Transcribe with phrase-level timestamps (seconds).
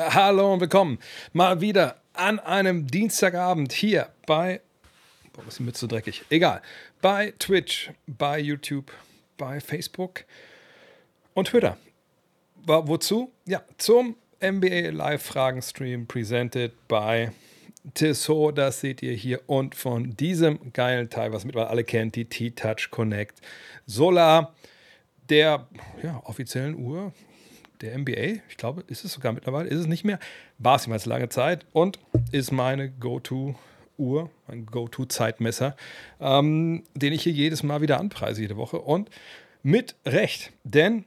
[0.00, 1.00] Hallo und willkommen
[1.32, 4.60] mal wieder an einem Dienstagabend hier bei.
[5.32, 6.22] Boah, ist mir zu dreckig.
[6.30, 6.62] Egal.
[7.02, 8.92] Bei Twitch, bei YouTube,
[9.36, 10.22] bei Facebook
[11.34, 11.78] und Twitter.
[12.64, 13.32] Wozu?
[13.44, 17.30] Ja, zum NBA Live-Fragen-Stream presented by
[17.94, 18.56] Tissot.
[18.56, 19.40] Das seht ihr hier.
[19.48, 23.40] Und von diesem geilen Teil, was mittlerweile alle kennt, die T-Touch Connect
[23.84, 24.54] Solar,
[25.28, 25.66] der
[26.04, 27.12] ja, offiziellen Uhr
[27.80, 28.42] der NBA.
[28.48, 30.18] Ich glaube, ist es sogar mittlerweile, ist es nicht mehr.
[30.58, 31.98] War es jemals lange Zeit und
[32.32, 35.76] ist meine Go-To-Uhr, mein Go-To-Zeitmesser,
[36.20, 38.78] ähm, den ich hier jedes Mal wieder anpreise, jede Woche.
[38.78, 39.10] Und
[39.62, 41.04] mit Recht, denn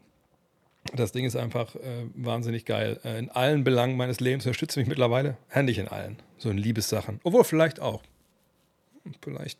[0.95, 2.99] das Ding ist einfach äh, wahnsinnig geil.
[3.03, 5.37] Äh, in allen Belangen meines Lebens unterstützt mich mittlerweile.
[5.53, 6.17] Ja, in allen.
[6.37, 7.19] So in Liebessachen.
[7.23, 8.01] Obwohl, vielleicht auch.
[9.21, 9.59] Vielleicht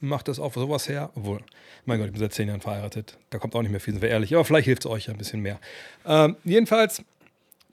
[0.00, 1.10] macht das auch sowas her.
[1.14, 1.40] Obwohl,
[1.84, 3.18] mein Gott, ich bin seit zehn Jahren verheiratet.
[3.30, 4.34] Da kommt auch nicht mehr viel, sind wir ehrlich.
[4.34, 5.58] Aber vielleicht hilft es euch ein bisschen mehr.
[6.04, 7.02] Ähm, jedenfalls,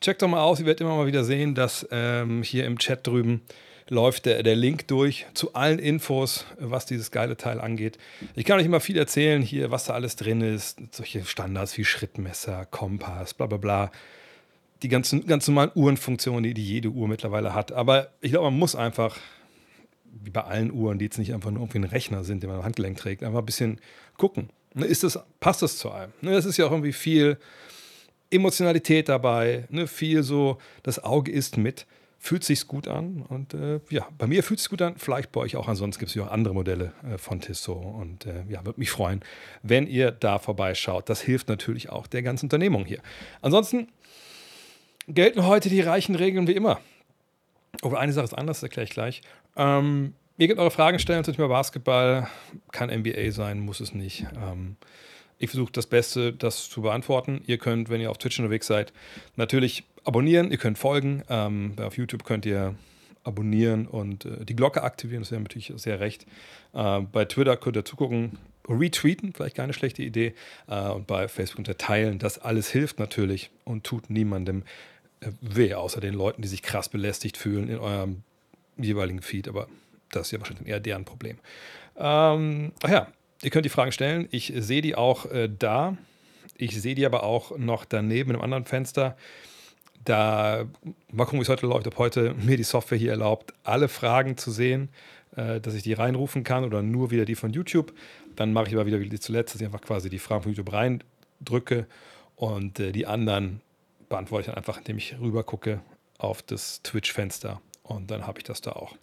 [0.01, 0.59] checkt doch mal aus.
[0.59, 3.41] Ihr werdet immer mal wieder sehen, dass ähm, hier im Chat drüben
[3.89, 7.97] läuft der, der Link durch zu allen Infos, was dieses geile Teil angeht.
[8.35, 10.79] Ich kann euch immer viel erzählen hier, was da alles drin ist.
[10.91, 13.91] Solche Standards wie Schrittmesser, Kompass, bla bla bla.
[14.81, 17.71] Die ganzen, ganz normalen Uhrenfunktionen, die, die jede Uhr mittlerweile hat.
[17.71, 19.17] Aber ich glaube, man muss einfach,
[20.21, 22.59] wie bei allen Uhren, die jetzt nicht einfach nur irgendwie ein Rechner sind, den man
[22.59, 23.79] am Handgelenk trägt, einfach ein bisschen
[24.17, 24.49] gucken.
[24.73, 26.13] Ne, ist das, passt das zu einem?
[26.21, 27.37] Ne, es ist ja auch irgendwie viel
[28.31, 31.85] Emotionalität dabei, ne, viel so, das Auge ist mit
[32.23, 33.25] fühlt sich gut an.
[33.27, 34.95] Und äh, ja, bei mir fühlt es gut an.
[34.95, 35.67] Vielleicht bei euch auch.
[35.67, 37.83] Ansonsten gibt es ja auch andere Modelle äh, von Tissot.
[37.83, 39.19] Und äh, ja, würde mich freuen,
[39.61, 41.09] wenn ihr da vorbeischaut.
[41.09, 43.01] Das hilft natürlich auch der ganzen Unternehmung hier.
[43.41, 43.89] Ansonsten
[45.09, 46.79] gelten heute die reichen Regeln wie immer.
[47.81, 49.21] Aber eine Sache ist anders, das erkläre ich gleich.
[49.55, 52.27] Ähm, ihr könnt eure Fragen stellen zum Thema Basketball.
[52.71, 54.25] Kann NBA sein, muss es nicht.
[54.35, 54.77] Ähm,
[55.37, 57.41] ich versuche das Beste, das zu beantworten.
[57.45, 58.93] Ihr könnt, wenn ihr auf Twitch unterwegs seid,
[59.35, 61.23] natürlich abonnieren, ihr könnt folgen.
[61.29, 62.75] Ähm, auf YouTube könnt ihr
[63.23, 66.25] abonnieren und äh, die Glocke aktivieren, das wäre natürlich sehr recht.
[66.73, 70.33] Äh, bei Twitter könnt ihr zugucken, retweeten, vielleicht keine schlechte Idee.
[70.67, 72.19] Äh, und bei Facebook könnt ihr teilen.
[72.19, 74.63] Das alles hilft natürlich und tut niemandem
[75.21, 78.23] äh, weh, außer den Leuten, die sich krass belästigt fühlen in eurem
[78.77, 79.47] jeweiligen Feed.
[79.47, 79.67] Aber
[80.11, 81.37] das ist ja wahrscheinlich eher deren Problem.
[81.97, 83.07] Ähm, ach ja,
[83.41, 84.27] ihr könnt die Fragen stellen.
[84.31, 85.97] Ich sehe die auch äh, da.
[86.57, 89.17] Ich sehe die aber auch noch daneben in einem anderen Fenster.
[90.05, 90.65] Da
[91.11, 94.37] mal gucken, wie es heute läuft, ob heute mir die Software hier erlaubt, alle Fragen
[94.37, 94.89] zu sehen,
[95.35, 97.93] äh, dass ich die reinrufen kann oder nur wieder die von YouTube.
[98.35, 100.73] Dann mache ich aber wieder wie zuletzt, dass ich einfach quasi die Fragen von YouTube
[100.73, 101.87] reindrücke
[102.35, 103.61] und äh, die anderen
[104.09, 105.81] beantworte ich dann einfach, indem ich rüber gucke
[106.17, 108.95] auf das Twitch-Fenster und dann habe ich das da auch.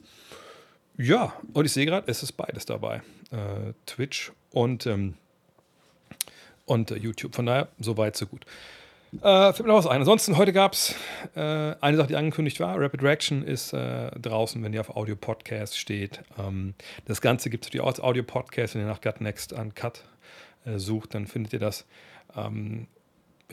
[0.96, 3.02] Ja, und ich sehe gerade, es ist beides dabei.
[3.30, 5.14] Äh, Twitch und, ähm,
[6.66, 7.34] und äh, YouTube.
[7.34, 8.44] Von daher, so weit, so gut.
[9.22, 10.00] Äh, fällt mir noch was ein.
[10.00, 10.94] Ansonsten, heute gab es
[11.34, 11.40] äh,
[11.80, 12.80] eine Sache, die angekündigt war.
[12.80, 16.20] Rapid Reaction ist äh, draußen, wenn ihr auf Audio Podcast steht.
[16.38, 16.74] Ähm,
[17.06, 18.74] das Ganze gibt es natürlich auch als Audio Podcast.
[18.74, 20.04] Wenn ihr nach Gut Next Uncut
[20.64, 21.86] äh, sucht, dann findet ihr das
[22.36, 22.86] ähm,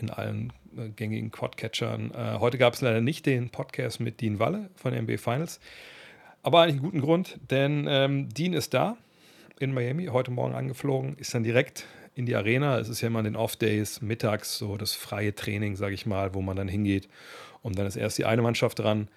[0.02, 2.12] in allen äh, gängigen Quadcatchern.
[2.12, 5.60] Äh, heute gab es leider nicht den Podcast mit Dean Walle von NBA Finals.
[6.44, 8.98] Aber eigentlich einen guten Grund, denn ähm, Dean ist da
[9.60, 11.86] in Miami, heute Morgen angeflogen, ist dann direkt
[12.16, 12.80] in die Arena.
[12.80, 16.34] Es ist ja immer in den Off-Days, mittags so das freie Training, sage ich mal,
[16.34, 17.10] wo man dann hingeht.
[17.64, 19.08] Und dann ist erst die eine Mannschaft dran,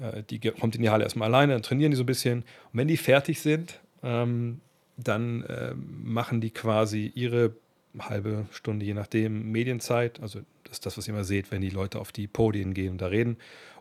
[0.00, 2.40] äh, die kommt in die Halle erstmal alleine, dann trainieren die so ein bisschen.
[2.40, 4.60] Und wenn die fertig sind, ähm,
[4.96, 7.54] dann äh, machen die quasi ihre
[7.98, 10.20] halbe Stunde, je nachdem, Medienzeit.
[10.20, 12.92] Also das ist das, was ihr immer seht, wenn die Leute auf die Podien gehen
[12.92, 13.36] und da reden.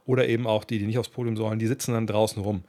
[0.06, 2.64] Oder eben auch die, die nicht aufs Podium sollen, die sitzen dann draußen rum.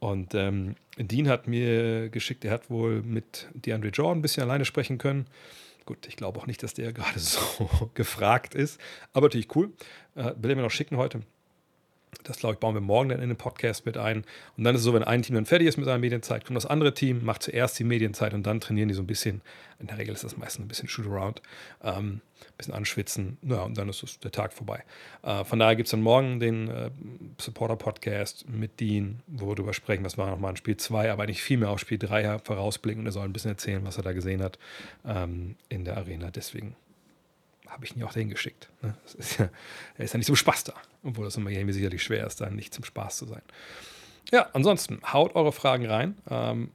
[0.00, 4.64] Und ähm, Dean hat mir geschickt, er hat wohl mit DeAndre Jordan ein bisschen alleine
[4.64, 5.26] sprechen können.
[5.86, 8.80] Gut, ich glaube auch nicht, dass der gerade so gefragt ist,
[9.12, 9.72] aber natürlich cool.
[10.14, 11.20] Äh, will er mir noch schicken heute.
[12.24, 14.24] Das, glaube ich, bauen wir morgen dann in den Podcast mit ein.
[14.56, 16.56] Und dann ist es so, wenn ein Team dann fertig ist mit seiner Medienzeit, kommt
[16.56, 19.40] das andere Team, macht zuerst die Medienzeit und dann trainieren die so ein bisschen.
[19.78, 21.40] In der Regel ist das meistens ein bisschen Shoot-Around,
[21.84, 23.38] ähm, ein bisschen anschwitzen.
[23.42, 24.82] Ja, und dann ist es der Tag vorbei.
[25.22, 26.90] Äh, von daher gibt es dann morgen den äh,
[27.38, 31.42] Supporter-Podcast mit Dean, wo wir darüber sprechen, was war nochmal in Spiel 2, aber nicht
[31.42, 34.12] viel mehr auf Spiel 3 vorausblicken und er soll ein bisschen erzählen, was er da
[34.12, 34.58] gesehen hat
[35.06, 36.30] ähm, in der Arena.
[36.30, 36.74] Deswegen
[37.68, 38.68] habe ich ihn ja auch dahin geschickt.
[38.82, 38.94] Ne?
[39.18, 39.48] Ist ja,
[39.96, 42.50] er ist ja nicht zum Spaß da, obwohl das in Miami sicherlich schwer ist, da
[42.50, 43.42] nicht zum Spaß zu sein.
[44.30, 46.16] Ja, ansonsten haut eure Fragen rein.
[46.30, 46.70] Ähm,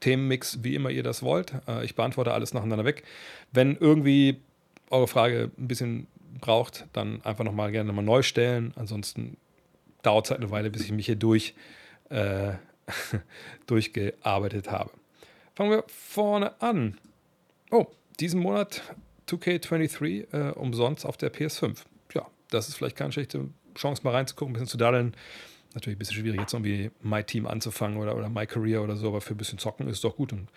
[0.00, 1.54] Themenmix, wie immer ihr das wollt.
[1.68, 3.04] Äh, ich beantworte alles nacheinander weg.
[3.52, 4.40] Wenn irgendwie
[4.88, 6.06] eure Frage ein bisschen
[6.40, 8.72] braucht, dann einfach nochmal gerne mal neu stellen.
[8.76, 9.36] Ansonsten
[10.02, 11.54] dauert es halt eine Weile, bis ich mich hier durch,
[12.08, 12.52] äh,
[13.66, 14.90] durchgearbeitet habe.
[15.54, 16.98] Fangen wir vorne an.
[17.70, 17.86] Oh,
[18.18, 18.82] diesen Monat
[19.30, 21.78] 2K23 äh, umsonst auf der PS5.
[22.14, 25.14] Ja, das ist vielleicht keine schlechte Chance mal reinzugucken, ein bisschen zu daddeln.
[25.74, 29.08] Natürlich ein bisschen schwierig, jetzt irgendwie My Team anzufangen oder, oder My Career oder so,
[29.08, 30.48] aber für ein bisschen zocken ist doch gut und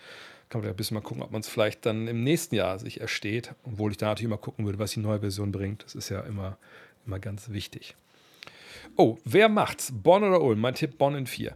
[0.48, 3.00] kann man ein bisschen mal gucken, ob man es vielleicht dann im nächsten Jahr sich
[3.00, 5.84] ersteht, obwohl ich da natürlich immer gucken würde, was die neue Version bringt.
[5.84, 6.58] Das ist ja immer,
[7.06, 7.94] immer ganz wichtig.
[8.96, 9.92] Oh, wer macht's?
[9.92, 10.60] Bonn oder Ulm?
[10.60, 11.54] Mein Tipp Bonn in 4.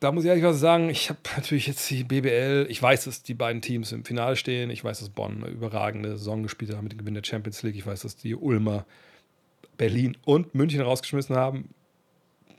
[0.00, 3.22] Da muss ich ehrlich was sagen, ich habe natürlich jetzt die BBL, ich weiß, dass
[3.22, 6.82] die beiden Teams im Finale stehen, ich weiß, dass Bonn eine überragende Saison gespielt hat
[6.82, 8.86] mit dem Gewinn der Champions League, ich weiß, dass die Ulmer
[9.76, 11.70] Berlin und München rausgeschmissen haben,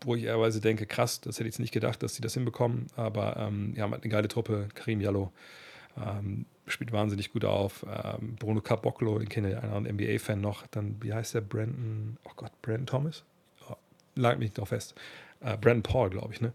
[0.05, 2.87] wo ich ehrerweise denke, krass, das hätte ich jetzt nicht gedacht, dass sie das hinbekommen,
[2.95, 5.31] aber ähm, die haben halt eine geile Truppe, Karim Jallo
[5.97, 10.97] ähm, spielt wahnsinnig gut auf, ähm, Bruno Caboclo, den kenne ich, einen NBA-Fan noch, dann,
[11.01, 13.23] wie heißt der, Brandon, oh Gott, Brandon Thomas?
[13.69, 13.75] Oh,
[14.15, 14.95] lag mich nicht fest.
[15.41, 16.53] Äh, Brandon Paul, glaube ich, ne?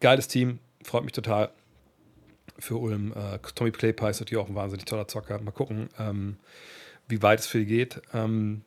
[0.00, 1.50] Geiles Team, freut mich total
[2.58, 3.12] für Ulm.
[3.12, 5.40] Äh, Tommy Claypie ist natürlich auch ein wahnsinnig toller Zocker.
[5.40, 6.36] Mal gucken, ähm,
[7.08, 8.00] wie weit es für die geht.
[8.14, 8.62] Ähm,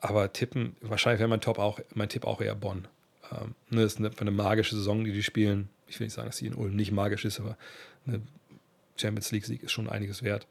[0.00, 2.88] aber tippen, wahrscheinlich wäre mein, Top auch, mein Tipp auch eher Bonn.
[3.32, 5.68] Ähm, ne, das ist eine, eine, magische Saison, die die spielen.
[5.86, 7.56] Ich will nicht sagen, dass sie in Ulm nicht magisch ist, aber
[8.06, 8.22] eine
[8.96, 10.46] Champions League-Sieg ist schon einiges wert.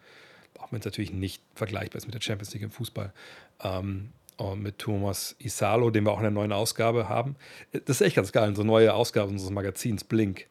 [0.58, 3.14] Auch wenn es natürlich nicht vergleichbar ist mit der Champions League im Fußball.
[3.62, 4.10] Ähm,
[4.56, 7.36] mit Thomas Isalo, den wir auch in der neuen Ausgabe haben.
[7.72, 10.48] Das ist echt ganz geil, so neue Ausgabe unseres Magazins Blink.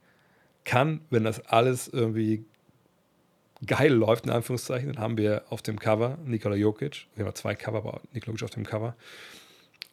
[0.64, 2.44] Kann, wenn das alles irgendwie
[3.64, 7.06] geil läuft, in Anführungszeichen, dann haben wir auf dem Cover Nikola Jokic.
[7.14, 8.96] Wir haben zwei Cover, aber Nikola Jokic auf dem Cover.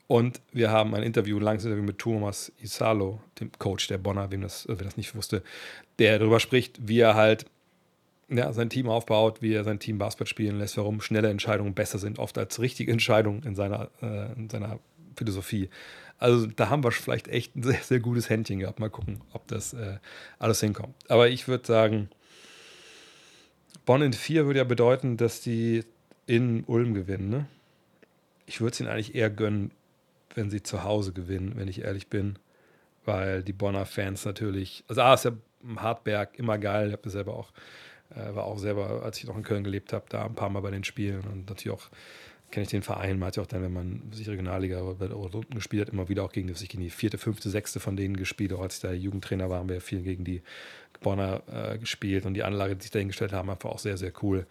[0.08, 4.32] Und wir haben ein Interview, ein langes Interview mit Thomas Isalo, dem Coach der Bonner,
[4.32, 5.44] wem das, wer das nicht wusste,
[6.00, 7.46] der darüber spricht, wie er halt
[8.30, 12.00] ja, sein Team aufbaut, wie er sein Team Basketball spielen lässt, warum schnelle Entscheidungen besser
[12.00, 14.80] sind, oft als richtige Entscheidungen in seiner, äh, in seiner
[15.16, 15.70] Philosophie.
[16.18, 18.80] Also da haben wir vielleicht echt ein sehr, sehr gutes Händchen gehabt.
[18.80, 19.98] Mal gucken, ob das äh,
[20.40, 20.96] alles hinkommt.
[21.10, 22.10] Aber ich würde sagen,
[23.86, 25.84] Bonn in 4 würde ja bedeuten, dass die
[26.26, 27.30] in Ulm gewinnen.
[27.30, 27.46] Ne?
[28.46, 29.72] Ich würde es ihnen eigentlich eher gönnen,
[30.34, 32.40] wenn sie zu Hause gewinnen, wenn ich ehrlich bin.
[33.06, 35.34] Weil die Bonner Fans natürlich, also A ist ja
[35.76, 37.52] Hartberg immer geil, ich habe das selber auch
[38.16, 40.72] war auch selber, als ich noch in Köln gelebt habe, da ein paar Mal bei
[40.72, 41.90] den Spielen und natürlich auch
[42.54, 43.18] kenne ich den Verein.
[43.18, 46.24] Man hat ja auch dann, wenn man sich Regionalliga oder unten gespielt hat, immer wieder
[46.24, 48.54] auch gegen die, gegen die vierte, fünfte, sechste von denen gespielt.
[48.54, 50.44] Auch als ich da Jugendtrainer war, haben wir viel gegen die
[51.02, 54.46] Bonner äh, gespielt und die Anlage, die sich dahingestellt haben, einfach auch sehr, sehr cool.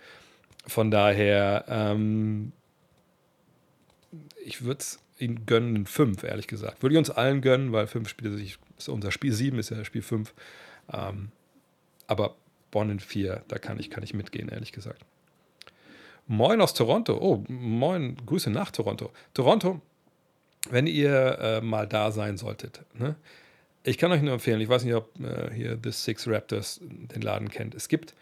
[0.66, 2.52] Von daher, ähm,
[4.44, 6.82] ich würde es ihnen gönnen, fünf, ehrlich gesagt.
[6.82, 9.84] Würde ich uns allen gönnen, weil fünf Spiele sich, ist unser Spiel sieben, ist ja
[9.84, 10.34] Spiel fünf.
[10.92, 11.30] Ähm,
[12.08, 12.34] aber
[12.74, 15.04] In 4, da kann ich, kann ich mitgehen, ehrlich gesagt.
[16.26, 17.18] Moin aus Toronto.
[17.20, 19.10] Oh, moin, Grüße nach Toronto.
[19.34, 19.80] Toronto,
[20.70, 23.16] wenn ihr äh, mal da sein solltet, ne?
[23.84, 27.22] ich kann euch nur empfehlen, ich weiß nicht, ob äh, hier The Six Raptors den
[27.22, 27.74] Laden kennt.
[27.74, 28.14] Es gibt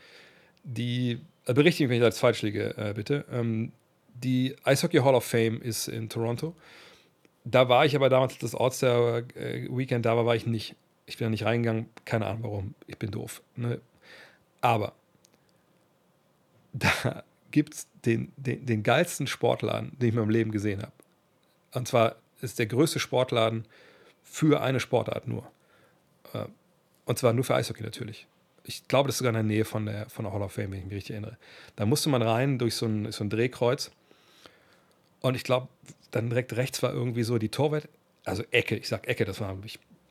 [0.65, 3.25] die, äh, berichtige mich, wenn ich als falsch liege, äh, bitte.
[3.31, 3.73] Ähm,
[4.15, 6.55] die Eishockey Hall of Fame ist in Toronto.
[7.45, 10.75] Da war ich aber damals, das All-Star-Weekend da war, war ich nicht.
[11.07, 12.75] Ich bin da nicht reingegangen, keine Ahnung warum.
[12.87, 13.43] Ich bin doof.
[13.57, 13.81] Ne?
[14.61, 14.93] Aber
[16.73, 20.93] da gibt es den, den, den geilsten Sportladen, den ich in meinem Leben gesehen habe.
[21.73, 23.67] Und zwar ist der größte Sportladen
[24.23, 25.51] für eine Sportart nur.
[26.33, 26.47] Äh,
[27.05, 28.27] und zwar nur für Eishockey natürlich.
[28.65, 30.73] Ich glaube, das ist sogar in der Nähe von der, von der Hall of Fame,
[30.73, 31.37] wenn ich mich richtig erinnere.
[31.77, 33.91] Da musste man rein durch so ein, so ein Drehkreuz.
[35.21, 35.69] Und ich glaube,
[36.11, 37.89] dann direkt rechts war irgendwie so die Torwart,
[38.25, 39.57] also Ecke, ich sag Ecke, das war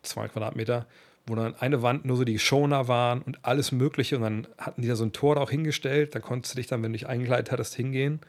[0.02, 0.88] zwei Quadratmeter
[1.26, 4.16] wo dann eine Wand nur so die Schoner waren und alles Mögliche.
[4.16, 6.16] Und dann hatten die da so ein Tor auch hingestellt.
[6.16, 8.20] Da konntest du dich dann, wenn du dich eingekleidet hattest, hingehen.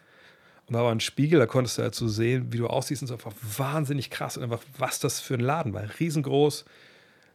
[0.66, 3.02] Und da war ein Spiegel, da konntest du halt so sehen, wie du aussiehst.
[3.02, 4.36] Und so einfach wahnsinnig krass.
[4.36, 5.82] Und einfach, was das für ein Laden war.
[5.98, 6.64] Riesengroß,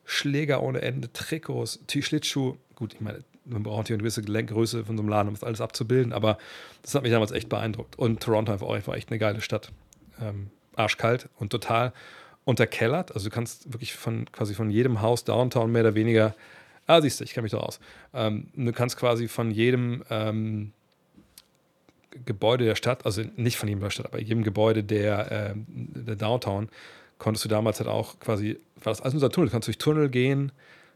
[0.06, 2.58] Schläger ohne Ende, Trikots, Schlittschuh.
[2.76, 5.44] Gut, ich meine, man braucht hier eine gewisse Größe von so einem Laden, um das
[5.44, 6.14] alles abzubilden.
[6.14, 6.38] Aber
[6.82, 7.98] das hat mich damals echt beeindruckt.
[7.98, 9.72] Und Toronto auch einfach echt eine geile Stadt.
[10.22, 11.94] Ähm, arschkalt und total
[12.46, 13.14] unterkellert.
[13.14, 16.36] Also du kannst wirklich von quasi von jedem Haus Downtown mehr oder weniger,
[16.88, 17.80] ah, siehst du, ich kenne mich da aus.
[18.14, 20.72] Ähm, du kannst quasi von jedem ähm,
[22.24, 26.16] Gebäude der Stadt, also nicht von jedem der Stadt, aber jedem Gebäude der, äh, der
[26.16, 26.70] Downtown,
[27.18, 30.10] konntest du damals halt auch quasi, war das alles ein Tunnel, du kannst durch Tunnel
[30.10, 30.52] gehen,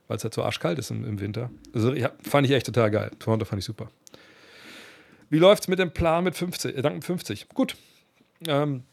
[0.07, 1.49] weil es halt so arschkalt ist im, im Winter.
[1.73, 3.11] Also ja, fand ich echt total geil.
[3.19, 3.89] Toronto fand ich super.
[5.29, 7.49] Wie läuft es mit dem Plan mit 50, äh, dank 50?
[7.49, 7.75] Gut.
[8.47, 8.83] Ähm,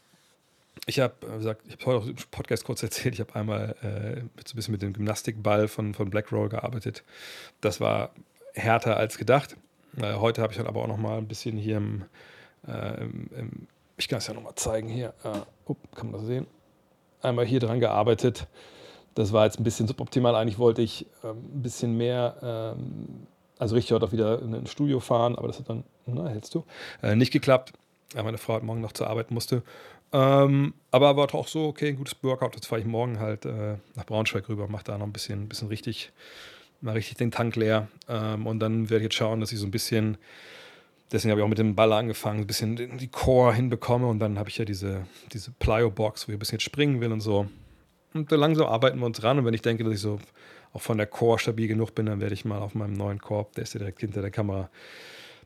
[0.85, 3.75] ich habe äh, gesagt, ich habe heute auch im Podcast kurz erzählt, ich habe einmal
[3.81, 7.03] äh, so ein bisschen mit dem Gymnastikball von, von Blackroll gearbeitet.
[7.61, 8.11] Das war
[8.53, 9.57] härter als gedacht.
[9.97, 12.05] Äh, heute habe ich dann aber auch noch mal ein bisschen hier im,
[12.67, 13.67] äh, im, im
[13.97, 16.45] ich kann es ja noch mal zeigen hier, uh, kann man das sehen?
[17.23, 18.45] Einmal hier dran gearbeitet.
[19.15, 20.35] Das war jetzt ein bisschen suboptimal.
[20.35, 23.25] Eigentlich wollte ich ähm, ein bisschen mehr, ähm,
[23.57, 26.53] also richtig heute auch wieder in ein Studio fahren, aber das hat dann, na, hältst
[26.53, 26.63] du,
[27.01, 27.73] äh, nicht geklappt
[28.13, 29.63] weil meine Frau heute Morgen noch zur Arbeit musste.
[30.13, 32.55] Ähm, aber war auch so, okay, ein gutes Workout.
[32.55, 35.67] Jetzt fahre ich morgen halt äh, nach Braunschweig rüber, mache da noch ein bisschen, bisschen
[35.67, 36.11] richtig,
[36.81, 37.87] mal richtig den Tank leer.
[38.07, 40.17] Ähm, und dann werde ich jetzt schauen, dass ich so ein bisschen,
[41.11, 44.07] deswegen habe ich auch mit dem Ball angefangen, ein bisschen die Core hinbekomme.
[44.07, 47.11] Und dann habe ich ja diese, diese Plyo-Box, wo ich ein bisschen jetzt springen will
[47.11, 47.47] und so.
[48.13, 49.39] Und langsam arbeiten wir uns ran.
[49.39, 50.19] Und wenn ich denke, dass ich so
[50.73, 53.53] auch von der Core stabil genug bin, dann werde ich mal auf meinem neuen Korb,
[53.55, 54.69] der ist ja direkt hinter der Kamera,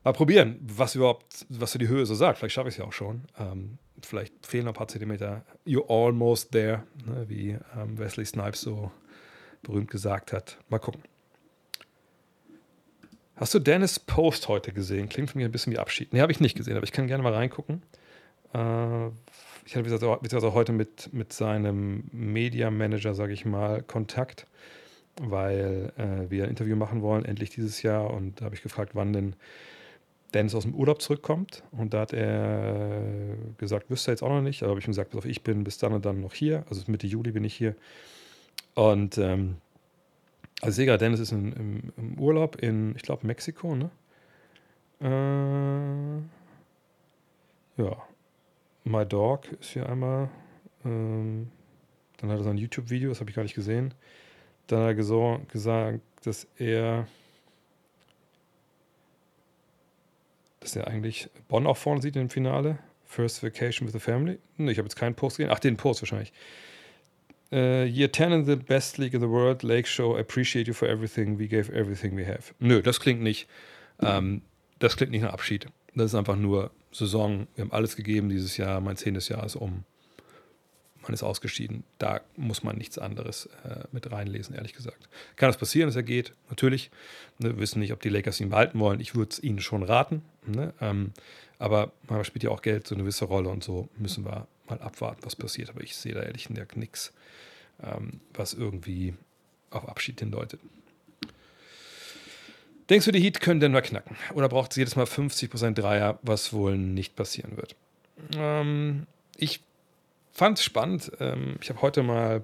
[0.03, 2.39] mal probieren, was überhaupt, was für die Höhe so sagt.
[2.39, 3.24] Vielleicht schaffe ich es ja auch schon.
[3.38, 5.43] Ähm, vielleicht fehlen noch ein paar Zentimeter.
[5.65, 8.91] You're almost there, ne, wie ähm, Wesley Snipes so
[9.62, 10.58] berühmt gesagt hat.
[10.70, 11.03] Mal gucken.
[13.36, 15.10] Hast du Dennis Post heute gesehen?
[15.10, 16.13] Klingt für mich ein bisschen wie Abschied.
[16.13, 17.81] Nee, habe ich nicht gesehen, aber ich kann gerne mal reingucken.
[18.53, 19.08] Äh,
[19.65, 24.48] ich hatte beziehungsweise heute mit, mit seinem Media Manager, sage ich mal, Kontakt,
[25.22, 28.12] weil äh, wir ein Interview machen wollen, endlich dieses Jahr.
[28.12, 29.36] Und da habe ich gefragt, wann denn
[30.34, 31.64] Dennis aus dem Urlaub zurückkommt.
[31.72, 34.64] Und da hat er gesagt, wüsste er jetzt auch noch nicht.
[34.64, 36.64] Aber habe ich ihm gesagt, pass auf, ich bin bis dann und dann noch hier.
[36.70, 37.76] Also Mitte Juli bin ich hier.
[38.76, 39.58] Und ähm,
[40.62, 43.90] also Sega Dennis ist in, im, im, Urlaub in, ich glaube, Mexiko, ne?
[45.02, 46.22] Äh,
[47.82, 47.98] ja.
[48.84, 50.30] My Dog ist hier einmal.
[50.86, 51.50] Ähm,
[52.18, 53.94] dann hat er sein YouTube-Video, das habe ich gar nicht gesehen.
[54.68, 57.08] Dann hat er gesagt, dass er
[60.62, 62.80] dass er eigentlich Bonn auch vorne sieht im Finale.
[63.06, 64.39] First Vacation with the Family.
[64.58, 65.51] ich habe jetzt keinen Post gesehen.
[65.53, 66.32] Ach, den Post wahrscheinlich.
[67.51, 70.88] Uh, year 10 in the best league in the world, Lake Show, appreciate you for
[70.88, 72.53] everything, we gave everything we have.
[72.60, 73.50] Nö, das klingt nicht,
[74.00, 74.41] ähm,
[74.80, 75.68] das klingt nicht nach Abschied.
[75.94, 79.58] Das ist einfach nur Saison, wir haben alles gegeben dieses Jahr, mein zehntes Jahr ist
[79.58, 79.84] um
[81.01, 81.84] man ist ausgeschieden.
[81.98, 85.10] Da muss man nichts anderes äh, mit reinlesen, ehrlich gesagt.
[85.36, 86.34] Kann das passieren, dass er geht?
[86.50, 86.91] Natürlich.
[87.39, 89.00] Ne, wir wissen nicht, ob die Lakers ihn behalten wollen.
[89.00, 90.22] Ich würde es ihnen schon raten.
[90.46, 90.74] Ne?
[90.82, 91.14] Ähm,
[91.60, 94.80] aber man spielt ja auch Geld so eine gewisse Rolle und so müssen wir mal
[94.80, 95.70] abwarten, was passiert.
[95.70, 97.14] Aber ich sehe da ehrlich gesagt nichts,
[97.84, 99.14] ähm, was irgendwie
[99.70, 100.60] auf Abschied hindeutet.
[102.90, 104.18] Denkst du, die Heat können Denver knacken?
[104.34, 107.76] Oder braucht es jedes Mal 50% Dreier, was wohl nicht passieren wird?
[108.36, 109.08] Ähm,
[109.38, 109.62] ich
[110.34, 111.12] fand es spannend.
[111.20, 112.44] Ähm, ich habe heute mal,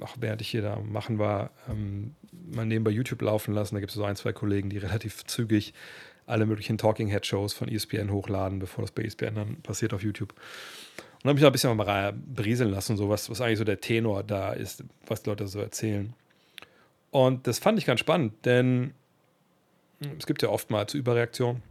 [0.00, 2.14] auch während ich hier da machen war, ähm,
[2.52, 3.74] mal nebenbei YouTube laufen lassen.
[3.74, 5.72] Da gibt es so ein, zwei Kollegen, die relativ zügig
[6.26, 10.02] alle möglichen Talking Head Shows von ESPN hochladen, bevor das bei ESPN dann passiert auf
[10.02, 10.34] YouTube.
[11.22, 13.80] Und habe ich da ein bisschen mal berieseln lassen, so was, was eigentlich so der
[13.80, 16.14] Tenor da ist, was die Leute so erzählen.
[17.10, 18.92] Und das fand ich ganz spannend, denn
[20.18, 21.62] es gibt ja oftmals Überreaktionen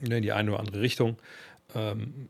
[0.00, 1.16] in die eine oder andere Richtung.
[1.74, 2.28] Ähm,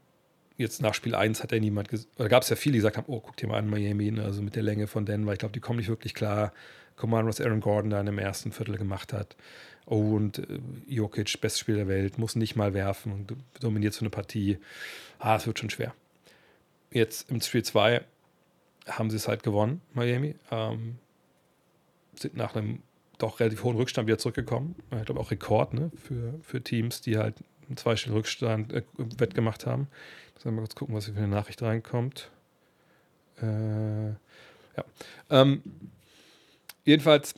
[0.57, 3.07] jetzt nach Spiel 1 hat ja niemand, oder gab es ja viele, die gesagt haben,
[3.09, 5.53] oh, guck dir mal an Miami, ne, also mit der Länge von Denver, ich glaube,
[5.53, 6.53] die kommen nicht wirklich klar.
[6.97, 9.37] Command, was Aaron Gordon da in dem ersten Viertel gemacht hat.
[9.87, 14.01] Oh, und äh, Jokic, bestes Spiel der Welt, muss nicht mal werfen und dominiert so
[14.01, 14.59] eine Partie.
[15.19, 15.95] Ah, es wird schon schwer.
[16.91, 18.03] Jetzt im Spiel 2
[18.87, 20.37] haben sie es halt gewonnen, Miami.
[20.51, 20.99] Ähm,
[22.19, 22.83] sind nach einem
[23.19, 24.75] doch relativ hohen Rückstand wieder zurückgekommen.
[24.99, 27.37] Ich glaube auch Rekord ne, für, für Teams, die halt
[27.67, 29.89] einen zweistelligen Rückstand äh, wettgemacht haben.
[30.43, 32.31] Wir mal kurz gucken, was hier für eine Nachricht reinkommt.
[33.41, 34.85] Äh, ja.
[35.31, 35.63] Ähm,
[36.85, 37.35] jedenfalls,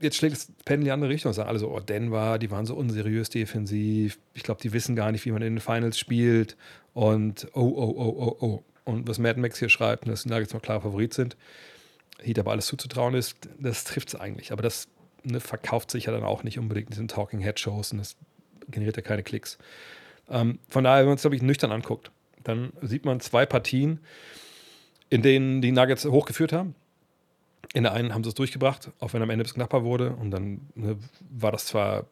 [0.00, 1.32] jetzt schlägt das Pendel in die andere Richtung.
[1.32, 4.18] Sagen alle so, oh, Denver, die waren so unseriös defensiv.
[4.34, 6.56] Ich glaube, die wissen gar nicht, wie man in den Finals spielt.
[6.94, 8.62] Und oh, oh, oh, oh, oh.
[8.84, 11.36] Und was Mad Max hier schreibt, dass die Nuggets noch klar Favorit sind,
[12.22, 14.52] Heat aber alles zuzutrauen ist, das trifft es eigentlich.
[14.52, 14.88] Aber das
[15.24, 18.16] ne, verkauft sich ja dann auch nicht unbedingt in diesen Talking Head Shows und das
[18.68, 19.58] generiert ja keine Klicks.
[20.30, 22.10] Ähm, von daher, wenn man es, glaube ich, nüchtern anguckt,
[22.44, 24.00] dann sieht man zwei Partien,
[25.10, 26.74] in denen die Nuggets hochgeführt haben.
[27.72, 30.12] In der einen haben sie es durchgebracht, auch wenn am Ende es knapper wurde.
[30.12, 30.96] Und dann ne,
[31.30, 32.06] war das zwar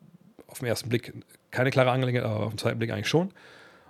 [0.46, 1.12] auf den ersten Blick
[1.50, 3.32] keine klare Angelegenheit, aber auf den zweiten Blick eigentlich schon.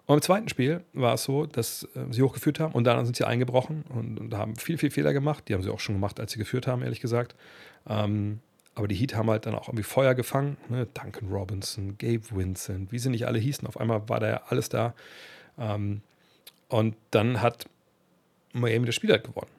[0.06, 3.16] Und im zweiten Spiel war es so, dass äh, sie hochgeführt haben und dann sind
[3.16, 5.44] sie eingebrochen und, und, haben viel, viel Fehler gemacht.
[5.48, 7.34] Die haben sie auch schon gemacht, als sie geführt haben, ehrlich gesagt.
[7.88, 8.40] Ähm,
[8.74, 10.56] aber die Heat haben halt dann auch irgendwie Feuer gefangen.
[10.68, 10.86] Ne?
[10.92, 13.66] Duncan Robinson, Gabe Vincent, wie sie nicht alle hießen.
[13.66, 14.94] Auf einmal war da ja alles da.
[15.58, 16.02] Ähm,
[16.68, 17.66] und dann hat
[18.52, 19.50] Miami das Spiel halt gewonnen.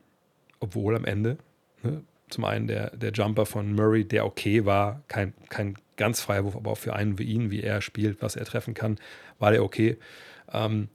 [0.59, 1.37] Obwohl am Ende,
[1.85, 6.43] ne, zum einen der, der Jumper von Murray, der okay war, kein, kein ganz freier
[6.43, 8.99] Wurf, aber auch für einen wie ihn, wie er spielt, was er treffen kann,
[9.39, 9.97] war der okay.
[10.51, 10.89] Ähm,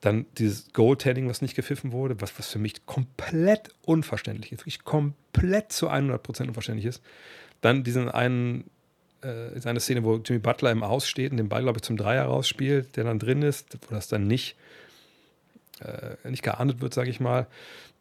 [0.00, 4.82] dann dieses Goaltending, was nicht gepfiffen wurde, was, was für mich komplett unverständlich ist, wirklich
[4.82, 7.02] komplett zu 100% unverständlich ist.
[7.60, 8.64] Dann diesen einen,
[9.22, 11.96] äh, eine Szene, wo Jimmy Butler im Aus steht und den Ball, glaube ich, zum
[11.96, 14.56] Dreier rausspielt, der dann drin ist, wo das dann nicht,
[15.80, 17.46] äh, nicht geahndet wird, sage ich mal.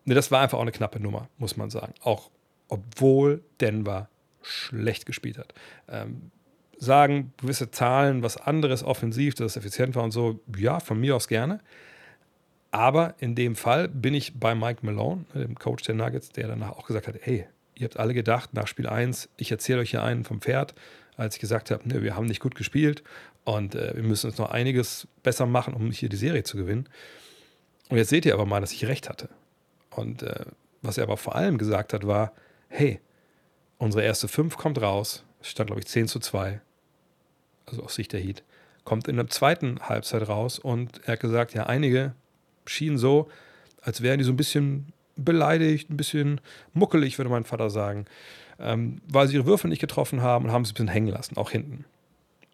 [0.05, 1.93] Ne, das war einfach auch eine knappe Nummer, muss man sagen.
[2.01, 2.29] Auch
[2.67, 4.09] obwohl Denver
[4.41, 5.53] schlecht gespielt hat.
[5.89, 6.31] Ähm,
[6.77, 11.15] sagen gewisse Zahlen was anderes offensiv, dass es effizient war und so, ja, von mir
[11.15, 11.59] aus gerne.
[12.71, 16.71] Aber in dem Fall bin ich bei Mike Malone, dem Coach der Nuggets, der danach
[16.71, 20.03] auch gesagt hat: Hey, ihr habt alle gedacht, nach Spiel 1, ich erzähle euch hier
[20.03, 20.73] einen vom Pferd,
[21.17, 23.03] als ich gesagt habe: Ne, wir haben nicht gut gespielt
[23.43, 26.87] und äh, wir müssen uns noch einiges besser machen, um hier die Serie zu gewinnen.
[27.89, 29.27] Und jetzt seht ihr aber mal, dass ich recht hatte.
[29.91, 30.45] Und äh,
[30.81, 32.33] was er aber vor allem gesagt hat, war:
[32.69, 32.99] Hey,
[33.77, 35.23] unsere erste 5 kommt raus.
[35.41, 36.61] Es stand, glaube ich, 10 zu 2.
[37.65, 38.43] Also aus Sicht der Heat.
[38.83, 42.13] Kommt in der zweiten Halbzeit raus und er hat gesagt: Ja, einige
[42.65, 43.29] schien so,
[43.81, 46.41] als wären die so ein bisschen beleidigt, ein bisschen
[46.73, 48.05] muckelig, würde mein Vater sagen,
[48.59, 51.37] ähm, weil sie ihre Würfel nicht getroffen haben und haben sie ein bisschen hängen lassen,
[51.37, 51.85] auch hinten.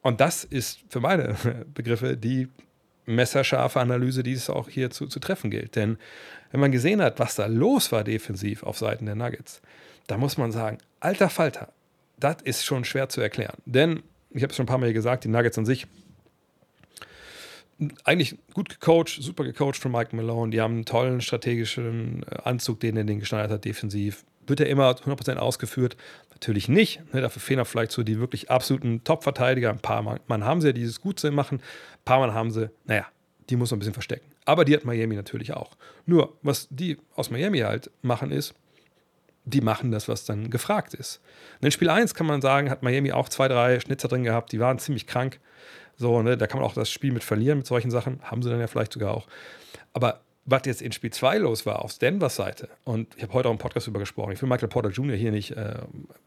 [0.01, 1.36] Und das ist für meine
[1.74, 2.48] Begriffe die
[3.08, 5.76] messerscharfe Analyse, die es auch hier zu, zu treffen gilt.
[5.76, 5.98] Denn
[6.52, 9.62] wenn man gesehen hat, was da los war defensiv auf Seiten der Nuggets,
[10.08, 11.74] da muss man sagen, alter Falter,
[12.20, 13.58] das ist schon schwer zu erklären.
[13.66, 15.88] Denn, ich habe es schon ein paar Mal gesagt, die Nuggets an sich
[18.04, 20.52] eigentlich gut gecoacht, super gecoacht von Mike Malone.
[20.52, 24.24] Die haben einen tollen strategischen äh, Anzug, den er den geschneidert hat, defensiv.
[24.48, 25.98] Wird er immer 100% ausgeführt?
[26.38, 27.01] Natürlich nicht.
[27.15, 29.72] Ne, dafür fehlen auch vielleicht so die wirklich absoluten Top-Verteidiger.
[29.72, 31.58] Ein paar Mann haben sie, die es gut machen.
[31.58, 33.08] Ein paar Mann haben sie, naja,
[33.50, 34.29] die muss man ein bisschen verstecken.
[34.46, 35.72] Aber die hat Miami natürlich auch.
[36.06, 38.53] Nur, was die aus Miami halt machen, ist,
[39.46, 41.22] die machen das, was dann gefragt ist.
[41.60, 44.60] In Spiel 1 kann man sagen, hat Miami auch zwei, drei Schnitzer drin gehabt, die
[44.60, 45.39] waren ziemlich krank.
[45.96, 48.20] So, ne, da kann man auch das Spiel mit verlieren mit solchen Sachen.
[48.22, 49.27] Haben sie dann ja vielleicht sogar auch.
[49.94, 53.50] Aber was jetzt in Spiel 2 los war, auf Denvers Seite, und ich habe heute
[53.50, 55.16] auch im Podcast darüber gesprochen, ich will Michael Porter Jr.
[55.16, 55.75] hier nicht äh,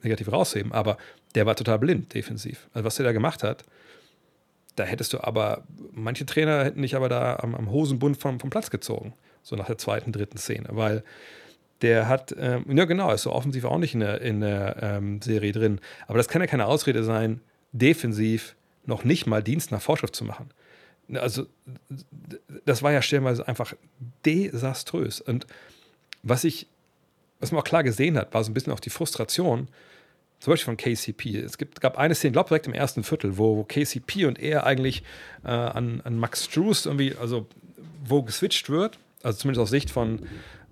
[0.02, 0.98] negativ rausheben, aber
[1.34, 2.68] der war total blind defensiv.
[2.74, 3.64] Also was der da gemacht hat,
[4.76, 8.50] da hättest du aber, manche Trainer hätten dich aber da am, am Hosenbund vom, vom
[8.50, 11.02] Platz gezogen, so nach der zweiten, dritten Szene, weil
[11.80, 15.22] der hat, ähm, ja genau, ist so offensiv auch nicht in der, in der ähm,
[15.22, 17.40] Serie drin, aber das kann ja keine Ausrede sein,
[17.72, 20.50] defensiv noch nicht mal Dienst nach Vorschrift zu machen.
[21.16, 21.46] Also,
[22.64, 23.74] das war ja stellenweise einfach
[24.24, 25.20] desaströs.
[25.20, 25.46] Und
[26.22, 26.66] was ich,
[27.40, 29.68] was man auch klar gesehen hat, war so ein bisschen auch die Frustration,
[30.40, 31.36] zum Beispiel von KCP.
[31.36, 34.64] Es gibt, gab eine Szene, glaube direkt im ersten Viertel, wo, wo KCP und er
[34.64, 35.02] eigentlich
[35.44, 37.46] äh, an, an Max Struess irgendwie, also
[38.04, 40.26] wo geswitcht wird, also zumindest aus Sicht von,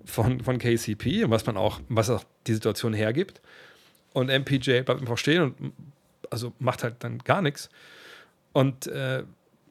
[0.05, 3.41] von, von KCP und was man auch, was auch die Situation hergibt.
[4.13, 5.73] Und MPJ bleibt einfach stehen und
[6.31, 7.69] also macht halt dann gar nichts.
[8.53, 9.23] Und äh,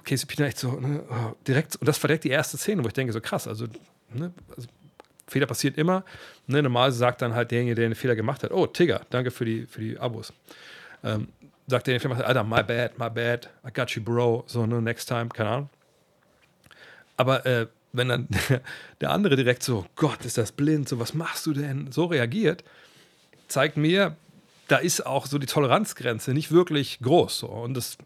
[0.08, 2.94] Casey Pina echt so ne, oh, direkt, und das direkt die erste Szene, wo ich
[2.94, 3.66] denke, so krass, also,
[4.12, 4.68] ne, also
[5.26, 6.04] Fehler passiert immer.
[6.46, 9.44] Ne, normal sagt dann halt derjenige, der den Fehler gemacht hat, oh, Tigger, danke für
[9.44, 10.32] die, für die Abos.
[11.04, 11.28] Ähm,
[11.66, 14.64] sagt der, den Fehler gemacht Alter, my bad, my bad, I got you, bro, so,
[14.66, 15.70] ne, next time, keine Ahnung.
[17.18, 18.28] Aber äh, wenn dann
[19.00, 22.64] der andere direkt so, Gott, ist das blind, so, was machst du denn, so reagiert,
[23.48, 24.16] zeigt mir,
[24.68, 27.38] da ist auch so die Toleranzgrenze nicht wirklich groß.
[27.38, 27.48] So.
[27.48, 27.96] Und das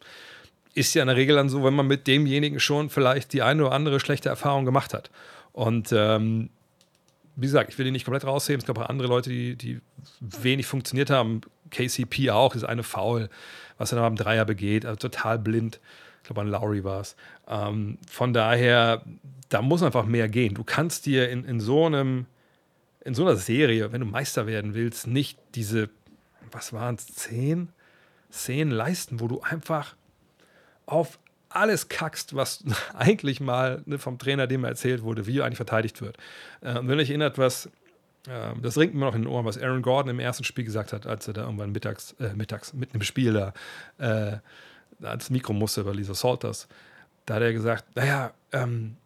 [0.75, 3.67] ist ja in der Regel dann so, wenn man mit demjenigen schon vielleicht die eine
[3.67, 5.11] oder andere schlechte Erfahrung gemacht hat.
[5.53, 6.51] Und ähm,
[7.37, 8.61] wie gesagt, ich will ihn nicht komplett rausheben.
[8.61, 9.81] Es gab auch andere Leute, die, die
[10.21, 11.43] wenig funktioniert haben.
[11.71, 13.29] KCP auch, ist eine Foul,
[13.79, 15.81] was er dann am Dreier begeht, also total blind.
[16.23, 17.17] Ich glaube, an Lowry war es.
[17.49, 19.03] Ähm, von daher,
[19.49, 20.55] da muss einfach mehr gehen.
[20.55, 22.27] Du kannst dir in, in so einem,
[23.05, 25.89] in so einer Serie, wenn du Meister werden willst, nicht diese,
[26.51, 27.71] was waren es, zehn
[28.31, 29.97] Szenen leisten, wo du einfach
[30.93, 36.01] auf alles kackst, was eigentlich mal ne, vom Trainer dem erzählt wurde, wie eigentlich verteidigt
[36.01, 36.17] wird.
[36.61, 37.67] Äh, wenn euch erinnert, was,
[38.29, 40.93] äh, das ringt mir noch in den Ohren, was Aaron Gordon im ersten Spiel gesagt
[40.93, 43.53] hat, als er da irgendwann mittags, äh, mittags mit einem Spiel da
[43.99, 44.39] äh,
[45.07, 46.69] ans Mikro musste bei Lisa Salters.
[47.27, 48.97] Da hat er gesagt, naja, ähm,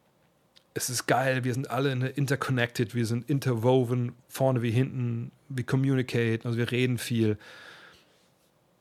[0.74, 6.44] es ist geil, wir sind alle interconnected, wir sind interwoven, vorne wie hinten, wir communicate,
[6.44, 7.38] also wir reden viel.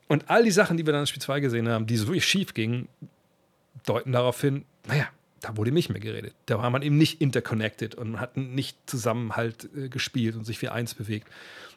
[0.08, 2.26] Und all die Sachen, die wir dann in Spiel 2 gesehen haben, die so wirklich
[2.26, 2.88] schief gingen,
[3.84, 5.08] deuten darauf hin, naja,
[5.40, 6.34] da wurde nicht mehr geredet.
[6.46, 10.44] Da war man eben nicht interconnected und man hat nicht zusammen halt äh, gespielt und
[10.44, 11.28] sich wie eins bewegt.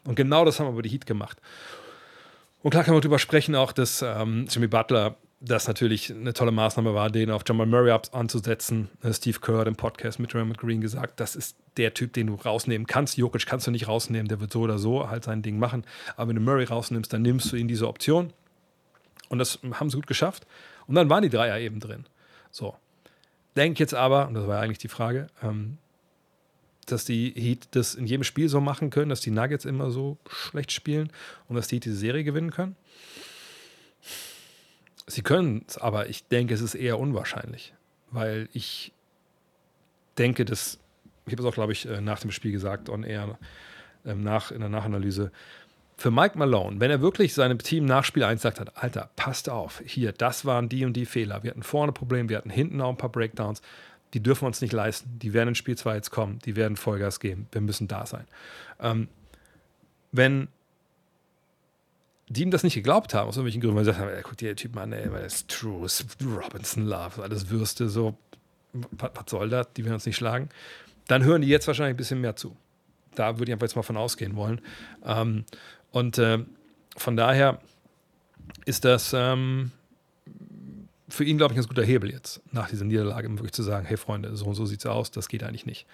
[0.06, 1.38] Und genau das haben wir über die Heat gemacht.
[2.62, 6.52] Und klar kann man darüber sprechen, auch dass ähm, Jimmy Butler das natürlich eine tolle
[6.52, 8.90] Maßnahme war, den auf Jamal Murray anzusetzen.
[9.02, 12.28] Äh, Steve Kerr hat im Podcast mit Raymond Green gesagt, das ist der Typ, den
[12.28, 13.18] du rausnehmen kannst.
[13.18, 15.86] Jokic kannst du nicht rausnehmen, der wird so oder so halt sein Ding machen.
[16.18, 18.34] Aber wenn du Murray rausnimmst, dann nimmst du ihn diese Option.
[19.30, 20.46] Und das haben sie gut geschafft.
[20.88, 22.06] Und dann waren die Dreier eben drin.
[22.52, 22.76] So.
[23.56, 25.78] Denk jetzt aber, und das war eigentlich die Frage, ähm,
[26.86, 30.18] dass die Heat das in jedem Spiel so machen können, dass die Nuggets immer so
[30.28, 31.12] schlecht spielen
[31.48, 32.76] und dass die Heat diese Serie gewinnen können.
[35.10, 37.74] Sie können es, aber ich denke, es ist eher unwahrscheinlich,
[38.12, 38.94] weil ich
[40.18, 40.80] denke, dass,
[41.26, 43.38] ich habe es auch, glaube ich, äh, nach dem Spiel gesagt, on air,
[44.06, 45.32] ähm, nach, in der Nachanalyse,
[45.98, 49.50] für Mike Malone, wenn er wirklich seinem Team nach Spiel 1 sagt hat, Alter, passt
[49.50, 52.80] auf, hier, das waren die und die Fehler, wir hatten vorne Probleme, wir hatten hinten
[52.80, 53.62] auch ein paar Breakdowns,
[54.14, 55.20] die dürfen wir uns nicht leisten.
[55.20, 57.48] Die werden in Spiel 2 jetzt kommen, die werden Vollgas geben.
[57.52, 58.26] Wir müssen da sein.
[58.80, 59.08] Ähm,
[60.12, 60.48] wenn
[62.30, 64.56] die ihm das nicht geglaubt haben, aus irgendwelchen Gründen, weil sie gesagt guck dir den
[64.56, 65.88] Typ an, ey, weil das ist true,
[66.24, 68.16] Robinson Love, alles Würste, so,
[68.74, 70.50] was, was soll das, die werden uns nicht schlagen,
[71.08, 72.56] dann hören die jetzt wahrscheinlich ein bisschen mehr zu.
[73.16, 74.62] Da würde ich einfach jetzt mal von ausgehen wollen.
[75.04, 75.44] Ähm,
[75.92, 76.40] und äh,
[76.96, 77.60] von daher
[78.66, 79.72] ist das ähm,
[81.10, 83.64] für ihn, glaube ich, ein ganz guter Hebel jetzt, nach dieser Niederlage, um wirklich zu
[83.64, 85.88] sagen, hey Freunde, so und so sieht es aus, das geht eigentlich nicht.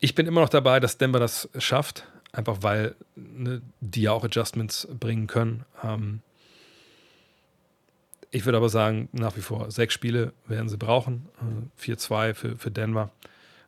[0.00, 4.24] Ich bin immer noch dabei, dass Denver das schafft, einfach weil ne, die ja auch
[4.24, 5.64] Adjustments bringen können.
[5.82, 6.20] Ähm,
[8.30, 11.28] ich würde aber sagen, nach wie vor sechs Spiele werden sie brauchen.
[11.78, 13.10] Äh, 4-2 für, für Denver.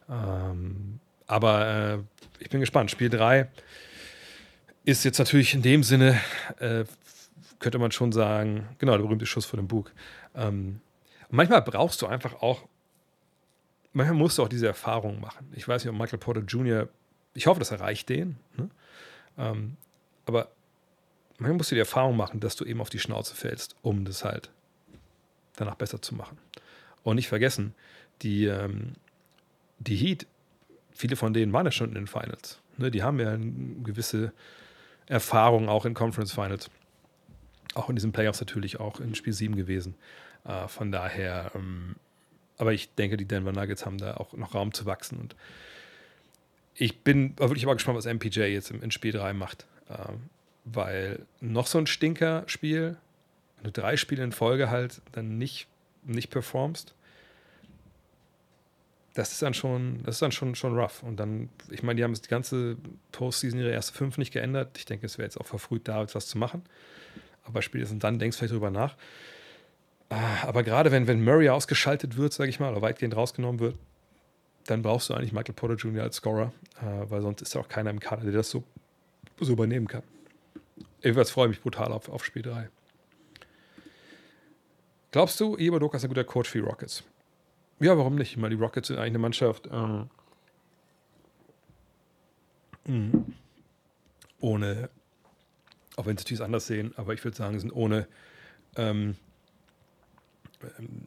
[0.09, 1.98] Ähm, aber äh,
[2.38, 2.90] ich bin gespannt.
[2.90, 3.48] Spiel 3
[4.85, 6.20] ist jetzt natürlich in dem Sinne,
[6.59, 6.85] äh,
[7.59, 9.92] könnte man schon sagen, genau, der berühmte Schuss vor dem Bug.
[10.35, 10.81] Ähm,
[11.31, 12.66] manchmal brauchst du einfach auch,
[13.92, 15.53] manchmal musst du auch diese Erfahrung machen.
[15.55, 16.88] Ich weiß nicht, ob Michael Porter Jr
[17.35, 18.37] ich hoffe, das erreicht den.
[18.57, 18.71] Ne?
[19.38, 19.77] Ähm,
[20.27, 20.49] aber
[21.38, 24.25] manchmal musst du die Erfahrung machen, dass du eben auf die Schnauze fällst, um das
[24.25, 24.51] halt
[25.57, 26.38] danach besser zu machen.
[27.03, 27.75] Und nicht vergessen,
[28.23, 28.92] die, ähm,
[29.79, 30.27] die Heat,
[30.92, 32.61] viele von denen waren ja schon in den Finals.
[32.77, 32.90] Ne?
[32.90, 34.33] Die haben ja eine gewisse
[35.07, 36.71] Erfahrung auch in Conference Finals.
[37.75, 39.95] Auch in diesen Playoffs natürlich auch in Spiel 7 gewesen.
[40.45, 41.97] Äh, von daher, ähm,
[42.59, 45.18] aber ich denke, die Denver Nuggets haben da auch noch Raum zu wachsen.
[45.18, 45.35] Und
[46.75, 49.67] ich bin wirklich mal gespannt, was MPJ jetzt in Spiel 3 macht.
[49.91, 50.31] Ähm,
[50.65, 52.97] weil noch so ein Stinker-Spiel,
[53.57, 55.67] wenn du drei Spiele in Folge halt dann nicht,
[56.05, 56.95] nicht performst,
[59.15, 61.03] das ist dann schon, das ist dann schon, schon rough.
[61.03, 62.77] Und dann, ich meine, die haben die ganze
[63.11, 64.79] Postseason ihre erste fünf nicht geändert.
[64.79, 66.63] Ich denke, es wäre jetzt auch verfrüht, da etwas zu machen.
[67.45, 68.97] Aber spätestens dann denkst du vielleicht drüber nach.
[70.09, 73.77] Ah, aber gerade wenn, wenn Murray ausgeschaltet wird, sage ich mal, oder weitgehend rausgenommen wird,
[74.66, 76.05] dann brauchst du eigentlich Michael Porter Jr.
[76.05, 78.62] als Scorer, äh, weil sonst ist ja auch keiner im Kader, der das so,
[79.40, 80.03] so übernehmen kann.
[81.03, 82.68] Ebenfalls freue ich mich brutal auf, auf Spiel 3.
[85.11, 87.05] Glaubst du, Doka ist ein guter Coach für die Rockets?
[87.81, 88.31] Ja, warum nicht?
[88.31, 90.05] Ich meine, die Rockets sind eigentlich eine Mannschaft äh,
[92.87, 93.35] mhm.
[94.40, 94.88] ohne,
[95.96, 98.07] auch wenn sie natürlich anders sehen, aber ich würde sagen, sind ohne
[98.77, 99.16] ähm,
[100.79, 101.07] ähm,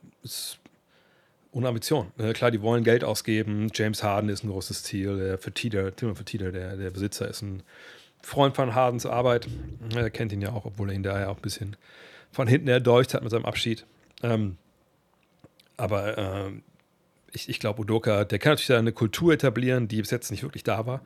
[1.55, 2.11] ohne Ambition.
[2.17, 3.69] Äh, klar, die wollen Geld ausgeben.
[3.73, 5.17] James Harden ist ein großes Ziel.
[5.17, 7.63] Der Fertitta, Timothy Fertitta, der, der Besitzer, ist ein
[8.21, 9.47] Freund von Hardens Arbeit.
[9.95, 11.77] Er kennt ihn ja auch, obwohl er ihn daher auch ein bisschen
[12.31, 13.85] von hinten erdolcht hat mit seinem Abschied.
[14.21, 14.57] Ähm,
[15.77, 16.51] aber äh,
[17.31, 20.43] ich, ich glaube, Udoka, der kann natürlich da eine Kultur etablieren, die bis jetzt nicht
[20.43, 21.01] wirklich da war.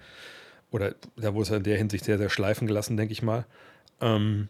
[0.71, 3.45] Oder da wurde es in der Hinsicht sehr, sehr schleifen gelassen, denke ich mal.
[4.01, 4.49] Ähm,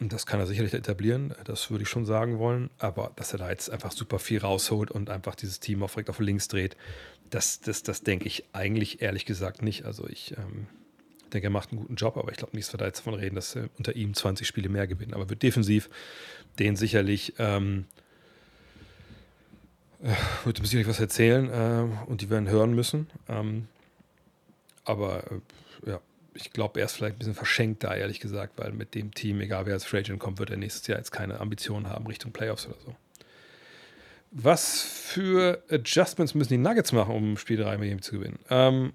[0.00, 2.70] das kann er sicherlich etablieren, das würde ich schon sagen wollen.
[2.78, 6.10] Aber dass er da jetzt einfach super viel rausholt und einfach dieses Team auf direkt
[6.10, 6.76] auf links dreht,
[7.30, 9.84] das, das, das denke ich eigentlich ehrlich gesagt nicht.
[9.84, 10.66] Also ich ähm,
[11.32, 13.14] denke, er macht einen guten Job, aber ich glaube nicht, dass wir da jetzt davon
[13.14, 15.14] reden, dass er unter ihm 20 Spiele mehr gewinnen.
[15.14, 15.88] Aber wird defensiv
[16.58, 17.86] den sicherlich, ähm,
[20.02, 23.08] äh, wird ihm sicherlich was erzählen äh, und die werden hören müssen.
[23.28, 23.68] Ähm,
[24.84, 26.00] aber äh, ja,
[26.34, 29.40] ich glaube, er ist vielleicht ein bisschen verschenkt da, ehrlich gesagt, weil mit dem Team,
[29.40, 32.32] egal wer als Free Agent kommt, wird er nächstes Jahr jetzt keine Ambitionen haben Richtung
[32.32, 32.96] Playoffs oder so.
[34.30, 38.38] Was für Adjustments müssen die Nuggets machen, um Spiel 3 mit ihm zu gewinnen?
[38.50, 38.92] Ähm,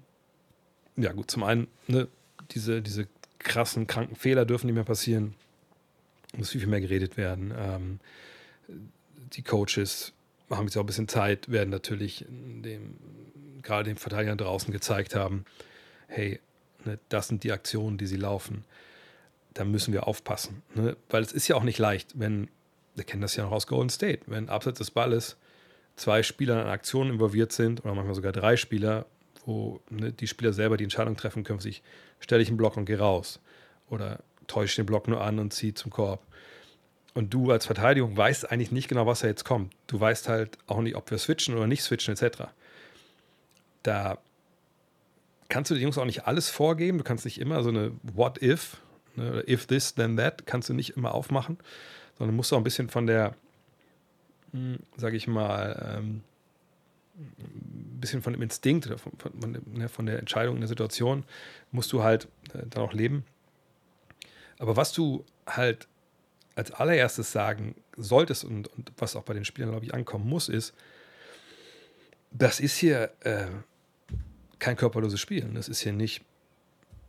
[0.96, 2.08] ja, gut, zum einen, ne,
[2.50, 5.34] diese, diese krassen, kranken Fehler dürfen nicht mehr passieren.
[6.36, 7.54] Muss viel, viel mehr geredet werden.
[7.56, 8.00] Ähm,
[9.32, 10.12] die Coaches
[10.50, 12.96] haben jetzt auch ein bisschen Zeit, werden natürlich dem,
[13.62, 15.44] gerade den Verteidigern draußen gezeigt haben,
[16.06, 16.40] hey,
[16.84, 16.98] Ne?
[17.08, 18.64] Das sind die Aktionen, die sie laufen.
[19.54, 20.62] Da müssen wir aufpassen.
[20.74, 20.96] Ne?
[21.08, 22.48] Weil es ist ja auch nicht leicht, wenn,
[22.94, 25.36] wir kennen das ja noch aus Golden State, wenn abseits des Balles
[25.96, 29.06] zwei Spieler in Aktionen involviert sind oder manchmal sogar drei Spieler,
[29.44, 31.82] wo ne, die Spieler selber die Entscheidung treffen können, sich
[32.20, 33.40] stelle ich einen Block und gehe raus
[33.88, 36.24] oder täusche den Block nur an und ziehe zum Korb.
[37.14, 39.74] Und du als Verteidigung weißt eigentlich nicht genau, was da jetzt kommt.
[39.88, 42.44] Du weißt halt auch nicht, ob wir switchen oder nicht switchen, etc.
[43.82, 44.18] Da
[45.50, 46.96] kannst du den Jungs auch nicht alles vorgeben.
[46.96, 48.78] Du kannst nicht immer so eine What if,
[49.16, 51.58] ne, if this, then that, kannst du nicht immer aufmachen,
[52.16, 53.34] sondern musst auch ein bisschen von der,
[54.52, 56.22] hm, sage ich mal, ähm,
[57.18, 61.24] ein bisschen von dem Instinkt oder von, von, ne, von, der Entscheidung in der Situation
[61.70, 63.24] musst du halt äh, dann auch leben.
[64.58, 65.88] Aber was du halt
[66.54, 70.48] als allererstes sagen solltest und, und was auch bei den Spielern, glaube ich, ankommen muss,
[70.48, 70.74] ist,
[72.30, 73.46] das ist hier äh,
[74.60, 75.48] kein körperloses Spiel.
[75.54, 76.22] Das ist hier nicht,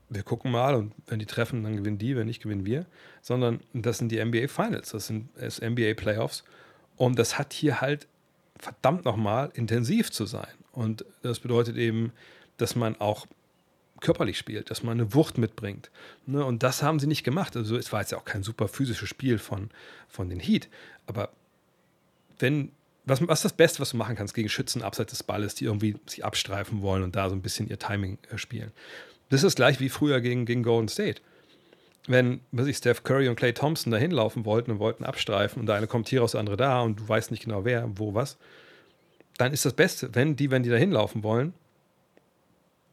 [0.10, 2.86] wir gucken mal und wenn die treffen, dann gewinnen die, wenn nicht, gewinnen wir,
[3.22, 6.44] sondern das sind die NBA Finals, das sind das NBA Playoffs
[6.98, 8.08] und das hat hier halt
[8.58, 10.54] verdammt nochmal intensiv zu sein.
[10.72, 12.12] Und das bedeutet eben,
[12.58, 13.28] dass man auch
[14.00, 15.92] körperlich spielt, dass man eine Wucht mitbringt.
[16.26, 16.44] Ne?
[16.44, 17.56] Und das haben sie nicht gemacht.
[17.56, 19.70] Also es war jetzt ja auch kein super physisches Spiel von,
[20.08, 20.70] von den Heat.
[21.06, 21.30] Aber
[22.40, 22.72] wenn,
[23.06, 25.66] was, was ist das Beste, was du machen kannst gegen Schützen abseits des Balles, die
[25.66, 28.72] irgendwie sich abstreifen wollen und da so ein bisschen ihr Timing äh, spielen?
[29.30, 31.22] Das ist gleich wie früher gegen, gegen Golden State.
[32.08, 35.68] Wenn, weiß ich, Steph Curry und Clay Thompson da hinlaufen wollten und wollten abstreifen und
[35.68, 38.14] der eine kommt hier raus, der andere da und du weißt nicht genau wer, wo,
[38.14, 38.38] was,
[39.38, 41.54] dann ist das Beste, wenn die, wenn die da hinlaufen wollen,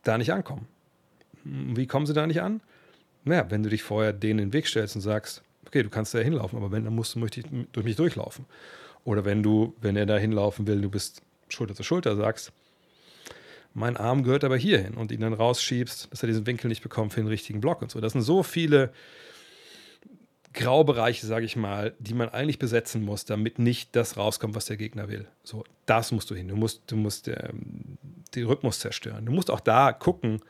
[0.05, 0.69] da nicht ankommen.
[1.45, 2.61] Wie kommen sie da nicht an?
[3.25, 6.15] Naja, wenn du dich vorher denen in den Weg stellst und sagst, okay, du kannst
[6.15, 8.47] da hinlaufen, aber wenn, dann musst du durch mich durchlaufen.
[9.05, 12.53] Oder wenn du, wenn er da hinlaufen will, du bist Schulter zu Schulter, sagst,
[13.75, 17.13] mein Arm gehört aber hierhin und ihn dann rausschiebst, dass er diesen Winkel nicht bekommt
[17.13, 18.01] für den richtigen Block und so.
[18.01, 18.93] Das sind so viele
[20.55, 24.77] Graubereiche, sage ich mal, die man eigentlich besetzen muss, damit nicht das rauskommt, was der
[24.77, 25.29] Gegner will.
[25.45, 26.49] So, das musst du hin.
[26.49, 27.99] Du musst, du musst ähm,
[28.35, 29.27] den Rhythmus zerstören.
[29.27, 30.41] Du musst auch da gucken,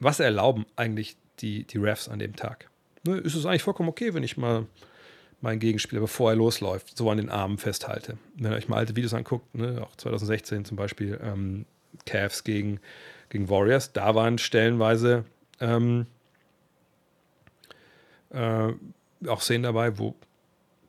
[0.00, 2.68] was erlauben eigentlich die, die Refs an dem Tag.
[3.06, 4.66] Ne, ist es eigentlich vollkommen okay, wenn ich mal
[5.44, 8.16] meinen Gegenspieler, bevor er losläuft, so an den Armen festhalte.
[8.36, 11.66] Wenn ihr euch mal alte Videos anguckt, ne, auch 2016 zum Beispiel, ähm,
[12.06, 12.80] Cavs gegen,
[13.28, 15.24] gegen Warriors, da waren stellenweise
[15.60, 16.06] ähm,
[18.30, 18.72] äh,
[19.28, 20.14] auch Szenen dabei, wo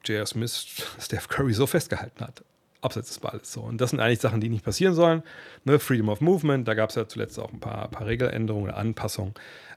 [0.05, 0.25] J.R.
[0.25, 0.65] Smith
[0.99, 2.43] Steph Curry so festgehalten hat.
[2.85, 3.51] Abseits des Balles.
[3.51, 3.61] So.
[3.61, 5.23] Und das sind eigentlich Sachen, die nicht passieren sollen.
[5.63, 8.77] Ne, Freedom of Movement, da gab es ja zuletzt auch ein paar, paar Regeländerungen oder
[8.77, 9.33] Anpassungen.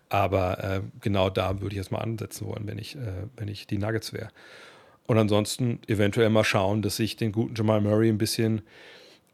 [0.08, 3.66] Aber äh, genau da würde ich jetzt mal ansetzen wollen, wenn ich, äh, wenn ich
[3.66, 4.28] die Nuggets wäre.
[5.06, 8.62] Und ansonsten eventuell mal schauen, dass ich den guten Jamal Murray ein bisschen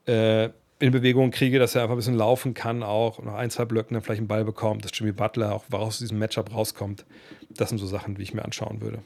[0.06, 3.64] äh, in Bewegung kriege, dass er einfach ein bisschen laufen kann, auch nach ein, zwei
[3.64, 7.04] Blöcken dann vielleicht einen Ball bekommt, dass Jimmy Butler auch aus diesem Matchup rauskommt.
[7.50, 8.98] Das sind so Sachen, die ich mir anschauen würde.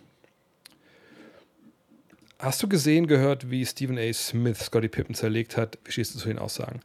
[2.41, 4.13] Hast du gesehen, gehört, wie Stephen A.
[4.13, 5.77] Smith Scotty Pippen zerlegt hat?
[5.85, 6.81] Wie stehst du zu den Aussagen?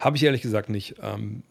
[0.00, 0.94] Habe ich ehrlich gesagt nicht.
[1.02, 1.42] Ähm,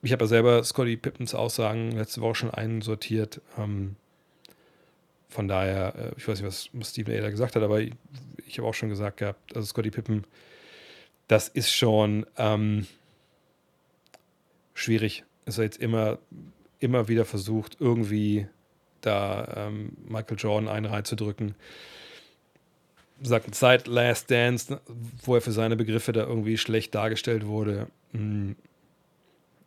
[0.00, 3.40] ich habe ja selber Scotty Pippens Aussagen letzte Woche schon einsortiert.
[3.58, 3.96] Ähm,
[5.28, 7.20] von daher, äh, ich weiß nicht, was, Stephen A.
[7.20, 7.94] da gesagt hat, aber ich,
[8.46, 10.24] ich habe auch schon gesagt gehabt, also Scotty Pippen,
[11.26, 12.86] das ist schon ähm,
[14.72, 15.24] schwierig.
[15.46, 16.18] Ist er jetzt immer,
[16.78, 18.46] immer wieder versucht, irgendwie
[19.00, 21.56] da ähm, Michael Jordan einen reinzudrücken
[23.22, 24.80] sagt, seit Last Dance,
[25.24, 28.56] wo er für seine Begriffe da irgendwie schlecht dargestellt wurde, hm,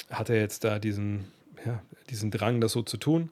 [0.09, 1.25] hat er jetzt da diesen,
[1.65, 3.29] ja, diesen Drang, das so zu tun.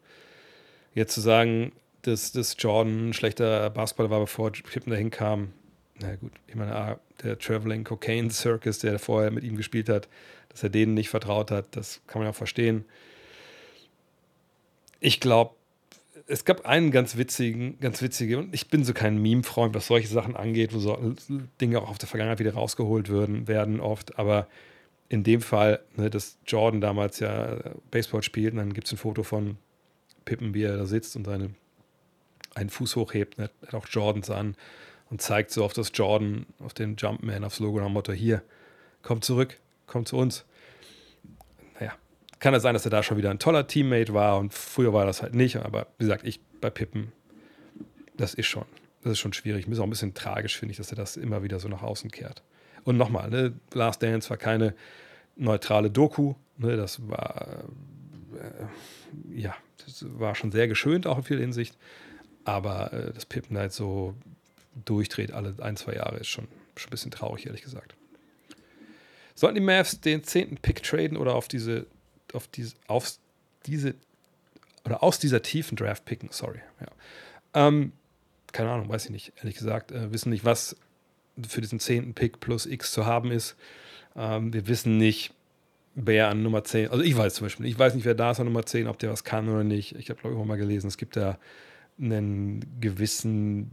[0.94, 1.72] Jetzt zu sagen,
[2.04, 5.54] dass, dass Jordan ein schlechter Basketballer war, bevor Pippen dahin kam,
[6.00, 10.08] na gut, ich meine, ah, der Traveling Cocaine Circus, der vorher mit ihm gespielt hat,
[10.50, 12.86] dass er denen nicht vertraut hat, das kann man ja verstehen.
[15.00, 15.56] Ich glaube,
[16.32, 20.08] es gab einen ganz witzigen, ganz witzige, und ich bin so kein Meme-Freund, was solche
[20.08, 20.98] Sachen angeht, wo so
[21.60, 24.48] Dinge auch auf der Vergangenheit wieder rausgeholt würden, werden oft, aber
[25.10, 27.58] in dem Fall, ne, dass Jordan damals ja
[27.92, 29.58] Baseball spielt, und dann gibt es ein Foto von
[30.24, 31.52] Pippen, wie er da sitzt und seine,
[32.56, 34.56] einen Fuß hochhebt, ne, hat auch Jordans an
[35.10, 38.42] und zeigt so auf das Jordan, auf den Jumpman, aufs Logo nach dem Motto, hier,
[39.02, 40.46] komm zurück, komm zu uns
[42.42, 45.06] kann es sein, dass er da schon wieder ein toller Teammate war und früher war
[45.06, 45.58] das halt nicht.
[45.58, 47.12] Aber wie gesagt, ich bei Pippen,
[48.18, 48.66] das ist schon,
[49.04, 49.68] das ist schon schwierig.
[49.68, 52.10] Ist auch ein bisschen tragisch, finde ich, dass er das immer wieder so nach außen
[52.10, 52.42] kehrt.
[52.84, 54.74] Und nochmal, ne, Last Dance war keine
[55.36, 56.34] neutrale Doku.
[56.58, 57.64] Ne, das war,
[58.36, 61.78] äh, ja, das war schon sehr geschönt, auch in vieler Hinsicht.
[62.44, 64.16] Aber äh, dass Pippen halt so
[64.84, 67.94] durchdreht alle ein, zwei Jahre, ist schon, schon ein bisschen traurig, ehrlich gesagt.
[69.36, 71.86] Sollten die Mavs den zehnten Pick traden oder auf diese
[72.36, 73.12] auf, diese, auf
[73.66, 73.96] diese
[74.86, 76.60] oder aus dieser tiefen Draft picken, sorry.
[76.80, 77.68] Ja.
[77.68, 77.94] Ähm,
[78.52, 79.92] keine Ahnung, weiß ich nicht, ehrlich gesagt.
[79.92, 80.76] Äh, wissen nicht, was
[81.48, 83.56] für diesen zehnten Pick plus X zu haben ist.
[84.16, 85.34] Ähm, wir wissen nicht,
[85.96, 88.40] wer an Nummer 10, also ich weiß zum Beispiel, ich weiß nicht, wer da ist
[88.40, 89.96] an Nummer 10, ob der was kann oder nicht.
[89.96, 91.38] Ich habe, glaube ich, auch mal gelesen, es gibt da
[92.00, 93.72] einen gewissen,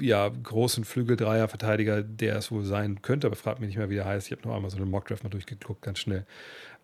[0.00, 4.04] ja, großen Flügeldreier-Verteidiger, der es wohl sein könnte, aber fragt mich nicht mehr, wie der
[4.04, 4.26] heißt.
[4.26, 6.26] Ich habe noch einmal so eine Mockdraft mal durchgeguckt, ganz schnell.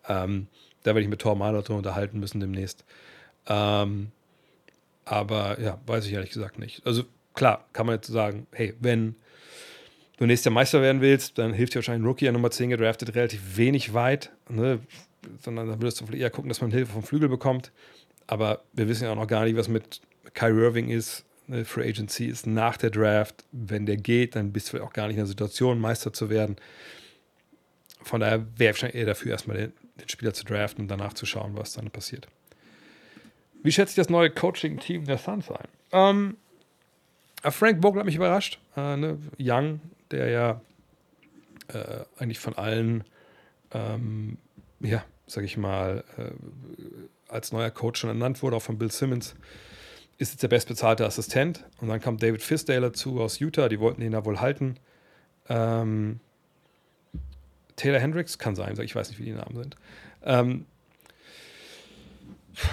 [0.07, 0.47] Ähm,
[0.83, 2.85] da werde ich mit Thor Mahler unterhalten müssen demnächst.
[3.47, 4.11] Ähm,
[5.05, 6.85] aber ja, weiß ich ehrlich gesagt nicht.
[6.85, 9.15] Also klar, kann man jetzt sagen, hey, wenn
[10.17, 12.69] du nächstes Jahr Meister werden willst, dann hilft dir wahrscheinlich ein Rookie an Nummer 10
[12.69, 14.79] gedraftet relativ wenig weit, ne?
[15.39, 17.71] sondern dann würdest du eher gucken, dass man Hilfe vom Flügel bekommt.
[18.27, 20.01] Aber wir wissen ja auch noch gar nicht, was mit
[20.33, 21.25] Kyrie Irving ist.
[21.47, 21.65] Ne?
[21.65, 23.43] Free Agency ist nach der Draft.
[23.51, 26.57] Wenn der geht, dann bist du auch gar nicht in der Situation, Meister zu werden.
[28.03, 31.25] Von daher wäre ich eher dafür, erstmal den den Spieler zu draften und danach zu
[31.25, 32.27] schauen, was dann passiert.
[33.61, 35.67] Wie schätzt das neue Coaching-Team der Suns ein?
[35.91, 36.37] Ähm,
[37.43, 38.59] äh, Frank Vogel hat mich überrascht.
[38.75, 39.17] Äh, ne?
[39.39, 39.81] Young,
[40.11, 40.61] der ja
[41.67, 43.03] äh, eigentlich von allen,
[43.71, 44.37] ähm,
[44.79, 46.31] ja, sag ich mal, äh,
[47.27, 49.35] als neuer Coach schon ernannt wurde, auch von Bill Simmons,
[50.17, 51.65] ist jetzt der bestbezahlte Assistent.
[51.79, 54.77] Und dann kam David Fisdale dazu aus Utah, die wollten ihn da wohl halten.
[55.47, 56.19] Ähm,
[57.79, 59.75] Taylor Hendricks kann sein, ich weiß nicht, wie die Namen sind.
[60.23, 60.65] Ähm,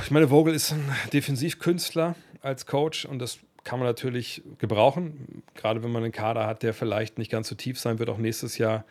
[0.02, 5.82] ich meine, Vogel ist ein Defensivkünstler als Coach und das kann man natürlich gebrauchen, gerade
[5.82, 8.58] wenn man einen Kader hat, der vielleicht nicht ganz so tief sein wird, auch nächstes
[8.58, 8.84] Jahr.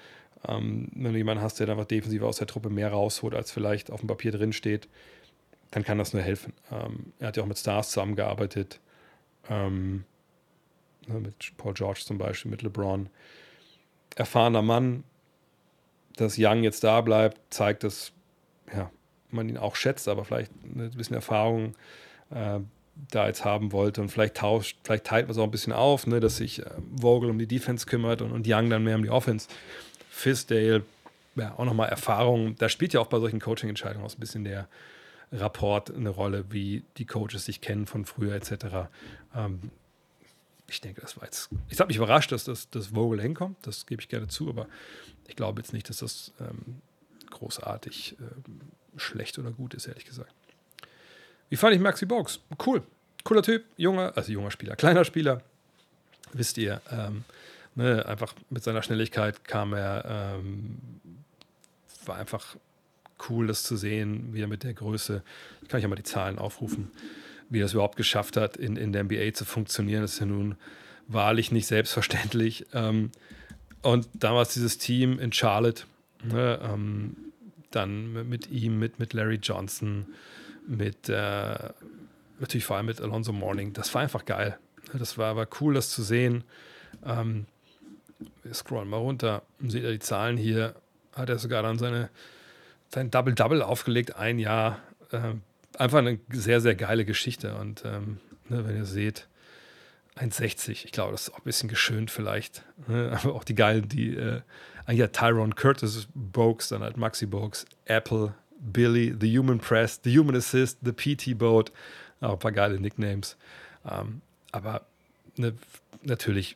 [0.48, 3.92] Ähm, wenn du jemanden hast, der einfach defensiv aus der Truppe mehr rausholt, als vielleicht
[3.92, 4.88] auf dem Papier drin steht,
[5.72, 6.54] dann kann das nur helfen.
[6.72, 8.80] Ähm, er hat ja auch mit Stars zusammengearbeitet,
[9.50, 10.06] ähm,
[11.08, 13.10] ne, mit Paul George zum Beispiel, mit LeBron.
[14.16, 15.04] Erfahrener Mann,
[16.16, 18.12] dass Young jetzt da bleibt, zeigt, dass
[18.74, 18.90] ja,
[19.30, 21.76] man ihn auch schätzt, aber vielleicht ein bisschen Erfahrung
[22.32, 22.60] äh,
[23.12, 26.08] da jetzt haben wollte und vielleicht tauscht, vielleicht teilt man es auch ein bisschen auf,
[26.08, 29.04] ne, dass sich äh, Vogel um die Defense kümmert und, und Young dann mehr um
[29.04, 29.48] die Offense.
[30.10, 30.84] Fisdale,
[31.36, 32.56] ja, auch nochmal Erfahrung.
[32.56, 34.68] Da spielt ja auch bei solchen Coaching-Entscheidungen auch ein bisschen der
[35.32, 38.88] Rapport eine Rolle, wie die Coaches sich kennen von früher etc.
[39.36, 39.72] Ähm,
[40.68, 41.50] ich denke, das war jetzt.
[41.70, 44.68] Ich habe mich überrascht, dass das, das Vogel hinkommt, das gebe ich gerne zu, aber
[45.28, 46.82] ich glaube jetzt nicht, dass das ähm,
[47.30, 48.62] großartig ähm,
[48.98, 50.34] schlecht oder gut ist, ehrlich gesagt.
[51.50, 52.40] Wie fand ich Maxi Box?
[52.66, 52.82] Cool.
[53.24, 55.42] Cooler Typ, junger, also junger Spieler, kleiner Spieler.
[56.34, 57.24] Wisst ihr, ähm,
[57.76, 60.78] ne, einfach mit seiner Schnelligkeit kam er, ähm,
[62.06, 62.56] war einfach
[63.30, 65.24] cool, das zu sehen, wie er mit der Größe,
[65.62, 66.92] ich kann ich ja mal die Zahlen aufrufen,
[67.50, 70.02] wie er es überhaupt geschafft hat, in, in der NBA zu funktionieren.
[70.02, 70.56] Das ist ja nun
[71.08, 72.66] wahrlich nicht selbstverständlich.
[72.74, 73.12] Ähm,
[73.82, 75.84] und damals dieses Team in Charlotte,
[76.24, 77.16] ne, ähm,
[77.72, 80.08] dann mit ihm, mit, mit Larry Johnson,
[80.68, 81.56] mit äh,
[82.40, 83.74] natürlich vor allem mit Alonso Morning.
[83.74, 84.58] Das war einfach geil.
[84.94, 86.44] Das war aber cool, das zu sehen.
[87.06, 87.46] Ähm,
[88.44, 90.76] wir scrollen mal runter seht ihr die Zahlen hier.
[91.14, 92.10] Hat er sogar dann seine,
[92.90, 94.80] sein Double-Double aufgelegt, ein Jahr.
[95.12, 95.42] Ähm,
[95.80, 97.56] einfach eine sehr, sehr geile Geschichte.
[97.56, 99.28] Und ähm, ne, wenn ihr seht,
[100.18, 100.86] 1,60.
[100.86, 102.64] Ich glaube, das ist auch ein bisschen geschönt vielleicht.
[102.88, 103.18] Ne?
[103.24, 104.42] Aber auch die geilen, die äh,
[104.88, 110.36] hat Tyrone Curtis Bogues, dann halt Maxi Bogues, Apple, Billy, The Human Press, The Human
[110.36, 111.72] Assist, The PT Boat.
[112.22, 113.36] Auch ein paar geile Nicknames.
[113.90, 114.86] Ähm, aber
[115.36, 115.54] ne,
[116.04, 116.56] natürlich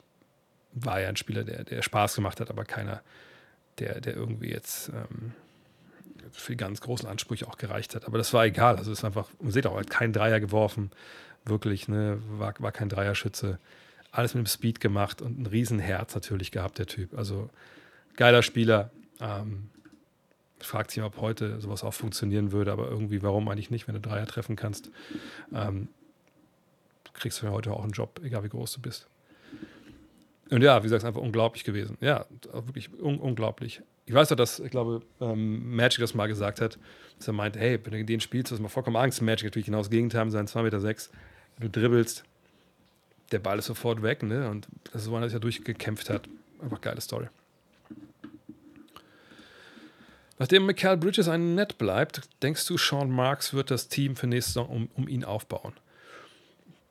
[0.72, 3.02] war er ein Spieler, der, der Spaß gemacht hat, aber keiner,
[3.80, 5.34] der, der irgendwie jetzt ähm,
[6.32, 8.06] für die ganz großen Ansprüche auch gereicht hat.
[8.06, 8.78] Aber das war egal.
[8.78, 10.92] Also es ist einfach, man sieht auch, er hat keinen Dreier geworfen.
[11.46, 13.60] Wirklich, ne, war, war kein Dreierschütze.
[14.12, 17.18] Alles mit dem Speed gemacht und ein Riesenherz natürlich gehabt, der Typ.
[17.18, 17.50] Also
[18.16, 18.92] geiler Spieler.
[19.22, 19.70] Ähm,
[20.60, 24.02] fragt sich, ob heute sowas auch funktionieren würde, aber irgendwie, warum eigentlich nicht, wenn du
[24.02, 24.92] Dreier treffen kannst?
[25.54, 25.88] Ähm,
[27.14, 29.08] kriegst du ja heute auch einen Job, egal wie groß du bist.
[30.50, 31.98] Und ja, wie gesagt, einfach unglaublich gewesen.
[32.02, 33.82] Ja, wirklich un unglaublich.
[34.10, 36.80] Ich weiß doch, dass, ich glaube, ähm, Magic das mal gesagt hat,
[37.20, 39.22] dass er meint, hey, wenn du den spielst, hast du mal vollkommen Angst.
[39.22, 41.12] Magic natürlich genau das Gegenteil, sein 2,6 Meter, sechs,
[41.60, 42.24] du dribbelst,
[43.32, 44.50] der Ball ist sofort weg, ne?
[44.50, 46.28] Und das ist so einer, der sich ja durchgekämpft hat.
[46.60, 47.28] Einfach geile Story.
[50.40, 54.54] Nachdem Michael Bridges ein Net bleibt, denkst du, Sean Marks wird das Team für nächste
[54.54, 55.74] Saison um, um ihn aufbauen?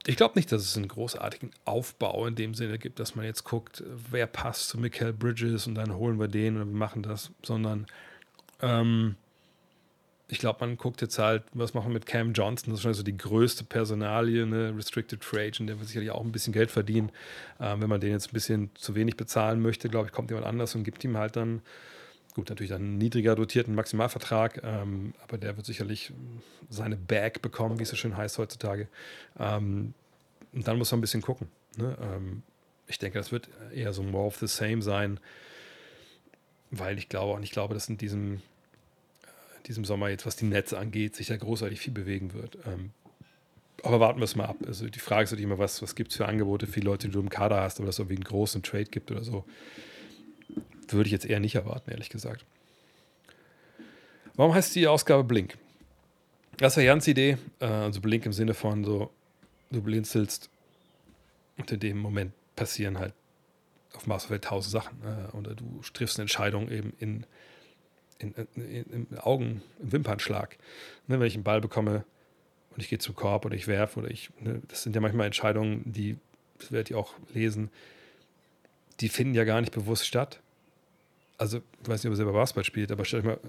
[0.09, 3.45] Ich glaube nicht, dass es einen großartigen Aufbau in dem Sinne gibt, dass man jetzt
[3.45, 7.31] guckt, wer passt zu Michael Bridges und dann holen wir den und wir machen das,
[7.43, 7.87] sondern
[8.63, 9.17] ähm,
[10.29, 12.95] ich glaube, man guckt jetzt halt, was machen wir mit Cam Johnson, das ist schon
[12.95, 14.73] so die größte Personalie, ne?
[14.75, 17.13] Restricted Free Agent, der wird sicherlich auch ein bisschen Geld verdienen.
[17.61, 20.47] Ähm, wenn man den jetzt ein bisschen zu wenig bezahlen möchte, glaube ich, kommt jemand
[20.47, 21.61] anders und gibt ihm halt dann
[22.39, 26.13] Gut, natürlich einen niedriger dotierten Maximalvertrag, ähm, aber der wird sicherlich
[26.71, 28.87] seine Bag bekommen, wie es so schön heißt heutzutage.
[29.41, 29.93] Ähm,
[30.53, 31.49] und dann muss man ein bisschen gucken.
[31.77, 31.99] Ne?
[32.01, 32.45] Ähm,
[32.87, 35.19] ich denke, das wird eher so more of the same sein,
[36.71, 38.37] weil ich glaube und ich glaube, dass in diesem, äh,
[39.57, 42.57] in diesem Sommer jetzt, was die Netze angeht, sich da großartig viel bewegen wird.
[42.69, 42.93] Ähm,
[43.83, 44.59] aber warten wir es mal ab.
[44.65, 47.09] Also die Frage ist natürlich immer, was, was gibt es für Angebote für die Leute,
[47.09, 49.45] die du im Kader hast, dass es irgendwie einen großen Trade gibt oder so
[50.93, 52.45] würde ich jetzt eher nicht erwarten, ehrlich gesagt.
[54.39, 55.59] Warum heißt die Ausgabe Blink?
[56.59, 57.39] Das war Jans Idee.
[57.61, 59.11] Äh, also Blink im Sinne von so,
[59.71, 60.49] du blinzelst
[61.57, 63.15] und in dem Moment passieren halt
[63.95, 64.99] auf Masterfeld tausend Sachen.
[65.03, 67.27] Äh, oder du triffst eine Entscheidung eben in,
[68.19, 70.57] in, in, in Augen, im Wimpernschlag.
[71.07, 72.05] Ne, wenn ich einen Ball bekomme
[72.71, 75.27] und ich gehe zum Korb oder ich werfe oder ich, ne, das sind ja manchmal
[75.27, 76.17] Entscheidungen, die,
[76.59, 77.71] das werdet ihr auch lesen,
[79.01, 80.41] die finden ja gar nicht bewusst statt
[81.39, 83.41] also ich weiß nicht, ob ihr selber Basketball spielt, aber stellt euch mal,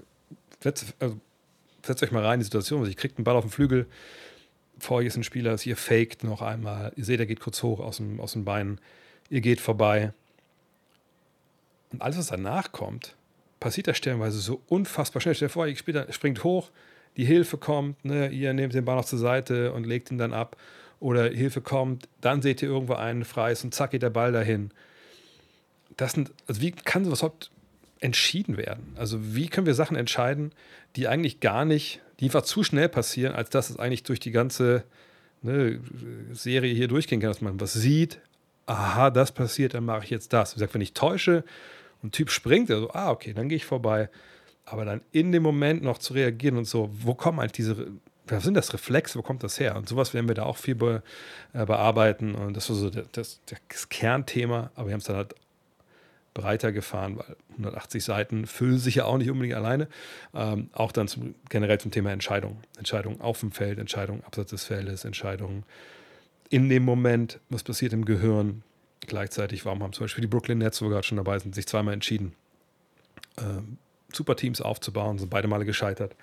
[0.62, 1.20] setzt, also,
[1.84, 3.86] setzt euch mal rein in die Situation, also ihr kriegt einen Ball auf den Flügel,
[4.78, 7.62] vor euch ist ein Spieler, also ihr faked noch einmal, ihr seht, er geht kurz
[7.62, 8.80] hoch aus dem, aus den Beinen,
[9.28, 10.12] ihr geht vorbei
[11.92, 13.16] Und alles, was danach kommt,
[13.58, 15.34] passiert da stellenweise so unfassbar schnell.
[15.34, 16.70] Stell dir vor, ihr springt hoch,
[17.16, 20.32] die Hilfe kommt, ne, ihr nehmt den Ball noch zur Seite und legt ihn dann
[20.32, 20.56] ab.
[20.98, 24.70] Oder Hilfe kommt, dann seht ihr irgendwo einen freies und zack geht der Ball dahin.
[25.96, 27.50] Das sind, also wie kann sowas überhaupt
[28.00, 28.94] entschieden werden?
[28.96, 30.52] Also wie können wir Sachen entscheiden,
[30.96, 34.30] die eigentlich gar nicht, die einfach zu schnell passieren, als dass es eigentlich durch die
[34.30, 34.84] ganze
[35.42, 35.80] ne,
[36.32, 38.20] Serie hier durchgehen kann, dass man was sieht,
[38.66, 40.52] aha, das passiert, dann mache ich jetzt das.
[40.52, 41.44] Wie gesagt, wenn ich täusche
[42.02, 44.08] und ein Typ springt, also, ah, okay, dann gehe ich vorbei.
[44.64, 47.88] Aber dann in dem Moment noch zu reagieren und so, wo kommen halt diese,
[48.26, 49.76] was sind das Reflexe, wo kommt das her?
[49.76, 51.02] Und sowas werden wir da auch viel be,
[51.52, 52.34] äh, bearbeiten.
[52.34, 53.40] Und das war so das, das,
[53.70, 55.34] das Kernthema, aber wir haben es dann halt
[56.34, 59.88] breiter gefahren, weil 180 Seiten füllen sich ja auch nicht unbedingt alleine.
[60.34, 62.58] Ähm, auch dann zum, generell zum Thema Entscheidungen.
[62.78, 65.64] Entscheidungen auf dem Feld, Entscheidungen abseits des Feldes, Entscheidungen
[66.50, 68.62] in dem Moment, was passiert im Gehirn.
[69.06, 71.66] Gleichzeitig, warum haben zum Beispiel die Brooklyn Nets, wo wir gerade schon dabei sind, sich
[71.66, 72.34] zweimal entschieden,
[73.38, 73.78] ähm,
[74.12, 76.16] Superteams aufzubauen, sind beide Male gescheitert.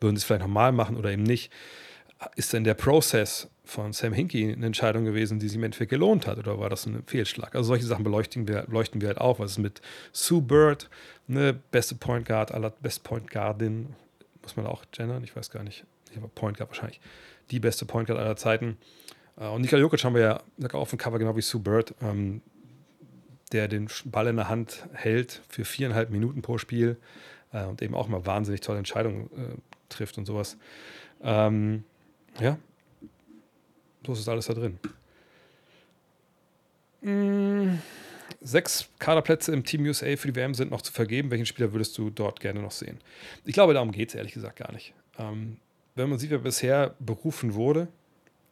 [0.00, 1.52] Würden sie es vielleicht nochmal machen oder eben nicht?
[2.36, 6.26] Ist denn der Prozess von Sam Hinkie eine Entscheidung gewesen, die sich im Endeffekt gelohnt
[6.26, 7.54] hat oder war das ein Fehlschlag?
[7.54, 9.38] Also solche Sachen beleuchten wir, beleuchten wir halt auch.
[9.38, 9.80] Was ist mit
[10.12, 10.90] Sue Bird,
[11.26, 13.94] ne, beste Point Guard aller Best Point Guardin,
[14.42, 15.84] muss man auch gendern, ich weiß gar nicht.
[16.10, 17.00] Ich habe Point Guard wahrscheinlich.
[17.50, 18.76] Die beste Point Guard aller Zeiten.
[19.38, 20.40] Äh, und Nikola Jokic haben wir ja
[20.72, 22.42] auf dem Cover, genau wie Sue Bird, ähm,
[23.52, 26.98] der den Ball in der Hand hält für viereinhalb Minuten pro Spiel
[27.52, 29.56] äh, und eben auch mal wahnsinnig tolle Entscheidungen äh,
[29.88, 30.58] trifft und sowas.
[31.22, 31.84] Ähm,
[32.40, 32.58] ja,
[34.06, 34.78] so ist alles da drin.
[37.00, 37.78] Mm,
[38.40, 41.30] sechs Kaderplätze im Team USA für die WM sind noch zu vergeben.
[41.30, 42.98] Welchen Spieler würdest du dort gerne noch sehen?
[43.44, 44.94] Ich glaube, darum geht es ehrlich gesagt gar nicht.
[45.18, 45.58] Ähm,
[45.94, 47.88] wenn man sieht, wer bisher berufen wurde,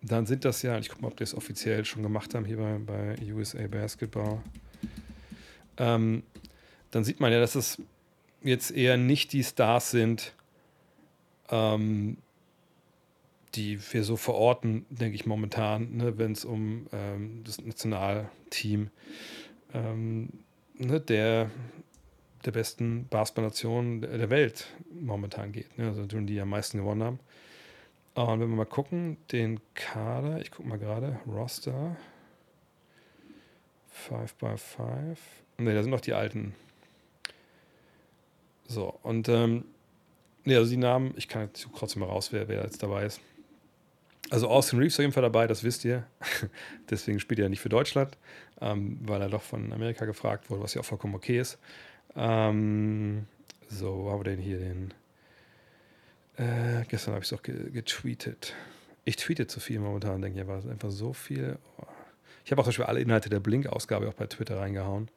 [0.02, 2.56] dann sind das ja, ich gucke mal, ob die es offiziell schon gemacht haben hier
[2.56, 4.42] bei, bei USA Basketball.
[5.76, 6.22] Ähm,
[6.90, 7.80] dann sieht man ja, dass es
[8.42, 10.34] jetzt eher nicht die Stars sind,
[11.50, 12.16] ähm,
[13.54, 18.90] die wir so verorten, denke ich momentan, ne, wenn es um ähm, das Nationalteam
[19.74, 20.30] ähm,
[20.74, 21.50] ne, der,
[22.44, 25.76] der besten Basketballnationen der Welt momentan geht.
[25.78, 27.20] Ne, also die am meisten gewonnen haben.
[28.14, 31.96] Und wenn wir mal gucken, den Kader, ich gucke mal gerade, Roster
[34.08, 35.16] 5x5.
[35.58, 36.54] Ne, da sind noch die alten.
[38.66, 39.64] So, und ähm,
[40.44, 43.20] ne, also die Namen, ich kann jetzt trotzdem mal raus, wer, wer jetzt dabei ist.
[44.32, 46.06] Also Austin Reeves ist auf jeden Fall dabei, das wisst ihr.
[46.90, 48.16] Deswegen spielt er nicht für Deutschland,
[48.62, 51.58] ähm, weil er doch von Amerika gefragt wurde, was ja auch vollkommen okay ist.
[52.16, 53.26] Ähm,
[53.68, 54.94] so, wo haben wir denn hier den?
[56.38, 58.54] Äh, gestern habe ich es auch ge getweetet.
[59.04, 61.58] Ich tweete zu viel momentan, denke ich, war einfach so viel.
[61.76, 61.84] Oh.
[62.46, 65.10] Ich habe auch zum Beispiel alle Inhalte der Blink-Ausgabe auch bei Twitter reingehauen.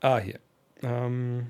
[0.00, 0.38] Ah, hier.
[0.82, 1.46] Ähm,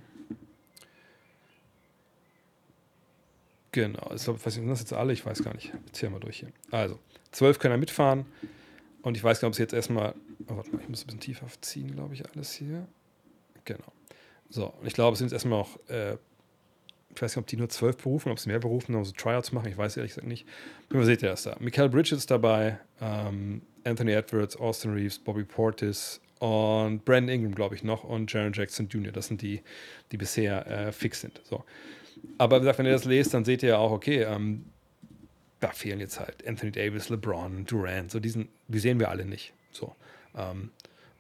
[3.75, 5.13] Genau, ich glaube, sind das jetzt alle?
[5.13, 5.73] Ich weiß gar nicht.
[5.91, 6.53] Zählen wir durch hier.
[6.71, 7.01] Also,
[7.33, 8.25] zwölf können mitfahren.
[9.03, 10.15] Und ich weiß gar nicht, ob es jetzt erstmal.
[10.47, 12.87] Oh, warte mal, ich muss ein bisschen tiefer ziehen, glaube ich, alles hier.
[13.65, 13.93] Genau.
[14.49, 15.77] So, und ich glaube, es sind jetzt erstmal auch.
[15.89, 16.19] Äh,
[17.17, 19.51] ich weiß nicht, ob die nur zwölf berufen, ob sie mehr berufen, um so Tryouts
[19.51, 19.69] machen.
[19.69, 20.47] Ich weiß ehrlich gesagt nicht.
[20.91, 21.57] Aber seht ihr das da.
[21.59, 27.83] Michael Bridges dabei, ähm, Anthony Edwards, Austin Reeves, Bobby Portis und Brandon Ingram, glaube ich,
[27.83, 29.11] noch und Jaron Jackson Jr.
[29.11, 29.63] Das sind die,
[30.13, 31.41] die bisher äh, fix sind.
[31.43, 31.65] So.
[32.39, 34.65] Aber wie gesagt, wenn ihr das lest, dann seht ihr ja auch, okay, ähm,
[35.61, 39.53] da fehlen jetzt halt Anthony Davis, LeBron, Durant, so diesen, die sehen wir alle nicht.
[39.71, 39.95] So.
[40.37, 40.71] Ähm,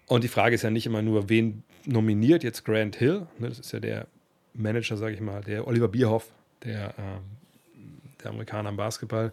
[0.07, 3.59] und die Frage ist ja nicht immer nur, wen nominiert jetzt Grant Hill, ne, das
[3.59, 4.07] ist ja der
[4.53, 6.30] Manager, sage ich mal, der Oliver Bierhoff,
[6.62, 7.22] der, ähm,
[8.22, 9.32] der Amerikaner am Basketball,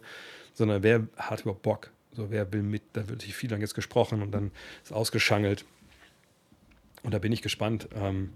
[0.54, 1.90] sondern wer hat überhaupt Bock?
[2.14, 2.82] So, wer will mit?
[2.92, 4.50] Da wird sich viel lang jetzt gesprochen und dann
[4.82, 5.64] ist ausgeschangelt.
[7.02, 7.88] Und da bin ich gespannt.
[7.94, 8.32] Ähm,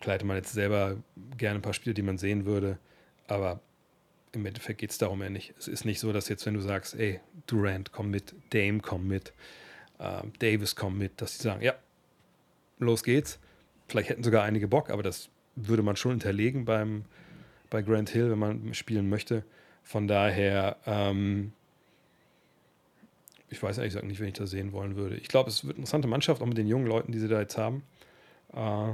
[0.00, 0.96] Hätte man jetzt selber
[1.36, 2.78] gerne ein paar Spiele, die man sehen würde,
[3.26, 3.60] aber
[4.32, 5.54] im Endeffekt geht es darum ja nicht.
[5.58, 9.08] Es ist nicht so, dass jetzt, wenn du sagst, ey, Durant, komm mit, Dame, komm
[9.08, 9.32] mit,
[9.98, 11.74] äh, Davis, komm mit, dass die sagen, ja,
[12.78, 13.38] los geht's.
[13.88, 17.04] Vielleicht hätten sogar einige Bock, aber das würde man schon hinterlegen beim,
[17.70, 19.44] bei Grant Hill, wenn man spielen möchte.
[19.82, 21.52] Von daher, ähm,
[23.48, 25.16] ich weiß ehrlich gesagt nicht, wenn ich das sehen wollen würde.
[25.16, 27.40] Ich glaube, es wird eine interessante Mannschaft, auch mit den jungen Leuten, die sie da
[27.40, 27.82] jetzt haben.
[28.52, 28.92] Äh,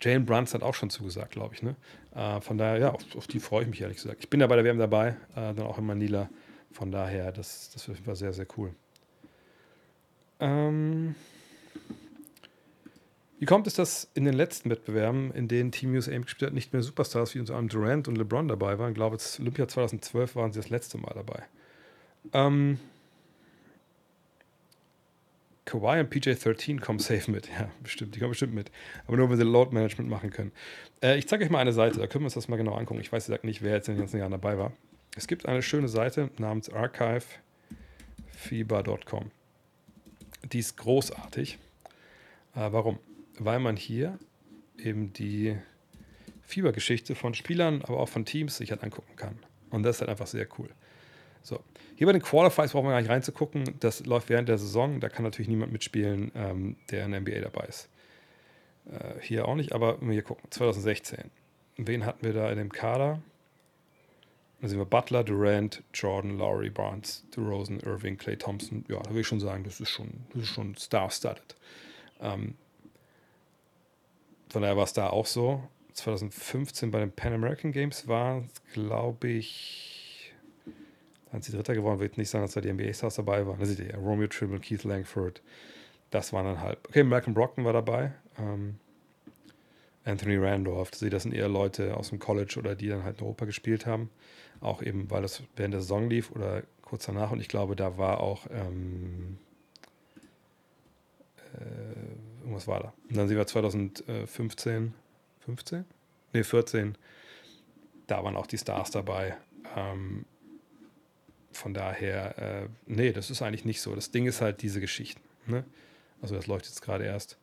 [0.00, 1.62] Jalen Bruns hat auch schon zugesagt, glaube ich.
[1.62, 1.76] Ne?
[2.14, 4.18] Äh, von daher, ja, auf, auf, die freue ich mich ehrlich gesagt.
[4.20, 6.28] Ich bin ja bei der WM dabei, äh, dann auch in Manila.
[6.72, 8.74] Von daher, das, das war sehr, sehr cool.
[10.40, 11.14] Ähm,
[13.38, 16.72] wie kommt es, dass in den letzten Wettbewerben, in denen Team USA gespielt hat, nicht
[16.72, 18.90] mehr Superstars wie unter anderem Durant und LeBron dabei waren?
[18.90, 21.44] Ich glaube, Olympia 2012 waren sie das letzte Mal dabei.
[22.32, 22.78] Ähm,
[25.68, 27.46] Kawhi und PJ13 kommen safe mit.
[27.48, 28.70] Ja, bestimmt, die kommen bestimmt mit.
[29.06, 30.50] Aber nur, wenn sie Load Management machen können.
[31.02, 33.00] Äh, ich zeige euch mal eine Seite, da können wir uns das mal genau angucken.
[33.00, 34.72] Ich weiß gesagt nicht, wer jetzt in den ganzen Jahren dabei war.
[35.14, 39.30] Es gibt eine schöne Seite namens archivefieber.com.
[40.52, 41.58] Die ist großartig.
[42.54, 42.98] Äh, warum?
[43.38, 44.18] Weil man hier
[44.78, 45.58] eben die
[46.44, 49.38] Fiebergeschichte von Spielern, aber auch von Teams sich halt angucken kann.
[49.68, 50.70] Und das ist halt einfach sehr cool.
[51.42, 51.60] So.
[51.96, 53.64] Hier bei den Qualifiers brauchen wir gar nicht reinzugucken.
[53.80, 55.00] Das läuft während der Saison.
[55.00, 57.88] Da kann natürlich niemand mitspielen, ähm, der in der NBA dabei ist.
[58.86, 60.50] Äh, hier auch nicht, aber wir gucken.
[60.50, 61.30] 2016.
[61.76, 63.20] Wen hatten wir da in dem Kader?
[64.60, 68.84] Da sehen wir Butler, Durant, Jordan, Lowry, Barnes, DeRozan, Irving, Clay Thompson.
[68.88, 71.54] Ja, da würde ich schon sagen, das ist schon, das ist schon star-studded.
[72.20, 72.56] Ähm,
[74.48, 75.62] von daher war es da auch so.
[75.92, 79.97] 2015 bei den Pan American Games war, glaube ich,
[81.30, 83.58] dann sie Dritter geworden, wird nicht sagen, dass da die NBA-Stars dabei waren.
[83.58, 85.42] Da seht ihr ja, Romeo Tribble, Keith Langford,
[86.10, 86.78] das waren dann halt.
[86.88, 88.12] Okay, Malcolm Brockton war dabei.
[88.38, 88.76] Ähm,
[90.04, 93.44] Anthony Randolph, das sind eher Leute aus dem College oder die dann halt in Europa
[93.44, 94.08] gespielt haben.
[94.60, 97.30] Auch eben, weil das während der Saison lief oder kurz danach.
[97.30, 99.36] Und ich glaube, da war auch ähm,
[101.54, 102.92] äh, irgendwas war da.
[103.08, 104.94] Und dann sind wir 2015,
[105.40, 105.84] 15?
[106.32, 106.96] Ne, 14.
[108.06, 109.36] Da waren auch die Stars dabei.
[109.76, 110.24] Ähm,
[111.58, 113.94] von daher, äh, nee, das ist eigentlich nicht so.
[113.94, 115.20] Das Ding ist halt diese Geschichten.
[115.46, 115.64] Ne?
[116.22, 117.36] Also das läuft jetzt gerade erst.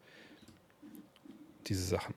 [1.67, 2.15] Diese Sachen.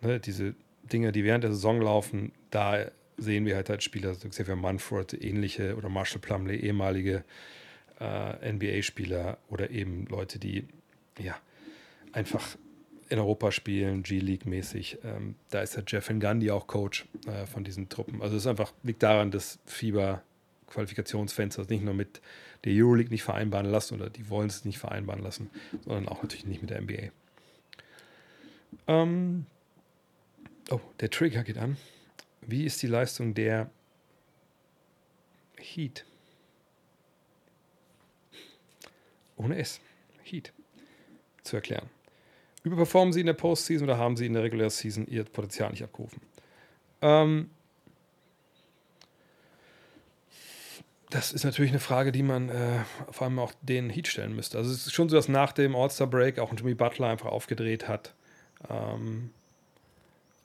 [0.00, 0.20] Ne?
[0.20, 2.86] Diese Dinge, die während der Saison laufen, da
[3.16, 7.24] sehen wir halt als Spieler, so Xavier Manfred, ähnliche oder Marshall Plumley, ehemalige
[8.00, 10.66] äh, NBA-Spieler oder eben Leute, die
[11.18, 11.34] ja
[12.12, 12.56] einfach
[13.08, 14.98] in Europa spielen, G-League-mäßig.
[15.04, 18.20] Ähm, da ist der Jeff Gandhi auch Coach äh, von diesen Truppen.
[18.20, 20.22] Also es einfach, liegt daran, dass FIBA
[20.66, 22.20] Qualifikationsfenster nicht nur mit
[22.64, 25.50] der Euroleague nicht vereinbaren lassen oder die wollen es nicht vereinbaren lassen,
[25.84, 27.10] sondern auch natürlich nicht mit der NBA.
[28.88, 29.46] Ähm,
[30.70, 31.76] oh, der Trigger geht an.
[32.42, 33.70] Wie ist die Leistung der
[35.58, 36.04] Heat?
[39.36, 39.80] Ohne S.
[40.22, 40.52] Heat.
[41.42, 41.88] Zu erklären.
[42.64, 45.84] Überperformen sie in der Postseason oder haben sie in der Regular Season ihr Potenzial nicht
[45.84, 46.20] abgerufen?
[47.00, 47.50] Ähm,
[51.10, 52.80] das ist natürlich eine Frage, die man äh,
[53.10, 54.58] vor allem auch den Heat stellen müsste.
[54.58, 58.14] Also es ist schon so, dass nach dem All-Star-Break auch Jimmy Butler einfach aufgedreht hat.
[58.68, 59.30] Ähm,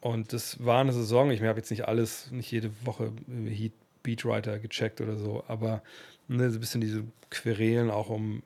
[0.02, 4.58] und das war eine Saison, ich habe jetzt nicht alles, nicht jede Woche Heat Beatwriter
[4.58, 5.84] gecheckt oder so, aber
[6.28, 8.42] ne, so ein bisschen diese Querelen auch um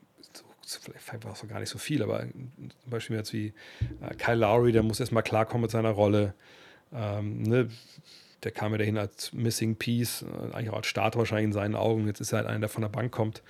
[0.68, 3.54] vielleicht war es gar nicht so viel, aber zum Beispiel jetzt wie
[4.02, 6.34] äh, Kyle Lowry, der muss erstmal klarkommen mit seiner Rolle.
[6.92, 7.70] Ähm, ne?
[8.44, 11.76] Der kam ja dahin als Missing Piece, äh, eigentlich auch als Starter wahrscheinlich in seinen
[11.76, 12.08] Augen.
[12.08, 13.44] Jetzt ist er halt einer, der von der Bank kommt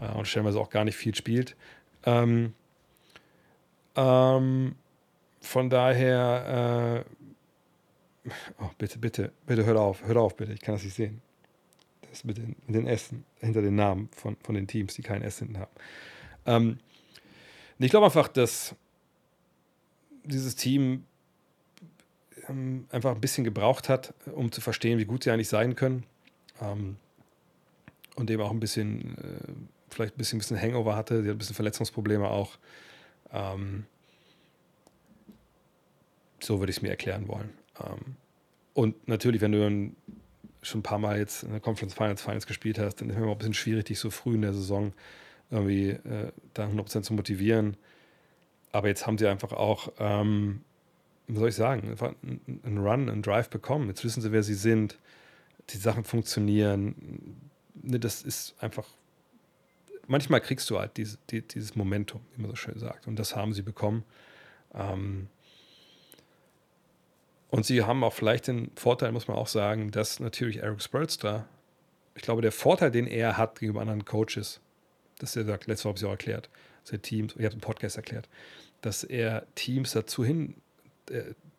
[0.00, 1.56] äh, und stellenweise auch gar nicht viel spielt.
[2.04, 2.54] Ähm,
[3.96, 4.74] ähm,
[5.40, 7.04] von daher,
[8.24, 11.20] äh, oh, bitte, bitte, bitte hört auf, hört auf, bitte, ich kann das nicht sehen.
[12.10, 15.22] Das mit den, mit den Essen hinter den Namen von, von den Teams, die kein
[15.22, 15.70] S hinten haben.
[16.46, 16.78] Ähm,
[17.78, 18.76] ich glaube einfach, dass
[20.24, 21.04] dieses Team
[22.48, 26.04] ähm, einfach ein bisschen gebraucht hat, um zu verstehen, wie gut sie eigentlich sein können.
[26.60, 26.96] Ähm,
[28.16, 29.52] und eben auch ein bisschen, äh,
[29.90, 32.58] vielleicht ein bisschen, ein bisschen Hangover hatte, sie hat ein bisschen Verletzungsprobleme auch.
[33.32, 33.86] Ähm,
[36.40, 37.50] so würde ich es mir erklären wollen.
[37.80, 38.16] Ähm,
[38.74, 39.92] und natürlich, wenn du
[40.62, 43.22] schon ein paar Mal jetzt in der Conference Finals Finals gespielt hast, dann ist es
[43.22, 44.92] immer ein bisschen schwierig, dich so früh in der Saison
[45.50, 47.76] irgendwie äh, da 100% zu motivieren.
[48.70, 50.62] Aber jetzt haben sie einfach auch, ähm,
[51.28, 51.96] wie soll ich sagen,
[52.64, 53.88] einen Run, einen Drive bekommen.
[53.88, 54.98] Jetzt wissen sie, wer sie sind.
[55.70, 57.40] Die Sachen funktionieren.
[57.74, 58.86] Ne, das ist einfach.
[60.08, 63.06] Manchmal kriegst du halt diese, die, dieses Momentum, wie man so schön sagt.
[63.06, 64.04] Und das haben sie bekommen.
[64.74, 65.28] Ähm,
[67.50, 71.46] und sie haben auch vielleicht den Vorteil, muss man auch sagen, dass natürlich Eric Spurster,
[72.14, 74.60] ich glaube, der Vorteil, den er hat gegenüber anderen Coaches,
[75.18, 76.48] das er sagt, letztes Mal habe ich auch erklärt,
[76.82, 78.28] dass er Teams, ich habe im Podcast erklärt,
[78.80, 80.54] dass er Teams dazu hin,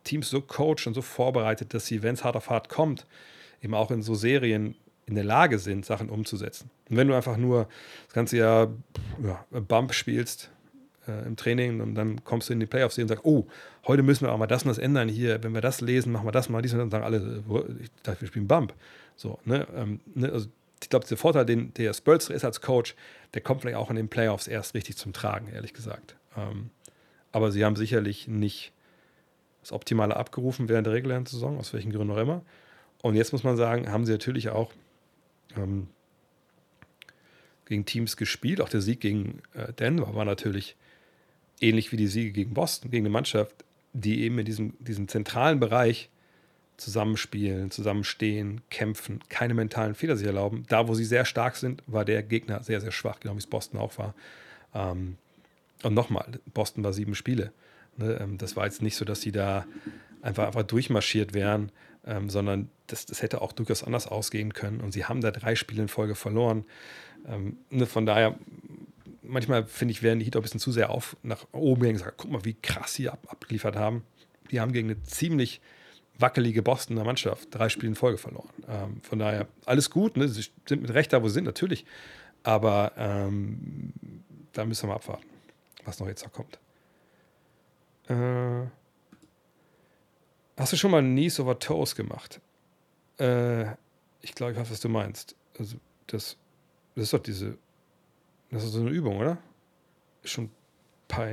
[0.03, 3.05] Teams so coacht und so vorbereitet, dass sie, wenn es hart auf hart kommt,
[3.61, 4.75] eben auch in so Serien
[5.05, 6.69] in der Lage sind, Sachen umzusetzen.
[6.89, 7.67] Und wenn du einfach nur
[8.05, 8.71] das ganze Jahr
[9.23, 10.49] ja, Bump spielst
[11.07, 13.47] äh, im Training und dann kommst du in die Playoffs und sagst, oh,
[13.85, 16.27] heute müssen wir auch mal das und das ändern hier, wenn wir das lesen, machen
[16.27, 18.73] wir das mal, dies und dann sagen alle, äh, ich dachte, wir spielen Bump.
[19.15, 20.47] So, ne, ähm, ne also
[20.81, 22.95] ich glaube, der Vorteil, den der Spolster ist als Coach,
[23.33, 26.15] der kommt vielleicht auch in den Playoffs erst richtig zum Tragen, ehrlich gesagt.
[26.37, 26.71] Ähm,
[27.31, 28.72] aber sie haben sicherlich nicht
[29.63, 32.41] das Optimale abgerufen während der regulären Saison, aus welchen Gründen auch immer.
[33.01, 34.71] Und jetzt muss man sagen, haben sie natürlich auch
[35.57, 35.87] ähm,
[37.65, 38.61] gegen Teams gespielt.
[38.61, 40.75] Auch der Sieg gegen äh, Denver war natürlich
[41.59, 45.59] ähnlich wie die Siege gegen Boston, gegen eine Mannschaft, die eben in diesem, diesem zentralen
[45.59, 46.09] Bereich
[46.77, 50.65] zusammenspielen, zusammenstehen, kämpfen, keine mentalen Fehler sich erlauben.
[50.67, 53.47] Da, wo sie sehr stark sind, war der Gegner sehr, sehr schwach, genau wie es
[53.47, 54.15] Boston auch war.
[54.73, 55.17] Ähm,
[55.83, 57.53] und nochmal, Boston war sieben Spiele.
[57.97, 58.17] Ne?
[58.21, 59.65] Ähm, das war jetzt nicht so, dass sie da
[60.21, 61.71] einfach, einfach durchmarschiert wären,
[62.05, 64.81] ähm, sondern das, das hätte auch durchaus anders ausgehen können.
[64.81, 66.65] Und sie haben da drei Spiele in Folge verloren.
[67.27, 67.85] Ähm, ne?
[67.85, 68.37] Von daher,
[69.21, 71.97] manchmal finde ich, werden die Heat auch ein bisschen zu sehr auf nach oben gegangen
[71.97, 74.03] gesagt, guck mal, wie krass sie ab, abgeliefert haben.
[74.51, 75.61] Die haben gegen eine ziemlich
[76.19, 78.49] wackelige Bostoner Mannschaft drei Spiele in Folge verloren.
[79.01, 80.27] Von daher alles gut, ne?
[80.27, 81.85] sie sind mit Recht da, wo sie sind, natürlich.
[82.43, 82.91] Aber
[84.53, 85.25] da müssen wir mal abwarten,
[85.85, 86.59] was noch jetzt noch kommt.
[88.07, 88.67] Äh,
[90.57, 92.41] hast du schon mal Knees over Toes gemacht?
[93.19, 93.71] Äh,
[94.21, 95.35] ich glaube, ich weiß, was du meinst.
[95.57, 95.77] Also
[96.07, 96.37] das,
[96.95, 97.57] das ist doch diese,
[98.51, 99.37] das ist so eine Übung, oder?
[100.21, 100.51] Ist schon ein
[101.07, 101.27] paar,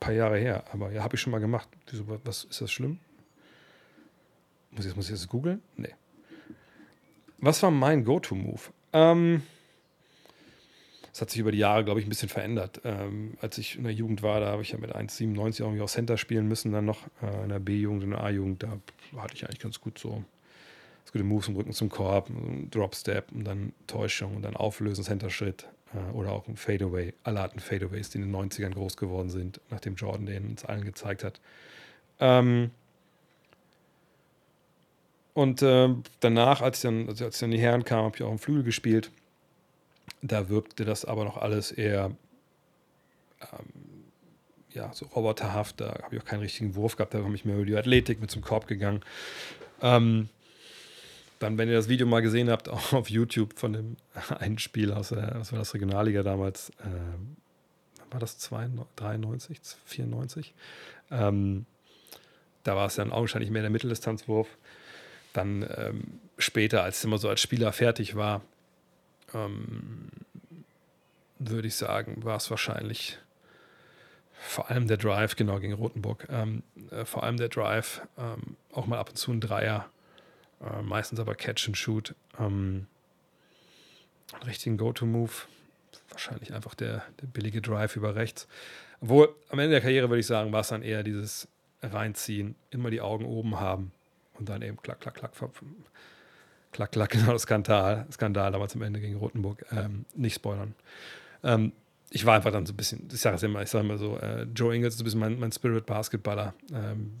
[0.00, 1.68] paar Jahre her, aber ja, habe ich schon mal gemacht.
[1.90, 2.98] Wieso, was ist das schlimm?
[4.70, 5.62] Muss ich, muss ich das googeln?
[5.76, 5.94] Nee.
[7.38, 8.60] Was war mein Go-To-Move?
[8.92, 9.42] Ähm,
[11.16, 12.82] das hat sich über die Jahre, glaube ich, ein bisschen verändert.
[12.84, 15.88] Ähm, als ich in der Jugend war, da habe ich ja mit 1,97 irgendwie auch
[15.88, 18.76] Center spielen müssen, dann noch äh, in der B-Jugend, in der A-Jugend, da
[19.16, 22.30] hatte ich eigentlich ganz gut so ganz gute Moves im Rücken zum Korb,
[22.70, 27.14] Drop-Step und dann Täuschung und dann Auflösen, Center-Schritt äh, oder auch ein Fadeaway.
[27.24, 30.84] Alle hatten Fadeaways, die in den 90ern groß geworden sind, nachdem Jordan den uns allen
[30.84, 31.40] gezeigt hat.
[32.20, 32.72] Ähm,
[35.32, 35.88] und äh,
[36.20, 38.64] danach, als ich, dann, als ich dann die Herren kam, habe ich auch im Flügel
[38.64, 39.10] gespielt.
[40.22, 42.10] Da wirkte das aber noch alles eher
[43.40, 44.04] ähm,
[44.72, 45.80] ja, so roboterhaft.
[45.80, 47.14] Da habe ich auch keinen richtigen Wurf gehabt.
[47.14, 49.02] Da habe ich mehr über die Athletik mit zum Korb gegangen.
[49.82, 50.28] Ähm,
[51.38, 53.96] dann, wenn ihr das Video mal gesehen habt, auch auf YouTube von dem
[54.38, 60.54] einen Spiel aus der, war das Regionalliga damals, äh, war das 93, 94?
[61.10, 61.66] Ähm,
[62.62, 64.48] da war es dann augenscheinlich mehr der Mitteldistanzwurf
[65.32, 68.42] dann ähm, später, als es immer so als Spieler fertig war,
[69.34, 70.08] ähm,
[71.38, 73.18] würde ich sagen, war es wahrscheinlich
[74.38, 78.86] vor allem der Drive, genau gegen Rotenburg, ähm, äh, vor allem der Drive, ähm, auch
[78.86, 79.88] mal ab und zu ein Dreier,
[80.60, 82.14] äh, meistens aber Catch and Shoot.
[82.38, 82.86] Ähm,
[84.46, 85.32] richtigen Go-To-Move,
[86.10, 88.48] wahrscheinlich einfach der, der billige Drive über rechts.
[89.00, 91.48] Obwohl am Ende der Karriere würde ich sagen, war es dann eher dieses
[91.82, 93.92] Reinziehen, immer die Augen oben haben
[94.34, 95.32] und dann eben klack, klack, klack,
[96.76, 99.64] klack, klack, genau das Skandal, Skandal damals am Ende gegen Rotenburg.
[99.72, 100.74] Ähm, nicht spoilern.
[101.42, 101.72] Ähm,
[102.10, 104.16] ich war einfach dann so ein bisschen, ich sage es immer, ich sage immer so,
[104.18, 106.54] äh, Joe Ingles ist ein bisschen mein, mein Spirit-Basketballer.
[106.72, 107.12] Ähm,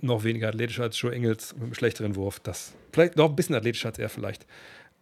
[0.00, 2.38] noch weniger athletisch als Joe Ingles, mit einem schlechteren Wurf.
[2.40, 4.46] Das, vielleicht noch ein bisschen athletischer als er vielleicht.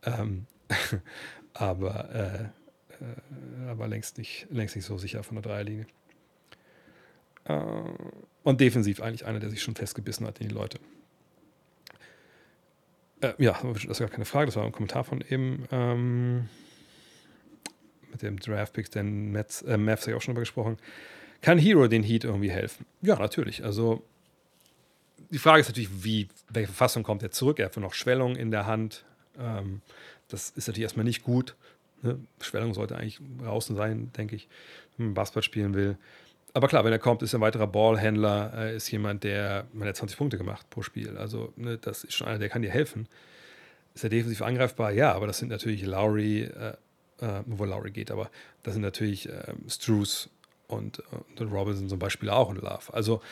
[0.04, 0.46] Ähm,
[1.54, 5.86] aber, äh, äh, aber längst, nicht, längst nicht so sicher von der Dreierlinie.
[7.44, 7.60] Äh,
[8.44, 10.78] und defensiv eigentlich einer, der sich schon festgebissen hat in die Leute.
[13.22, 16.48] Äh, ja, das ist gar keine Frage, das war ein Kommentar von eben ähm,
[18.10, 20.76] mit dem Draft-Picks, den Mets, äh, Mavs habe ich auch schon drüber gesprochen.
[21.40, 22.84] Kann Hero den Heat irgendwie helfen?
[23.00, 23.64] Ja, natürlich.
[23.64, 24.04] Also
[25.30, 27.58] die Frage ist natürlich, wie, welche Verfassung kommt er zurück?
[27.58, 29.04] Er hat noch Schwellung in der Hand.
[29.38, 29.80] Ähm,
[30.28, 31.54] das ist natürlich erstmal nicht gut.
[32.02, 32.18] Ne?
[32.40, 34.48] Schwellung sollte eigentlich draußen sein, denke ich,
[34.96, 35.96] wenn man Basketball spielen will
[36.54, 39.88] aber klar, wenn er kommt, ist er ein weiterer Ballhändler, äh, ist jemand, der, man
[39.88, 41.16] hat 20 Punkte gemacht pro Spiel.
[41.16, 43.08] Also, ne, das ist schon einer, der kann dir helfen.
[43.94, 44.92] Ist er defensiv angreifbar?
[44.92, 46.74] Ja, aber das sind natürlich Lowry, äh,
[47.20, 48.30] äh, wo Lowry geht, aber
[48.62, 50.28] das sind natürlich äh, Struce
[50.68, 51.02] und,
[51.38, 52.92] und Robinson zum Beispiel auch und Love.
[52.92, 53.22] Also,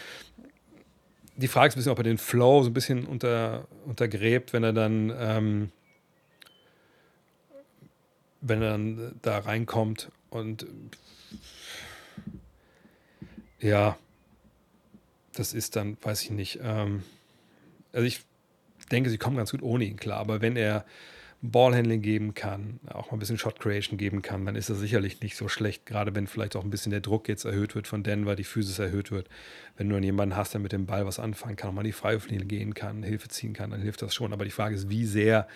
[1.37, 4.63] die Frage ist ein bisschen, ob er den Flow so ein bisschen unter, untergräbt, wenn
[4.63, 5.73] er dann, ähm,
[8.41, 10.67] wenn er dann da reinkommt und
[13.61, 13.99] ja,
[15.35, 16.59] das ist dann, weiß ich nicht.
[16.63, 17.03] Ähm,
[17.93, 18.21] also ich
[18.91, 20.85] denke, sie kommen ganz gut ohne ihn klar, aber wenn er
[21.43, 25.23] Ballhandling geben kann, auch mal ein bisschen Shot Creation geben kann, dann ist das sicherlich
[25.23, 28.03] nicht so schlecht, gerade wenn vielleicht auch ein bisschen der Druck jetzt erhöht wird von
[28.03, 29.29] Denver, die Physis erhöht wird.
[29.77, 31.93] Wenn du dann jemanden hast, der mit dem Ball was anfangen kann, auch mal die
[31.93, 34.35] Freiwurflinie gehen kann, Hilfe ziehen kann, dann hilft das schon.
[34.35, 35.49] Aber die Frage ist, wie sehr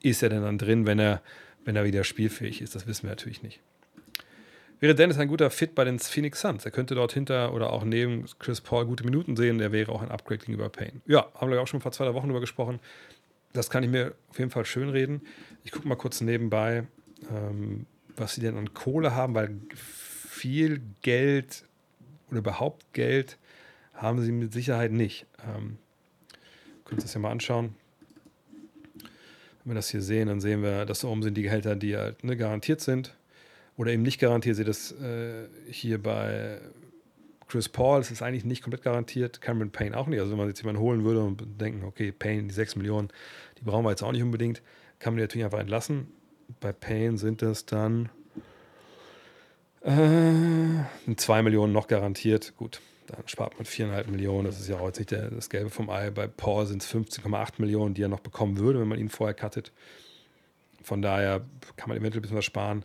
[0.00, 1.20] ist er denn dann drin, wenn er,
[1.64, 2.74] wenn er wieder spielfähig ist?
[2.74, 3.60] Das wissen wir natürlich nicht.
[4.78, 6.64] Wäre Dennis ein guter Fit bei den Phoenix Suns?
[6.66, 9.58] Er könnte dort hinter oder auch neben Chris Paul gute Minuten sehen.
[9.58, 11.00] Der wäre auch ein Upgrade gegenüber Payne.
[11.06, 12.78] Ja, haben wir auch schon vor zwei, Wochen drüber gesprochen.
[13.54, 15.22] Das kann ich mir auf jeden Fall schön reden.
[15.64, 16.86] Ich gucke mal kurz nebenbei,
[17.30, 21.64] ähm, was sie denn an Kohle haben, weil viel Geld
[22.28, 23.38] oder überhaupt Geld
[23.94, 25.24] haben sie mit Sicherheit nicht.
[25.42, 25.78] Ähm,
[26.84, 27.74] könnt ihr das ja mal anschauen.
[29.64, 31.96] Wenn wir das hier sehen, dann sehen wir, dass da oben sind die Gehälter, die
[31.96, 33.16] halt ne, garantiert sind
[33.76, 34.56] oder eben nicht garantiert.
[34.56, 36.60] Seht das äh, hier bei
[37.48, 39.40] Chris Paul, das ist eigentlich nicht komplett garantiert.
[39.40, 40.18] Cameron Payne auch nicht.
[40.18, 43.08] Also wenn man jetzt jemanden holen würde und denken, okay, Payne, die 6 Millionen,
[43.58, 44.62] die brauchen wir jetzt auch nicht unbedingt,
[44.98, 46.08] kann man die natürlich einfach entlassen.
[46.60, 48.08] Bei Payne sind das dann
[49.82, 52.54] äh, 2 Millionen noch garantiert.
[52.56, 54.46] Gut, dann spart man 4,5 Millionen.
[54.46, 56.10] Das ist ja auch jetzt nicht der, das Gelbe vom Ei.
[56.10, 59.34] Bei Paul sind es 15,8 Millionen, die er noch bekommen würde, wenn man ihn vorher
[59.34, 59.72] cuttet.
[60.82, 61.44] Von daher
[61.76, 62.84] kann man eventuell ein bisschen was sparen.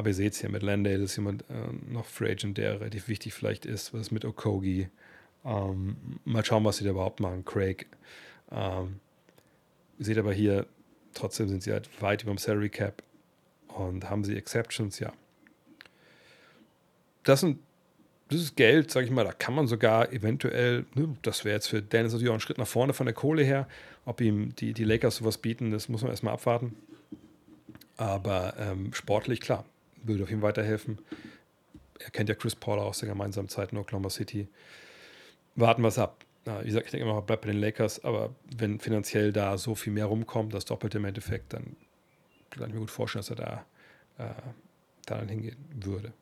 [0.00, 3.06] Aber ihr seht es hier mit Landale ist jemand äh, noch Free Agent, der relativ
[3.08, 3.92] wichtig vielleicht ist.
[3.92, 4.88] Was ist mit Okogi?
[5.44, 5.94] Ähm,
[6.24, 7.44] mal schauen, was sie da überhaupt machen.
[7.44, 7.86] Craig.
[8.50, 8.98] Ähm,
[9.98, 10.64] ihr seht aber hier,
[11.12, 13.02] trotzdem sind sie halt weit über dem Salary Cap.
[13.68, 15.00] Und haben sie Exceptions?
[15.00, 15.12] Ja.
[17.24, 17.58] Das sind
[18.30, 21.66] das ist Geld, sage ich mal, da kann man sogar eventuell, ne, das wäre jetzt
[21.66, 23.68] für Dennis natürlich auch ein Schritt nach vorne von der Kohle her.
[24.06, 26.74] Ob ihm die, die Lakers sowas bieten, das muss man erstmal abwarten.
[27.98, 29.66] Aber ähm, sportlich, klar,
[30.02, 30.98] würde auf ihm weiterhelfen.
[31.98, 34.48] Er kennt ja Chris Paul aus der gemeinsamen Zeit in Oklahoma City.
[35.54, 36.24] Warten wir es ab.
[36.44, 39.92] wie gesagt, ich denke immer, bleibt bei den Lakers, aber wenn finanziell da so viel
[39.92, 41.76] mehr rumkommt, das Doppelte im Endeffekt, dann
[42.50, 43.66] kann ich mir gut vorstellen, dass er da,
[44.24, 44.34] äh,
[45.06, 46.12] da dann hingehen würde.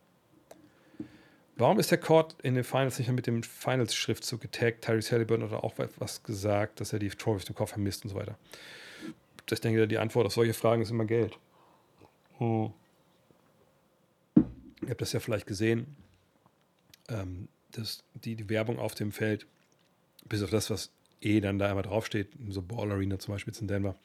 [1.56, 4.84] Warum ist der Court in den Finals nicht mehr mit dem Finals-Schriftzug getaggt?
[4.84, 8.10] Tyrese Halliburton hat auch was gesagt, dass er die Trophy auf dem Kopf vermisst und
[8.10, 8.38] so weiter.
[9.50, 11.36] Ich denke, die Antwort auf solche Fragen ist immer Geld.
[12.38, 12.72] Hm.
[14.82, 15.96] Ihr habt das ja vielleicht gesehen,
[17.08, 19.46] ähm, dass die, die Werbung auf dem Feld,
[20.28, 23.60] bis auf das, was eh dann da immer draufsteht, so Ball Arena zum Beispiel jetzt
[23.60, 23.96] in Denver,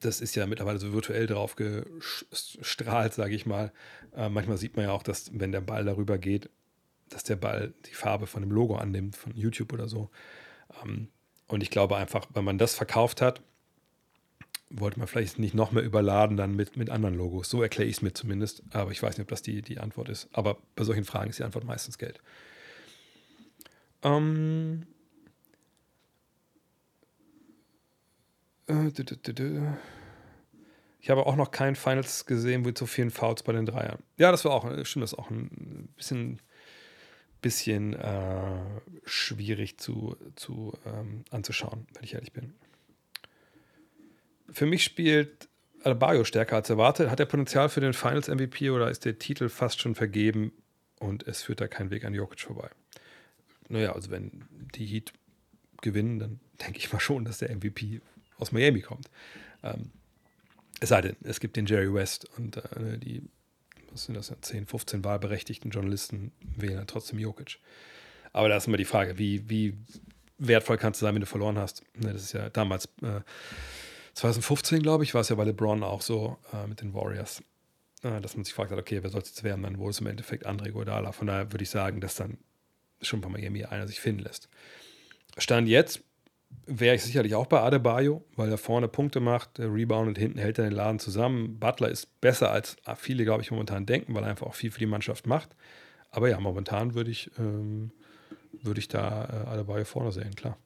[0.00, 3.72] das ist ja mittlerweile so virtuell drauf gestrahlt, sage ich mal.
[4.16, 6.48] Äh, manchmal sieht man ja auch, dass wenn der Ball darüber geht,
[7.10, 10.10] dass der Ball die Farbe von dem Logo annimmt, von YouTube oder so.
[10.82, 11.08] Ähm,
[11.48, 13.42] und ich glaube einfach, wenn man das verkauft hat,
[14.70, 17.50] wollte man vielleicht nicht noch mehr überladen dann mit, mit anderen Logos.
[17.50, 18.62] So erkläre ich es mir zumindest.
[18.70, 20.28] Aber ich weiß nicht, ob das die, die Antwort ist.
[20.32, 22.20] Aber bei solchen Fragen ist die Antwort meistens Geld.
[24.02, 24.86] Ähm,
[28.70, 29.72] Äh,
[31.00, 33.98] ich habe auch noch kein Finals gesehen mit so vielen Fouls bei den Dreiern.
[34.16, 36.40] Ja, das war auch, äh, stimmt, das ist auch ein bisschen,
[37.40, 38.60] bisschen äh,
[39.04, 42.54] schwierig zu, zu ähm, anzuschauen, wenn ich ehrlich bin.
[44.52, 45.48] Für mich spielt
[45.82, 47.10] Albayo stärker als erwartet.
[47.10, 50.52] Hat er Potenzial für den Finals MVP oder ist der Titel fast schon vergeben
[50.98, 52.70] und es führt da kein Weg an Jokic vorbei?
[53.68, 54.44] Naja, also wenn
[54.74, 55.12] die Heat
[55.80, 58.00] gewinnen, dann denke ich mal schon, dass der MVP
[58.38, 59.08] aus Miami kommt.
[59.62, 59.90] Ähm,
[60.80, 63.22] es sei denn, es gibt den Jerry West und äh, die,
[63.90, 67.58] was sind das, 10, 15 wahlberechtigten Journalisten wählen dann trotzdem Jokic.
[68.32, 69.76] Aber da ist immer die Frage, wie, wie
[70.38, 71.82] wertvoll kannst du sein, wenn du verloren hast.
[71.94, 73.20] Ne, das ist ja damals, äh,
[74.14, 77.42] 2015, glaube ich, war es ja bei LeBron auch so äh, mit den Warriors,
[78.02, 79.62] äh, dass man sich fragt, okay, wer soll es jetzt werden?
[79.62, 81.12] Dann wurde es im Endeffekt André Godala.
[81.12, 82.38] Von daher würde ich sagen, dass dann
[83.02, 84.48] schon bei Miami einer sich finden lässt.
[85.38, 86.02] Stand jetzt
[86.66, 90.58] wäre ich sicherlich auch bei Adebayo, weil er vorne Punkte macht, Rebound und hinten hält
[90.58, 91.58] er den Laden zusammen.
[91.58, 94.78] Butler ist besser als viele, glaube ich, momentan denken, weil er einfach auch viel für
[94.78, 95.54] die Mannschaft macht.
[96.10, 97.92] Aber ja, momentan würde ich, ähm,
[98.62, 100.56] würd ich da äh, Adebayo vorne sehen, klar.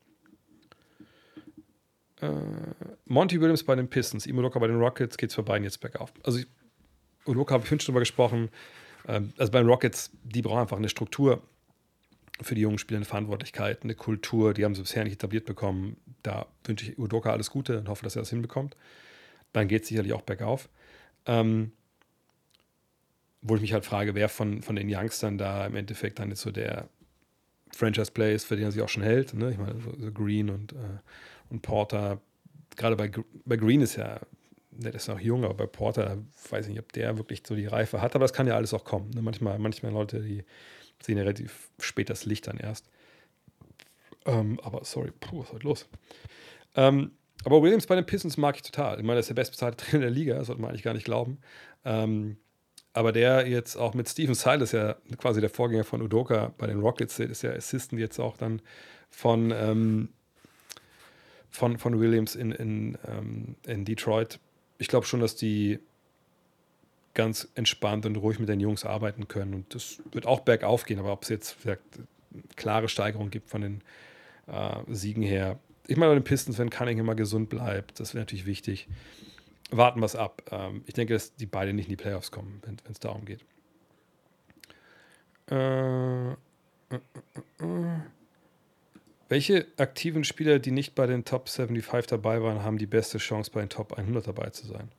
[2.24, 5.80] Äh, Monty Williams bei den Pistons, Imoloka bei den Rockets, geht es für beiden jetzt
[5.80, 6.12] bergauf.
[6.22, 6.40] Also,
[7.26, 8.50] Udoka habe ich schon drüber gesprochen.
[9.06, 11.42] Ähm, also bei den Rockets, die brauchen einfach eine Struktur
[12.40, 15.96] für die jungen Spieler eine Verantwortlichkeit, eine Kultur, die haben sie bisher nicht etabliert bekommen.
[16.22, 18.76] Da wünsche ich Udoka alles Gute und hoffe, dass er das hinbekommt.
[19.52, 20.68] Dann geht es sicherlich auch bergauf.
[21.26, 21.72] Ähm,
[23.40, 26.40] wo ich mich halt frage, wer von, von den Youngstern da im Endeffekt dann jetzt
[26.40, 26.88] so der
[27.72, 29.34] Franchise-Play ist, für den er sich auch schon hält.
[29.34, 29.50] Ne?
[29.50, 30.98] Ich meine, so, so Green und, äh,
[31.54, 32.20] und Porter,
[32.76, 33.10] gerade bei,
[33.44, 34.18] bei Green ist ja,
[34.72, 36.18] der ist noch jung, aber bei Porter
[36.50, 38.74] weiß ich nicht, ob der wirklich so die Reife hat, aber das kann ja alles
[38.74, 39.10] auch kommen.
[39.10, 39.22] Ne?
[39.22, 40.44] Manchmal, manchmal Leute, die
[41.00, 42.90] sehen ja relativ spät das Licht dann erst.
[44.26, 45.88] Ähm, aber sorry, puh, was ist heute los?
[46.74, 47.12] Ähm,
[47.44, 48.98] aber Williams bei den Pistons mag ich total.
[48.98, 51.04] Ich meine, das ist der bestbezahlte Trainer der Liga, das sollte man eigentlich gar nicht
[51.04, 51.38] glauben.
[51.84, 52.36] Ähm,
[52.94, 56.80] aber der jetzt auch mit Steven Silas, ja quasi der Vorgänger von Udoka bei den
[56.80, 58.60] Rockets, ist ja Assistant jetzt auch dann
[59.08, 60.08] von, ähm,
[61.54, 64.40] von, von Williams in, in, ähm, in Detroit.
[64.78, 65.78] Ich glaube schon, dass die
[67.14, 69.54] ganz entspannt und ruhig mit den Jungs arbeiten können.
[69.54, 71.82] Und das wird auch bergauf gehen, aber ob es jetzt vielleicht
[72.56, 73.82] klare Steigerung gibt von den
[74.48, 75.60] äh, Siegen her.
[75.86, 78.88] Ich meine, bei den Pistons, wenn Cunningham mal gesund bleibt, das wäre natürlich wichtig.
[79.70, 80.42] Warten wir es ab.
[80.50, 83.44] Ähm, ich denke, dass die beiden nicht in die Playoffs kommen, wenn es darum geht.
[85.48, 86.34] Äh, äh,
[86.90, 88.00] äh, äh,
[89.34, 93.50] Welche aktiven Spieler, die nicht bei den Top 75 dabei waren, haben die beste Chance,
[93.52, 94.92] bei den Top 100 dabei zu sein?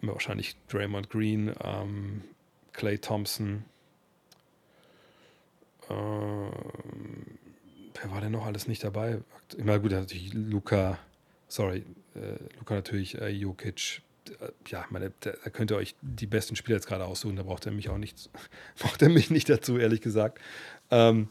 [0.00, 2.24] Wahrscheinlich Draymond Green, ähm,
[2.72, 3.64] Clay Thompson.
[5.88, 6.50] Ähm,
[7.94, 9.20] wer war denn noch alles nicht dabei?
[9.56, 10.98] Immer gut, natürlich Luca,
[11.46, 11.84] sorry,
[12.16, 14.02] äh, Luca natürlich, äh, Jokic.
[14.40, 17.44] Äh, ja, meine, da, da könnt ihr euch die besten Spieler jetzt gerade aussuchen, da
[17.44, 18.30] braucht er mich auch nicht,
[18.80, 20.40] braucht er mich nicht dazu, ehrlich gesagt.
[20.90, 21.28] Ähm,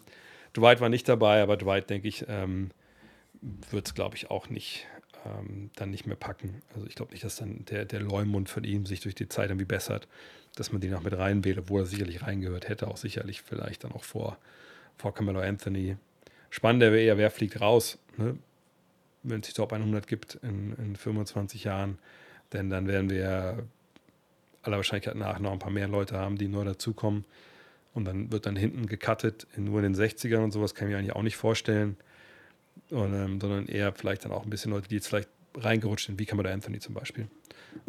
[0.55, 2.71] Dwight war nicht dabei, aber Dwight, denke ich, ähm,
[3.71, 4.87] wird es, glaube ich, auch nicht
[5.25, 6.61] ähm, dann nicht mehr packen.
[6.73, 9.49] Also ich glaube nicht, dass dann der, der Leumund von ihm sich durch die Zeit
[9.49, 10.07] irgendwie bessert,
[10.55, 13.91] dass man den auch mit reinwählt, obwohl er sicherlich reingehört hätte, auch sicherlich vielleicht dann
[13.91, 14.37] auch vor,
[14.97, 15.97] vor Camelo Anthony.
[16.49, 18.37] Spannender wäre eher, wer fliegt raus, ne?
[19.23, 21.99] wenn es die Top 100 gibt in, in 25 Jahren,
[22.51, 23.63] denn dann werden wir
[24.63, 27.25] aller Wahrscheinlichkeit nach noch ein paar mehr Leute haben, die neu dazukommen.
[27.93, 30.99] Und dann wird dann hinten gecuttet, nur in den 60ern und sowas kann ich mir
[30.99, 31.97] eigentlich auch nicht vorstellen.
[32.89, 36.19] Und, ähm, sondern eher vielleicht dann auch ein bisschen Leute, die jetzt vielleicht reingerutscht sind,
[36.19, 37.27] wie Kamada Anthony zum Beispiel.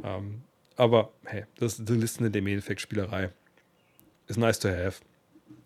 [0.02, 0.42] Ähm,
[0.76, 3.30] aber hey, das ist die Listen in dem Endeffekt Spielerei.
[4.26, 5.02] Ist nice to have.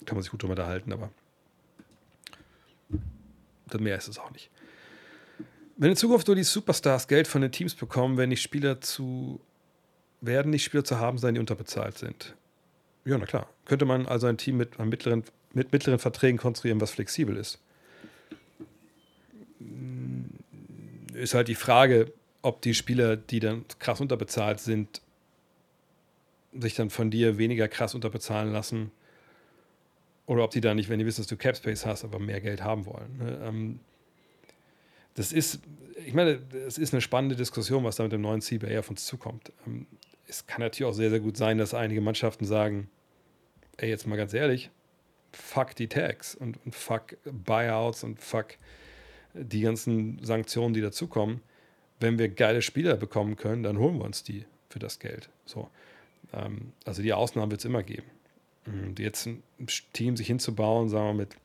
[0.04, 1.10] Kann man sich gut drüber unterhalten, aber
[3.78, 4.50] mehr ist es auch nicht.
[5.76, 9.40] Wenn in Zukunft nur die Superstars Geld von den Teams bekommen, werden die Spieler zu
[10.20, 12.34] werden nicht Spieler zu haben sein, die unterbezahlt sind.
[13.06, 13.48] Ja, na klar.
[13.64, 15.22] Könnte man also ein Team mit, mittleren,
[15.54, 17.60] mit mittleren Verträgen konstruieren, was flexibel ist.
[21.14, 25.00] Ist halt die Frage, ob die Spieler, die dann krass unterbezahlt sind,
[26.52, 28.90] sich dann von dir weniger krass unterbezahlen lassen.
[30.26, 32.64] Oder ob die da nicht, wenn die wissen, dass du Capspace hast, aber mehr Geld
[32.64, 33.18] haben wollen.
[33.18, 33.40] Ne?
[33.44, 33.80] Ähm,
[35.14, 35.60] das ist,
[36.04, 39.06] ich meine, es ist eine spannende Diskussion, was da mit dem neuen CBA auf uns
[39.06, 39.52] zukommt.
[39.64, 39.86] Ähm,
[40.26, 42.90] es kann natürlich auch sehr, sehr gut sein, dass einige Mannschaften sagen,
[43.78, 44.70] ey, jetzt mal ganz ehrlich,
[45.32, 48.56] fuck die Tags und, und fuck Buyouts und fuck
[49.34, 51.42] die ganzen Sanktionen, die dazukommen.
[52.00, 55.28] Wenn wir geile Spieler bekommen können, dann holen wir uns die für das Geld.
[55.44, 55.70] So.
[56.32, 58.10] Ähm, also die Ausnahmen wird es immer geben.
[58.66, 59.42] Und jetzt ein
[59.92, 61.36] Team sich hinzubauen, sagen wir mit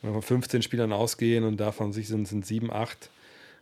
[0.00, 3.10] wenn wir von 15 Spielern ausgehen und davon sich sind, sind 7, 8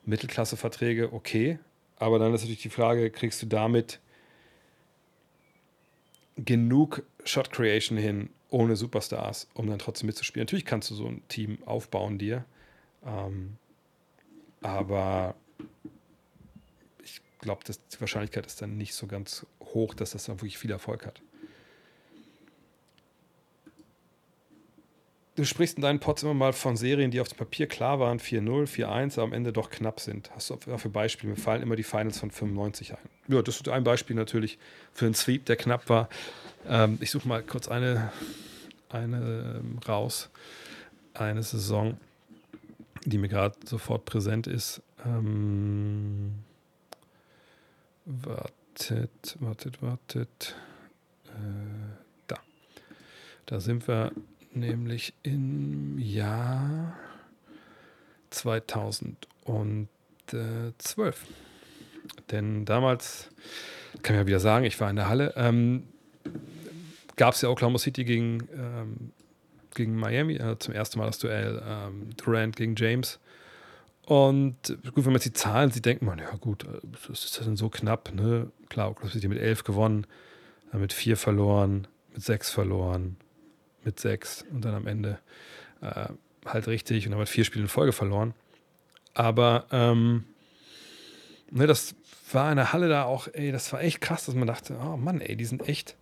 [0.05, 1.59] Mittelklasse-Verträge, okay.
[1.97, 4.01] Aber dann ist natürlich die Frage, kriegst du damit
[6.37, 10.45] genug Shot Creation hin, ohne Superstars, um dann trotzdem mitzuspielen.
[10.45, 12.45] Natürlich kannst du so ein Team aufbauen dir,
[13.05, 13.57] ähm,
[14.61, 15.35] aber
[17.03, 20.71] ich glaube, die Wahrscheinlichkeit ist dann nicht so ganz hoch, dass das dann wirklich viel
[20.71, 21.21] Erfolg hat.
[25.37, 28.19] Du sprichst in deinen Pods immer mal von Serien, die auf dem Papier klar waren,
[28.19, 30.31] 4-0, 4-1, aber am Ende doch knapp sind.
[30.35, 31.31] Hast du dafür Beispiele?
[31.31, 33.09] Mir fallen immer die Finals von 95 ein.
[33.29, 34.59] Ja, das ist ein Beispiel natürlich
[34.95, 36.09] für einen Sweep, der knapp war.
[36.67, 38.13] Ähm, ich suche mal kurz eine,
[38.89, 40.31] eine ähm, raus.
[41.13, 41.99] Eine Saison,
[43.05, 44.81] die mir gerade sofort präsent ist.
[45.05, 46.33] Ähm,
[48.07, 50.57] wartet, wartet, wartet.
[51.27, 51.31] Äh,
[52.27, 52.37] da.
[53.45, 54.13] Da sind wir
[54.57, 56.97] nämlich im Jahr
[58.31, 59.17] 2012.
[62.31, 63.29] Denn damals,
[64.03, 65.85] kann ich ja wieder sagen, ich war in der Halle, ähm,
[67.17, 69.13] gab es ja Oklahoma City gegen, ähm,
[69.75, 73.21] gegen Miami, äh, zum ersten Mal das Duell ähm, Durant gegen James.
[74.05, 76.65] Und gut, wenn man jetzt die Zahlen sieht, denkt man, ja gut,
[77.09, 78.15] das ist dann so knapp.
[78.15, 78.51] Ne?
[78.69, 80.07] Klar, Oklahoma City mit elf gewonnen,
[80.73, 83.17] mit vier verloren, mit sechs verloren,
[83.87, 85.19] mit sechs und dann am Ende
[85.81, 86.09] äh,
[86.45, 88.35] halt richtig und dann mit vier Spielen in Folge verloren.
[89.15, 90.25] Aber ähm,
[91.51, 91.95] ne, das
[92.33, 94.97] war in der Halle da auch, ey, das war echt krass, dass man dachte, oh
[94.97, 95.97] Mann, ey, die sind echt,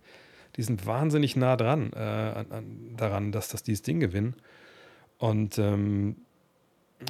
[0.57, 4.35] die sind wahnsinnig nah dran, äh, an, an, daran, dass das dieses Ding gewinnen.
[5.17, 6.17] Und ähm,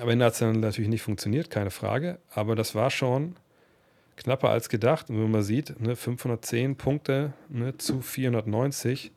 [0.01, 2.19] am Ende hat es dann natürlich nicht funktioniert, keine Frage.
[2.29, 3.35] Aber das war schon
[4.15, 5.09] knapper als gedacht.
[5.09, 9.11] Und wenn man sieht, ne, 510 Punkte ne, zu 490,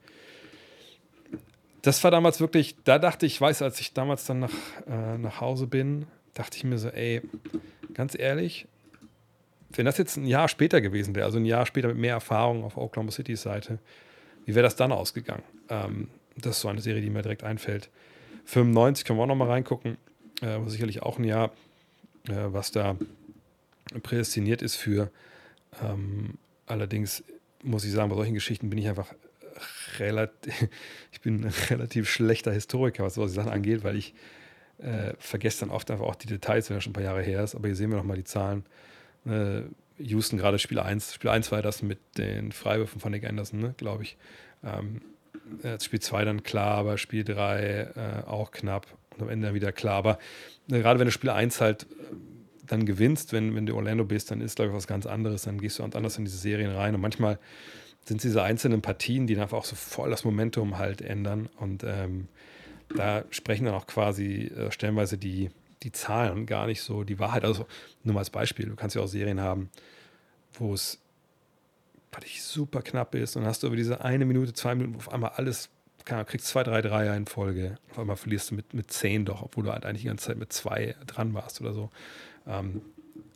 [1.82, 4.52] das war damals wirklich, da dachte ich, weiß, als ich damals dann nach,
[4.86, 7.22] äh, nach Hause bin, dachte ich mir so, ey,
[7.94, 8.66] ganz ehrlich,
[9.70, 12.64] wenn das jetzt ein Jahr später gewesen wäre, also ein Jahr später mit mehr Erfahrung
[12.64, 13.78] auf Oklahoma Citys Seite,
[14.44, 15.42] wie wäre das dann ausgegangen?
[15.68, 17.90] Ähm, das ist so eine Serie, die mir direkt einfällt.
[18.46, 19.98] 95 können wir auch noch mal reingucken,
[20.40, 21.50] äh, sicherlich auch ein Jahr,
[22.28, 22.96] äh, was da
[24.02, 25.10] prädestiniert ist für.
[25.82, 27.22] Ähm, allerdings
[27.62, 29.12] muss ich sagen, bei solchen Geschichten bin ich einfach
[29.98, 30.68] relativ,
[31.12, 34.14] ich bin ein relativ schlechter Historiker, was solche Sachen angeht, weil ich
[34.78, 37.42] äh, vergesse dann oft einfach auch die Details, wenn das schon ein paar Jahre her
[37.42, 37.54] ist.
[37.54, 38.64] Aber hier sehen wir nochmal die Zahlen.
[39.26, 39.62] Äh,
[39.98, 41.14] Houston gerade Spiel 1.
[41.14, 44.16] Spiel 1 war das mit den Freiwürfen von Nick Anderson, ne, glaube ich.
[44.64, 45.00] Ähm,
[45.80, 48.86] Spiel 2 dann klar, aber Spiel 3 äh, auch knapp.
[49.14, 49.94] und am Ende dann wieder klar.
[49.94, 50.18] Aber
[50.70, 51.86] äh, gerade wenn du Spiel 1 halt äh,
[52.66, 55.42] dann gewinnst, wenn, wenn du Orlando bist, dann ist, glaube ich, was ganz anderes.
[55.42, 56.94] Dann gehst du anders in diese Serien rein.
[56.94, 57.38] Und manchmal
[58.08, 61.48] sind es diese einzelnen Partien, die dann einfach auch so voll das Momentum halt ändern.
[61.58, 62.28] Und ähm,
[62.94, 65.50] da sprechen dann auch quasi äh, stellenweise die,
[65.82, 67.44] die Zahlen gar nicht so die Wahrheit.
[67.44, 67.66] Also
[68.02, 69.70] nur mal als Beispiel, du kannst ja auch Serien haben,
[70.54, 70.98] wo es
[72.40, 75.68] super knapp ist und hast du über diese eine Minute, zwei Minuten, auf einmal alles,
[76.04, 77.78] kann, kriegst zwei, drei Dreier in Folge.
[77.90, 80.38] Auf einmal verlierst du mit, mit zehn doch, obwohl du halt eigentlich die ganze Zeit
[80.38, 81.90] mit zwei dran warst oder so.
[82.46, 82.80] Ähm,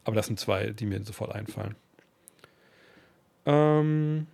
[0.02, 1.76] aber das sind zwei, die mir sofort einfallen.
[3.46, 4.26] Ähm.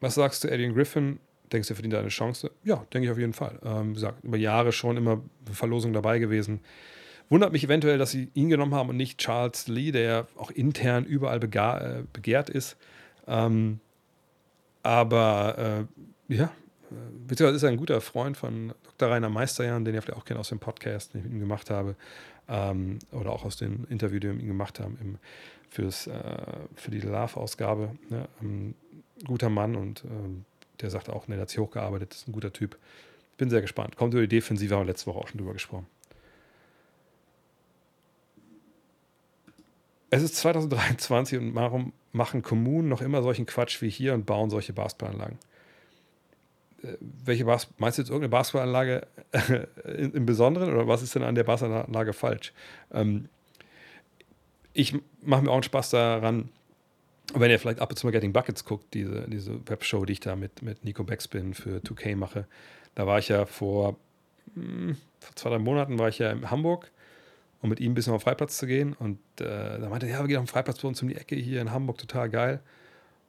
[0.00, 1.18] Was sagst du, Eddie Griffin?
[1.52, 2.50] Denkst du, er verdient eine Chance?
[2.64, 3.58] Ja, denke ich auf jeden Fall.
[3.64, 5.22] Ähm, gesagt, über Jahre schon immer
[5.52, 6.60] Verlosung dabei gewesen.
[7.28, 11.04] Wundert mich eventuell, dass sie ihn genommen haben und nicht Charles Lee, der auch intern
[11.04, 12.76] überall äh, begehrt ist.
[13.26, 13.80] Ähm,
[14.82, 15.86] aber
[16.28, 16.94] äh, ja, äh,
[17.26, 19.10] beziehungsweise ist er ein guter Freund von Dr.
[19.10, 21.70] Rainer Meisterjan, den ihr vielleicht auch kennt aus dem Podcast, den ich mit ihm gemacht
[21.70, 21.96] habe.
[22.48, 25.18] Ähm, oder auch aus dem Interview, den wir mit ihm gemacht haben im,
[25.70, 26.12] fürs, äh,
[26.74, 27.96] für die Love-Ausgabe.
[28.10, 28.28] Ne?
[28.42, 28.74] Ähm,
[29.24, 30.44] guter Mann und ähm,
[30.80, 32.78] der sagt auch, ne, der hat sich hochgearbeitet, ist ein guter Typ.
[33.36, 33.96] Bin sehr gespannt.
[33.96, 35.86] Kommt über die Defensive, haben wir letzte Woche auch schon drüber gesprochen.
[40.10, 44.50] Es ist 2023 und warum machen Kommunen noch immer solchen Quatsch wie hier und bauen
[44.50, 45.38] solche Basketballanlagen?
[46.82, 49.06] Äh, welche Bas meinst du jetzt irgendeine Basketballanlage
[50.12, 52.52] im Besonderen oder was ist denn an der Basketballanlage falsch?
[52.92, 53.28] Ähm,
[54.74, 56.50] ich mache mir auch einen Spaß daran,
[57.34, 60.20] wenn ihr vielleicht ab und zu mal Getting Buckets guckt, diese, diese Webshow, die ich
[60.20, 62.46] da mit, mit Nico Backspin für 2K mache,
[62.94, 63.96] da war ich ja vor,
[64.54, 66.90] hm, vor zwei, drei Monaten war ich ja in Hamburg,
[67.60, 68.92] um mit ihm ein bisschen auf den Freiplatz zu gehen.
[68.94, 71.16] Und äh, da meinte er, ja, wir gehen auf den Freiplatz bei uns um die
[71.16, 72.60] Ecke hier in Hamburg, total geil.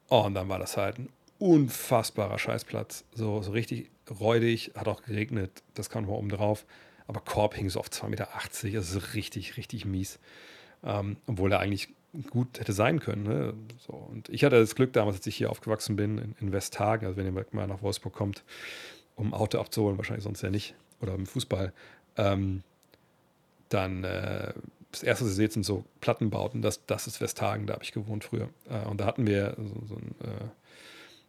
[0.09, 3.05] Oh, und dann war das halt ein unfassbarer Scheißplatz.
[3.13, 6.65] So, so richtig räudig, hat auch geregnet, das kam mal oben drauf.
[7.07, 10.19] Aber Korb hing so auf 2,80 Meter, also richtig, richtig mies.
[10.83, 11.89] Ähm, obwohl er eigentlich
[12.29, 13.23] gut hätte sein können.
[13.23, 13.53] Ne?
[13.79, 17.07] So, und ich hatte das Glück damals, als ich hier aufgewachsen bin, in, in Westhagen,
[17.07, 18.43] also wenn ihr mal nach Wolfsburg kommt,
[19.15, 21.73] um Auto abzuholen, wahrscheinlich sonst ja nicht, oder im Fußball,
[22.17, 22.63] ähm,
[23.69, 24.53] dann äh,
[24.91, 26.61] das erste, was ihr seht, sind so Plattenbauten.
[26.61, 28.49] Das, das ist Westhagen, da habe ich gewohnt früher.
[28.69, 30.49] Äh, und da hatten wir so, so ein äh,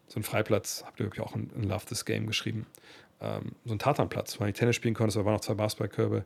[0.08, 2.66] so ein Freiplatz, habt ihr wirklich auch in, in Love This Game geschrieben.
[3.20, 6.24] Ähm, so ein Tatanplatz, wo man Tennis spielen konnte, da waren noch zwei Basketballkörbe.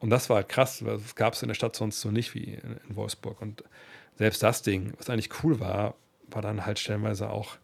[0.00, 2.34] Und das war halt krass, weil das gab es in der Stadt sonst so nicht
[2.34, 3.40] wie in, in, Wolfsburg.
[3.40, 3.62] Und
[4.22, 5.96] selbst das Ding, was eigentlich cool war,
[6.28, 7.56] war dann halt stellenweise auch,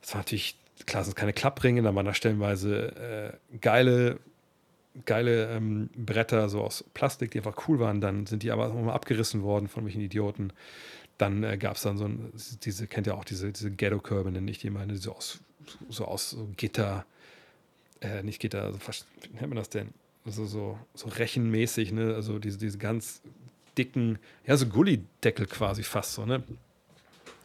[0.00, 4.20] es war natürlich, klar, sind keine Klappringe, da waren da stellenweise äh, geile,
[5.06, 8.00] geile ähm, Bretter so aus Plastik, die einfach cool waren.
[8.00, 10.52] Dann sind die aber auch mal abgerissen worden von welchen Idioten.
[11.18, 12.32] Dann äh, gab es dann so ein,
[12.62, 15.40] diese, kennt ihr auch diese, diese Ghetto-Körbe, nenne ich die mal, so aus,
[15.88, 17.04] so aus so Gitter,
[18.00, 19.92] äh, nicht Gitter, also wie nennt man das denn?
[20.24, 22.14] Also so, so rechenmäßig, ne?
[22.14, 23.20] Also diese, diese ganz
[23.78, 26.42] dicken, ja, so Gullideckel quasi fast so, ne?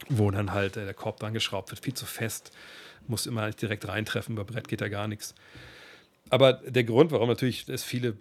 [0.10, 2.52] Wo dann halt äh, der Korb dran geschraubt wird, viel zu fest,
[3.08, 5.36] muss immer nicht direkt reintreffen, über Brett geht da gar nichts.
[6.30, 8.18] Aber der Grund, warum natürlich es viele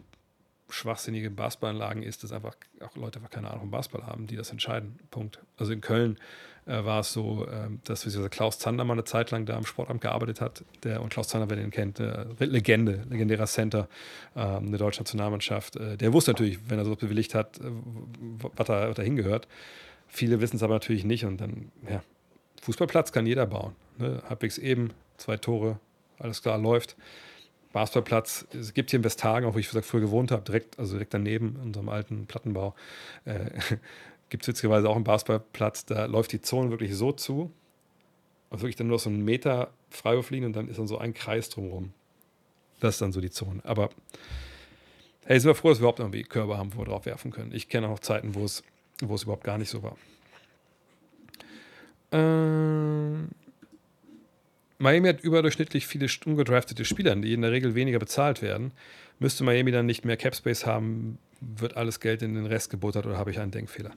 [0.68, 4.50] schwachsinnige Basketballanlagen ist, dass einfach auch Leute einfach keine Ahnung vom Basketball haben, die das
[4.50, 4.98] entscheiden.
[5.10, 5.40] Punkt.
[5.56, 6.18] Also in Köln
[6.66, 10.00] äh, war es so, äh, dass Klaus Zander mal eine Zeit lang da am Sportamt
[10.00, 10.64] gearbeitet hat.
[10.82, 13.88] Der, und Klaus Zander, wer den kennt, äh, Legende, legendärer Center
[14.36, 15.76] ähm, der deutschen Nationalmannschaft.
[15.76, 17.64] Äh, der wusste natürlich, wenn er so bewilligt hat, äh,
[18.56, 19.48] was da, was da hingehört.
[20.08, 21.24] Viele wissen es aber natürlich nicht.
[21.24, 22.02] Und dann, ja,
[22.62, 23.74] Fußballplatz kann jeder bauen.
[23.98, 24.22] Ne?
[24.28, 25.78] Halbwegs eben, zwei Tore,
[26.18, 26.96] alles klar, läuft.
[27.74, 28.46] Basketballplatz.
[28.52, 31.56] Es gibt hier in Westhagen, auch wo ich früher gewohnt habe, direkt, also direkt daneben,
[31.56, 32.74] in unserem alten Plattenbau,
[33.24, 33.50] äh,
[34.30, 35.86] gibt es witzigerweise auch einen Basketballplatz.
[35.86, 37.52] Da läuft die Zone wirklich so zu.
[38.50, 41.48] Also wirklich dann nur so einen Meter Freiwurflinie und dann ist dann so ein Kreis
[41.50, 41.92] drumherum.
[42.80, 43.60] Das ist dann so die Zone.
[43.64, 43.90] Aber
[45.24, 47.52] hey, sind wir froh, dass wir überhaupt irgendwie Körper haben, wo wir drauf werfen können.
[47.52, 48.62] Ich kenne auch Zeiten, wo es,
[49.00, 49.96] wo es überhaupt gar nicht so war.
[52.12, 53.28] Ähm
[54.78, 58.72] Miami hat überdurchschnittlich viele ungedraftete Spieler, die in der Regel weniger bezahlt werden.
[59.18, 61.18] Müsste Miami dann nicht mehr Capspace haben,
[61.56, 63.92] wird alles Geld in den Rest gebuttert oder habe ich einen Denkfehler?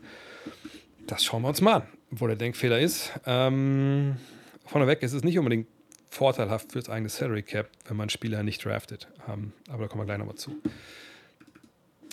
[1.05, 3.11] Das schauen wir uns mal an, wo der Denkfehler ist.
[3.25, 4.17] Ähm,
[4.65, 5.67] vorneweg, es ist nicht unbedingt
[6.09, 9.07] vorteilhaft fürs eigene Salary Cap, wenn man Spieler nicht draftet.
[9.27, 10.51] Ähm, aber da kommen wir gleich nochmal zu.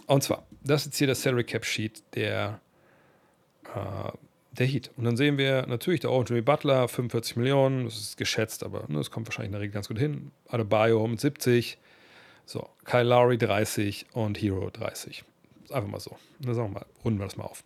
[0.06, 2.60] Und zwar, das ist jetzt hier das Salary Cap Sheet der
[3.74, 4.12] äh,
[4.58, 4.90] der Heat.
[4.96, 8.98] Und dann sehen wir natürlich der Jimmy Butler, 45 Millionen, das ist geschätzt, aber ne,
[8.98, 10.30] das kommt wahrscheinlich in der Regel ganz gut hin.
[10.48, 11.78] Adebayo mit 70,
[12.46, 15.24] so, Kyle Lowry 30 und Hero 30.
[15.70, 16.16] Einfach mal so.
[16.40, 17.64] Dann sagen wir mal, runden wir das mal auf.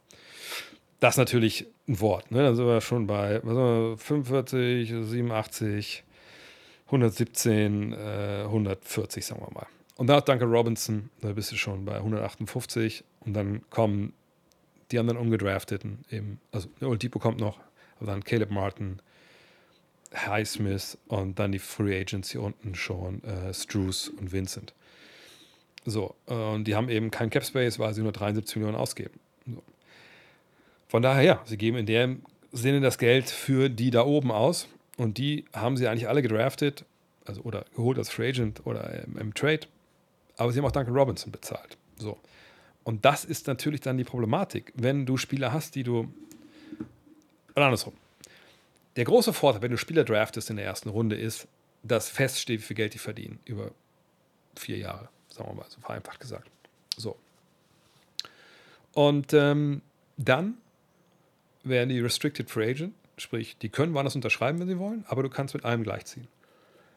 [1.01, 2.43] Das ist natürlich ein Wort, ne?
[2.43, 6.05] Dann sind wir schon bei wir, 45, 87,
[6.87, 9.67] 117, äh, 140, sagen wir mal.
[9.97, 14.13] Und hat Duncan Robinson, da bist du schon bei 158 und dann kommen
[14.91, 17.59] die anderen ungedrafteten eben, also Oladipo kommt noch,
[17.97, 19.01] aber dann Caleb Martin,
[20.15, 24.75] Highsmith und dann die Free Agents hier unten schon äh, Struce und Vincent.
[25.85, 29.19] So, äh, und die haben eben kein Cap Space, weil sie nur 73 Millionen ausgeben.
[29.47, 29.63] So.
[30.89, 34.69] Von daher, ja, sie geben in dem Sinne das Geld für die da oben aus
[34.97, 36.85] und die haben sie eigentlich alle gedraftet,
[37.27, 39.61] also oder geholt als Free Agent oder im, im Trade,
[40.37, 41.77] aber sie haben auch Duncan Robinson bezahlt.
[41.99, 42.19] So.
[42.85, 46.09] Und das ist natürlich dann die Problematik, wenn du Spieler hast, die du.
[47.55, 47.93] Oder andersrum.
[48.99, 51.47] Der große Vorteil, wenn du Spieler draftest in der ersten Runde, ist,
[51.85, 53.71] dass feststeht, wie viel Geld die verdienen über
[54.57, 56.51] vier Jahre, sagen wir mal, so vereinfacht gesagt.
[56.97, 57.17] So.
[58.95, 59.83] Und ähm,
[60.17, 60.55] dann
[61.63, 65.31] werden die Restricted Free Agent, sprich, die können woanders unterschreiben, wenn sie wollen, aber du
[65.31, 66.27] kannst mit allem gleichziehen.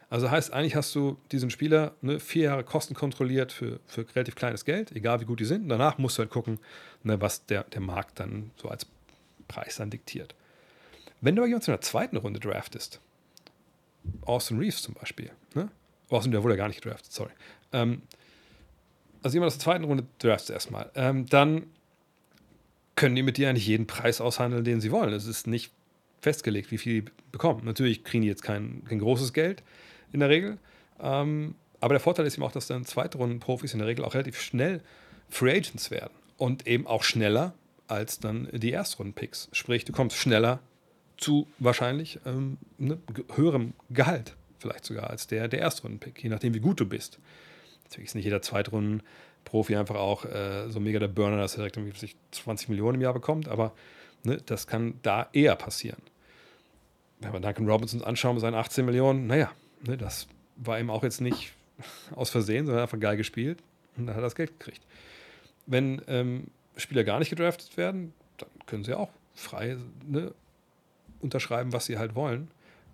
[0.10, 4.66] Also heißt, eigentlich hast du diesen Spieler ne, vier Jahre kostenkontrolliert für, für relativ kleines
[4.66, 5.62] Geld, egal wie gut die sind.
[5.62, 6.58] Und danach musst du halt gucken,
[7.04, 8.88] ne, was der, der Markt dann so als
[9.48, 10.34] Preis dann diktiert.
[11.22, 13.00] Wenn du aber jemanden in der zweiten Runde draftest,
[14.24, 15.70] Austin Reeves zum Beispiel, ne?
[16.10, 17.32] Austin, der wurde ja gar nicht gedraftet, sorry.
[17.72, 18.02] Ähm,
[19.24, 21.68] also jemand aus der zweiten Runde draftest erstmal, ähm, dann
[22.96, 25.14] können die mit dir eigentlich jeden Preis aushandeln, den sie wollen.
[25.14, 25.72] Es ist nicht
[26.22, 27.64] festgelegt, wie viel die bekommen.
[27.64, 29.64] Natürlich kriegen die jetzt kein, kein großes Geld,
[30.12, 30.58] in der Regel.
[31.00, 34.40] Ähm, aber der Vorteil ist eben auch, dass dann Zweitrunden-Profis in der Regel auch relativ
[34.40, 34.82] schnell
[35.30, 37.54] Free Agents werden und eben auch schneller
[37.88, 39.50] als dann die Erstrunden-Picks.
[39.52, 40.60] Sprich, du kommst schneller
[41.22, 42.98] zu wahrscheinlich ähm, ne,
[43.36, 47.20] höherem Gehalt, vielleicht sogar als der, der Erstrunden-Pick, je nachdem, wie gut du bist.
[47.86, 52.16] Natürlich ist nicht jeder Zweitrunden-Profi einfach auch äh, so mega der Burner, dass er direkt
[52.32, 53.72] 20 Millionen im Jahr bekommt, aber
[54.24, 56.02] ne, das kann da eher passieren.
[57.20, 59.52] Wenn wir Duncan Robinson anschauen mit seinen 18 Millionen, naja,
[59.86, 61.54] ne, das war ihm auch jetzt nicht
[62.16, 63.60] aus Versehen, sondern einfach geil gespielt
[63.96, 64.82] und dann hat er das Geld gekriegt.
[65.68, 66.48] Wenn ähm,
[66.78, 70.34] Spieler gar nicht gedraftet werden, dann können sie auch frei ne,
[71.22, 72.50] unterschreiben, was sie halt wollen.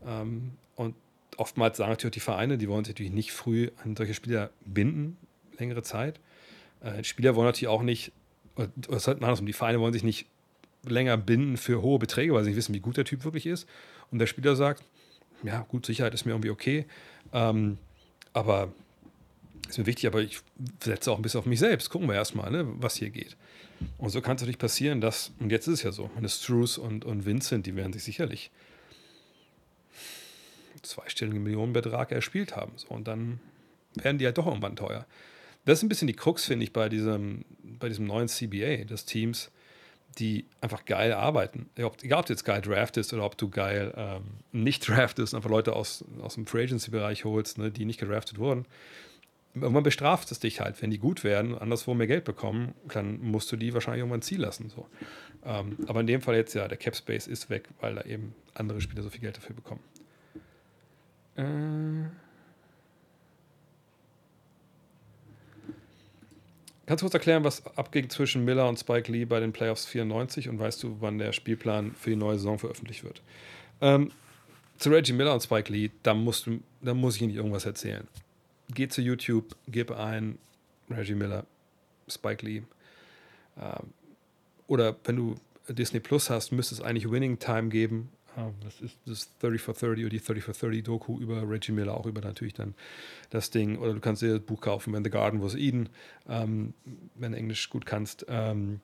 [0.05, 0.95] Ähm, und
[1.37, 5.17] oftmals sagen natürlich die Vereine, die wollen sich natürlich nicht früh an solche Spieler binden,
[5.57, 6.19] längere Zeit.
[6.81, 8.11] Äh, Spieler wollen natürlich auch nicht,
[8.55, 10.27] oder ist halt andersrum, die Vereine wollen sich nicht
[10.83, 13.67] länger binden für hohe Beträge, weil sie nicht wissen, wie gut der Typ wirklich ist.
[14.11, 14.83] Und der Spieler sagt,
[15.43, 16.85] ja, gut, Sicherheit ist mir irgendwie okay.
[17.33, 17.77] Ähm,
[18.33, 18.71] aber
[19.67, 20.39] ist mir wichtig, aber ich
[20.81, 21.89] setze auch ein bisschen auf mich selbst.
[21.89, 23.35] Gucken wir erstmal, ne, was hier geht.
[23.97, 26.77] Und so kann es natürlich passieren, dass, und jetzt ist es ja so, eine Struce
[26.77, 28.51] und, und Vincent, die werden sich sicherlich
[30.81, 32.73] zweistelligen Millionenbetrag erspielt haben.
[32.75, 33.39] So, und dann
[33.95, 35.05] werden die halt doch irgendwann teuer.
[35.65, 39.05] Das ist ein bisschen die Krux, finde ich, bei diesem, bei diesem neuen CBA des
[39.05, 39.51] Teams
[40.19, 41.69] die einfach geil arbeiten.
[41.75, 45.73] Egal, ob du jetzt geil draftest oder ob du geil ähm, nicht draftest, einfach Leute
[45.73, 48.65] aus, aus dem Free Agency-Bereich holst, ne, die nicht gedraftet wurden.
[49.55, 53.51] Irgendwann bestraft es dich halt, wenn die gut werden, anderswo mehr Geld bekommen, dann musst
[53.51, 54.69] du die wahrscheinlich irgendwann ziehen lassen.
[54.69, 54.87] So.
[55.43, 58.35] Ähm, aber in dem Fall jetzt ja, der Cap Space ist weg, weil da eben
[58.53, 59.81] andere Spieler so viel Geld dafür bekommen.
[61.37, 62.27] Äh
[66.87, 70.47] Kannst du kurz erklären, was abging zwischen Miller und Spike Lee bei den Playoffs 94
[70.47, 73.21] und weißt du, wann der Spielplan für die neue Saison veröffentlicht wird?
[73.81, 74.11] Ähm,
[74.77, 78.07] zu Reggie Miller und Spike Lee, da, musst du, da muss ich nicht irgendwas erzählen.
[78.73, 80.37] Geh zu YouTube, gib ein
[80.89, 81.45] Reggie Miller,
[82.07, 82.63] Spike Lee.
[83.59, 83.93] Ähm,
[84.67, 85.35] oder wenn du
[85.69, 88.09] Disney Plus hast, müsste es eigentlich Winning Time geben.
[88.35, 91.71] Ah, das ist das 30 for 30 oder die 30 for 30 Doku über Reggie
[91.71, 92.75] Miller, auch über natürlich dann
[93.31, 93.77] das Ding.
[93.77, 95.89] Oder du kannst dir das Buch kaufen, When the Garden Was Eden,
[96.29, 96.73] ähm,
[97.15, 98.25] wenn du Englisch gut kannst.
[98.29, 98.79] Ähm,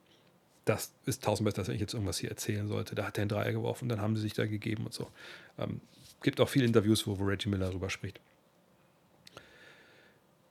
[0.65, 2.95] das ist tausend besser, wenn ich jetzt irgendwas hier erzählen sollte.
[2.95, 5.09] Da hat er einen Dreier geworfen, dann haben sie sich da gegeben und so.
[5.59, 5.81] Ähm,
[6.23, 8.19] gibt auch viele Interviews, wo, wo Reggie Miller darüber spricht.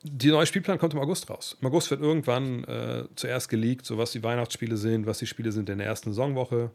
[0.04, 1.56] Die neue Spielplan kommt im August raus.
[1.60, 5.52] Im August wird irgendwann äh, zuerst geleakt, so was die Weihnachtsspiele sind, was die Spiele
[5.52, 6.70] sind in der ersten Saisonwoche.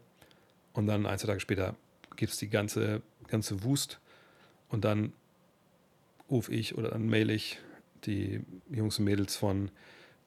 [0.72, 1.74] Und dann ein, zwei Tage später
[2.16, 4.00] gibt es die ganze, ganze Wust
[4.68, 5.12] und dann
[6.30, 7.58] rufe ich oder dann mail ich
[8.04, 8.40] die
[8.70, 9.70] Jungs und Mädels von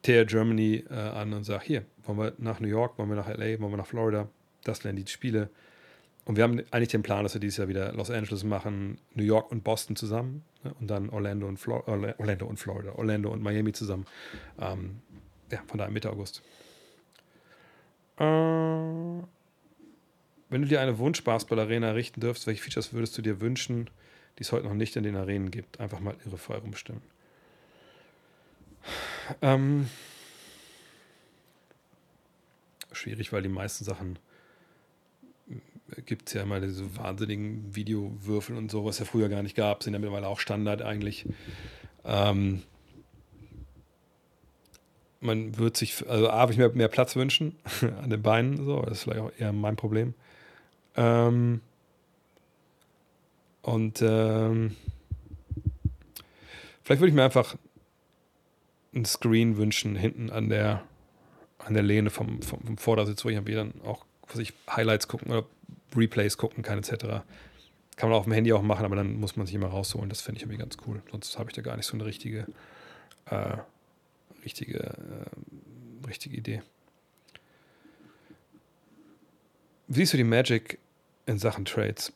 [0.02, 3.28] TR Germany äh, an und sage, hier, wollen wir nach New York, wollen wir nach
[3.28, 4.28] LA, wollen wir nach Florida,
[4.64, 5.50] das lernen die Spiele.
[6.24, 9.24] Und wir haben eigentlich den Plan, dass wir dieses Jahr wieder Los Angeles machen, New
[9.24, 10.72] York und Boston zusammen ne?
[10.78, 14.06] und dann Orlando und, Orlando und Florida, Orlando und Miami zusammen.
[14.60, 15.00] Ähm,
[15.50, 16.42] ja, von daher Mitte August.
[18.18, 19.26] Äh, wenn
[20.62, 23.90] du dir eine Wunsch-Basketball-Arena errichten dürftest, welche Features würdest du dir wünschen,
[24.38, 25.80] die es heute noch nicht in den Arenen gibt?
[25.80, 27.02] Einfach mal irrefrei rumstimmen.
[29.40, 29.88] Ähm,
[32.92, 34.18] schwierig, weil die meisten Sachen
[36.06, 39.82] gibt es ja immer diese wahnsinnigen Videowürfel und so, was ja früher gar nicht gab,
[39.82, 41.26] sind ja mittlerweile auch Standard eigentlich.
[42.04, 42.62] Ähm,
[45.20, 47.56] man wird sich, also A, habe ich mir mehr Platz wünschen
[48.02, 50.14] an den Beinen, so, das ist vielleicht auch eher mein Problem.
[50.96, 51.60] Ähm,
[53.62, 54.76] und ähm,
[56.82, 57.56] vielleicht würde ich mir einfach
[58.94, 60.82] ein Screen wünschen, hinten an der,
[61.58, 65.30] an der Lehne vom, vom, vom Vordersitz, wo ich dann auch was ich, Highlights gucken
[65.30, 65.46] oder
[65.96, 67.22] Replays gucken kann, etc.
[67.96, 70.08] Kann man auf dem Handy auch machen, aber dann muss man sich immer rausholen.
[70.08, 71.02] Das finde ich irgendwie ganz cool.
[71.10, 72.46] Sonst habe ich da gar nicht so eine richtige,
[73.26, 73.56] äh,
[74.44, 76.62] richtige, äh, richtige Idee.
[79.88, 80.78] Wie siehst du die Magic
[81.26, 82.12] in Sachen Trades?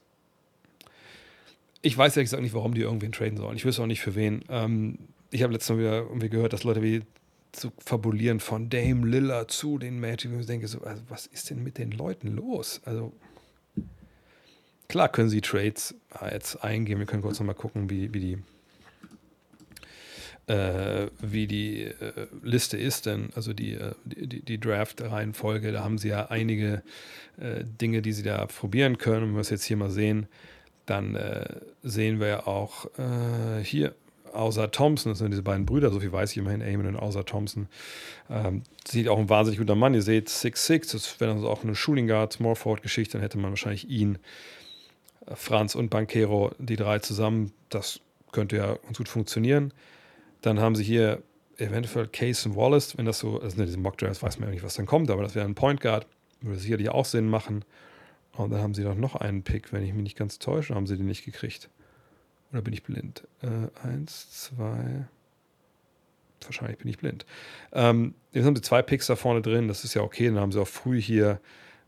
[1.82, 3.56] Ich weiß ehrlich gesagt nicht, warum die irgendwen traden sollen.
[3.56, 4.44] Ich wüsste auch nicht für wen.
[4.48, 4.98] Ähm,
[5.30, 7.02] ich habe letztens wieder irgendwie gehört, dass Leute wie
[7.52, 10.32] zu fabulieren von Dame Lillard zu den Magic.
[10.32, 12.80] Und ich denke so, also was ist denn mit den Leuten los?
[12.84, 13.12] Also
[14.88, 16.98] klar können sie Trades ah, jetzt eingehen.
[16.98, 18.38] Wir können kurz nochmal gucken, wie, wie die
[20.46, 25.98] äh, wie die äh, Liste ist, denn also die, äh, die, die Draft-Reihenfolge, da haben
[25.98, 26.82] sie ja einige
[27.38, 29.28] äh, Dinge, die sie da probieren können.
[29.28, 30.26] Wenn wir es jetzt hier mal sehen,
[30.86, 31.46] dann äh,
[31.82, 33.94] sehen wir ja auch äh, hier
[34.32, 37.24] außer Thompson, das sind diese beiden Brüder, so viel weiß ich immerhin, Eamon und außer
[37.24, 37.68] Thompson.
[38.30, 39.94] Ähm, sieht auch ein wahnsinnig guter Mann.
[39.94, 43.38] Ihr seht 6'6, das wäre dann auch eine Shooting Guard, Small Forward Geschichte, dann hätte
[43.38, 44.18] man wahrscheinlich ihn,
[45.34, 47.52] Franz und Banquero, die drei zusammen.
[47.68, 48.00] Das
[48.32, 49.72] könnte ja ganz gut funktionieren.
[50.42, 51.22] Dann haben sie hier
[51.58, 54.64] eventuell Case und Wallace, wenn das so, also diese Mock Drafts weiß man ja nicht,
[54.64, 56.06] was dann kommt, aber das wäre ein Point Guard,
[56.40, 57.64] würde sicherlich auch Sinn machen.
[58.32, 60.86] Und dann haben sie doch noch einen Pick, wenn ich mich nicht ganz täusche, haben
[60.86, 61.70] sie den nicht gekriegt.
[62.52, 63.26] Oder bin ich blind?
[63.42, 65.06] Äh, eins, zwei.
[66.44, 67.24] Wahrscheinlich bin ich blind.
[67.72, 70.26] Ähm, jetzt haben sie zwei Picks da vorne drin, das ist ja okay.
[70.26, 71.40] Dann haben sie auch früh hier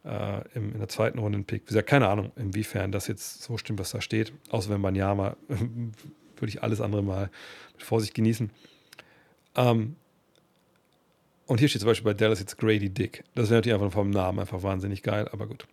[0.09, 1.63] äh, im, in der zweiten Runde einen Pick.
[1.63, 4.33] Wie gesagt, keine Ahnung, inwiefern das jetzt so stimmt, was da steht.
[4.51, 7.31] Außer wenn Banyama würde ich alles andere mal
[7.75, 8.51] mit Vorsicht genießen.
[9.57, 9.97] Ähm,
[11.47, 13.25] und hier steht zum Beispiel bei Dallas jetzt Grady Dick.
[13.35, 15.67] Das wäre natürlich einfach vom Namen einfach wahnsinnig geil, aber gut.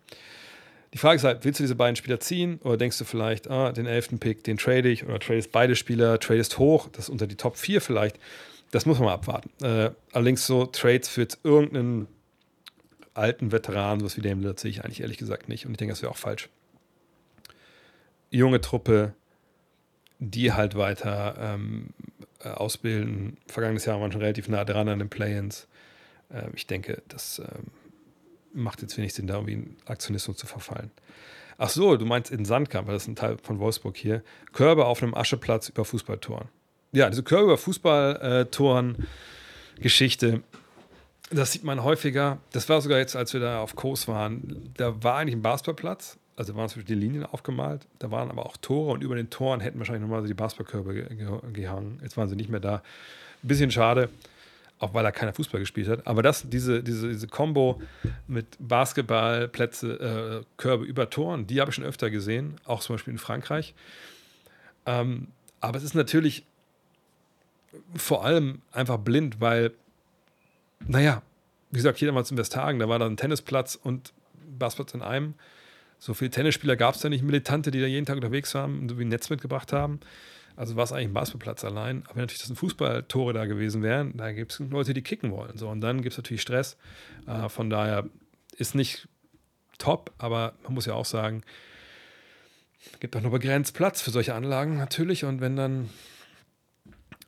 [0.94, 3.72] Die Frage ist halt, willst du diese beiden Spieler ziehen oder denkst du vielleicht, ah,
[3.72, 7.26] den elften Pick, den trade ich oder tradest beide Spieler, tradest hoch, das ist unter
[7.26, 8.18] die Top 4 vielleicht.
[8.70, 9.50] Das muss man mal abwarten.
[9.62, 12.08] Äh, allerdings so Trades für jetzt irgendeinen
[13.16, 15.66] alten Veteran, sowas wie Lillard, sehe ich eigentlich ehrlich gesagt nicht.
[15.66, 16.48] Und ich denke, das wäre auch falsch.
[18.30, 19.14] Junge Truppe,
[20.18, 21.90] die halt weiter ähm,
[22.40, 23.36] äh, ausbilden.
[23.46, 25.68] Vergangenes Jahr waren wir schon relativ nah dran an den Play-ins.
[26.30, 27.68] Äh, ich denke, das ähm,
[28.52, 30.90] macht jetzt wenig Sinn, da irgendwie in Aktionismus zu verfallen.
[31.58, 34.22] Ach so, du meinst in Sandkamp, das ist ein Teil von Wolfsburg hier.
[34.52, 36.48] Körbe auf einem Ascheplatz über Fußballtoren.
[36.92, 40.42] Ja, diese Körbe über Fußballtoren-Geschichte,
[41.30, 42.38] das sieht man häufiger.
[42.52, 44.72] Das war sogar jetzt, als wir da auf Kurs waren.
[44.76, 48.56] Da war eigentlich ein Basketballplatz also waren Beispiel die Linien aufgemalt, da waren aber auch
[48.58, 51.98] Tore und über den Toren hätten wahrscheinlich nochmal so die Basketballkörbe ge ge gehangen.
[52.02, 52.82] Jetzt waren sie nicht mehr da.
[53.42, 54.10] Ein bisschen schade,
[54.78, 56.06] auch weil da keiner Fußball gespielt hat.
[56.06, 57.80] Aber das, diese, diese, diese Kombo
[58.26, 63.12] mit Basketballplätze, äh, Körbe über Toren, die habe ich schon öfter gesehen, auch zum Beispiel
[63.12, 63.74] in Frankreich.
[64.84, 65.28] Ähm,
[65.60, 66.44] aber es ist natürlich
[67.94, 69.72] vor allem einfach blind, weil,
[70.86, 71.22] naja,
[71.70, 74.12] wie gesagt, jeder mal zum Westhagen, da war dann ein Tennisplatz und
[74.58, 75.34] Basketball in einem.
[75.98, 78.88] So viele Tennisspieler gab es da nicht, Militante, die da jeden Tag unterwegs waren und
[78.88, 80.00] so wie ein Netz mitgebracht haben.
[80.54, 82.02] Also war es eigentlich ein Basketballplatz allein.
[82.04, 85.30] Aber wenn natürlich das ein Fußballtore da gewesen wären, da gibt es Leute, die kicken
[85.30, 85.58] wollen.
[85.58, 86.76] So, und dann gibt es natürlich Stress.
[87.26, 88.08] Äh, von daher
[88.56, 89.08] ist nicht
[89.78, 91.42] top, aber man muss ja auch sagen,
[92.92, 95.24] es gibt auch nur begrenzt Platz für solche Anlagen natürlich.
[95.24, 95.90] Und wenn dann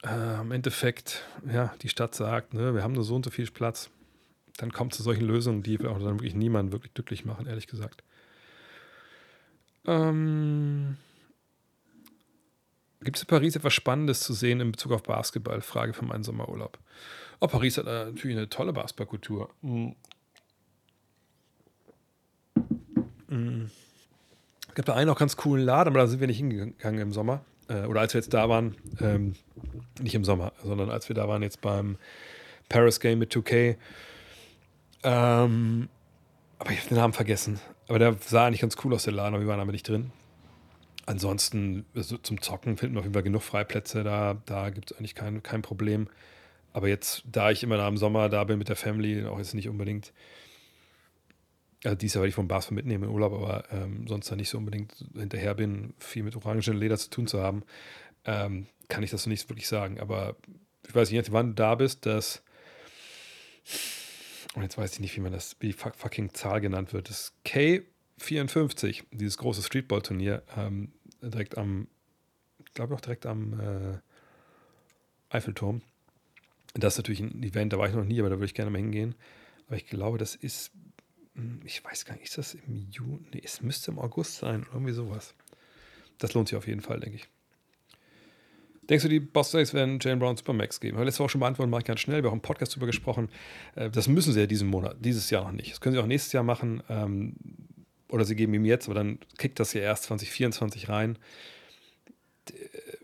[0.05, 3.51] äh, im Endeffekt ja, die Stadt sagt, ne, wir haben nur so und so viel
[3.51, 3.91] Platz,
[4.57, 8.03] dann kommt zu solchen Lösungen, die auch dann wirklich niemanden wirklich glücklich machen, ehrlich gesagt.
[9.87, 10.97] Ähm,
[13.01, 15.61] Gibt es in Paris etwas Spannendes zu sehen in Bezug auf Basketball?
[15.61, 16.79] Frage für meinen Sommerurlaub.
[17.41, 19.51] Oh, Paris hat natürlich eine tolle Basketballkultur.
[19.63, 19.95] Mhm.
[23.29, 23.71] Mhm.
[24.69, 27.13] Es gibt da einen auch ganz coolen Laden, aber da sind wir nicht hingegangen im
[27.13, 27.45] Sommer.
[27.69, 29.35] Äh, oder als wir jetzt da waren, ähm,
[30.01, 31.97] nicht im Sommer, sondern als wir da waren jetzt beim
[32.69, 33.77] Paris Game mit 2K.
[35.03, 35.89] Ähm,
[36.59, 37.61] aber ich habe den Namen vergessen.
[37.89, 40.11] Aber der sah eigentlich ganz cool aus, der Laden, aber wir waren aber nicht drin.
[41.07, 44.37] Ansonsten also zum Zocken finden wir auf jeden Fall genug Freiplätze da.
[44.45, 46.09] Da gibt es eigentlich kein, kein Problem.
[46.75, 49.55] Aber jetzt, da ich immer da im Sommer da bin mit der Family, auch jetzt
[49.55, 50.13] nicht unbedingt.
[51.85, 54.49] Also dies Jahr werde ich vom Basketball mitnehmen im Urlaub, aber ähm, sonst da nicht
[54.49, 57.63] so unbedingt hinterher bin, viel mit orangen Leder zu tun zu haben,
[58.25, 60.01] ähm, kann ich das so nicht wirklich sagen.
[60.01, 60.37] Aber
[60.87, 62.43] ich weiß nicht, wann du da bist, dass
[64.55, 67.11] und jetzt weiß ich nicht, wie man das, wie die fucking Zahl genannt wird.
[67.11, 67.83] Das K
[68.19, 70.93] 54, dieses große Streetball-Turnier, ähm,
[71.23, 71.87] direkt am,
[72.67, 73.99] ich glaube auch direkt am äh,
[75.31, 75.83] Eiffelturm.
[76.75, 78.71] Das ist natürlich ein Event, da war ich noch nie, aber da würde ich gerne
[78.71, 79.15] mal hingehen.
[79.67, 80.73] Aber ich glaube, das ist,
[81.65, 83.27] ich weiß gar nicht, ist das im Juni?
[83.33, 85.35] Nee, es müsste im August sein, irgendwie sowas.
[86.19, 87.29] Das lohnt sich auf jeden Fall, denke ich.
[88.89, 90.97] Denkst du, die Boss Days werden Jane Brown Supermax geben?
[90.97, 92.23] Habe letzte Woche schon beantwortet, mache ich ganz schnell.
[92.23, 93.29] Wir haben im Podcast darüber gesprochen.
[93.75, 95.73] Äh, das müssen sie ja diesen Monat, dieses Jahr noch nicht.
[95.73, 96.83] Das können sie auch nächstes Jahr machen.
[96.89, 97.35] Ähm,
[98.09, 101.19] oder sie geben ihm jetzt, aber dann kickt das ja erst 2024 rein.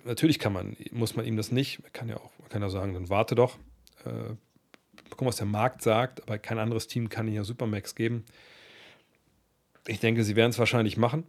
[0.04, 1.82] Natürlich kann man, muss man ihm das nicht.
[1.82, 3.58] Man kann ja auch, man kann ja sagen, dann warte doch.
[5.10, 8.24] Gucken, was der Markt sagt, aber kein anderes Team kann ihm ja Supermax geben.
[9.86, 11.24] Ich denke, sie werden es wahrscheinlich machen.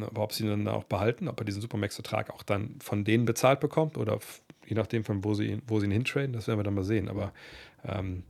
[0.00, 3.24] Aber ob sie ihn dann auch behalten, ob er diesen Supermax-Vertrag auch dann von denen
[3.24, 4.20] bezahlt bekommt oder
[4.64, 7.08] je nachdem, von wo sie wo sie ihn hintraden, das werden wir dann mal sehen.
[7.08, 7.32] Aber
[7.84, 8.22] ähm,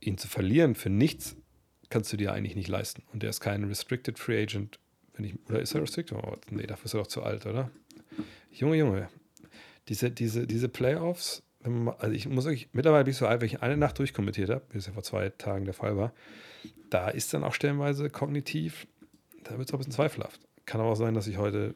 [0.00, 1.36] ihn zu verlieren für nichts
[1.90, 3.02] kannst du dir eigentlich nicht leisten.
[3.12, 4.78] Und der ist kein Restricted Free Agent.
[5.14, 6.16] Wenn ich, oder ist er Restricted?
[6.16, 7.70] Oh, nee, dafür ist er doch zu alt, oder?
[8.50, 9.08] Junge, Junge.
[9.88, 13.62] Diese, diese, diese Playoffs, also ich muss wirklich, mittlerweile bin ich so alt, wenn ich
[13.62, 16.12] eine Nacht durchkommentiert habe, wie es ja vor zwei Tagen der Fall war,
[16.90, 18.86] da ist dann auch stellenweise kognitiv,
[19.44, 20.40] da wird es auch ein bisschen zweifelhaft.
[20.66, 21.74] Kann aber auch sein, dass ich heute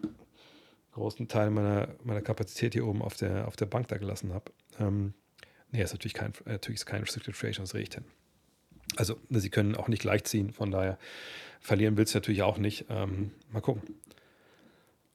[0.93, 4.53] großen Teil meiner, meiner Kapazität hier oben auf der, auf der Bank da gelassen habe.
[4.79, 5.15] Ähm,
[5.71, 8.05] nee, ist natürlich kein, natürlich ist kein Restricted Free das riecht hin.
[8.97, 10.99] Also, sie können auch nicht gleich ziehen, von daher
[11.61, 12.87] verlieren willst du natürlich auch nicht.
[12.89, 13.83] Ähm, mal gucken.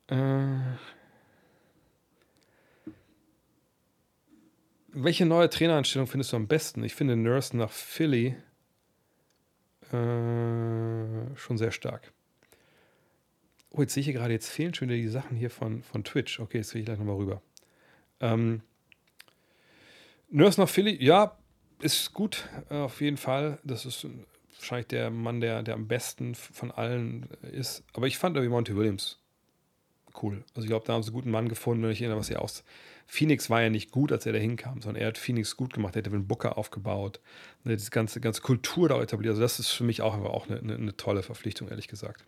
[0.08, 0.78] Äh,
[4.94, 6.84] welche neue Traineranstellung findest du am besten?
[6.84, 8.36] Ich finde Nurse nach Philly
[9.92, 12.12] äh, schon sehr stark.
[13.72, 16.04] Oh, jetzt sehe ich hier gerade, jetzt fehlen schon wieder die Sachen hier von, von
[16.04, 16.40] Twitch.
[16.40, 17.42] Okay, jetzt gehe ich gleich nochmal rüber.
[18.20, 18.62] Ähm,
[20.30, 21.38] Nurse nach Philly, ja,
[21.82, 23.60] ist gut, äh, auf jeden Fall.
[23.64, 24.08] Das ist
[24.58, 27.84] wahrscheinlich der Mann, der, der am besten von allen ist.
[27.94, 29.20] Aber ich fand irgendwie Monty Williams
[30.22, 30.44] cool.
[30.54, 31.84] Also ich glaube, da haben sie einen guten Mann gefunden.
[31.84, 32.64] Und ich erinnere, was er aus
[33.08, 35.96] Phoenix war ja nicht gut, als er da hinkam, sondern er hat Phoenix gut gemacht.
[35.96, 37.20] Er hat Devin Booker aufgebaut,
[37.64, 39.32] ne, diese ganze, ganze Kultur da etabliert.
[39.32, 42.26] Also das ist für mich auch, auch eine, eine, eine tolle Verpflichtung, ehrlich gesagt.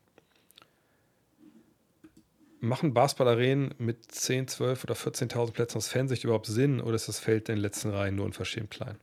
[2.60, 7.20] Machen Basketballarenen mit 10, 12 oder 14.000 Plätzen aus Fansicht überhaupt Sinn oder ist das
[7.20, 8.98] Feld in den letzten Reihen nur unverschämt klein?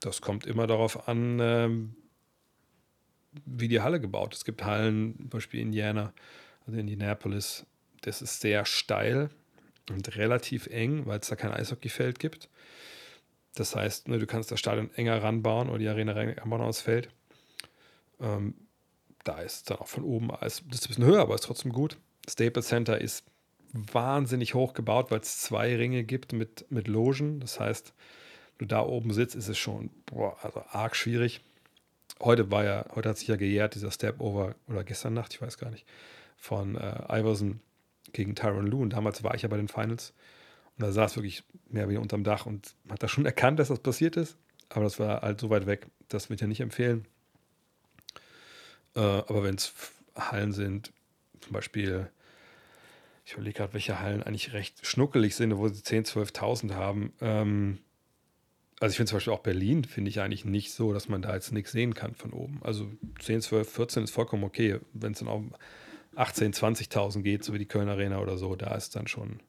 [0.00, 1.94] Das kommt immer darauf an, ähm,
[3.44, 4.38] wie die Halle gebaut ist.
[4.38, 6.12] Es gibt Hallen, zum Beispiel Indiana,
[6.66, 7.66] also Indianapolis,
[8.00, 9.30] das ist sehr steil
[9.88, 12.48] und relativ eng, weil es da kein Eishockeyfeld gibt.
[13.54, 17.08] Das heißt, ne, du kannst das Stadion enger ranbauen oder die Arena ranbauen als Feld.
[18.20, 18.54] Ähm,
[19.24, 21.72] da ist dann auch von oben alles, das ist ein bisschen höher, aber ist trotzdem
[21.72, 21.98] gut.
[22.28, 23.24] Staples Center ist
[23.72, 27.40] wahnsinnig hoch gebaut, weil es zwei Ringe gibt mit, mit Logen.
[27.40, 27.92] Das heißt,
[28.58, 31.40] du da oben sitzt, ist es schon boah, also arg schwierig.
[32.20, 35.56] Heute war ja, heute hat sich ja gejährt, dieser Step-Over, oder gestern Nacht, ich weiß
[35.58, 35.86] gar nicht,
[36.36, 37.60] von äh, Iverson
[38.12, 38.82] gegen Tyron Lue.
[38.82, 40.12] Und damals war ich ja bei den Finals.
[40.76, 43.80] Und da saß wirklich mehr wie unterm Dach und hat da schon erkannt, dass das
[43.80, 44.36] passiert ist.
[44.68, 47.06] Aber das war halt so weit weg, das wird ja nicht empfehlen.
[48.94, 49.72] Äh, aber wenn es
[50.16, 50.92] Hallen sind,
[51.40, 52.08] zum Beispiel,
[53.24, 57.12] ich überlege gerade, welche Hallen eigentlich recht schnuckelig sind, wo sie 10.000, 12.000 haben.
[57.20, 57.78] Ähm,
[58.80, 61.34] also ich finde zum Beispiel auch Berlin, finde ich eigentlich nicht so, dass man da
[61.34, 62.60] jetzt nichts sehen kann von oben.
[62.62, 64.78] Also 10, 12, 14 ist vollkommen okay.
[64.94, 65.42] Wenn es dann auch
[66.16, 69.40] 18, 20.000 geht, so wie die Köln Arena oder so, da ist dann schon,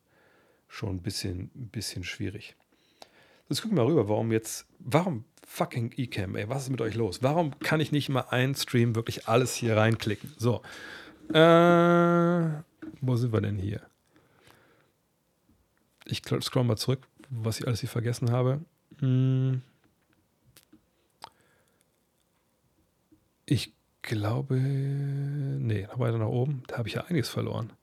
[0.68, 2.56] schon ein bisschen, ein bisschen schwierig.
[3.50, 6.96] Jetzt gucken wir mal rüber, warum jetzt, warum fucking Ecamm, ey, was ist mit euch
[6.96, 7.22] los?
[7.22, 10.34] Warum kann ich nicht mal einen Stream wirklich alles hier reinklicken?
[10.38, 10.62] So,
[11.34, 12.50] äh,
[13.02, 13.82] wo sind wir denn hier?
[16.06, 18.62] Ich scroll mal zurück, was ich alles hier vergessen habe.
[19.00, 19.62] Hm.
[23.46, 26.64] Ich glaube, nee, noch weiter nach oben.
[26.68, 27.73] Da habe ich ja einiges verloren.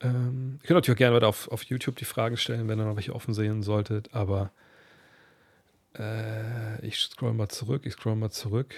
[0.00, 2.84] Ähm, ich könnte natürlich auch gerne weiter auf, auf YouTube die Fragen stellen, wenn ihr
[2.84, 4.52] noch welche offen sehen solltet, aber
[5.98, 8.74] äh, ich scroll mal zurück, ich scroll mal zurück.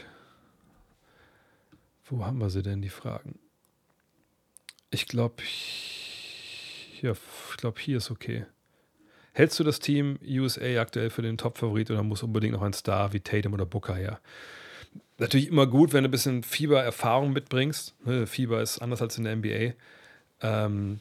[2.06, 3.38] Wo haben wir sie denn, die Fragen?
[4.90, 5.42] Ich glaube,
[7.00, 8.44] ja, ich glaube, hier ist okay.
[9.32, 13.12] Hältst du das Team USA aktuell für den Top-Favorit oder muss unbedingt noch ein Star
[13.12, 14.20] wie Tatum oder Booker her?
[15.18, 17.94] Natürlich immer gut, wenn du ein bisschen Fieber-Erfahrung mitbringst.
[18.04, 19.74] Ne, Fieber ist anders als in der NBA.
[20.42, 21.00] Ähm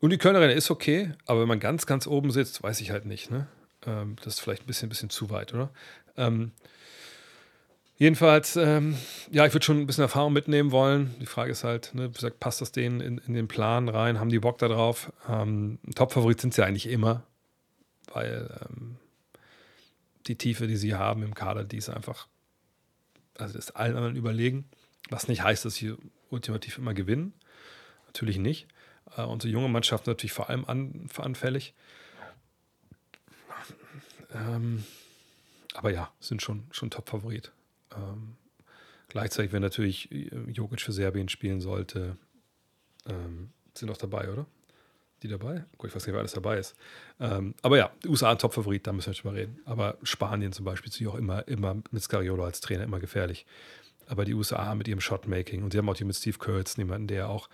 [0.00, 3.06] und die Kölnerin ist okay, aber wenn man ganz, ganz oben sitzt, weiß ich halt
[3.06, 3.30] nicht.
[3.30, 3.46] Ne?
[3.86, 5.70] Ähm, das ist vielleicht ein bisschen, bisschen zu weit, oder?
[6.16, 6.52] Ähm
[7.96, 8.96] Jedenfalls, ähm,
[9.30, 11.14] ja, ich würde schon ein bisschen Erfahrung mitnehmen wollen.
[11.20, 14.18] Die Frage ist halt, ne, gesagt, passt das denen in, in, den Plan rein?
[14.18, 15.12] Haben die Bock da drauf?
[15.28, 17.22] Ähm, Top-Favorit sind sie eigentlich immer,
[18.12, 18.96] weil ähm,
[20.26, 22.26] die Tiefe, die sie haben im Kader, die ist einfach
[23.38, 24.64] Also ist allen anderen überlegen.
[25.10, 25.94] Was nicht heißt, dass sie
[26.30, 27.34] ultimativ immer gewinnen.
[28.06, 28.66] Natürlich nicht.
[29.16, 31.74] Äh, unsere junge Mannschaft natürlich vor allem an, anfällig.
[34.32, 34.84] Ähm,
[35.74, 37.52] aber ja, sind schon, schon Top-Favorit.
[37.94, 38.36] Ähm,
[39.08, 42.16] gleichzeitig, wenn natürlich äh, Jokic für Serbien spielen sollte,
[43.06, 44.46] ähm, sind auch dabei, oder?
[45.24, 45.64] Die dabei?
[45.78, 46.76] Gut, ich weiß nicht, wer alles dabei ist.
[47.18, 49.58] Ähm, aber ja, die USA ein Top-Favorit, da müssen wir nicht drüber reden.
[49.64, 53.46] Aber Spanien zum Beispiel ist auch immer, immer mit Scariolo als Trainer immer gefährlich.
[54.06, 57.06] Aber die USA mit ihrem Shotmaking und sie haben auch hier mit Steve Kurtz jemanden,
[57.06, 57.48] der auch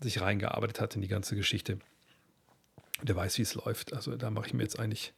[0.00, 1.78] sich reingearbeitet hat in die ganze Geschichte.
[3.02, 3.92] Der weiß, wie es läuft.
[3.92, 5.12] Also da mache ich mir jetzt eigentlich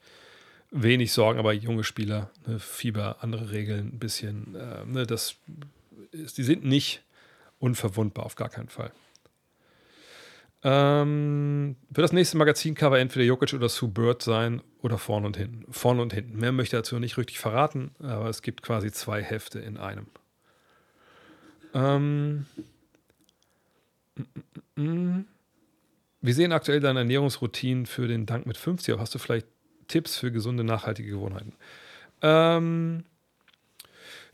[0.71, 5.37] wenig Sorgen, aber junge Spieler, ne, Fieber, andere Regeln, ein bisschen, äh, ne, das
[6.13, 7.03] die sind nicht
[7.59, 8.93] unverwundbar, auf gar keinen Fall.
[10.63, 15.73] Ähm, wird das nächste Magazincover entweder Jokic oder Sue Bird sein oder vorne und hinten.
[15.73, 16.39] Vorne und hinten.
[16.39, 20.07] Mehr möchte ich dazu nicht richtig verraten, aber es gibt quasi zwei Hefte in einem.
[21.75, 22.47] Ähm.
[26.23, 29.47] Wie sehen aktuell deine Ernährungsroutinen für den Dank mit 50 Hast du vielleicht
[29.91, 31.53] Tipps für gesunde, nachhaltige Gewohnheiten.
[32.23, 33.05] Ähm,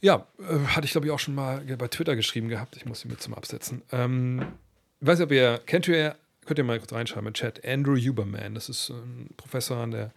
[0.00, 2.76] ja, äh, hatte ich glaube ich auch schon mal bei Twitter geschrieben gehabt.
[2.76, 3.82] Ich muss sie mit zum Absetzen.
[3.90, 4.46] Ähm,
[5.00, 6.16] ich weiß nicht, ob ihr, kennt ihr,
[6.46, 8.54] könnt ihr mal kurz reinschreiben im Chat, Andrew Huberman.
[8.54, 10.12] Das ist ein Professor an der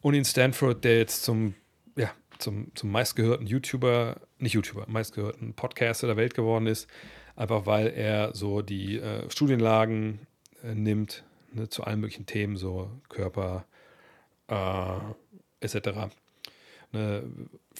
[0.00, 1.54] Uni in Stanford, der jetzt zum,
[1.96, 6.88] ja, zum, zum meistgehörten YouTuber, nicht YouTuber, meistgehörten Podcaster der Welt geworden ist.
[7.36, 10.20] Einfach weil er so die äh, Studienlagen
[10.62, 13.66] äh, nimmt ne, zu allen möglichen Themen, so Körper,
[14.48, 14.98] äh,
[15.60, 16.10] etc.
[16.92, 17.24] Ne,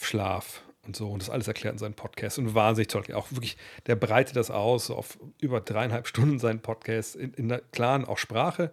[0.00, 1.10] Schlaf und so.
[1.10, 2.38] Und das alles erklärt in seinem Podcast.
[2.38, 3.04] Und wahnsinnig toll.
[3.14, 3.56] Auch wirklich,
[3.86, 8.18] der breitet das aus auf über dreieinhalb Stunden seinen Podcast in, in der klaren auch
[8.18, 8.70] Sprache.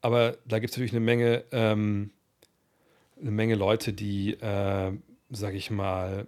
[0.00, 2.10] Aber da gibt es natürlich eine Menge, ähm,
[3.20, 4.92] eine Menge Leute, die, äh,
[5.30, 6.26] sag ich mal,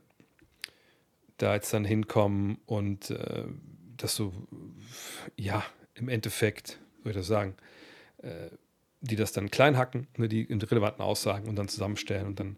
[1.37, 3.45] da jetzt dann hinkommen und äh,
[3.97, 4.33] das so,
[5.37, 5.65] ja,
[5.95, 7.55] im Endeffekt, würde ich das sagen,
[8.23, 8.51] äh,
[9.01, 12.57] die das dann klein hacken, ne, die relevanten Aussagen und dann zusammenstellen und dann,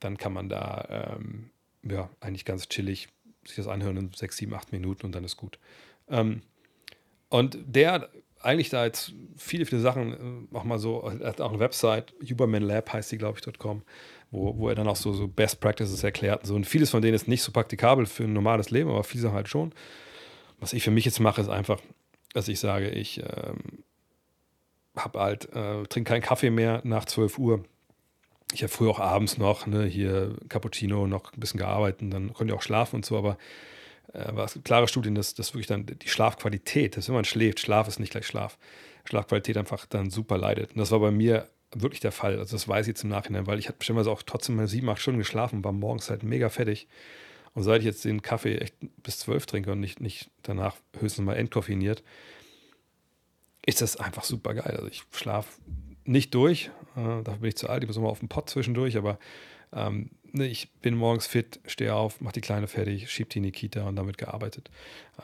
[0.00, 1.50] dann kann man da ähm,
[1.90, 3.08] ja eigentlich ganz chillig
[3.44, 5.58] sich das anhören in sechs, sieben, acht Minuten und dann ist gut.
[6.08, 6.42] Ähm,
[7.28, 8.10] und der
[8.40, 12.14] eigentlich da jetzt viele, viele Sachen, äh, auch mal so, er hat auch eine Website,
[12.22, 13.82] Huberman Lab heißt die, glaube ich, .com,
[14.30, 16.54] wo, wo er dann auch so, so Best Practices erklärt und so.
[16.54, 19.48] Und vieles von denen ist nicht so praktikabel für ein normales Leben, aber viele halt
[19.48, 19.72] schon.
[20.60, 21.80] Was ich für mich jetzt mache, ist einfach,
[22.32, 23.84] dass ich sage, ich ähm,
[24.96, 27.64] habe halt, äh, trinke keinen Kaffee mehr nach 12 Uhr.
[28.52, 32.32] Ich habe früher auch abends noch, ne, hier Cappuccino, noch ein bisschen gearbeitet, und dann
[32.32, 33.38] konnte ich auch schlafen und so, aber
[34.12, 37.60] äh, war es klare Studien, dass, dass wirklich dann die Schlafqualität, dass wenn man schläft,
[37.60, 38.58] Schlaf ist nicht gleich Schlaf,
[39.04, 40.72] Schlafqualität einfach dann super leidet.
[40.72, 42.38] Und das war bei mir wirklich der Fall.
[42.38, 44.88] Also das weiß ich jetzt im Nachhinein, weil ich hatte bestimmt auch trotzdem mal sieben,
[44.88, 46.88] acht Stunden geschlafen, war morgens halt mega fettig.
[47.54, 51.24] Und seit ich jetzt den Kaffee echt bis zwölf trinke und nicht, nicht danach höchstens
[51.24, 52.02] mal entkoffiniert,
[53.64, 54.76] ist das einfach super geil.
[54.76, 55.48] Also ich schlafe
[56.06, 58.96] nicht durch, äh, dafür bin ich zu alt, ich muss immer auf den Pott zwischendurch,
[58.96, 59.18] aber
[59.72, 63.44] ähm, ne, ich bin morgens fit, stehe auf, mache die Kleine fertig, schiebe die in
[63.44, 64.70] die Kita und damit gearbeitet.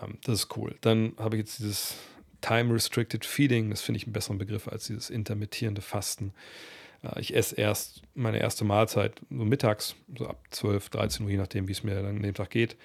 [0.02, 0.74] Ähm, das ist cool.
[0.80, 1.96] Dann habe ich jetzt dieses
[2.40, 6.32] Time-Restricted Feeding, das finde ich einen besseren Begriff als dieses intermittierende Fasten.
[7.02, 11.38] Äh, ich esse erst meine erste Mahlzeit so mittags, so ab 12, 13 Uhr, je
[11.38, 12.76] nachdem, wie es mir dann an dem Tag geht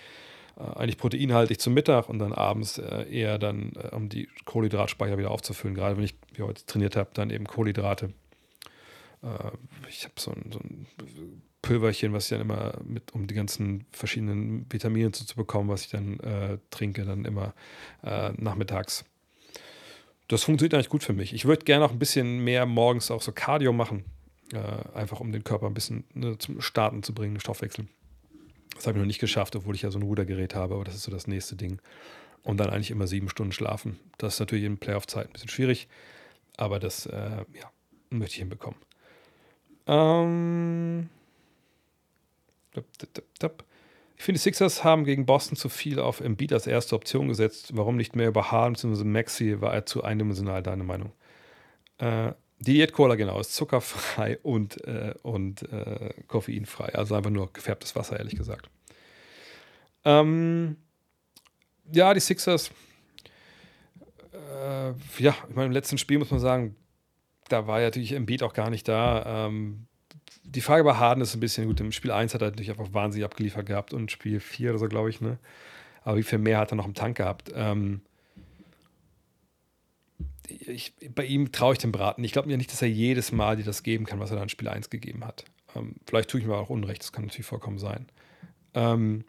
[0.58, 5.32] eigentlich proteinhaltig zum Mittag und dann abends äh, eher dann, äh, um die Kohlenhydratspeicher wieder
[5.32, 5.76] aufzufüllen.
[5.76, 8.14] Gerade wenn ich wie heute trainiert habe, dann eben Kohlenhydrate.
[9.22, 9.28] Äh,
[9.88, 10.88] ich habe so ein, so ein
[11.62, 15.84] Pülverchen, was ich dann immer mit, um die ganzen verschiedenen Vitamine zu, zu bekommen, was
[15.84, 17.54] ich dann äh, trinke, dann immer
[18.04, 19.06] äh, nachmittags.
[20.28, 21.34] Das funktioniert eigentlich gut für mich.
[21.34, 24.04] Ich würde gerne auch ein bisschen mehr morgens auch so Cardio machen,
[24.94, 27.88] einfach um den Körper ein bisschen ne, zum Starten zu bringen, den Stoffwechsel.
[28.78, 30.96] Das habe ich noch nicht geschafft, obwohl ich ja so ein Rudergerät habe, aber das
[30.96, 31.82] ist so das nächste Ding.
[32.44, 34.00] Und dann eigentlich immer sieben Stunden schlafen.
[34.18, 35.88] Das ist natürlich in Playoff-Zeit ein bisschen schwierig,
[36.56, 37.72] aber das äh, ja,
[38.10, 38.80] möchte ich hinbekommen.
[39.88, 41.10] Ähm,
[44.18, 47.76] ich finde, die Sixers haben gegen Boston zu viel auf Embiid als erste Option gesetzt.
[47.76, 49.04] Warum nicht mehr über Harden bzw.
[49.04, 49.62] Maxi?
[49.62, 51.12] War er zu eindimensional, deine Meinung?
[51.98, 56.96] Äh, die Diät-Cola, genau, ist zuckerfrei und, äh, und äh, koffeinfrei.
[56.96, 58.70] Also einfach nur gefärbtes Wasser, ehrlich gesagt.
[60.06, 60.78] Ähm,
[61.92, 62.72] ja, die Sixers.
[64.34, 64.90] Äh,
[65.20, 66.76] ja, ich meine, im letzten Spiel muss man sagen,
[67.50, 69.48] da war ja natürlich Embiid auch gar nicht da.
[69.48, 69.88] Ähm,
[70.44, 71.80] die Frage bei Harden ist ein bisschen gut.
[71.80, 74.88] Im Spiel 1 hat er natürlich einfach wahnsinnig abgeliefert gehabt und Spiel 4 oder so,
[74.88, 75.38] glaube ich, ne?
[76.04, 77.52] Aber wie viel mehr hat er noch im Tank gehabt?
[77.54, 78.02] Ähm,
[80.48, 82.24] ich, bei ihm traue ich dem Braten.
[82.24, 84.44] Ich glaube mir nicht, dass er jedes Mal dir das geben kann, was er da
[84.44, 85.46] in Spiel 1 gegeben hat.
[85.76, 88.08] Ähm, vielleicht tue ich mir auch Unrecht, das kann natürlich vollkommen sein.
[88.74, 89.26] Ähm,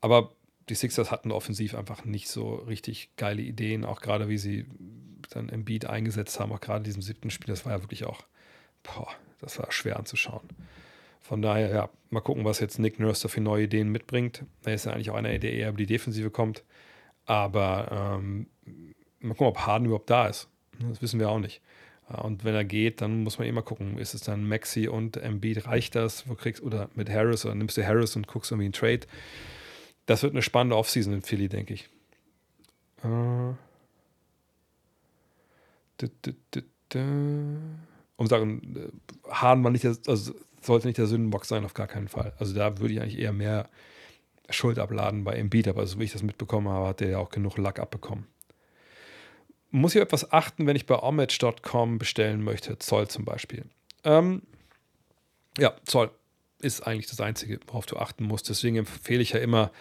[0.00, 0.32] aber
[0.68, 4.66] die Sixers hatten offensiv einfach nicht so richtig geile Ideen, auch gerade wie sie
[5.30, 8.04] dann im Beat eingesetzt haben, auch gerade in diesem siebten Spiel, das war ja wirklich
[8.04, 8.22] auch,
[8.82, 9.08] boah,
[9.40, 10.48] das war schwer anzuschauen.
[11.20, 14.44] Von daher, ja, mal gucken, was jetzt Nick Nurse für neue Ideen mitbringt.
[14.64, 16.64] Er ist ja eigentlich auch einer, der eher über die Defensive kommt.
[17.26, 18.48] Aber ähm,
[19.22, 20.48] mal gucken, ob Harden überhaupt da ist.
[20.78, 21.60] Das wissen wir auch nicht.
[22.08, 25.66] Und wenn er geht, dann muss man immer gucken, ist es dann Maxi und Embiid,
[25.66, 26.28] reicht das?
[26.28, 29.06] Wo kriegst, oder mit Harris oder nimmst du Harris und guckst irgendwie einen Trade?
[30.06, 31.88] Das wird eine spannende Offseason in Philly, denke ich.
[33.04, 33.54] Äh,
[38.16, 41.86] um sagen, äh, Harden war nicht, der, also sollte nicht der Sündenbock sein, auf gar
[41.86, 42.34] keinen Fall.
[42.38, 43.68] Also da würde ich eigentlich eher mehr
[44.50, 47.30] Schuld abladen bei Embiid, aber so wie ich das mitbekommen habe, hat der ja auch
[47.30, 48.26] genug Lack abbekommen.
[49.72, 53.64] Muss ich etwas achten, wenn ich bei homage.com bestellen möchte, Zoll zum Beispiel?
[54.04, 54.42] Ähm,
[55.58, 56.10] ja, Zoll
[56.58, 58.50] ist eigentlich das Einzige, worauf du achten musst.
[58.50, 59.72] Deswegen empfehle ich ja immer,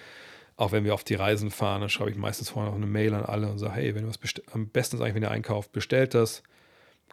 [0.55, 3.13] auch wenn wir auf die Reisen fahren, dann schreibe ich meistens vorher noch eine Mail
[3.13, 5.31] an alle und sage, hey, wenn du was bestellt, am besten ist eigentlich, wenn ihr
[5.31, 6.41] einkauft, bestellt das.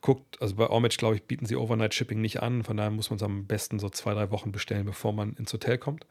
[0.01, 2.63] Guckt, also bei Homage, glaube ich, bieten sie Overnight Shipping nicht an.
[2.63, 5.53] Von daher muss man es am besten so zwei, drei Wochen bestellen, bevor man ins
[5.53, 6.07] Hotel kommt.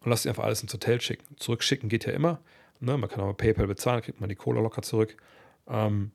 [0.00, 1.34] Und lasst ihr einfach alles ins Hotel schicken.
[1.36, 2.38] Zurückschicken geht ja immer.
[2.78, 2.96] Ne?
[2.96, 5.16] Man kann auch mit PayPal bezahlen, kriegt man die Cola locker zurück.
[5.68, 6.12] Ähm,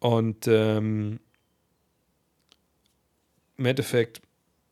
[0.00, 1.20] und ähm,
[3.56, 4.22] im Endeffekt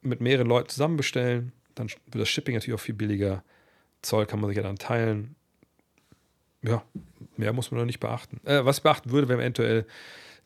[0.02, 3.42] mit mehreren Leuten zusammen bestellen, dann wird das Shipping natürlich auch viel billiger.
[4.02, 5.34] Zoll kann man sich ja dann teilen.
[6.62, 6.82] Ja,
[7.36, 8.40] mehr muss man noch nicht beachten.
[8.46, 9.86] Äh, was ich beachten würde, wäre eventuell,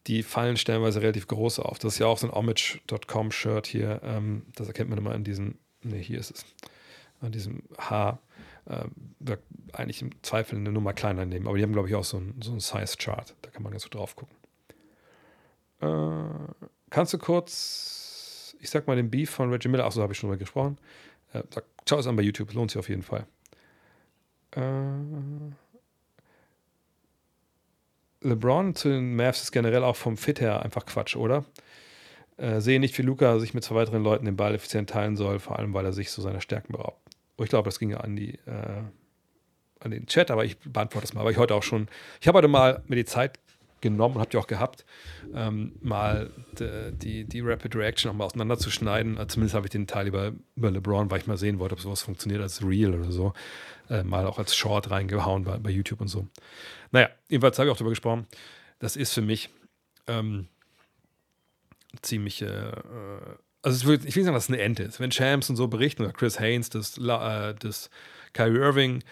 [0.06, 1.78] die fallen stellenweise relativ groß auf.
[1.78, 4.00] Das ist ja auch so ein homage.com-Shirt hier.
[4.02, 6.44] Ähm, das erkennt man immer an diesem, ne, hier ist es,
[7.20, 8.18] an diesem H.
[8.66, 9.36] Äh,
[9.72, 11.46] eigentlich im Zweifel eine Nummer kleiner nehmen.
[11.46, 13.34] Aber die haben, glaube ich, auch so ein, so Size-Chart.
[13.42, 14.36] Da kann man ganz gut drauf gucken.
[15.80, 20.18] Äh, kannst du kurz, ich sag mal, den Beef von Reggie Miller, achso, habe ich
[20.18, 20.78] schon mal gesprochen.
[21.32, 23.26] Äh, sag, schau es an bei YouTube, lohnt sich auf jeden Fall.
[24.52, 24.60] Äh,
[28.22, 31.44] LeBron zu den Mavs ist generell auch vom Fit her einfach Quatsch, oder?
[32.36, 35.38] Äh, sehe nicht, wie Luca sich mit zwei weiteren Leuten den Ball effizient teilen soll,
[35.38, 37.09] vor allem weil er sich so seiner Stärken beraubt.
[37.40, 38.82] Oh, ich glaube, das ging ja an die äh,
[39.78, 41.88] an den Chat, aber ich beantworte das mal, weil ich heute auch schon,
[42.20, 43.38] ich habe heute mal mir die Zeit
[43.80, 44.84] genommen und habt ihr auch gehabt,
[45.34, 49.16] ähm, mal de, die, die Rapid Reaction nochmal auseinanderzuschneiden.
[49.16, 51.80] Also zumindest habe ich den Teil über, über LeBron, weil ich mal sehen wollte, ob
[51.80, 53.32] sowas funktioniert als Real oder so.
[53.88, 56.26] Äh, mal auch als Short reingehauen bei, bei YouTube und so.
[56.90, 58.26] Naja, jedenfalls habe ich auch darüber gesprochen.
[58.80, 59.48] Das ist für mich
[60.08, 60.46] ähm,
[62.02, 62.42] ziemlich.
[62.42, 62.72] Äh,
[63.62, 65.00] also ich will nicht sagen, dass es eine Ente ist.
[65.00, 67.90] Wenn Champs und so berichten oder Chris Haynes, das, äh, das
[68.32, 69.02] Kyrie Irving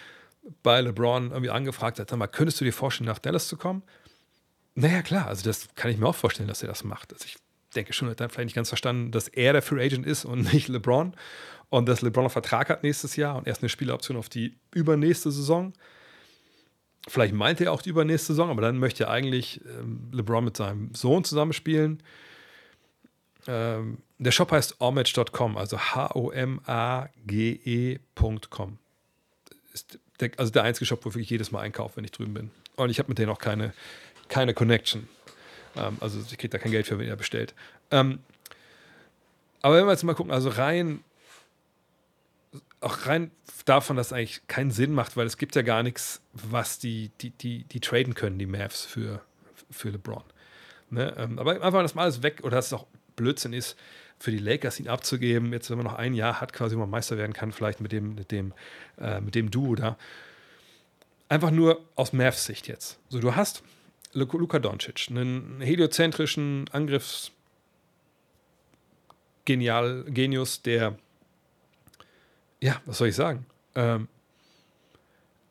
[0.63, 3.83] bei LeBron irgendwie angefragt hat, sag mal, könntest du dir vorstellen, nach Dallas zu kommen?
[4.75, 7.13] Naja, klar, also das kann ich mir auch vorstellen, dass er das macht.
[7.13, 7.37] Also ich
[7.75, 10.25] denke schon, er hat dann vielleicht nicht ganz verstanden, dass er der Free Agent ist
[10.25, 11.15] und nicht LeBron.
[11.71, 15.31] Und dass LeBron einen Vertrag hat nächstes Jahr und erst eine Spieleroption auf die übernächste
[15.31, 15.75] Saison.
[17.07, 20.57] Vielleicht meinte er auch die übernächste Saison, aber dann möchte er eigentlich ähm, LeBron mit
[20.57, 22.03] seinem Sohn zusammenspielen.
[23.47, 26.39] Ähm, der Shop heißt homage.com, also H-O-M-A-G-E.com.
[30.37, 32.51] Also der einzige Shop, wo ich jedes Mal einkaufe, wenn ich drüben bin.
[32.75, 33.73] Und ich habe mit denen auch keine,
[34.29, 35.09] keine Connection.
[35.77, 37.55] Ähm, also ich kriege da kein Geld für, wenn er bestellt.
[37.93, 38.19] Ähm,
[39.63, 41.05] aber wenn wir jetzt mal gucken, also rein,
[42.81, 43.31] auch rein
[43.65, 47.11] davon, dass es eigentlich keinen Sinn macht, weil es gibt ja gar nichts, was die,
[47.21, 49.23] die, die, die traden können, die Mavs für,
[49.71, 50.25] für LeBron.
[50.91, 51.15] Ne?
[51.17, 52.87] Ähm, aber einfach, dass mal alles weg oder dass es auch
[53.17, 53.77] Blödsinn ist,
[54.19, 56.91] für die Lakers ihn abzugeben, jetzt wenn man noch ein Jahr hat, quasi wo man
[56.91, 58.53] Meister werden kann, vielleicht mit dem, mit dem,
[59.01, 59.97] äh, mit dem Duo da.
[61.29, 62.99] Einfach nur aus Mavs Sicht jetzt.
[63.09, 63.63] So, du hast
[64.13, 67.33] Luka Doncic, einen heliozentrischen Angriffs
[69.45, 70.99] Genial, Genius, der,
[72.61, 74.09] ja, was soll ich sagen, ähm,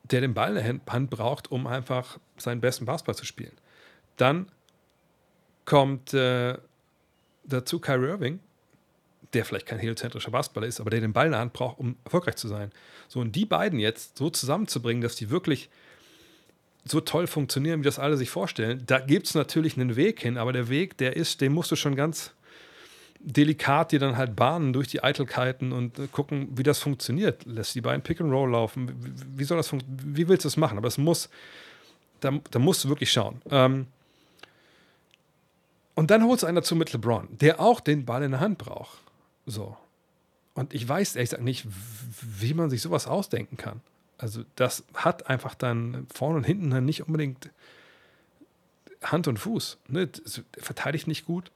[0.03, 3.57] der den Ball in der Hand braucht, um einfach seinen besten Basketball zu spielen.
[4.17, 4.51] Dann
[5.65, 6.57] kommt äh,
[7.43, 8.39] dazu Kyrie Irving,
[9.33, 11.97] der vielleicht kein heliozentrischer Basketballer ist, aber der den Ball in der Hand braucht, um
[12.03, 12.71] erfolgreich zu sein.
[13.07, 15.69] So, und die beiden jetzt so zusammenzubringen, dass die wirklich
[16.85, 20.37] so toll funktionieren, wie das alle sich vorstellen, da gibt es natürlich einen Weg hin,
[20.37, 22.31] aber der Weg, der ist, den musst du schon ganz
[23.19, 27.45] delikat dir dann halt bahnen durch die Eitelkeiten und äh, gucken, wie das funktioniert.
[27.45, 28.93] Lässt die beiden Pick and Roll laufen.
[29.35, 30.15] Wie, soll das funktionieren?
[30.15, 30.77] Wie willst du das machen?
[30.77, 31.29] Aber es muss,
[32.19, 33.41] da, da musst du wirklich schauen.
[33.49, 33.87] Ähm,
[35.95, 38.59] und dann holst du einen dazu mit LeBron, der auch den Ball in der Hand
[38.59, 38.99] braucht.
[39.47, 39.75] So.
[40.53, 41.65] Und ich weiß ehrlich gesagt nicht,
[42.21, 43.81] wie man sich sowas ausdenken kann.
[44.17, 47.49] Also das hat einfach dann vorne und hinten dann nicht unbedingt
[49.03, 49.77] Hand und Fuß.
[49.87, 50.09] Ne?
[50.57, 51.51] verteidigt nicht gut.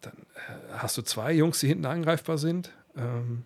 [0.00, 2.72] Dann äh, hast du zwei Jungs, die hinten angreifbar sind.
[2.96, 3.44] Ähm,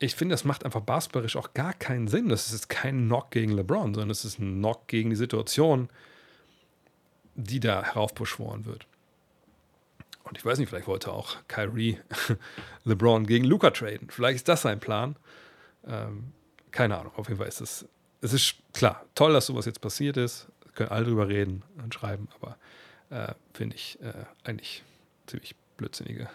[0.00, 2.28] ich finde, das macht einfach basketballerisch auch gar keinen Sinn.
[2.28, 5.88] Das ist kein Knock gegen LeBron, sondern es ist ein Knock gegen die Situation,
[7.36, 8.86] die da heraufbeschworen wird.
[10.24, 11.98] Und ich weiß nicht, vielleicht wollte auch Kyrie
[12.84, 14.08] LeBron gegen Luca traden.
[14.10, 15.16] Vielleicht ist das sein Plan.
[15.86, 16.32] Ähm,
[16.70, 17.12] keine Ahnung.
[17.16, 17.86] Auf jeden Fall ist es,
[18.20, 20.48] es ist klar, toll, dass sowas jetzt passiert ist.
[20.74, 22.56] Können alle drüber reden und schreiben, aber
[23.10, 24.82] äh, finde ich äh, eigentlich
[25.26, 26.28] ziemlich blödsinnige,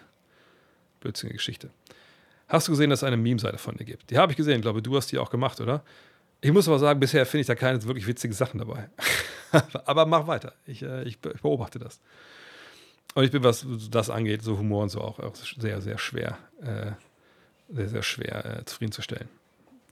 [1.00, 1.70] blödsinnige Geschichte.
[2.48, 4.10] Hast du gesehen, dass es eine Meme-Seite von dir gibt?
[4.10, 5.84] Die habe ich gesehen, ich glaube, du hast die auch gemacht, oder?
[6.40, 8.88] Ich muss aber sagen, bisher finde ich da keine wirklich witzige Sachen dabei.
[9.84, 10.54] aber mach weiter.
[10.66, 12.00] Ich, äh, ich, beobachte das.
[13.14, 16.38] Und ich bin, was das angeht, so Humor und so auch, auch sehr, sehr schwer,
[16.62, 16.92] äh,
[17.68, 19.28] sehr, sehr schwer äh, zufriedenzustellen.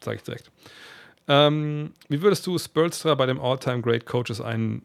[0.00, 0.50] Sage ich direkt.
[1.26, 4.82] Ähm, wie würdest du Spolstra bei dem All-Time Great Coaches ein,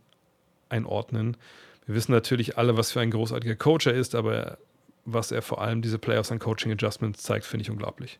[0.70, 1.38] einordnen?
[1.86, 4.58] Wir wissen natürlich alle, was für ein großartiger Coach er ist, aber
[5.06, 8.20] was er vor allem diese Playoffs an Coaching Adjustments zeigt, finde ich unglaublich.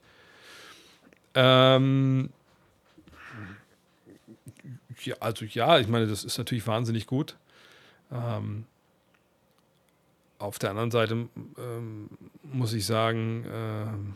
[1.34, 2.30] Ähm,
[5.02, 7.38] ja, also ja, ich meine, das ist natürlich wahnsinnig gut.
[8.12, 8.66] Ähm,
[10.44, 12.10] auf der anderen Seite ähm,
[12.44, 14.16] muss ich sagen, ähm,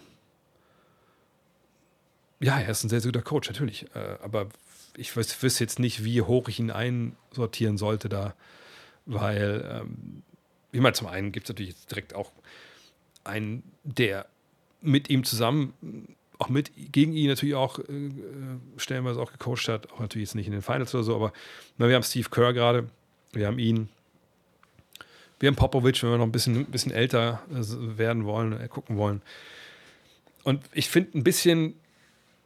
[2.39, 3.85] ja, er ist ein sehr, sehr guter Coach, natürlich.
[3.95, 4.49] Äh, aber
[4.95, 8.35] ich wüsste jetzt nicht, wie hoch ich ihn einsortieren sollte da,
[9.05, 10.23] weil, ähm,
[10.71, 12.31] ich meine, zum einen gibt es natürlich direkt auch
[13.23, 14.27] einen, der
[14.81, 18.11] mit ihm zusammen, auch mit gegen ihn natürlich auch äh,
[18.75, 21.33] stellenweise auch gecoacht hat, auch natürlich jetzt nicht in den Finals oder so, aber
[21.77, 22.89] na, wir haben Steve Kerr gerade,
[23.33, 23.89] wir haben ihn,
[25.45, 29.21] haben Popovic, wenn wir noch ein bisschen, bisschen älter äh, werden wollen, äh, gucken wollen.
[30.43, 31.75] Und ich finde ein bisschen,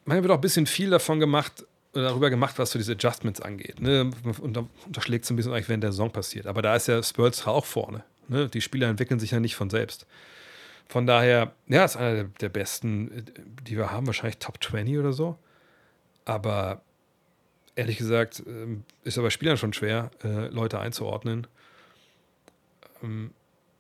[0.05, 3.79] man wird auch ein bisschen viel davon gemacht, darüber gemacht, was so diese Adjustments angeht.
[3.79, 4.11] Ne?
[4.41, 6.47] Und da unterschlägt es ein bisschen eigentlich, wenn der Saison passiert.
[6.47, 8.03] Aber da ist ja Spurs auch vorne.
[8.27, 8.49] Ne?
[8.49, 10.05] Die Spieler entwickeln sich ja nicht von selbst.
[10.87, 13.25] Von daher, ja, ist einer der besten,
[13.63, 15.37] die wir haben, wahrscheinlich Top 20 oder so.
[16.25, 16.81] Aber
[17.75, 21.47] ehrlich gesagt, ähm, ist aber Spielern schon schwer, äh, Leute einzuordnen.
[23.03, 23.31] Ähm,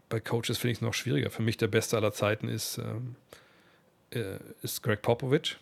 [0.09, 1.29] bei Coaches finde ich es noch schwieriger.
[1.29, 3.15] Für mich der beste aller Zeiten ist, ähm,
[4.11, 5.57] äh, ist Greg Popovich.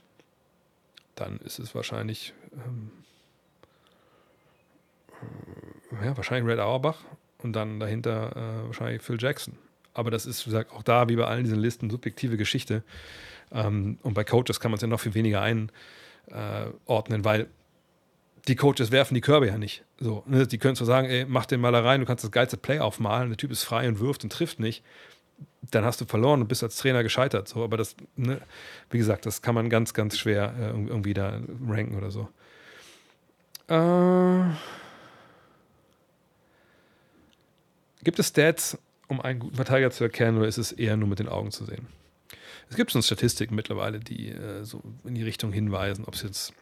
[1.15, 2.33] Dann ist es wahrscheinlich,
[6.03, 7.03] ja, wahrscheinlich Red Auerbach
[7.43, 9.57] und dann dahinter äh, wahrscheinlich Phil Jackson.
[9.93, 12.83] Aber das ist, wie gesagt, auch da, wie bei allen diesen Listen, subjektive Geschichte.
[13.51, 17.49] Ähm, und bei Coaches kann man es ja noch viel weniger einordnen, weil
[18.49, 19.83] die Coaches werfen die Körbe ja nicht.
[19.99, 20.47] So, ne?
[20.47, 23.29] Die können zwar sagen, ey, mach den mal rein, du kannst das geilste Play aufmalen,
[23.29, 24.83] der Typ ist frei und wirft und trifft nicht.
[25.61, 27.47] Dann hast du verloren und bist als Trainer gescheitert.
[27.47, 28.41] So, aber das, ne,
[28.89, 32.27] wie gesagt, das kann man ganz, ganz schwer äh, irgendwie da ranken oder so.
[33.67, 34.55] Äh,
[38.03, 41.19] gibt es Stats, um einen guten Verteidiger zu erkennen, oder ist es eher nur mit
[41.19, 41.87] den Augen zu sehen?
[42.71, 46.53] Es gibt schon Statistiken mittlerweile, die äh, so in die Richtung hinweisen, ob es jetzt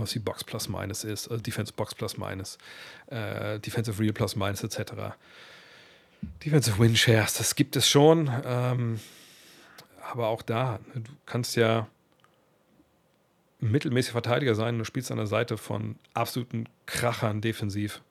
[0.00, 2.58] was wie Box plus Minus ist, also Defense Box plus Minus,
[3.06, 4.92] äh, Defensive Real plus Minus etc.
[6.44, 8.30] Defensive Win Shares, das gibt es schon.
[8.44, 9.00] Ähm,
[10.10, 11.88] aber auch da, ne, du kannst ja
[13.60, 18.02] ein mittelmäßiger Verteidiger sein und du spielst an der Seite von absoluten Krachern defensiv.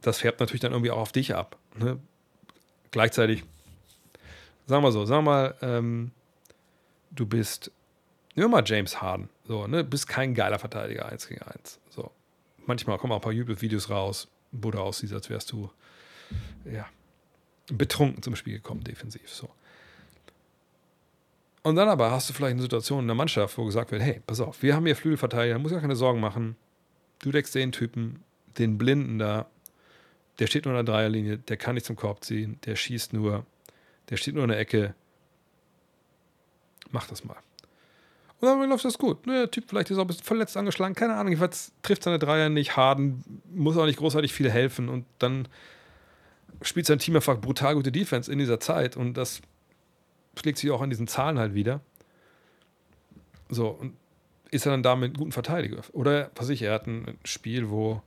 [0.00, 1.56] Das färbt natürlich dann irgendwie auch auf dich ab.
[1.76, 1.98] Ne?
[2.90, 3.44] Gleichzeitig,
[4.66, 6.12] sagen wir so, sagen wir mal, ähm,
[7.10, 7.72] du bist,
[8.40, 11.80] wir mal James Harden, so, ne, bist kein geiler Verteidiger 1 gegen 1.
[11.88, 12.10] So.
[12.66, 15.70] Manchmal kommen auch ein paar YouTube-Videos raus, wo du aussiehst, als wärst du,
[16.64, 16.86] ja,
[17.72, 19.48] betrunken zum Spiel gekommen, defensiv, so.
[21.62, 24.22] Und dann aber hast du vielleicht eine Situation in der Mannschaft, wo gesagt wird, hey,
[24.26, 26.56] pass auf, wir haben hier Flügelverteidiger, muss gar keine Sorgen machen.
[27.18, 28.22] Du deckst den Typen,
[28.58, 29.46] den Blinden da,
[30.38, 33.44] der steht nur in der Dreierlinie, der kann nicht zum Korb ziehen, der schießt nur,
[34.08, 34.94] der steht nur in der Ecke.
[36.90, 37.36] Mach das mal.
[38.40, 39.26] Und dann läuft das gut.
[39.26, 42.18] Ne, der Typ vielleicht ist auch ein bisschen verletzt angeschlagen, keine Ahnung, jedenfalls trifft seine
[42.18, 45.48] Dreier nicht, Harden muss auch nicht großartig viel helfen und dann
[46.62, 49.40] spielt sein Team einfach brutal gute Defense in dieser Zeit und das
[50.38, 51.80] schlägt sich auch an diesen Zahlen halt wieder.
[53.48, 53.96] So, und
[54.50, 55.82] ist er dann damit einen guten Verteidiger?
[55.92, 58.02] Oder, was ich, er hat ein Spiel, wo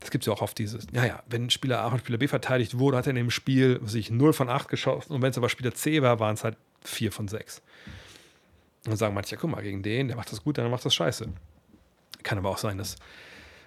[0.00, 2.28] das gibt es ja auch oft dieses, ja, ja, wenn Spieler A und Spieler B
[2.28, 5.38] verteidigt wurde, hat er in dem Spiel sich 0 von 8 geschossen und wenn es
[5.38, 7.62] aber Spieler C war, waren es halt 4 von 6.
[8.88, 10.94] Und sagen manche, ja, guck mal, gegen den, der macht das gut, dann macht das
[10.94, 11.28] scheiße.
[12.22, 12.96] Kann aber auch sein, dass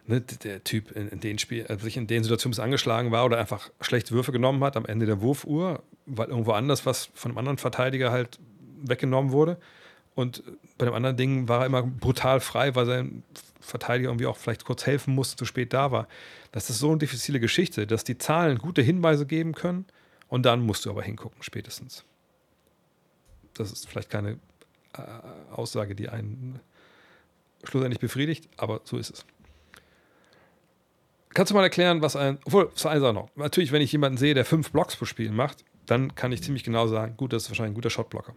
[0.08, 3.38] ne, der Typ in, in den Spiel, also sich in den Situationen angeschlagen war oder
[3.38, 7.38] einfach schlechte Würfe genommen hat am Ende der Wurfuhr, weil irgendwo anders was von einem
[7.38, 8.40] anderen Verteidiger halt
[8.84, 9.58] weggenommen wurde.
[10.16, 10.44] Und
[10.78, 13.24] bei dem anderen Ding war er immer brutal frei, weil sein
[13.62, 16.08] Verteidiger irgendwie auch vielleicht kurz helfen musste, zu spät da war.
[16.52, 19.86] Das ist so eine diffizile Geschichte, dass die Zahlen gute Hinweise geben können
[20.28, 22.04] und dann musst du aber hingucken, spätestens.
[23.54, 24.40] Das ist vielleicht keine
[24.98, 26.60] äh, Aussage, die einen
[27.64, 29.26] schlussendlich befriedigt, aber so ist es.
[31.34, 33.30] Kannst du mal erklären, was ein, obwohl, das eine Sache noch.
[33.36, 36.64] Natürlich, wenn ich jemanden sehe, der fünf Blocks pro Spiel macht, dann kann ich ziemlich
[36.64, 38.36] genau sagen, gut, das ist wahrscheinlich ein guter Shotblocker.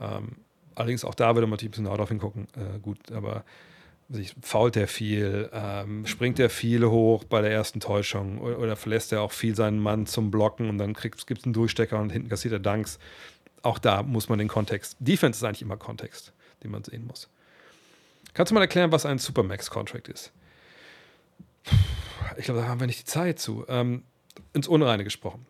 [0.00, 0.36] Ähm,
[0.74, 2.48] allerdings auch da würde man ein bisschen darauf hingucken.
[2.56, 3.44] Äh, gut, aber
[4.08, 8.76] sich fault er viel, ähm, springt er viel hoch bei der ersten Täuschung oder, oder,
[8.76, 12.10] verlässt er auch viel seinen Mann zum Blocken und dann gibt es einen Durchstecker und
[12.10, 12.98] hinten kassiert er Dunks.
[13.66, 14.96] Auch da muss man den Kontext.
[15.00, 16.32] Defense ist eigentlich immer Kontext,
[16.62, 17.28] den man sehen muss.
[18.32, 20.30] Kannst du mal erklären, was ein Supermax-Contract ist?
[22.36, 23.64] Ich glaube, da haben wir nicht die Zeit zu.
[23.66, 24.04] Ähm,
[24.52, 25.46] ins Unreine gesprochen.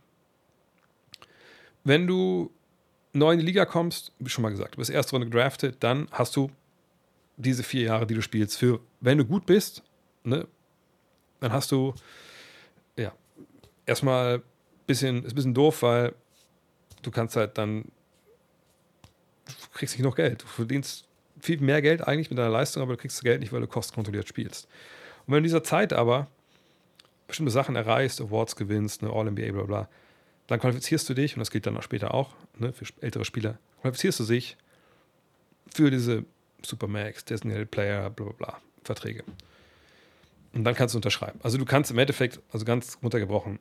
[1.84, 2.50] Wenn du
[3.12, 6.08] neu in die Liga kommst, wie schon mal gesagt, du bist erste Runde gedraftet, dann
[6.10, 6.50] hast du
[7.36, 9.82] diese vier Jahre, die du spielst, für, wenn du gut bist,
[10.24, 10.48] ne,
[11.40, 11.94] dann hast du,
[12.96, 13.12] ja,
[13.84, 14.42] erstmal ein
[14.86, 16.14] bisschen, ist ein bisschen doof, weil
[17.02, 17.84] du kannst halt dann,
[19.76, 20.42] kriegst nicht noch Geld.
[20.42, 21.06] Du verdienst
[21.40, 23.66] viel mehr Geld eigentlich mit deiner Leistung, aber du kriegst das Geld nicht, weil du
[23.66, 24.66] kostkontrolliert spielst.
[25.26, 26.28] Und wenn du in dieser Zeit aber
[27.26, 29.88] bestimmte Sachen erreichst, Awards gewinnst, eine All-NBA, bla bla,
[30.46, 33.58] dann qualifizierst du dich, und das gilt dann auch später auch, ne, für ältere Spieler,
[33.82, 34.56] qualifizierst du dich
[35.74, 36.24] für diese
[36.64, 39.24] Supermax, Designated Player, bla bla bla, Verträge.
[40.52, 41.38] Und dann kannst du unterschreiben.
[41.42, 43.58] Also du kannst im Endeffekt, also ganz runtergebrochen,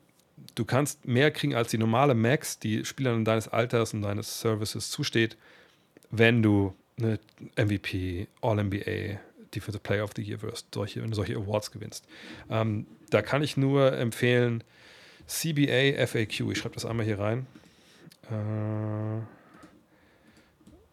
[0.54, 4.92] du kannst mehr kriegen als die normale Max, die Spielern deines Alters und deines Services
[4.92, 5.38] zusteht,
[6.18, 7.20] wenn du eine
[7.58, 9.20] MVP, All-NBA,
[9.54, 12.08] Defensive Player of the Year wirst, solche, wenn du solche Awards gewinnst.
[12.50, 14.64] Ähm, da kann ich nur empfehlen,
[15.28, 17.48] CBA FAQ, ich schreibe das einmal hier rein.
[18.30, 19.22] Äh,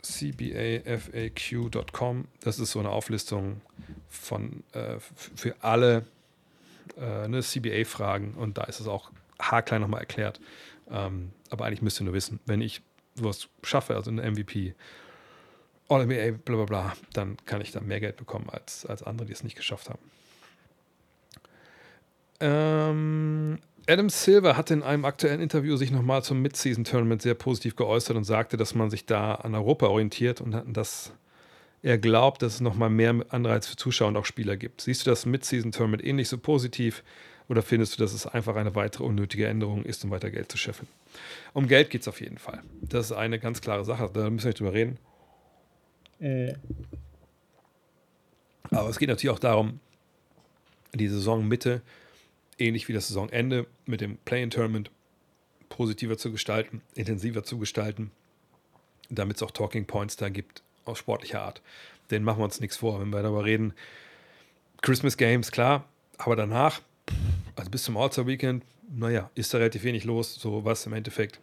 [0.02, 3.60] cbafaq.com, das ist so eine Auflistung
[4.08, 6.04] von äh, für alle
[6.98, 10.40] äh, ne, CBA-Fragen und da ist es auch haarklein nochmal erklärt.
[10.90, 12.82] Ähm, aber eigentlich müsst ihr nur wissen, wenn ich
[13.14, 14.74] sowas schaffe, also eine MVP,
[15.88, 19.32] All-NBA, bla bla bla, dann kann ich da mehr Geld bekommen als, als andere, die
[19.32, 19.98] es nicht geschafft haben.
[22.40, 28.16] Ähm, Adam Silver hat in einem aktuellen Interview sich nochmal zum Mid-Season-Tournament sehr positiv geäußert
[28.16, 31.12] und sagte, dass man sich da an Europa orientiert und dass
[31.82, 34.80] er glaubt, dass es nochmal mehr Anreiz für Zuschauer und auch Spieler gibt.
[34.82, 37.02] Siehst du das Mid-Season-Tournament ähnlich so positiv
[37.48, 40.58] oder findest du, dass es einfach eine weitere unnötige Änderung ist, um weiter Geld zu
[40.58, 40.88] scheffeln?
[41.52, 42.62] Um Geld geht es auf jeden Fall.
[42.80, 44.98] Das ist eine ganz klare Sache, da müssen wir nicht drüber reden.
[46.22, 46.54] Äh.
[48.70, 49.80] Aber es geht natürlich auch darum,
[50.94, 51.82] die Saisonmitte,
[52.58, 54.90] ähnlich wie das Saisonende, mit dem Play-in-Tournament
[55.68, 58.10] positiver zu gestalten, intensiver zu gestalten,
[59.10, 61.60] damit es auch Talking Points da gibt aus sportlicher Art.
[62.10, 63.74] Den machen wir uns nichts vor, wenn wir darüber reden.
[64.80, 65.84] Christmas Games, klar,
[66.18, 66.82] aber danach,
[67.56, 71.40] also bis zum All-Star-Weekend, naja, ist da relativ wenig los, so was im Endeffekt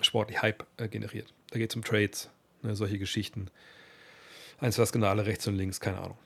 [0.00, 1.32] sportlich Hype äh, generiert.
[1.50, 2.30] Da geht es um Trades,
[2.62, 3.48] Ne, solche Geschichten.
[4.58, 6.18] Eins was Skandale rechts und links, keine Ahnung.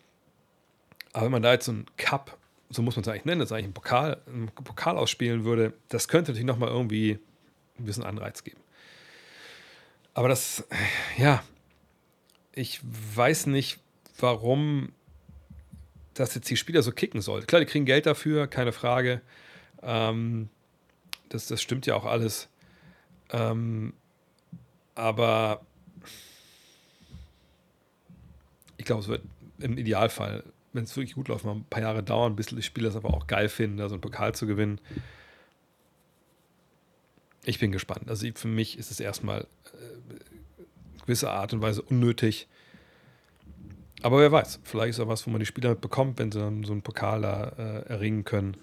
[1.13, 2.37] Aber wenn man da jetzt so einen Cup,
[2.69, 5.73] so muss man es eigentlich nennen, das ist eigentlich ein Pokal, einen Pokal ausspielen würde,
[5.89, 7.19] das könnte natürlich nochmal irgendwie
[7.79, 8.61] ein bisschen Anreiz geben.
[10.13, 10.67] Aber das,
[11.17, 11.43] ja,
[12.53, 13.79] ich weiß nicht,
[14.19, 14.93] warum
[16.15, 17.43] das jetzt die Spieler so kicken soll.
[17.43, 19.21] Klar, die kriegen Geld dafür, keine Frage.
[19.83, 20.49] Ähm,
[21.29, 22.49] das, das stimmt ja auch alles.
[23.31, 23.93] Ähm,
[24.95, 25.61] aber
[28.69, 29.23] ich glaube, es wird
[29.59, 32.89] im Idealfall, wenn es wirklich gut läuft, mal ein paar Jahre dauern, bis die Spieler
[32.89, 34.81] es aber auch geil finden, da so einen Pokal zu gewinnen.
[37.45, 38.09] Ich bin gespannt.
[38.09, 42.49] Also für mich ist es erstmal äh, gewisse Art und Weise unnötig.
[44.03, 46.65] Aber wer weiß, vielleicht ist auch was, wo man die Spieler bekommt, wenn sie dann
[46.65, 48.57] so einen Pokal da äh, erringen können.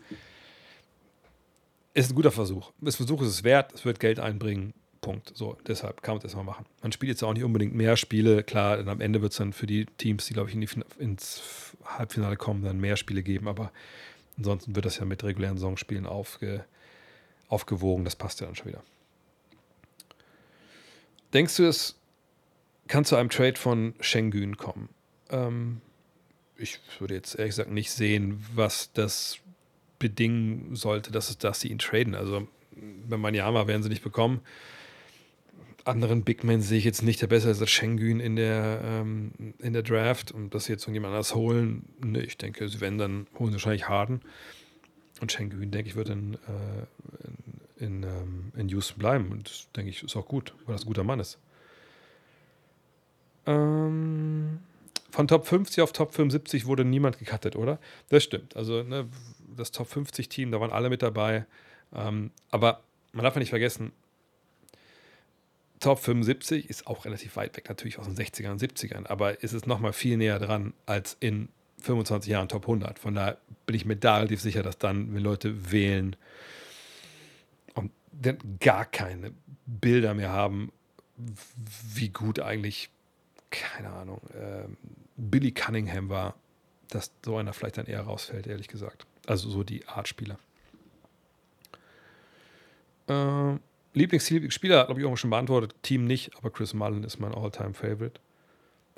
[1.93, 2.71] Ist ein guter Versuch.
[2.81, 4.73] Das Versuch ist es wert, es wird Geld einbringen.
[5.03, 5.31] Punkt.
[5.35, 6.65] So, deshalb kann man das mal machen.
[6.81, 8.41] Man spielt jetzt auch nicht unbedingt mehr Spiele.
[8.41, 11.43] Klar, am Ende wird es dann für die Teams, die, glaube ich, in die, ins
[11.85, 13.47] Halbfinale kommen, dann mehr Spiele geben.
[13.47, 13.71] Aber
[14.37, 16.65] ansonsten wird das ja mit regulären Saisonspielen aufge,
[17.49, 18.05] aufgewogen.
[18.05, 18.81] Das passt ja dann schon wieder.
[21.33, 21.95] Denkst du, es
[22.87, 24.89] kann zu einem Trade von Schengen kommen?
[25.29, 25.81] Ähm,
[26.57, 29.39] ich würde jetzt ehrlich gesagt nicht sehen, was das
[29.99, 32.15] bedingen sollte, dass, es, dass sie ihn traden.
[32.15, 32.47] Also
[33.09, 34.41] bei Maniama werden sie nicht bekommen
[35.85, 39.31] anderen Big Men sehe ich jetzt nicht, der besser ist als Schengen in der, ähm,
[39.59, 41.85] in der Draft und dass sie jetzt irgendjemand anders holen.
[42.03, 44.21] Ne, ich denke, sie werden dann holen sie wahrscheinlich Harden.
[45.21, 49.31] Und Schengen, denke ich, wird in, äh, in, ähm, in Houston bleiben.
[49.31, 51.37] Und das denke ich, ist auch gut, weil das ein guter Mann ist.
[53.45, 54.59] Ähm,
[55.11, 57.79] von Top 50 auf Top 75 wurde niemand gecuttet, oder?
[58.09, 58.55] Das stimmt.
[58.55, 59.07] Also ne,
[59.55, 61.45] das Top 50 Team, da waren alle mit dabei.
[61.93, 62.81] Ähm, aber
[63.11, 63.91] man darf ja nicht vergessen,
[65.83, 69.51] Top 75 ist auch relativ weit weg, natürlich aus den 60ern und 70ern, aber ist
[69.51, 71.49] es nochmal viel näher dran als in
[71.81, 72.99] 25 Jahren Top 100.
[72.99, 76.15] Von daher bin ich mir da relativ sicher, dass dann, wenn Leute wählen
[77.73, 79.33] und dann gar keine
[79.65, 80.71] Bilder mehr haben,
[81.93, 82.89] wie gut eigentlich,
[83.49, 84.69] keine Ahnung, äh,
[85.17, 86.35] Billy Cunningham war,
[86.87, 89.05] dass so einer vielleicht dann eher rausfällt, ehrlich gesagt.
[89.27, 90.39] Also so die Art Spieler.
[93.09, 93.57] Äh,
[93.93, 95.75] Lieblingsspieler, glaube ich, auch schon beantwortet.
[95.81, 98.19] Team nicht, aber Chris Mullen ist mein All-Time-Favorite.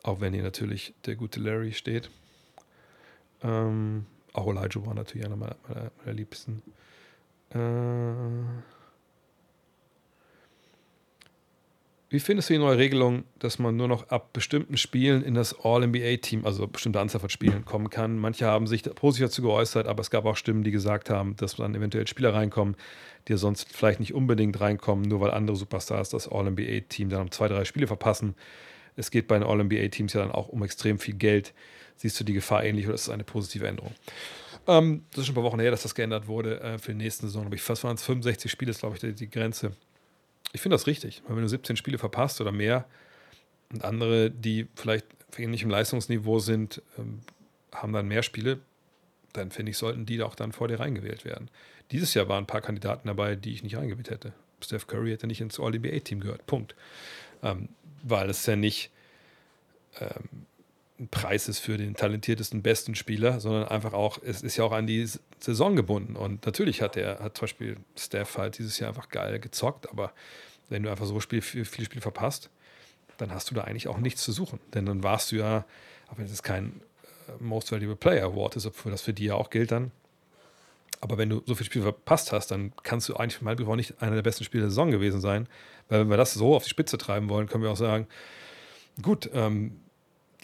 [0.04, 2.10] Auch wenn hier natürlich der gute Larry steht.
[3.42, 6.62] Ähm, auch Elijah war natürlich einer meiner, meiner, meiner Liebsten.
[7.50, 7.58] Äh,
[12.10, 15.56] wie findest du die neue Regelung, dass man nur noch ab bestimmten Spielen in das
[15.64, 18.20] All-NBA-Team, also bestimmte Anzahl von Spielen, kommen kann?
[18.20, 21.56] Manche haben sich positiv dazu geäußert, aber es gab auch Stimmen, die gesagt haben, dass
[21.56, 22.76] dann eventuell Spieler reinkommen,
[23.28, 27.48] die sonst vielleicht nicht unbedingt reinkommen, nur weil andere Superstars das All-NBA-Team dann um zwei,
[27.48, 28.36] drei Spiele verpassen.
[28.96, 31.54] Es geht bei den All-NBA-Teams ja dann auch um extrem viel Geld.
[31.98, 33.94] Siehst du die Gefahr ähnlich oder ist es eine positive Änderung?
[34.68, 36.98] Ähm, das ist schon ein paar Wochen her, dass das geändert wurde äh, für die
[36.98, 37.46] nächste Saison.
[37.46, 39.72] Aber ich fast waren es 65 Spiele, ist glaube ich die, die Grenze.
[40.56, 42.86] Ich finde das richtig, weil wenn du 17 Spiele verpasst oder mehr
[43.74, 47.20] und andere, die vielleicht auf ähnlichem Leistungsniveau sind, ähm,
[47.74, 48.60] haben dann mehr Spiele,
[49.34, 51.50] dann finde ich, sollten die auch dann vor dir reingewählt werden.
[51.92, 54.32] Dieses Jahr waren ein paar Kandidaten dabei, die ich nicht reingewählt hätte.
[54.62, 56.46] Steph Curry hätte nicht ins All-NBA-Team gehört.
[56.46, 56.74] Punkt.
[57.44, 57.68] Ähm,
[58.02, 58.92] weil es ja nicht
[60.00, 60.46] ähm,
[61.00, 64.72] ein Preis ist für den talentiertesten, besten Spieler, sondern einfach auch, es ist ja auch
[64.72, 65.06] an die
[65.46, 66.16] Saison gebunden.
[66.16, 70.12] Und natürlich hat er, hat zum Beispiel Steph halt dieses Jahr einfach geil gezockt, aber
[70.70, 72.50] wenn du einfach so Spiel, viele Spiele verpasst,
[73.18, 74.60] dann hast du da eigentlich auch nichts zu suchen.
[74.74, 75.66] Denn dann warst du ja,
[76.08, 76.82] auch wenn es kein
[77.28, 79.92] äh, Most Valuable Player Award ist, obwohl das für die ja auch gilt dann.
[81.02, 84.02] Aber wenn du so viele Spiele verpasst hast, dann kannst du eigentlich mal auch nicht
[84.02, 85.48] einer der besten Spiele der Saison gewesen sein.
[85.88, 88.08] Weil wenn wir das so auf die Spitze treiben wollen, können wir auch sagen,
[89.02, 89.80] gut, ähm,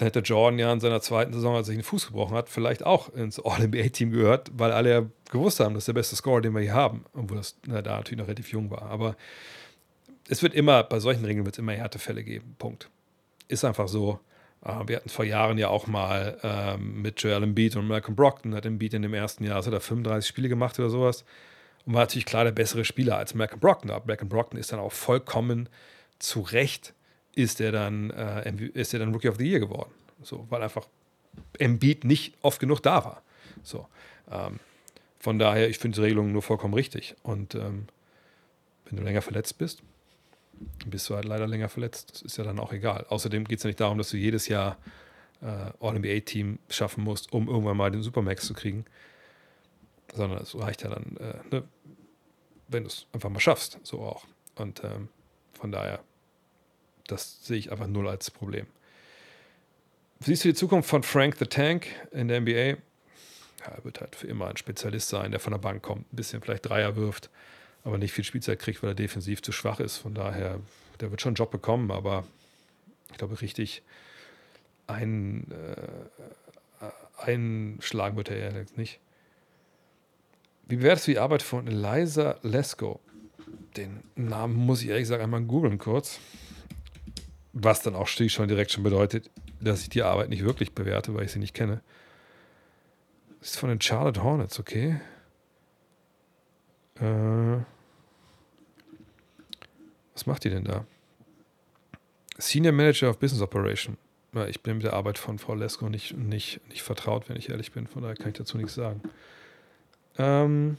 [0.01, 2.49] dann hätte Jordan ja in seiner zweiten Saison, als er sich den Fuß gebrochen hat,
[2.49, 6.41] vielleicht auch ins All-NBA-Team gehört, weil alle ja gewusst haben, das ist der beste Scorer,
[6.41, 7.05] den wir hier haben.
[7.13, 8.81] Obwohl das na, da natürlich noch relativ jung war.
[8.89, 9.15] Aber
[10.27, 12.55] es wird immer, bei solchen Regeln wird es immer Härtefälle geben.
[12.57, 12.89] Punkt.
[13.47, 14.19] Ist einfach so.
[14.65, 18.55] Uh, wir hatten vor Jahren ja auch mal ähm, mit Joel Embiid und Malcolm Brockton,
[18.55, 21.25] hat Embiid in dem ersten Jahr, hat er 35 Spiele gemacht oder sowas.
[21.85, 23.91] Und war natürlich klar der bessere Spieler als Malcolm Brockton.
[23.91, 25.69] Aber Malcolm Brockton ist dann auch vollkommen
[26.17, 26.95] zu Recht,
[27.35, 29.91] ist er dann, äh, ist er dann Rookie of the Year geworden.
[30.21, 30.87] So, weil einfach
[31.57, 33.23] Embiid nicht oft genug da war.
[33.63, 33.87] So,
[34.29, 34.59] ähm,
[35.19, 37.15] von daher, ich finde die Regelung nur vollkommen richtig.
[37.23, 37.87] Und ähm,
[38.85, 39.83] wenn du länger verletzt bist,
[40.85, 42.11] bist du halt leider länger verletzt.
[42.11, 43.05] Das ist ja dann auch egal.
[43.09, 44.77] Außerdem geht es ja nicht darum, dass du jedes Jahr
[45.41, 48.85] äh, All-NBA-Team schaffen musst, um irgendwann mal den Supermax zu kriegen.
[50.13, 51.63] Sondern es reicht ja dann, äh, ne,
[52.67, 54.25] wenn du es einfach mal schaffst, so auch.
[54.55, 55.09] Und ähm,
[55.53, 55.99] von daher,
[57.11, 58.65] das sehe ich einfach null als Problem.
[60.19, 62.51] Siehst du die Zukunft von Frank the Tank in der NBA?
[62.51, 66.15] Ja, er wird halt für immer ein Spezialist sein, der von der Bank kommt, ein
[66.15, 67.29] bisschen vielleicht Dreier wirft
[67.83, 69.97] aber nicht viel Spielzeit kriegt, weil er defensiv zu schwach ist.
[69.97, 70.59] Von daher,
[70.99, 72.25] der wird schon einen Job bekommen, aber
[73.11, 73.81] ich glaube, richtig
[74.87, 76.85] ein, äh,
[77.17, 78.99] einschlagen wird er jetzt nicht.
[80.67, 82.99] Wie bewertest du die Arbeit von Eliza Lesko?
[83.77, 86.19] Den Namen muss ich ehrlich gesagt einmal googeln kurz.
[87.53, 89.29] Was dann auch schon direkt schon bedeutet,
[89.59, 91.81] dass ich die Arbeit nicht wirklich bewerte, weil ich sie nicht kenne.
[93.39, 95.01] Das ist von den Charlotte Hornets, okay.
[96.95, 97.57] Äh,
[100.13, 100.85] was macht ihr denn da?
[102.37, 103.97] Senior Manager of Business Operation.
[104.33, 107.49] Ja, ich bin mit der Arbeit von Frau Lesko nicht, nicht, nicht vertraut, wenn ich
[107.49, 107.87] ehrlich bin.
[107.87, 109.01] Von daher kann ich dazu nichts sagen.
[110.17, 110.77] Ähm,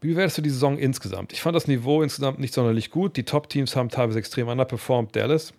[0.00, 1.32] wie bewertest du die Saison insgesamt?
[1.32, 3.16] Ich fand das Niveau insgesamt nicht sonderlich gut.
[3.16, 5.14] Die Top-Teams haben teilweise extrem underperformed.
[5.14, 5.52] Dallas.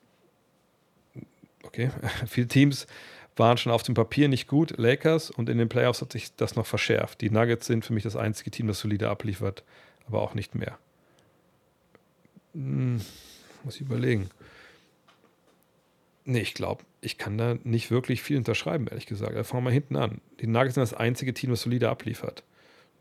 [1.64, 1.92] Okay,
[2.28, 2.88] viele Teams
[3.36, 4.78] waren schon auf dem Papier nicht gut.
[4.78, 7.22] Lakers und in den Playoffs hat sich das noch verschärft.
[7.22, 9.64] Die Nuggets sind für mich das einzige Team, das solide abliefert,
[10.08, 10.78] aber auch nicht mehr.
[12.54, 13.02] Hm,
[13.64, 14.30] muss ich überlegen.
[16.26, 19.36] Nee, ich glaube, ich kann da nicht wirklich viel unterschreiben, ehrlich gesagt.
[19.36, 20.22] Da fangen wir mal hinten an.
[20.40, 22.44] Die Nuggets sind das einzige Team, das solide abliefert.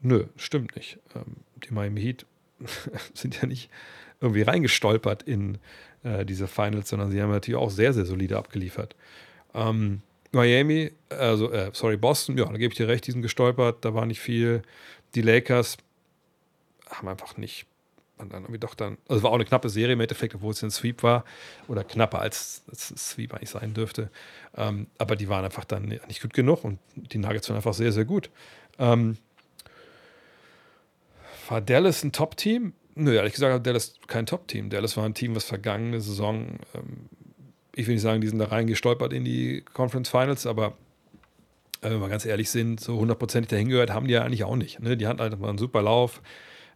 [0.00, 0.98] Nö, stimmt nicht.
[1.14, 2.26] Ähm, die Miami Heat
[3.14, 3.70] sind ja nicht
[4.20, 5.58] irgendwie reingestolpert in
[6.02, 8.96] äh, diese Finals, sondern sie haben natürlich auch sehr, sehr solide abgeliefert.
[9.54, 10.02] Ähm,
[10.32, 13.94] Miami, also, äh, sorry, Boston, ja, da gebe ich dir recht, die sind gestolpert, da
[13.94, 14.62] war nicht viel.
[15.14, 15.78] Die Lakers
[16.90, 17.66] haben einfach nicht,
[18.18, 20.62] und dann irgendwie doch dann, also war auch eine knappe Serie im Endeffekt, obwohl es
[20.62, 21.24] ein Sweep war,
[21.66, 24.10] oder knapper als es Sweep eigentlich sein dürfte.
[24.56, 27.92] Ähm, aber die waren einfach dann nicht gut genug und die Nuggets waren einfach sehr,
[27.92, 28.30] sehr gut.
[28.78, 29.16] Ähm,
[31.50, 32.72] war Dallas ein Top-Team?
[32.94, 34.70] Nö, ehrlich gesagt hat Dallas kein Top-Team.
[34.70, 37.08] Dallas war ein Team, was vergangene Saison, ähm,
[37.74, 40.76] ich will nicht sagen, die sind da reingestolpert in die Conference Finals, aber
[41.80, 44.56] äh, wenn wir ganz ehrlich sind, so hundertprozentig dahin gehört, haben die ja eigentlich auch
[44.56, 44.80] nicht.
[44.80, 44.96] Ne?
[44.96, 46.22] Die hatten halt mal einen super Lauf.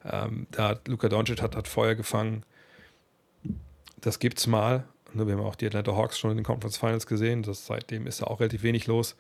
[0.05, 2.45] Ähm, da hat Luka Doncic hat, hat Feuer gefangen.
[4.01, 4.85] Das gibt's mal.
[5.13, 5.27] Ne?
[5.27, 7.43] Wir haben auch die Atlanta Hawks schon in den Conference Finals gesehen.
[7.43, 9.17] Das, seitdem ist da auch relativ wenig los.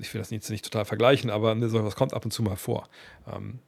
[0.00, 2.56] Ich will das jetzt nicht total vergleichen, aber ne, sowas kommt ab und zu mal
[2.56, 2.88] vor.
[3.30, 3.58] Ähm,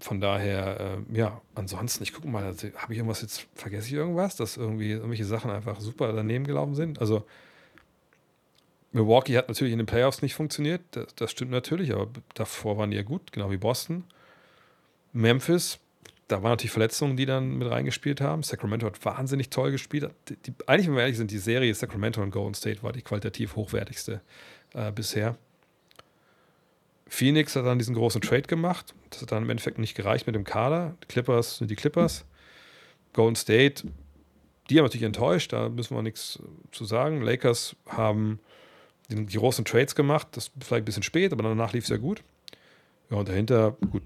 [0.00, 3.94] von daher, äh, ja, ansonsten, ich gucke mal, also, habe ich irgendwas jetzt, vergesse ich
[3.94, 7.00] irgendwas, dass irgendwie irgendwelche Sachen einfach super daneben gelaufen sind?
[7.00, 7.24] Also,
[8.92, 12.90] Milwaukee hat natürlich in den Playoffs nicht funktioniert, das, das stimmt natürlich, aber davor waren
[12.90, 14.04] die ja gut, genau wie Boston.
[15.12, 15.78] Memphis,
[16.28, 18.42] da waren natürlich Verletzungen, die dann mit reingespielt haben.
[18.42, 20.10] Sacramento hat wahnsinnig toll gespielt.
[20.28, 23.02] Die, die, eigentlich, wenn wir ehrlich sind, die Serie Sacramento und Golden State war die
[23.02, 24.20] qualitativ hochwertigste
[24.74, 25.36] äh, bisher.
[27.08, 28.94] Phoenix hat dann diesen großen Trade gemacht.
[29.10, 30.94] Das hat dann im Endeffekt nicht gereicht mit dem Kader.
[31.02, 32.24] Die Clippers sind die Clippers.
[33.14, 33.84] Golden State,
[34.68, 36.38] die haben natürlich enttäuscht, da müssen wir nichts
[36.72, 37.22] zu sagen.
[37.22, 38.38] Lakers haben
[39.08, 41.96] die, großen Trades gemacht, das ist vielleicht ein bisschen spät, aber danach lief es ja
[41.96, 42.22] gut.
[43.10, 44.02] Ja, und dahinter, gut,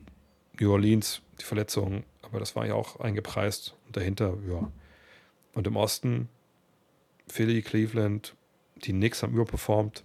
[0.60, 3.74] New Orleans, die Verletzungen, aber das war ja auch eingepreist.
[3.86, 4.70] Und dahinter, ja.
[5.54, 6.28] Und im Osten,
[7.26, 8.34] Philly, Cleveland,
[8.76, 10.04] die Knicks haben überperformt.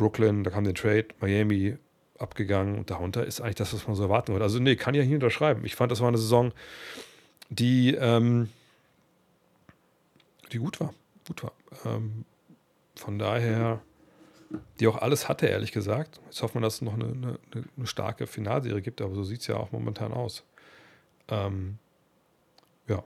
[0.00, 1.76] Brooklyn, da kam der Trade, Miami
[2.18, 4.44] abgegangen und darunter ist eigentlich das, was man so erwarten würde.
[4.44, 5.62] Also, nee, kann ja hier unterschreiben.
[5.66, 6.52] Ich fand, das war eine Saison,
[7.50, 8.48] die, ähm,
[10.52, 10.94] die gut war.
[11.26, 11.52] Gut war.
[11.84, 12.24] Ähm,
[12.96, 13.82] von daher,
[14.78, 16.18] die auch alles hatte, ehrlich gesagt.
[16.24, 17.38] Jetzt hofft man, dass es noch eine, eine,
[17.76, 20.44] eine starke Finalserie gibt, aber so sieht es ja auch momentan aus.
[21.28, 21.76] Ähm,
[22.88, 23.04] ja.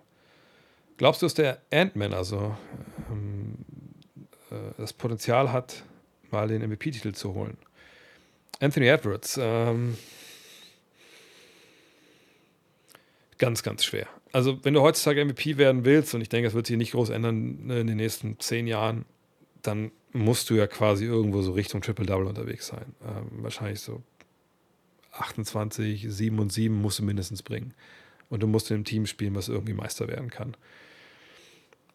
[0.96, 2.56] Glaubst du, dass der Ant-Man also
[3.10, 3.56] ähm,
[4.52, 5.82] äh, das Potenzial hat,
[6.34, 7.56] mal den MVP-Titel zu holen.
[8.60, 9.96] Anthony Edwards, ähm,
[13.38, 14.06] ganz, ganz schwer.
[14.32, 17.10] Also, wenn du heutzutage MVP werden willst, und ich denke, das wird sich nicht groß
[17.10, 19.04] ändern ne, in den nächsten zehn Jahren,
[19.62, 22.94] dann musst du ja quasi irgendwo so Richtung Triple-Double unterwegs sein.
[23.04, 24.02] Ähm, wahrscheinlich so
[25.12, 27.74] 28, 7 und 7 musst du mindestens bringen.
[28.28, 30.56] Und du musst in einem Team spielen, was irgendwie Meister werden kann.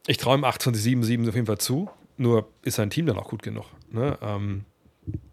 [0.07, 1.90] Ich traue ihm 28, 7, 7 auf jeden Fall zu.
[2.19, 3.65] Nur ist sein Team dann auch gut genug.
[3.91, 4.17] Ne?
[4.21, 4.65] Ähm,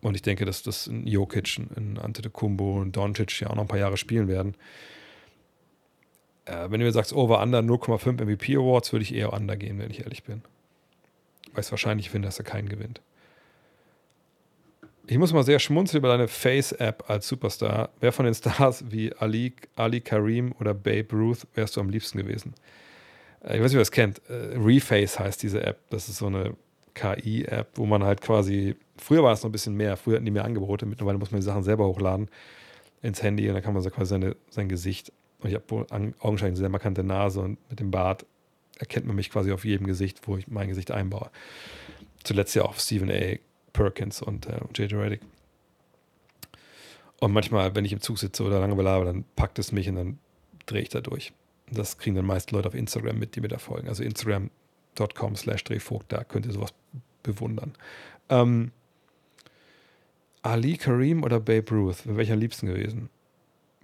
[0.03, 3.69] und ich denke, dass das in Jokic, in Antetokounmpo und Doncic ja auch noch ein
[3.69, 4.55] paar Jahre spielen werden.
[6.45, 9.81] Äh, wenn du mir sagst, over under 0,5 MVP Awards, würde ich eher under gehen,
[9.81, 10.43] wenn ich ehrlich bin.
[11.53, 13.01] Weil ich es wahrscheinlich finde, dass er keinen gewinnt.
[15.09, 17.91] Ich muss mal sehr schmunzeln über deine Face-App als Superstar.
[17.99, 22.19] Wer von den Stars wie Ali, Ali Karim oder Babe Ruth wärst du am liebsten
[22.19, 22.55] gewesen?
[23.41, 24.23] Äh, ich weiß nicht, wer das kennt.
[24.29, 25.81] Äh, Reface heißt diese App.
[25.91, 26.55] Das ist so eine
[26.97, 30.31] KI-App, wo man halt quasi, früher war es noch ein bisschen mehr, früher hatten die
[30.31, 32.29] mehr Angebote, mittlerweile muss man die Sachen selber hochladen
[33.03, 35.87] ins Handy und dann kann man so quasi seine, sein Gesicht, und ich habe
[36.19, 38.25] augenscheinlich eine sehr markante Nase und mit dem Bart
[38.79, 41.31] erkennt man mich quasi auf jedem Gesicht, wo ich mein Gesicht einbaue.
[42.25, 43.37] Zuletzt ja auch Stephen A.
[43.73, 44.95] Perkins und äh, J.J.
[44.95, 45.21] Reddick.
[47.21, 49.97] Und manchmal, wenn ich im Zug sitze oder lange belabe, dann packt es mich und
[49.97, 50.19] dann
[50.65, 51.33] drehe ich da durch.
[51.71, 53.89] Das kriegen dann meist Leute auf Instagram mit, die mir da folgen.
[53.89, 54.51] Also Instagram
[54.97, 56.75] youtube.com slash drehvogt, da könnt ihr sowas
[57.23, 57.75] bewundern.
[58.29, 58.73] Ähm,
[60.43, 63.11] Ali Karim oder Babe Ruth, welcher am liebsten gewesen?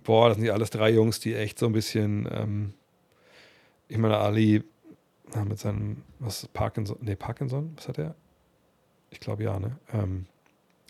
[0.05, 2.75] Boah, das sind ja alles drei Jungs, die echt so ein bisschen, ähm,
[3.89, 4.65] ich meine, Ali
[5.47, 8.15] mit seinem, was ist Parkinson, nee, Parkinson, was hat er?
[9.11, 9.79] Ich glaube ja, ne?
[9.93, 10.27] Ähm,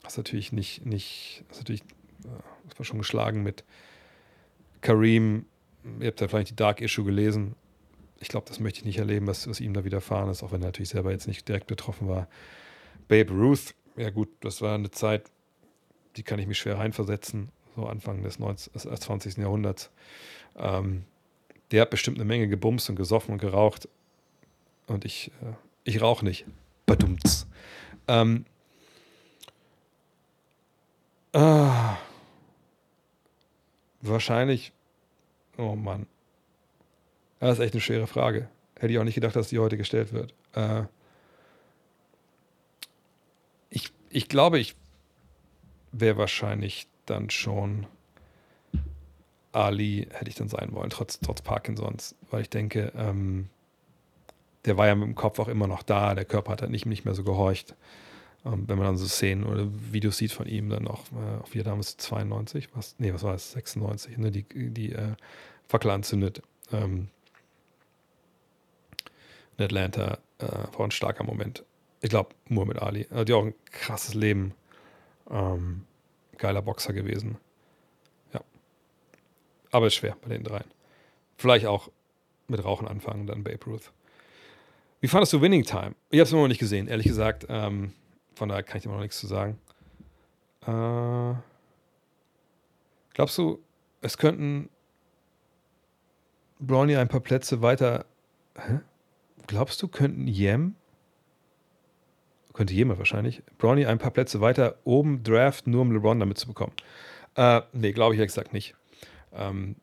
[0.02, 1.82] das ist natürlich nicht, nicht, das ist natürlich,
[2.24, 3.64] äh, das war schon geschlagen mit
[4.80, 5.46] Karim,
[6.00, 7.54] ihr habt ja vielleicht die Dark Issue gelesen,
[8.22, 10.62] ich glaube, das möchte ich nicht erleben, was, was ihm da widerfahren ist, auch wenn
[10.62, 12.28] er natürlich selber jetzt nicht direkt betroffen war.
[13.08, 15.24] Babe Ruth, ja gut, das war eine Zeit,
[16.16, 19.36] die kann ich mich schwer reinversetzen, so Anfang des 19, 20.
[19.36, 19.90] Äh, Jahrhunderts.
[20.56, 21.04] Ähm,
[21.72, 23.88] der hat bestimmt eine Menge gebumst und gesoffen und geraucht.
[24.86, 26.46] Und ich, äh, ich rauche nicht.
[26.86, 27.48] Badumts.
[28.06, 28.44] Ähm,
[31.32, 31.96] ah,
[34.00, 34.72] wahrscheinlich,
[35.58, 36.06] oh Mann,
[37.48, 38.48] das ist echt eine schwere Frage.
[38.78, 40.34] Hätte ich auch nicht gedacht, dass die heute gestellt wird.
[40.54, 40.84] Äh,
[43.70, 44.76] ich, ich glaube, ich
[45.92, 47.86] wäre wahrscheinlich dann schon
[49.52, 53.50] Ali, hätte ich dann sein wollen, trotz, trotz Parkinsons, weil ich denke, ähm,
[54.64, 56.86] der war ja mit dem Kopf auch immer noch da, der Körper hat halt nicht,
[56.86, 57.74] nicht mehr so gehorcht.
[58.44, 61.60] Ähm, wenn man dann so Szenen oder Videos sieht von ihm, dann auch, äh, wie
[61.60, 65.14] er damals 92, was, nee, was war es, 96, ne, die, die äh,
[65.68, 66.42] Fackel anzündet.
[66.72, 67.08] Ähm,
[69.56, 71.64] in Atlanta äh, war ein starker Moment.
[72.00, 73.04] Ich glaube, Muhammad Ali.
[73.04, 74.54] Hat ja auch ein krasses Leben.
[75.30, 75.84] Ähm,
[76.38, 77.38] geiler Boxer gewesen.
[78.32, 78.40] Ja.
[79.70, 80.70] Aber ist schwer bei den dreien.
[81.36, 81.90] Vielleicht auch
[82.48, 83.92] mit Rauchen anfangen, dann Babe Ruth.
[85.00, 85.94] Wie fandest du Winning Time?
[86.10, 87.46] Ich habe es immer noch nicht gesehen, ehrlich gesagt.
[87.48, 87.92] Ähm,
[88.34, 89.58] von daher kann ich immer noch nichts zu sagen.
[90.62, 91.34] Äh,
[93.14, 93.60] glaubst du,
[94.00, 94.68] es könnten
[96.60, 98.06] Brownie ein paar Plätze weiter.
[98.56, 98.80] Hä?
[99.46, 100.76] Glaubst du, könnten Yem
[102.52, 106.46] könnte jemand wahrscheinlich, Brownie ein paar Plätze weiter oben draften, nur um LeBron damit zu
[106.46, 106.72] bekommen.
[107.34, 108.74] Äh, nee, glaube ich ehrlich gesagt nicht.
[109.34, 109.76] Ähm,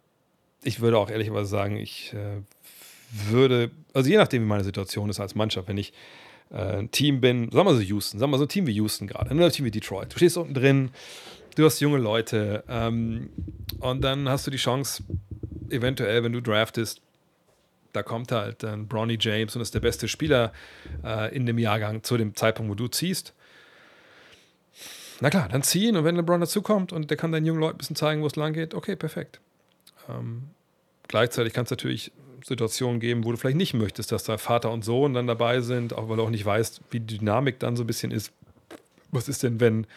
[0.64, 2.42] ich würde auch ehrlicherweise sagen, ich äh,
[3.30, 5.94] würde, also je nachdem, wie meine Situation ist als Mannschaft, wenn ich
[6.52, 9.08] äh, ein Team bin, sagen wir so Houston, sagen wir so ein Team wie Houston
[9.08, 10.92] gerade, ein Team wie Detroit, du stehst unten drin,
[11.56, 13.30] du hast junge Leute ähm,
[13.80, 15.04] und dann hast du die Chance,
[15.70, 17.02] eventuell, wenn du draftest,
[17.94, 20.54] da kommt halt dann Bronny James und ist der beste Spieler
[21.04, 23.34] äh, in dem Jahrgang zu dem Zeitpunkt, wo du ziehst.
[25.22, 27.78] Na klar, dann ziehen und wenn LeBron dazukommt und der kann deinen jungen Leuten ein
[27.80, 29.40] bisschen zeigen, wo es lang geht, okay, perfekt.
[30.08, 30.50] Ähm,
[31.08, 32.12] gleichzeitig kann es natürlich
[32.46, 35.94] Situationen geben, wo du vielleicht nicht möchtest, dass da Vater und Sohn dann dabei sind,
[35.94, 38.32] auch weil du auch nicht weißt, wie die Dynamik dann so ein bisschen ist.
[39.12, 39.88] Was ist denn, wenn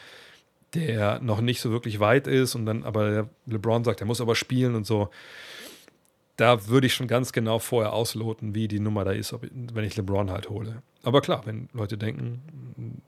[0.74, 4.35] der noch nicht so wirklich weit ist und dann aber LeBron sagt, er muss aber
[4.35, 5.10] spielen und so
[6.36, 9.84] da würde ich schon ganz genau vorher ausloten, wie die Nummer da ist, ob, wenn
[9.84, 10.82] ich LeBron halt hole.
[11.02, 13.02] Aber klar, wenn Leute denken,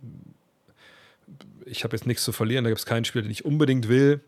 [1.64, 4.20] ich habe jetzt nichts zu verlieren, da gibt es keinen Spieler, den ich unbedingt will,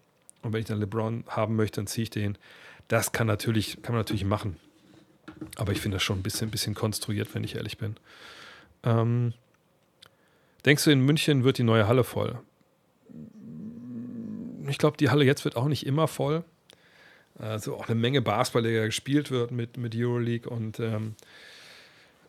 [0.43, 2.39] und wenn ich dann LeBron haben möchte, dann ziehe ich den.
[2.89, 4.57] Das kann, natürlich, kann man natürlich machen.
[5.57, 7.97] Aber ich finde das schon ein bisschen, bisschen konstruiert, wenn ich ehrlich bin.
[8.85, 9.35] Ähm,
[10.65, 12.39] denkst du, in München wird die neue Halle voll?
[14.69, 16.45] Ich glaube, die Halle jetzt wird auch nicht immer voll
[17.39, 21.15] also auch eine Menge Basketball, der gespielt wird mit, mit Euroleague und, ähm,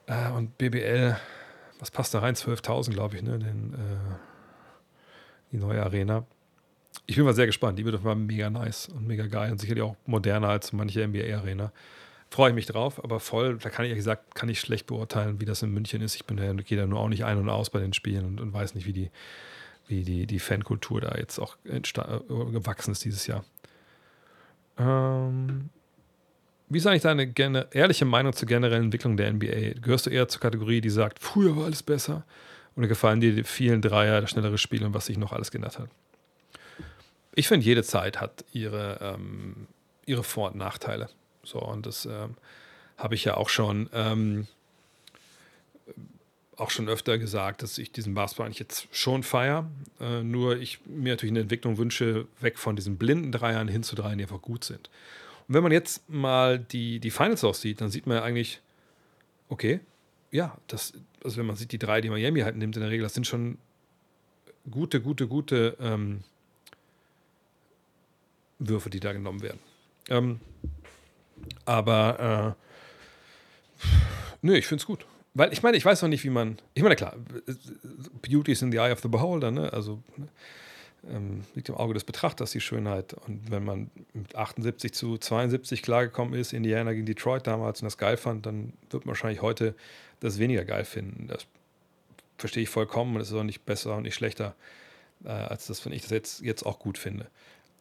[0.08, 1.18] äh, und BBL.
[1.80, 2.36] Was passt da rein?
[2.36, 3.40] 12.000, glaube ich, ne?
[3.40, 4.16] Den, äh,
[5.52, 6.26] die neue Arena.
[7.06, 7.80] Ich bin mal sehr gespannt.
[7.80, 11.72] Die wird mal mega nice und mega geil und sicherlich auch moderner als manche NBA-Arena.
[12.30, 15.40] Freue ich mich drauf, aber voll, da kann ich ehrlich gesagt, kann ich schlecht beurteilen,
[15.40, 16.16] wie das in München ist.
[16.16, 18.42] Ich bin da, gehe da nur auch nicht ein und aus bei den Spielen und,
[18.42, 19.10] und weiß nicht, wie die,
[19.88, 23.46] wie die, die Fankultur da jetzt auch äh, gewachsen ist dieses Jahr.
[24.78, 25.70] Ähm,
[26.70, 29.80] wie ist eigentlich deine ehrliche Meinung zur generellen Entwicklung der NBA?
[29.82, 32.26] Gehörst du eher zur Kategorie, die sagt, früher war alles besser?
[32.76, 35.80] Oder gefallen dir die vielen Dreier, das schnellere Spiel und was sich noch alles geändert
[35.80, 35.90] hat?
[37.34, 39.68] Ich finde, jede Zeit hat ihre, ähm,
[40.06, 41.10] ihre Vor- und Nachteile.
[41.44, 42.36] So, und das ähm,
[42.98, 44.48] habe ich ja auch schon ähm,
[46.58, 49.70] auch schon öfter gesagt, dass ich diesen Basketball eigentlich jetzt schon feiere.
[50.00, 53.96] Äh, nur ich mir natürlich eine Entwicklung wünsche, weg von diesen blinden Dreiern hin zu
[53.96, 54.90] Dreiern, die einfach gut sind.
[55.48, 58.60] Und wenn man jetzt mal die, die Finals aussieht, dann sieht man ja eigentlich,
[59.50, 59.80] okay,
[60.32, 60.94] ja, das,
[61.24, 63.28] also wenn man sieht, die drei, die Miami halt nimmt in der Regel, das sind
[63.28, 63.58] schon
[64.70, 66.24] gute, gute, gute ähm,
[68.60, 69.60] Würfe, die da genommen werden.
[70.10, 70.40] Ähm,
[71.66, 72.56] aber
[73.82, 73.88] äh,
[74.42, 75.06] nö, ich finde es gut.
[75.38, 76.58] Weil ich meine, ich weiß noch nicht, wie man.
[76.74, 77.16] Ich meine, klar,
[78.28, 79.72] Beauty is in the eye of the beholder, ne?
[79.72, 80.02] Also
[81.08, 83.14] ähm, liegt im Auge des Betrachters die Schönheit.
[83.14, 88.00] Und wenn man mit 78 zu 72 klargekommen ist, Indiana gegen Detroit damals und das
[88.00, 89.76] geil fand, dann wird man wahrscheinlich heute
[90.22, 91.28] das weniger geil finden.
[91.28, 91.46] Das
[92.40, 94.56] verstehe ich vollkommen und es ist auch nicht besser und nicht schlechter,
[95.24, 97.28] äh, als das, wenn ich das jetzt, jetzt auch gut finde.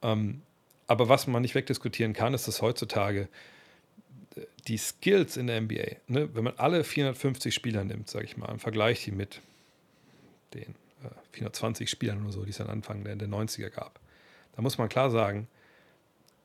[0.03, 0.43] Ähm,
[0.89, 3.29] aber was man nicht wegdiskutieren kann, ist, dass heutzutage
[4.69, 8.51] die Skills in der NBA, ne, wenn man alle 450 Spieler nimmt, sage ich mal,
[8.51, 9.41] und vergleicht die mit
[10.55, 13.99] den äh, 420 Spielern oder so, die es am Anfang der, der 90er gab,
[14.55, 15.49] da muss man klar sagen,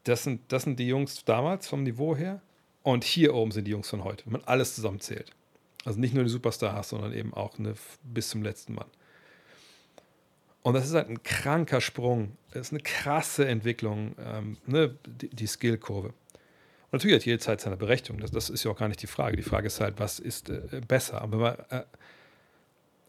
[0.04, 2.42] das sind, das sind die Jungs damals vom Niveau her
[2.84, 5.32] und hier oben sind die Jungs von heute, wenn man alles zusammenzählt.
[5.86, 7.74] Also nicht nur die Superstars, sondern eben auch eine,
[8.04, 8.90] bis zum letzten Mann.
[10.64, 12.38] Und das ist halt ein kranker Sprung.
[12.52, 16.14] Das ist eine krasse Entwicklung, ähm, ne, die, die Skillkurve.
[16.92, 18.20] Natürlich hat jede Zeit seine Berechtigung.
[18.20, 19.38] Das, das, ist ja auch gar nicht die Frage.
[19.38, 21.22] Die Frage ist halt, was ist äh, besser?
[21.22, 21.84] Aber man, äh,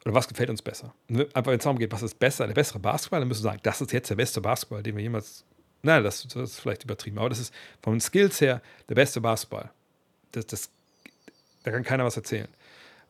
[0.05, 0.95] oder was gefällt uns besser?
[1.09, 3.61] Einfach wenn es darum geht, was ist besser, der bessere Basketball, dann müssen wir sagen,
[3.63, 5.45] das ist jetzt der beste Basketball, den wir jemals.
[5.83, 9.21] Nein, das, das ist vielleicht übertrieben, aber das ist von den Skills her der beste
[9.21, 9.71] Basketball.
[10.33, 10.71] Das, das,
[11.65, 12.49] da kann keiner was erzählen.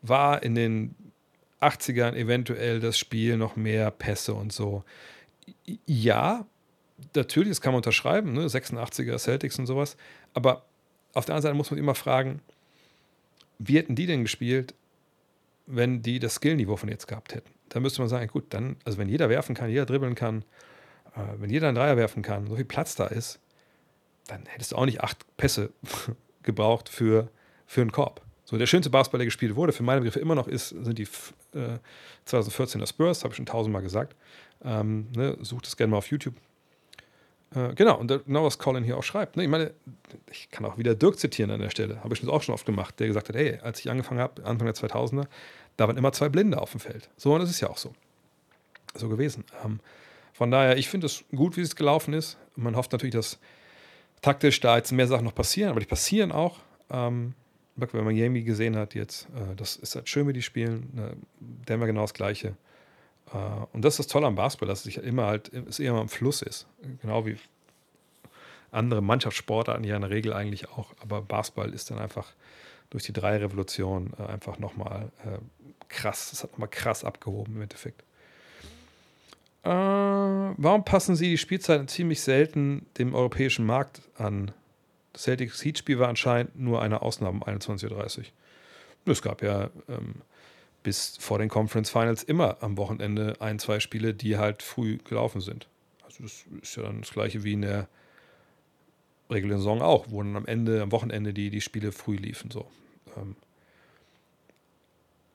[0.00, 0.94] War in den
[1.60, 4.84] 80ern eventuell das Spiel noch mehr Pässe und so.
[5.86, 6.46] Ja,
[7.14, 8.46] natürlich, das kann man unterschreiben, ne?
[8.46, 9.96] 86er Celtics und sowas.
[10.34, 10.64] Aber
[11.14, 12.40] auf der anderen Seite muss man immer fragen,
[13.58, 14.74] wie hätten die denn gespielt,
[15.66, 17.50] wenn die das Skillniveau von jetzt gehabt hätten?
[17.68, 20.44] Da müsste man sagen, gut, dann, also wenn jeder werfen kann, jeder dribbeln kann,
[21.14, 23.38] äh, wenn jeder einen Dreier werfen kann, so viel Platz da ist,
[24.26, 25.70] dann hättest du auch nicht acht Pässe
[26.42, 27.28] gebraucht für,
[27.66, 28.22] für einen Korb.
[28.44, 31.08] So, der schönste Basketball, der gespielt wurde, für meine Begriffe immer noch ist, sind die
[31.54, 31.78] äh,
[32.26, 34.14] 2014er Spurs, habe ich schon tausendmal gesagt.
[34.64, 36.34] Ähm, ne, sucht es gerne mal auf YouTube.
[37.54, 39.36] Äh, genau, und genau was Colin hier auch schreibt.
[39.36, 39.44] Ne?
[39.44, 39.72] Ich meine,
[40.30, 42.66] ich kann auch wieder Dirk zitieren an der Stelle, habe ich schon auch schon oft
[42.66, 45.26] gemacht, der gesagt hat, hey, als ich angefangen habe, Anfang der 2000er,
[45.76, 47.08] da waren immer zwei Blinde auf dem Feld.
[47.16, 47.92] So, und das ist ja auch so.
[48.94, 49.44] So gewesen.
[49.64, 49.80] Ähm,
[50.32, 52.36] von daher, ich finde es gut, wie es gelaufen ist.
[52.56, 53.38] Man hofft natürlich, dass
[54.20, 56.58] taktisch da jetzt mehr Sachen noch passieren, aber die passieren auch.
[56.90, 57.34] Ähm,
[57.76, 60.90] wenn man Miami gesehen hat jetzt, äh, das ist halt schön, wie die spielen.
[60.94, 61.16] Ne?
[61.40, 62.54] Denver genau das Gleiche.
[63.32, 63.36] Äh,
[63.72, 66.08] und das ist das Tolle am Basketball, dass es immer halt, es eher mal im
[66.08, 66.66] Fluss ist.
[67.00, 67.36] Genau wie
[68.70, 70.92] andere Mannschaftssportarten ja in der Regel eigentlich auch.
[71.00, 72.32] Aber Basketball ist dann einfach
[72.90, 75.38] durch die drei Revolutionen äh, einfach nochmal äh,
[75.88, 76.30] krass.
[76.30, 78.02] Das hat nochmal krass abgehoben im Endeffekt.
[79.64, 84.50] Äh, warum passen sie die Spielzeiten ziemlich selten dem europäischen Markt an?
[85.12, 88.24] Das Celtics Heat-Spiel war anscheinend nur eine Ausnahme um 21.30 Uhr.
[89.06, 90.22] Es gab ja ähm,
[90.82, 95.40] bis vor den Conference Finals immer am Wochenende ein, zwei Spiele, die halt früh gelaufen
[95.40, 95.68] sind.
[96.04, 97.88] Also das ist ja dann das gleiche wie in der
[99.30, 102.50] regulären Saison auch, wo dann am Ende, am Wochenende die, die Spiele früh liefen.
[102.50, 102.66] So.
[103.16, 103.36] Ähm,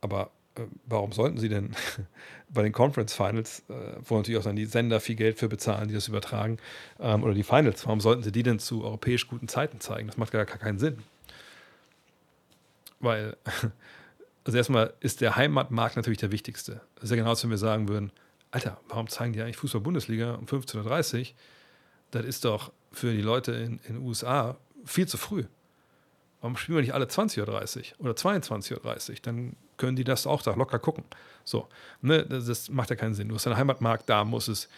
[0.01, 1.71] aber äh, warum sollten sie denn
[2.49, 5.87] bei den Conference Finals, äh, wo natürlich auch dann die Sender viel Geld für bezahlen,
[5.87, 6.57] die das übertragen,
[6.99, 10.07] ähm, oder die Finals, warum sollten sie die denn zu europäisch guten Zeiten zeigen?
[10.07, 10.99] Das macht gar keinen Sinn.
[12.99, 13.37] Weil,
[14.47, 16.79] also erstmal ist der Heimatmarkt natürlich der wichtigste.
[16.95, 18.13] Das ist ja genau, als wenn wir sagen würden,
[18.49, 21.35] Alter, warum zeigen die eigentlich Fußball-Bundesliga um 15.30 Uhr?
[22.11, 24.55] Das ist doch für die Leute in den USA
[24.85, 25.43] viel zu früh.
[26.39, 29.15] Warum spielen wir nicht alle 20.30 Uhr oder 22.30 Uhr?
[29.23, 31.03] Dann können die das auch da locker gucken.
[31.43, 31.67] So,
[32.01, 33.27] ne, das, das macht ja keinen Sinn.
[33.27, 34.69] Du hast einen Heimatmarkt, da muss es,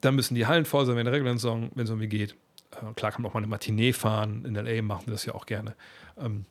[0.00, 2.34] da müssen die Hallen voll sein, wenn der regulären Saison, wenn es irgendwie geht.
[2.72, 5.36] Äh, klar kann man auch mal eine Matinee fahren, in LA machen wir das ja
[5.36, 5.76] auch gerne.
[6.18, 6.44] Ähm,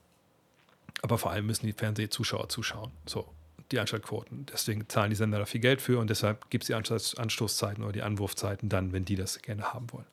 [1.02, 2.92] aber vor allem müssen die Fernsehzuschauer zuschauen.
[3.06, 3.28] So,
[3.72, 4.46] die Einschaltquoten.
[4.52, 7.94] Deswegen zahlen die Sender da viel Geld für und deshalb gibt es die Anstoßzeiten oder
[7.94, 10.08] die Anwurfzeiten dann, wenn die das gerne haben wollen.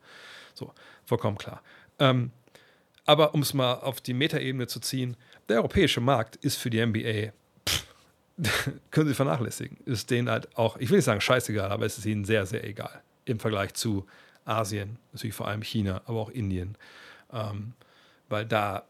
[0.55, 0.73] So,
[1.05, 1.63] vollkommen klar.
[1.99, 2.31] Ähm,
[3.07, 5.17] aber um es mal auf die Metaebene zu ziehen,
[5.49, 7.33] der europäische Markt ist für die NBA,
[7.69, 7.87] pff,
[8.91, 9.77] können sie vernachlässigen.
[9.85, 12.65] Ist denen halt auch, ich will nicht sagen scheißegal, aber es ist ihnen sehr, sehr
[12.65, 14.07] egal im Vergleich zu
[14.45, 16.77] Asien, natürlich vor allem China, aber auch Indien.
[17.33, 17.73] Ähm,
[18.29, 18.85] weil da,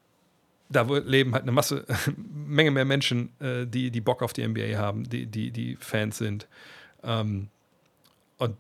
[0.74, 1.84] da leben halt eine Masse,
[2.16, 6.18] Menge mehr Menschen, äh, die, die Bock auf die NBA haben, die, die, die Fans
[6.18, 6.48] sind.
[7.02, 7.48] Ähm,
[8.38, 8.56] und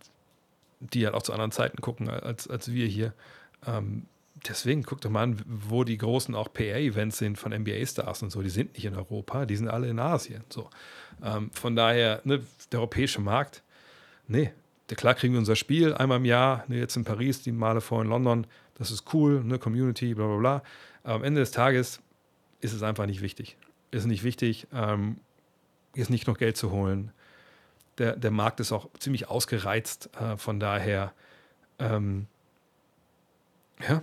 [0.80, 3.14] die halt auch zu anderen Zeiten gucken als, als wir hier.
[3.66, 4.06] Ähm,
[4.48, 8.42] deswegen guck doch mal an, wo die großen auch PR-Events sind von NBA-Stars und so.
[8.42, 10.44] Die sind nicht in Europa, die sind alle in Asien.
[10.50, 10.68] So.
[11.22, 13.62] Ähm, von daher, ne, der europäische Markt,
[14.28, 14.52] nee,
[14.88, 18.02] klar kriegen wir unser Spiel einmal im Jahr, ne, jetzt in Paris, die Male vor
[18.02, 18.46] in London,
[18.76, 20.62] das ist cool, ne, Community, bla bla bla.
[21.02, 22.00] Aber am Ende des Tages
[22.60, 23.56] ist es einfach nicht wichtig.
[23.90, 25.18] Ist nicht wichtig, ähm,
[25.94, 27.12] ist nicht noch Geld zu holen.
[27.98, 31.12] Der, der Markt ist auch ziemlich ausgereizt, äh, von daher,
[31.78, 32.26] ähm,
[33.86, 34.02] ja,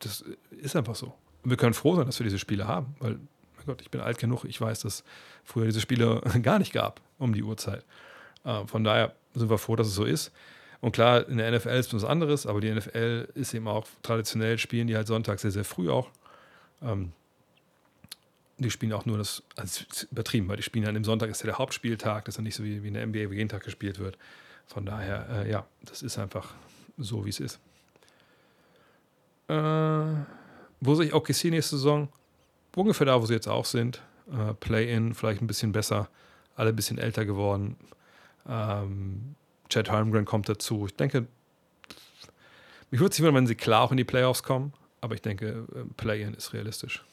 [0.00, 1.14] das ist einfach so.
[1.42, 3.18] Und wir können froh sein, dass wir diese Spiele haben, weil,
[3.56, 5.04] mein Gott, ich bin alt genug, ich weiß, dass
[5.44, 7.84] früher diese Spiele gar nicht gab um die Uhrzeit.
[8.44, 10.32] Äh, von daher sind wir froh, dass es so ist.
[10.80, 13.86] Und klar, in der NFL ist es was anderes, aber die NFL ist eben auch
[14.02, 16.10] traditionell, spielen die halt sonntags sehr, sehr früh auch.
[16.84, 17.12] Ähm,
[18.58, 21.46] die spielen auch nur das, also übertrieben, weil die spielen dann im Sonntag ist ja
[21.46, 23.64] der Hauptspieltag, das ist ja nicht so wie, wie in der NBA, wo jeden Tag
[23.64, 24.16] gespielt wird.
[24.66, 26.54] Von daher, äh, ja, das ist einfach
[26.96, 27.58] so, wie es ist.
[29.48, 29.54] Äh,
[30.80, 32.08] wo sehe ich OKC nächste Saison?
[32.76, 34.02] Ungefähr da, wo sie jetzt auch sind.
[34.30, 36.08] Äh, Play-in, vielleicht ein bisschen besser.
[36.56, 37.76] Alle ein bisschen älter geworden.
[38.48, 39.34] Ähm,
[39.68, 40.86] Chad Holmgren kommt dazu.
[40.86, 41.26] Ich denke,
[42.90, 44.72] mich würde es nicht wundern, wenn sie klar auch in die Playoffs kommen.
[45.04, 47.04] Aber ich denke, äh, Play-in ist realistisch.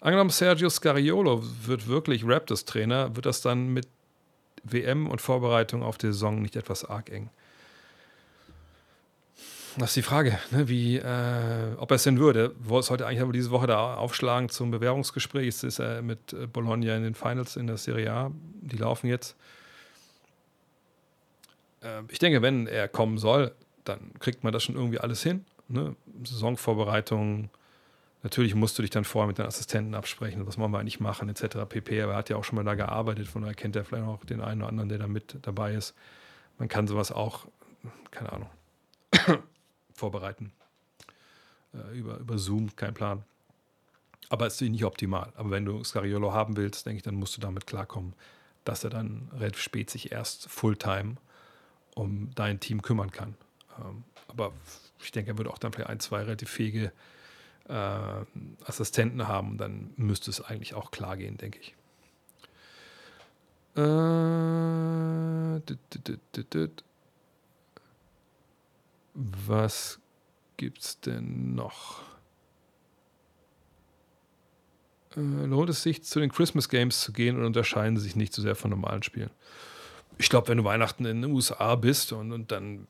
[0.00, 3.86] Angenommen, Sergio Scariolo wird wirklich Raptors-Trainer, wird das dann mit
[4.64, 7.30] WM und Vorbereitung auf die Saison nicht etwas arg eng?
[9.76, 12.56] Das ist die Frage, ne, wie, äh, ob er es denn würde.
[12.68, 15.44] Er sollte eigentlich aber diese Woche da aufschlagen zum Bewerbungsgespräch.
[15.44, 18.32] Jetzt ist er mit äh, Bologna in den Finals in der Serie A.
[18.62, 19.36] Die laufen jetzt.
[21.82, 23.52] Äh, ich denke, wenn er kommen soll,
[23.84, 25.44] dann kriegt man das schon irgendwie alles hin.
[25.68, 25.96] Ne?
[26.24, 27.50] Saisonvorbereitung.
[28.22, 31.28] Natürlich musst du dich dann vorher mit den Assistenten absprechen, was wollen wir eigentlich machen,
[31.28, 31.58] etc.
[31.68, 32.02] pp.
[32.02, 34.24] Aber er hat ja auch schon mal da gearbeitet, von daher kennt er vielleicht auch
[34.24, 35.94] den einen oder anderen, der da mit dabei ist.
[36.58, 37.46] Man kann sowas auch,
[38.10, 38.50] keine Ahnung
[39.94, 40.52] vorbereiten.
[41.74, 43.24] Äh, über, über Zoom, kein Plan.
[44.30, 45.32] Aber es ist nicht optimal.
[45.36, 48.14] Aber wenn du Scariolo haben willst, denke ich, dann musst du damit klarkommen,
[48.64, 51.16] dass er dann relativ spät sich erst Fulltime
[51.94, 53.34] um dein Team kümmern kann.
[53.78, 54.52] Ähm, aber
[55.02, 56.92] ich denke, er würde auch dann vielleicht ein, zwei relativ fähige
[57.68, 58.24] äh,
[58.64, 59.58] Assistenten haben.
[59.58, 61.74] Dann müsste es eigentlich auch klar gehen, denke ich.
[63.76, 66.84] Äh, dit, dit,
[69.14, 70.00] was
[70.56, 72.02] gibt's denn noch?
[75.16, 78.32] Äh, lohnt es sich, zu den Christmas Games zu gehen und unterscheiden sie sich nicht
[78.32, 79.30] so sehr von normalen Spielen?
[80.18, 82.88] Ich glaube, wenn du Weihnachten in den USA bist und, und dann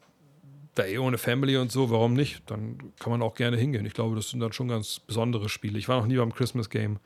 [0.79, 2.43] da eh ohne Family und so, warum nicht?
[2.47, 3.85] Dann kann man auch gerne hingehen.
[3.87, 5.79] Ich glaube, das sind dann schon ganz besondere Spiele.
[5.79, 6.99] Ich war noch nie beim Christmas Game.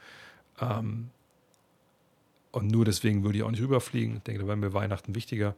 [0.61, 1.11] Ähm,
[2.53, 4.17] und nur deswegen würde ich auch nicht rüberfliegen.
[4.19, 5.57] Ich denke, da wäre mir Weihnachten wichtiger.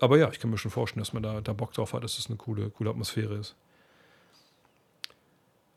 [0.00, 2.16] Aber ja, ich kann mir schon vorstellen, dass man da, da Bock drauf hat, dass
[2.16, 3.54] das eine coole, coole Atmosphäre ist.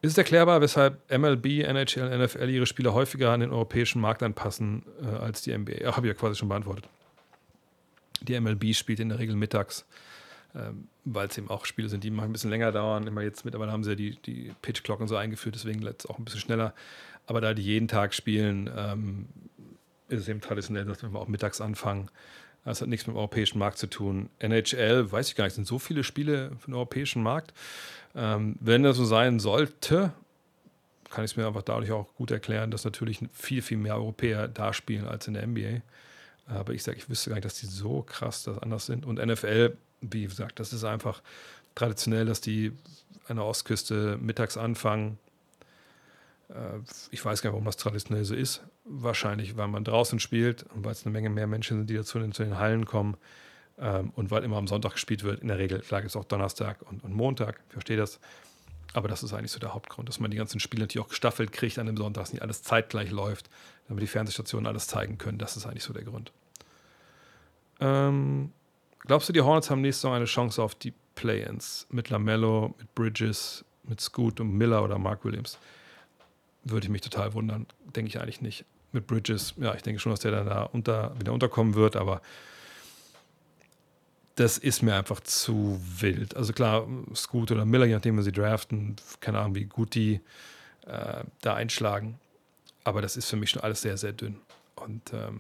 [0.02, 4.84] Ist es erklärbar, weshalb MLB, NHL, NFL ihre Spiele häufiger an den europäischen Markt anpassen
[5.02, 5.82] äh, als die NBA?
[5.82, 6.90] Ja, habe ich ja quasi schon beantwortet.
[8.22, 9.86] Die MLB spielt in der Regel mittags,
[10.56, 13.08] ähm, weil es eben auch Spiele sind, die ein bisschen länger dauern.
[13.08, 16.26] Immer jetzt mittlerweile haben sie ja die, die Pitch-Glocken so eingeführt, deswegen es auch ein
[16.26, 16.74] bisschen schneller.
[17.26, 19.28] Aber da die jeden Tag spielen, ähm,
[20.10, 22.10] ist es eben traditionell, dass wir auch mittags anfangen.
[22.66, 24.30] Das hat nichts mit dem europäischen Markt zu tun.
[24.40, 27.54] NHL, weiß ich gar nicht, sind so viele Spiele für den europäischen Markt.
[28.16, 30.14] Ähm, wenn das so sein sollte,
[31.10, 34.48] kann ich es mir einfach dadurch auch gut erklären, dass natürlich viel, viel mehr Europäer
[34.48, 35.82] da spielen als in der NBA.
[36.46, 39.06] Aber ich sage, ich wüsste gar nicht, dass die so krass das anders sind.
[39.06, 39.78] Und NFL,
[40.12, 41.22] wie gesagt, das ist einfach
[41.76, 42.72] traditionell, dass die
[43.28, 45.18] an der Ostküste mittags anfangen.
[46.50, 46.80] Äh,
[47.12, 48.62] ich weiß gar nicht, warum das traditionell so ist.
[48.86, 52.20] Wahrscheinlich, weil man draußen spielt und weil es eine Menge mehr Menschen sind, die dazu
[52.32, 53.18] zu den Hallen kommen.
[53.80, 56.82] Ähm, und weil immer am Sonntag gespielt wird, in der Regel, gibt es auch Donnerstag
[56.84, 58.20] und, und Montag, ich verstehe das.
[58.94, 61.52] Aber das ist eigentlich so der Hauptgrund, dass man die ganzen Spiele natürlich auch gestaffelt
[61.52, 63.50] kriegt an dem Sonntag, dass nicht alles zeitgleich läuft,
[63.88, 65.40] damit die Fernsehstationen alles zeigen können.
[65.40, 66.32] Das ist eigentlich so der Grund.
[67.80, 68.52] Ähm,
[69.06, 71.88] glaubst du, die Hornets haben nächstes Jahr eine Chance auf die Play-Ins?
[71.90, 75.58] Mit Lamello, mit Bridges, mit Scoot und Miller oder Mark Williams?
[76.64, 77.66] Würde ich mich total wundern.
[77.96, 78.66] Denke ich eigentlich nicht.
[78.92, 82.22] Mit Bridges, ja, ich denke schon, dass der dann da unter, wieder unterkommen wird, aber
[84.36, 86.36] das ist mir einfach zu wild.
[86.36, 90.22] Also klar, Scoot oder Miller, je nachdem, wir sie draften, keine Ahnung, wie gut die
[90.88, 92.20] äh, da einschlagen.
[92.84, 94.38] Aber das ist für mich schon alles sehr, sehr dünn.
[94.76, 95.40] Und ähm,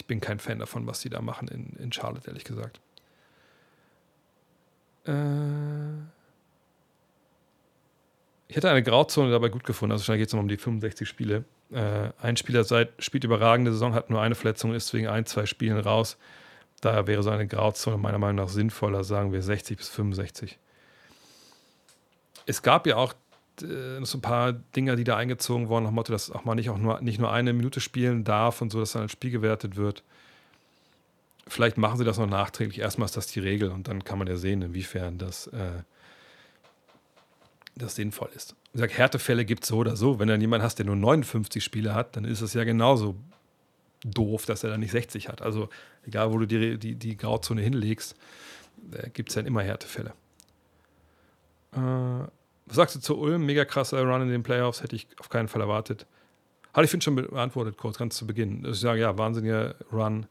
[0.00, 2.80] ich bin kein Fan davon, was die da machen in, in Charlotte, ehrlich gesagt.
[5.06, 6.18] Äh
[8.48, 9.92] ich hätte eine Grauzone dabei gut gefunden.
[9.92, 11.44] Also schnell geht es um die 65 Spiele.
[11.70, 15.44] Äh, ein Spieler seit, spielt überragende Saison, hat nur eine Verletzung, ist wegen ein, zwei
[15.44, 16.16] Spielen raus.
[16.80, 20.58] Da wäre so eine Grauzone meiner Meinung nach sinnvoller, sagen wir 60 bis 65.
[22.46, 23.12] Es gab ja auch
[23.62, 26.54] äh, so ein paar Dinger, die da eingezogen wurden, nach dem Motto, dass auch mal
[26.54, 29.30] nicht, auch nur, nicht nur eine Minute spielen darf und so, dass dann ein Spiel
[29.30, 30.02] gewertet wird.
[31.46, 32.78] Vielleicht machen sie das noch nachträglich.
[32.78, 35.82] Erstmal ist das die Regel und dann kann man ja sehen, inwiefern das, äh,
[37.74, 38.54] das sinnvoll ist.
[38.74, 40.18] Ich sage, Härtefälle gibt es so oder so.
[40.18, 43.16] Wenn dann jemanden hast, der nur 59 Spiele hat, dann ist es ja genauso
[44.04, 45.42] doof, dass er dann nicht 60 hat.
[45.42, 45.68] Also
[46.06, 48.14] egal, wo du die, die, die Grauzone hinlegst,
[48.92, 50.12] äh, gibt es dann immer Härtefälle.
[51.72, 52.28] Äh,
[52.68, 53.46] was sagst du zu Ulm?
[53.46, 56.06] Mega krasser Run in den Playoffs, hätte ich auf keinen Fall erwartet.
[56.74, 58.64] Hatte ich finde schon beantwortet, kurz, ganz zu Beginn.
[58.64, 60.26] Ich sage, ja, wahnsinniger Run.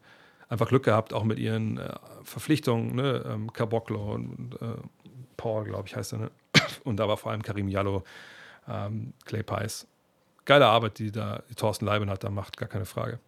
[0.50, 3.26] Einfach Glück gehabt, auch mit ihren äh, Verpflichtungen, ne?
[3.28, 4.66] Ähm, Caboclo und äh,
[5.36, 6.32] Paul, glaube ich, heißt er, ne?
[6.86, 8.04] Und da war vor allem Karim Jallo,
[8.68, 9.88] ähm, Clay Pies.
[10.46, 13.20] Geile Arbeit, die da die Thorsten Leiben da macht, gar keine Frage.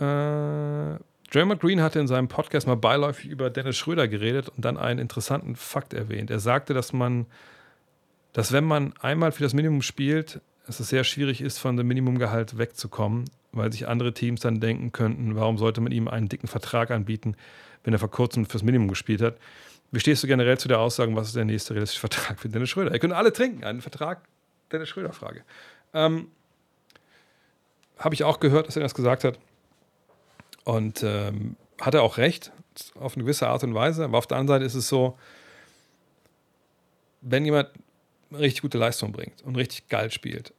[0.00, 0.98] Äh,
[1.30, 4.98] Draymond Green hatte in seinem Podcast mal beiläufig über Dennis Schröder geredet und dann einen
[4.98, 6.30] interessanten Fakt erwähnt.
[6.30, 7.26] Er sagte, dass man,
[8.32, 11.86] dass wenn man einmal für das Minimum spielt, dass es sehr schwierig ist, von dem
[11.86, 16.48] Minimumgehalt wegzukommen, weil sich andere Teams dann denken könnten, warum sollte man ihm einen dicken
[16.48, 17.36] Vertrag anbieten,
[17.84, 19.36] wenn er vor kurzem fürs Minimum gespielt hat.
[19.90, 22.70] Wie stehst du generell zu der Aussage, was ist der nächste realistische Vertrag für Dennis
[22.70, 22.92] Schröder?
[22.92, 24.22] Ihr könnt alle trinken, einen Vertrag,
[24.72, 25.42] Dennis Schröder-Frage.
[25.94, 26.28] Ähm,
[27.98, 29.38] Habe ich auch gehört, dass er das gesagt hat.
[30.68, 32.52] Und ähm, hat er auch recht,
[33.00, 34.04] auf eine gewisse Art und Weise.
[34.04, 35.16] Aber auf der anderen Seite ist es so,
[37.22, 37.70] wenn jemand
[38.32, 40.52] richtig gute Leistung bringt und richtig geil spielt,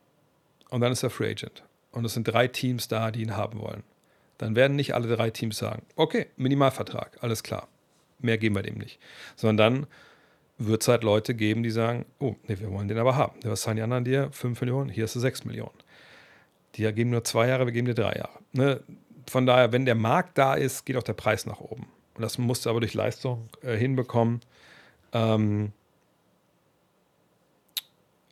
[0.71, 1.61] und dann ist er Free Agent,
[1.91, 3.83] und es sind drei Teams da, die ihn haben wollen,
[4.39, 7.67] dann werden nicht alle drei Teams sagen, okay, Minimalvertrag, alles klar,
[8.17, 8.99] mehr geben wir dem nicht.
[9.35, 9.87] Sondern dann
[10.57, 13.37] wird es halt Leute geben, die sagen, oh, nee, wir wollen den aber haben.
[13.43, 14.31] Was zahlen die anderen dir?
[14.31, 15.77] 5 Millionen, hier hast du 6 Millionen.
[16.75, 18.39] Die geben nur zwei Jahre, wir geben dir drei Jahre.
[18.53, 18.81] Ne?
[19.29, 21.87] Von daher, wenn der Markt da ist, geht auch der Preis nach oben.
[22.15, 24.41] Und das musst du aber durch Leistung äh, hinbekommen.
[25.13, 25.71] Ähm,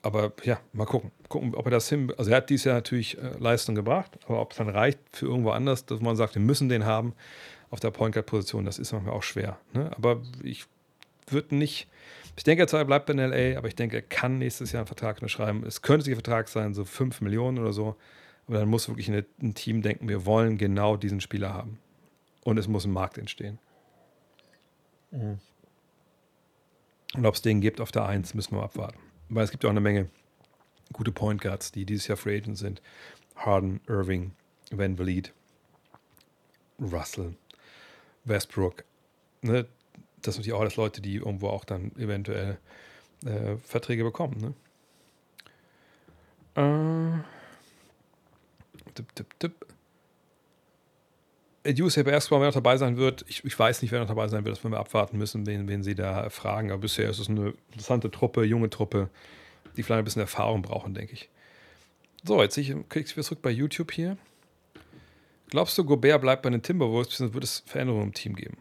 [0.01, 1.11] aber ja, mal gucken.
[1.29, 2.13] Gucken, ob er das hin.
[2.17, 5.25] Also er hat dieses Jahr natürlich äh, Leistung gebracht, aber ob es dann reicht für
[5.25, 7.13] irgendwo anders, dass man sagt, wir müssen den haben
[7.69, 9.57] auf der Point Guard Position, das ist manchmal auch schwer.
[9.73, 9.91] Ne?
[9.95, 10.65] Aber ich
[11.27, 11.87] würde nicht.
[12.37, 15.17] Ich denke, er bleibt in LA, aber ich denke, er kann nächstes Jahr einen Vertrag
[15.17, 15.65] unterschreiben.
[15.65, 17.95] Es könnte ein Vertrag sein, so 5 Millionen oder so.
[18.47, 21.79] Aber dann muss wirklich ein Team denken, wir wollen genau diesen Spieler haben.
[22.43, 23.59] Und es muss ein Markt entstehen.
[25.11, 25.39] Mhm.
[27.15, 28.99] Und ob es den gibt auf der 1, müssen wir abwarten.
[29.29, 30.09] Weil es gibt auch eine Menge
[30.93, 32.81] gute Point Guards, die dieses Jahr Free Agent sind.
[33.35, 34.31] Harden, Irving,
[34.71, 35.33] Van Vliet,
[36.79, 37.35] Russell,
[38.23, 38.83] Westbrook.
[39.41, 39.67] Ne?
[40.21, 42.57] Das sind natürlich auch alles Leute, die irgendwo auch dann eventuell
[43.25, 44.55] äh, Verträge bekommen.
[46.55, 47.21] Ne?
[47.23, 47.36] Äh,
[48.97, 49.65] tipp, tipp, tipp.
[51.81, 54.45] USA Basketball, wer noch dabei sein wird, ich, ich, weiß nicht, wer noch dabei sein
[54.45, 56.71] wird, das werden wir abwarten müssen, wen, wen sie da fragen.
[56.71, 59.09] Aber bisher ist es eine interessante Truppe, junge Truppe,
[59.75, 61.29] die vielleicht ein bisschen Erfahrung brauchen, denke ich.
[62.23, 64.17] So, jetzt kriege ich wieder zurück bei YouTube hier.
[65.49, 67.33] Glaubst du, Gobert bleibt bei den Timberwolves, bzw.
[67.33, 68.57] wird es Veränderungen im Team geben?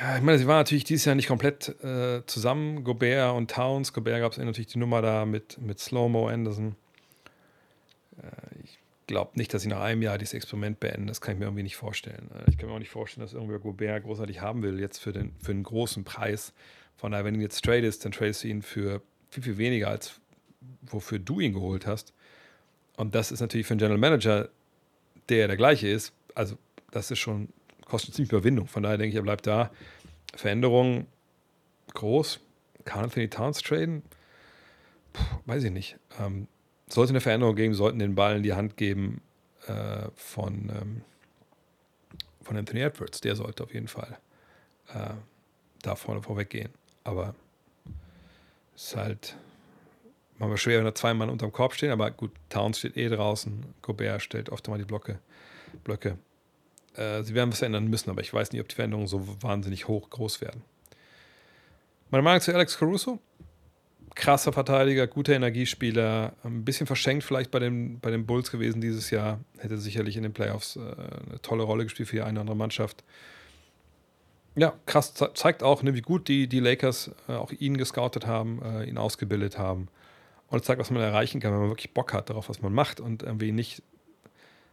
[0.00, 3.92] Ja, ich meine, sie waren natürlich dieses Jahr nicht komplett äh, zusammen, Gobert und Towns.
[3.92, 6.76] Gobert gab es natürlich die Nummer da mit, mit Slow-Mo Anderson.
[8.22, 11.06] Äh, ich glaube nicht, dass sie nach einem Jahr dieses Experiment beenden.
[11.06, 12.30] Das kann ich mir irgendwie nicht vorstellen.
[12.34, 15.12] Äh, ich kann mir auch nicht vorstellen, dass irgendwer Gobert großartig haben will, jetzt für
[15.12, 16.52] den, für einen großen Preis.
[16.96, 20.20] Von daher, wenn du jetzt tradest, dann tradest du ihn für viel, viel weniger, als
[20.82, 22.12] wofür du ihn geholt hast.
[22.96, 24.48] Und das ist natürlich für einen General Manager,
[25.28, 26.56] der der gleiche ist, also
[26.90, 27.48] das ist schon,
[27.84, 28.66] kostet ziemlich Überwindung.
[28.66, 29.70] Von daher denke ich, er bleibt da.
[30.34, 31.06] Veränderungen
[31.94, 32.40] groß.
[32.84, 34.02] Kann Anthony Towns traden?
[35.12, 35.96] Puh, weiß ich nicht.
[36.18, 36.48] Ähm,
[36.88, 39.20] sollte eine Veränderung geben, sollten den Ball in die Hand geben
[39.66, 41.02] äh, von, ähm,
[42.42, 43.20] von Anthony Edwards.
[43.20, 44.18] Der sollte auf jeden Fall
[44.94, 45.10] äh,
[45.82, 46.70] da vorne vorweg gehen.
[47.04, 47.34] Aber
[48.74, 49.36] es ist halt
[50.38, 51.90] manchmal schwer, wenn da zwei Mann unterm Korb stehen.
[51.90, 53.74] Aber gut, Towns steht eh draußen.
[53.82, 55.18] Gobert stellt oft mal die Blöcke.
[55.84, 56.18] Blöcke.
[56.94, 59.88] Äh, sie werden was ändern müssen, aber ich weiß nicht, ob die Veränderungen so wahnsinnig
[59.88, 60.62] hoch groß werden.
[62.10, 63.18] Meine Meinung zu Alex Caruso?
[64.14, 69.10] Krasser Verteidiger, guter Energiespieler, ein bisschen verschenkt vielleicht bei den, bei den Bulls gewesen dieses
[69.10, 69.40] Jahr.
[69.58, 72.56] Hätte sicherlich in den Playoffs äh, eine tolle Rolle gespielt für die eine oder andere
[72.56, 73.04] Mannschaft.
[74.56, 78.60] Ja, krass, zeigt auch, ne, wie gut die, die Lakers äh, auch ihn gescoutet haben,
[78.62, 79.88] äh, ihn ausgebildet haben.
[80.48, 83.00] Und zeigt, was man erreichen kann, wenn man wirklich Bock hat darauf, was man macht
[83.00, 83.82] und irgendwie nicht.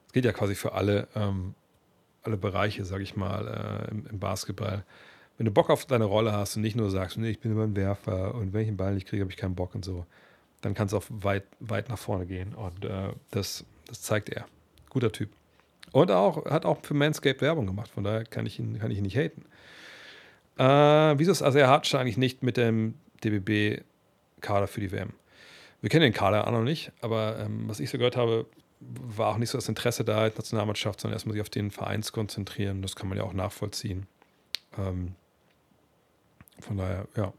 [0.08, 1.54] Es geht ja quasi für alle, ähm,
[2.24, 4.86] alle Bereiche, sage ich mal, äh, im, im Basketball
[5.38, 7.64] wenn du Bock auf deine Rolle hast und nicht nur sagst, nee, ich bin immer
[7.64, 10.06] ein Werfer und wenn ich einen Ball nicht kriege, habe ich keinen Bock und so,
[10.62, 12.56] dann kann es auch weit, weit nach vorne gehen.
[12.56, 14.46] Und äh, das, das zeigt er.
[14.90, 15.30] Guter Typ.
[15.92, 18.98] Und auch, hat auch für Manscape Werbung gemacht, von daher kann ich ihn, kann ich
[18.98, 19.46] ihn nicht haten.
[20.58, 25.12] Äh, wieso ist also er hat eigentlich nicht mit dem DBB-Kader für die WM?
[25.82, 28.46] Wir kennen den Kader auch noch nicht, aber ähm, was ich so gehört habe,
[28.80, 32.04] war auch nicht so das Interesse da als Nationalmannschaft, sondern erstmal sich auf den Verein
[32.04, 32.82] zu konzentrieren.
[32.82, 34.08] Das kann man ja auch nachvollziehen.
[34.78, 35.16] Ähm,
[36.60, 37.34] von daher, ja.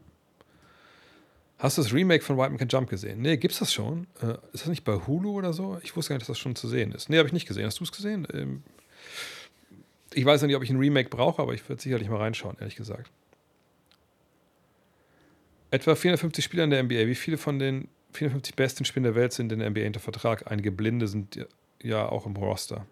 [1.59, 3.21] Hast du das Remake von White Man Can Jump gesehen?
[3.21, 4.05] Nee, gibt's das schon?
[4.21, 5.79] Äh, ist das nicht bei Hulu oder so?
[5.83, 7.09] Ich wusste gar nicht, dass das schon zu sehen ist.
[7.09, 7.65] Nee, habe ich nicht gesehen.
[7.65, 8.27] Hast du es gesehen?
[8.31, 8.63] Ähm,
[10.13, 12.75] ich weiß nicht, ob ich ein Remake brauche, aber ich würde sicherlich mal reinschauen, ehrlich
[12.75, 13.09] gesagt.
[15.71, 17.07] Etwa 450 Spieler in der NBA.
[17.07, 20.49] Wie viele von den 450 besten Spielern der Welt sind in der NBA unter Vertrag?
[20.51, 21.45] Einige Blinde sind
[21.81, 22.85] ja auch im Roster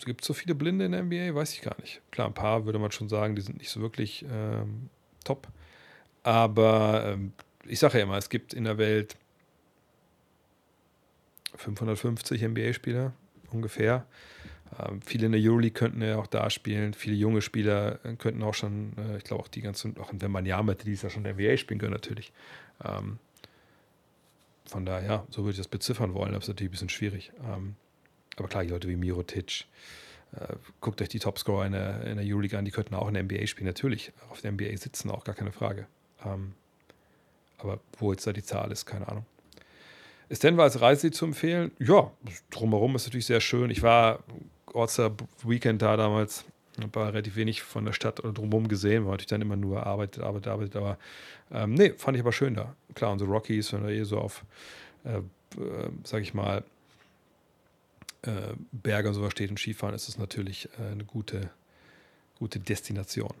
[0.00, 2.00] es gibt so viele Blinde in der NBA, weiß ich gar nicht.
[2.10, 4.88] Klar, ein paar würde man schon sagen, die sind nicht so wirklich ähm,
[5.24, 5.46] top.
[6.22, 7.34] Aber ähm,
[7.66, 9.16] ich sage ja immer, es gibt in der Welt
[11.54, 13.12] 550 NBA-Spieler
[13.50, 14.06] ungefähr.
[14.78, 16.94] Ähm, viele in der Euroleague könnten ja auch da spielen.
[16.94, 20.46] Viele junge Spieler könnten auch schon, äh, ich glaube auch die ganzen, auch wenn man
[20.46, 22.32] ja mit die ist ja schon NBA spielen können natürlich.
[22.82, 23.18] Ähm,
[24.64, 27.32] von daher, so würde ich das beziffern wollen, aber es ist natürlich ein bisschen schwierig.
[28.40, 29.66] Aber klar, die Leute wie Mirotic,
[30.32, 33.12] äh, guckt euch die Topscorer in der, in der Euroleague an, die könnten auch in
[33.12, 33.66] der NBA spielen.
[33.66, 35.86] Natürlich, auf der NBA sitzen auch gar keine Frage.
[36.24, 36.54] Ähm,
[37.58, 39.26] aber wo jetzt da die Zahl ist, keine Ahnung.
[40.30, 41.70] Ist Denver als Reiseziel zu empfehlen?
[41.78, 42.10] Ja,
[42.50, 43.68] drumherum ist natürlich sehr schön.
[43.68, 44.20] Ich war
[44.72, 45.14] Ortser
[45.44, 46.46] Weekend da damals,
[46.80, 50.22] habe relativ wenig von der Stadt oder drumherum gesehen, war natürlich dann immer nur arbeitet,
[50.22, 50.76] arbeitet, arbeitet.
[50.76, 50.96] Aber
[51.52, 52.74] ähm, nee, fand ich aber schön da.
[52.94, 54.46] Klar, unsere Rockies, wenn er eh so auf,
[55.04, 56.64] äh, äh, sag ich mal,
[58.22, 61.50] äh, Berge und sowas steht und Skifahren, ist es natürlich äh, eine gute,
[62.38, 63.34] gute Destination.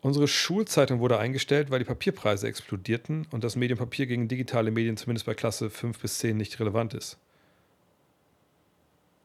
[0.00, 5.26] Unsere Schulzeitung wurde eingestellt, weil die Papierpreise explodierten und das Medienpapier gegen digitale Medien zumindest
[5.26, 7.18] bei Klasse 5 bis 10 nicht relevant ist.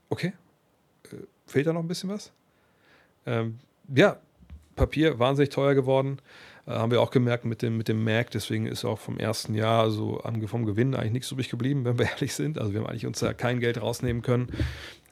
[0.10, 0.34] Okay.
[1.12, 2.32] Äh, fehlt da noch ein bisschen was?
[3.26, 3.60] Ähm,
[3.94, 4.20] ja,
[4.76, 6.20] Papier wahnsinnig teuer geworden.
[6.66, 8.32] Äh, haben wir auch gemerkt mit dem, mit dem Mac.
[8.32, 12.06] Deswegen ist auch vom ersten Jahr so vom Gewinn eigentlich nichts übrig geblieben, wenn wir
[12.12, 12.58] ehrlich sind.
[12.58, 14.48] Also wir haben eigentlich uns da kein Geld rausnehmen können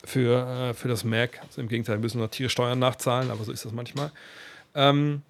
[0.03, 1.41] für, äh, für das Mac.
[1.43, 4.11] Also Im Gegenteil, wir müssen noch Tiersteuern nachzahlen, aber so ist das manchmal.
[4.75, 5.21] Ähm,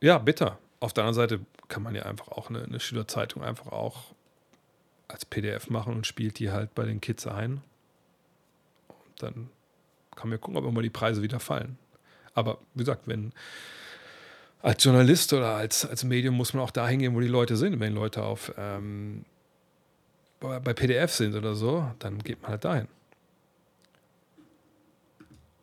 [0.00, 0.58] ja, bitter.
[0.80, 4.14] Auf der anderen Seite kann man ja einfach auch eine, eine Schülerzeitung einfach auch
[5.08, 7.62] als PDF machen und spielt die halt bei den Kids ein.
[8.88, 9.50] Und dann
[10.16, 11.78] kann man gucken, ob immer die Preise wieder fallen.
[12.34, 13.32] Aber wie gesagt, wenn
[14.62, 17.80] als Journalist oder als, als Medium muss man auch da hingehen, wo die Leute sind.
[17.80, 19.24] Wenn Leute auf ähm,
[20.40, 22.88] bei PDF sind oder so, dann geht man halt dahin.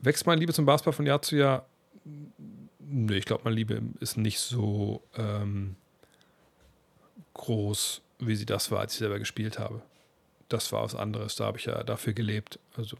[0.01, 1.65] Wächst meine Liebe zum Basketball von Jahr zu Jahr?
[2.79, 5.75] Nee, ich glaube, meine Liebe ist nicht so ähm,
[7.33, 9.81] groß, wie sie das war, als ich selber gespielt habe.
[10.49, 12.59] Das war was anderes, da habe ich ja dafür gelebt.
[12.77, 12.97] Also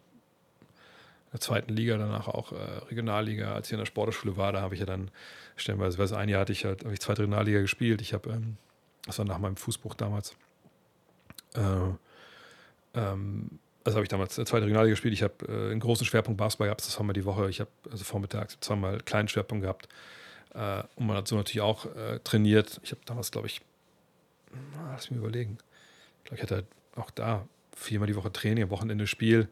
[1.38, 2.56] der zweiten Liga, danach auch äh,
[2.90, 3.54] Regionalliga.
[3.54, 5.12] Als ich in der Sportschule war, da habe ich ja dann
[5.56, 8.02] stellenweise, weil ein Jahr hatte ich halt, habe ich zweite Regionalliga gespielt.
[8.02, 8.58] Ich habe, ähm,
[9.06, 10.36] das war nach meinem Fußbruch damals,
[11.56, 11.60] äh,
[12.96, 15.14] ähm, also habe ich damals zweite Regionalliga gespielt.
[15.14, 17.50] Ich habe äh, einen großen Schwerpunkt Basketball gehabt, das wir die Woche.
[17.50, 19.88] Ich habe also vormittags zweimal einen kleinen Schwerpunkt gehabt.
[20.54, 22.82] Äh, und man hat so natürlich auch äh, trainiert.
[22.84, 23.62] Ich habe damals, glaube ich,
[24.92, 25.58] lass mich überlegen.
[26.18, 26.66] Ich glaube, ich hatte halt
[26.96, 29.48] auch da viermal die Woche Training, am Wochenende Spiel.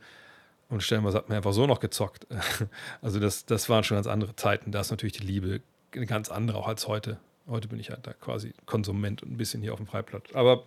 [0.69, 2.27] Und stellenweise hat man einfach so noch gezockt.
[3.01, 4.71] Also das, das waren schon ganz andere Zeiten.
[4.71, 5.61] Da ist natürlich die Liebe
[5.93, 7.19] eine ganz andere auch als heute.
[7.47, 10.23] Heute bin ich halt da quasi Konsument und ein bisschen hier auf dem Freiplatz.
[10.33, 10.63] Aber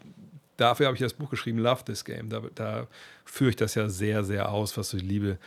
[0.56, 2.28] dafür habe ich das Buch geschrieben, Love This Game.
[2.28, 2.86] Da, da
[3.24, 5.38] führe ich das ja sehr, sehr aus, was so die Liebe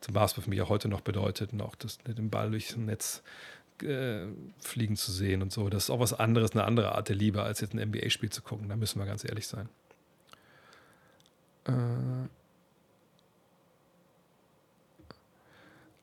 [0.00, 3.22] zum Basketball für mich auch heute noch bedeutet und auch das, den Ball durchs Netz
[3.82, 4.26] äh,
[4.58, 5.70] fliegen zu sehen und so.
[5.70, 8.42] Das ist auch was anderes, eine andere Art der Liebe, als jetzt ein NBA-Spiel zu
[8.42, 8.68] gucken.
[8.68, 9.70] Da müssen wir ganz ehrlich sein.
[11.64, 12.28] Äh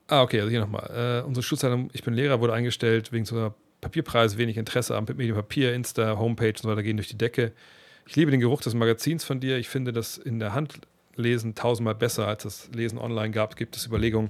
[0.07, 1.21] ah, okay, also hier nochmal.
[1.23, 5.35] Äh, unsere Schulzeitung Ich bin Lehrer wurde eingestellt wegen so Papierpreise, wenig Interesse am Medium
[5.35, 7.51] Papier, Insta, Homepage und so weiter gehen durch die Decke.
[8.05, 9.57] Ich liebe den Geruch des Magazins von dir.
[9.57, 10.79] Ich finde das in der Hand
[11.15, 13.55] lesen tausendmal besser, als das Lesen online gab.
[13.55, 14.29] Gibt es Überlegungen,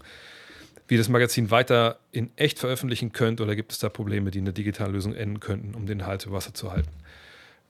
[0.87, 4.45] wie das Magazin weiter in echt veröffentlichen könnt oder gibt es da Probleme, die in
[4.45, 6.91] der digitalen Lösung enden könnten, um den Halt über Wasser zu halten?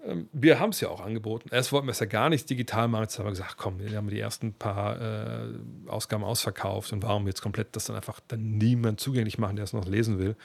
[0.06, 1.50] Ähm, wir haben es ja auch angeboten.
[1.52, 3.04] Erst wollten wir es ja gar nicht digital machen.
[3.04, 5.48] Jetzt haben wir gesagt, komm, wir haben die ersten paar äh,
[5.88, 9.74] Ausgaben ausverkauft und warum jetzt komplett das dann einfach dann niemand zugänglich machen, der es
[9.74, 10.36] noch lesen will.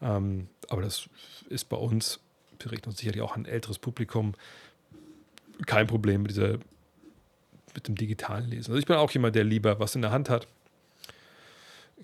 [0.00, 1.08] Ähm, aber das
[1.48, 2.20] ist bei uns,
[2.58, 4.34] wir richten uns sicherlich auch an ein älteres Publikum,
[5.66, 6.58] kein Problem mit, dieser,
[7.74, 8.70] mit dem digitalen Lesen.
[8.70, 10.46] Also ich bin auch jemand, der lieber was in der Hand hat.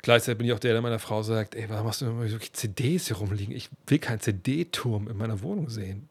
[0.02, 2.38] Gleichzeitig bin ich auch der, der meiner Frau sagt, ey, warum hast du immer so
[2.38, 3.54] CDs hier rumliegen?
[3.54, 6.09] Ich will keinen CD-Turm in meiner Wohnung sehen.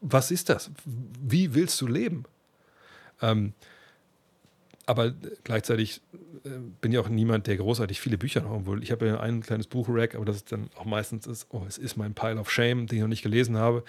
[0.00, 0.70] Was ist das?
[0.84, 2.24] Wie willst du leben?
[3.20, 3.52] Ähm,
[4.86, 5.12] aber
[5.44, 6.00] gleichzeitig
[6.44, 6.50] äh,
[6.80, 8.82] bin ich auch niemand, der großartig viele Bücher haben will.
[8.82, 11.76] Ich habe ja ein kleines Buchrack, aber das ist dann auch meistens ist, oh, es
[11.76, 13.84] ist mein Pile of Shame, den ich noch nicht gelesen habe.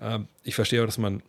[0.00, 1.22] Ähm, ich verstehe auch, dass man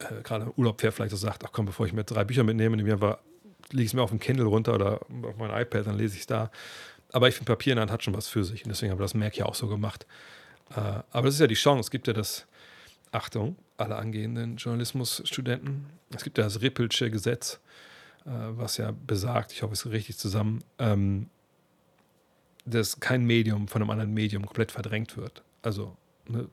[0.00, 2.42] äh, gerade im Urlaub fährt, vielleicht so sagt, ach komm, bevor ich mir drei Bücher
[2.42, 3.18] mitnehme, nehme ich einfach,
[3.70, 6.26] lege es mir auf dem Kindle runter oder auf mein iPad, dann lese ich es
[6.26, 6.50] da.
[7.12, 8.64] Aber ich finde, Papier in der Hand hat schon was für sich.
[8.64, 10.06] Und deswegen habe ich das Merk ja auch so gemacht.
[10.70, 11.80] Äh, aber das ist ja die Chance.
[11.80, 12.46] Es gibt ja das,
[13.12, 17.60] Achtung, alle angehenden Journalismusstudenten, es gibt ja das Rippelsche Gesetz,
[18.24, 21.28] äh, was ja besagt, ich hoffe, es ist richtig zusammen, ähm,
[22.64, 25.42] dass kein Medium von einem anderen Medium komplett verdrängt wird.
[25.62, 25.96] Also
[26.28, 26.48] ne,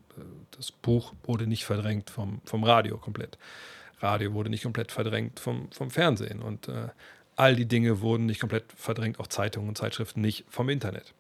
[0.52, 3.38] das Buch wurde nicht verdrängt vom, vom Radio komplett.
[4.02, 6.90] Radio wurde nicht komplett verdrängt vom, vom Fernsehen und äh,
[7.36, 11.14] all die Dinge wurden nicht komplett verdrängt, auch Zeitungen und Zeitschriften nicht vom Internet.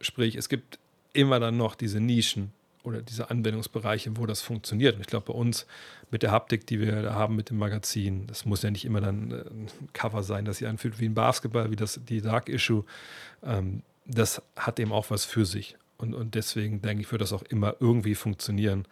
[0.00, 0.78] Sprich, es gibt
[1.12, 2.52] immer dann noch diese Nischen
[2.84, 4.96] oder diese Anwendungsbereiche, wo das funktioniert.
[4.96, 5.66] Und ich glaube, bei uns
[6.10, 9.00] mit der Haptik, die wir da haben mit dem Magazin, das muss ja nicht immer
[9.00, 12.48] dann äh, ein Cover sein, das sich anfühlt wie ein Basketball, wie das die Dark
[12.48, 12.84] Issue.
[13.42, 15.76] Ähm, das hat eben auch was für sich.
[15.96, 18.86] Und, und deswegen denke ich, wird das auch immer irgendwie funktionieren.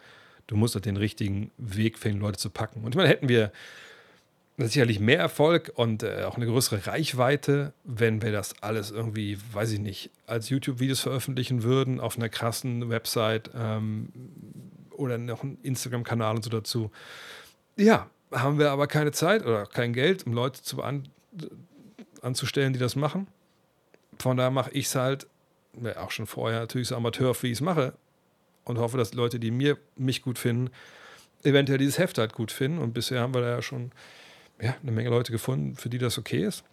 [0.47, 2.83] Du musst halt den richtigen Weg finden, Leute zu packen.
[2.83, 3.51] Und ich meine, hätten wir
[4.57, 9.71] sicherlich mehr Erfolg und äh, auch eine größere Reichweite, wenn wir das alles irgendwie, weiß
[9.71, 14.09] ich nicht, als YouTube-Videos veröffentlichen würden, auf einer krassen Website ähm,
[14.91, 16.91] oder noch einen Instagram-Kanal und so dazu.
[17.75, 21.07] Ja, haben wir aber keine Zeit oder kein Geld, um Leute zu an,
[22.21, 23.27] anzustellen, die das machen.
[24.19, 25.27] Von daher mache ich es halt
[25.97, 27.93] auch schon vorher natürlich so Amateur, wie ich es mache
[28.65, 30.69] und hoffe, dass Leute, die mir, mich gut finden,
[31.43, 32.79] eventuell dieses Heft halt gut finden.
[32.79, 33.91] Und bisher haben wir da ja schon
[34.61, 36.63] ja, eine Menge Leute gefunden, für die das okay ist.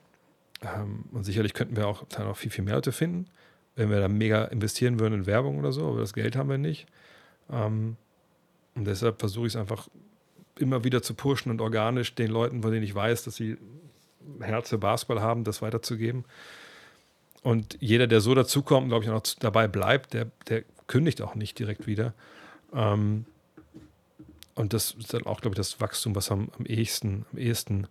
[0.63, 3.27] Ähm, und sicherlich könnten wir auch dann noch viel, viel mehr Leute finden,
[3.77, 6.59] wenn wir da mega investieren würden in Werbung oder so, aber das Geld haben wir
[6.59, 6.87] nicht.
[7.51, 7.97] Ähm,
[8.75, 9.89] und deshalb versuche ich es einfach
[10.59, 13.57] immer wieder zu pushen und organisch den Leuten, von denen ich weiß, dass sie
[14.41, 16.25] Herz für Basketball haben, das weiterzugeben.
[17.43, 21.59] Und jeder, der so dazukommt, glaube ich, noch dabei bleibt, der, der kündigt auch nicht
[21.59, 22.13] direkt wieder.
[22.75, 23.25] Ähm,
[24.59, 27.87] und das ist dann auch, glaube ich, das Wachstum, was am, am ehesten, am ehesten,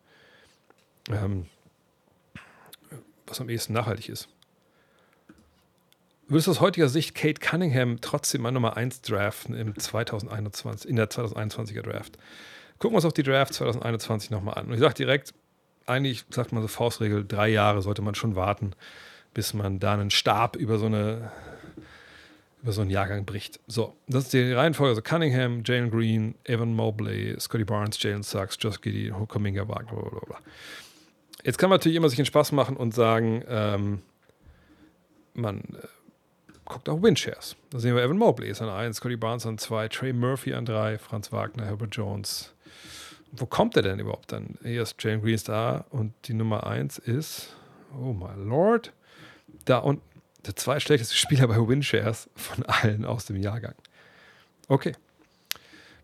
[1.10, 1.45] ähm,
[3.26, 4.27] was am ehesten nachhaltig ist.
[6.27, 10.98] Würdest du aus heutiger Sicht Kate Cunningham trotzdem mal Nummer 1 draften im 2021, in
[10.98, 12.18] der 2021er Draft?
[12.80, 14.68] Gucken wir uns auch die Draft 2021 nochmal an.
[14.68, 15.34] Und ich sage direkt,
[15.85, 18.73] eigentlich sagt man so Faustregel, drei Jahre sollte man schon warten,
[19.34, 21.31] bis man da einen Stab über so eine
[22.61, 23.59] über so einen Jahrgang bricht.
[23.67, 24.89] So, das ist die Reihenfolge.
[24.89, 29.93] Also Cunningham, Jalen Green, Evan Mobley, Scotty Barnes, Jalen Sachs, Josh Giddy, Hokaminga Wagner,
[30.25, 30.38] bla
[31.43, 34.01] Jetzt kann man natürlich immer sich einen Spaß machen und sagen, ähm,
[35.34, 35.88] man äh,
[36.65, 37.55] guckt auch Windshares.
[37.69, 40.65] Da sehen wir Evan Mobley ist an 1, Scotty Barnes an 2, Trey Murphy an
[40.65, 42.53] 3, Franz Wagner, Herbert Jones.
[43.31, 44.57] Wo kommt er denn überhaupt dann?
[44.63, 47.55] Hier ist Jalen Green ist da und die Nummer 1 ist,
[47.93, 48.91] oh my lord,
[49.65, 50.06] da unten
[50.45, 53.76] der zweitschlechteste Spieler bei Winshares von allen aus dem Jahrgang.
[54.68, 54.93] Okay.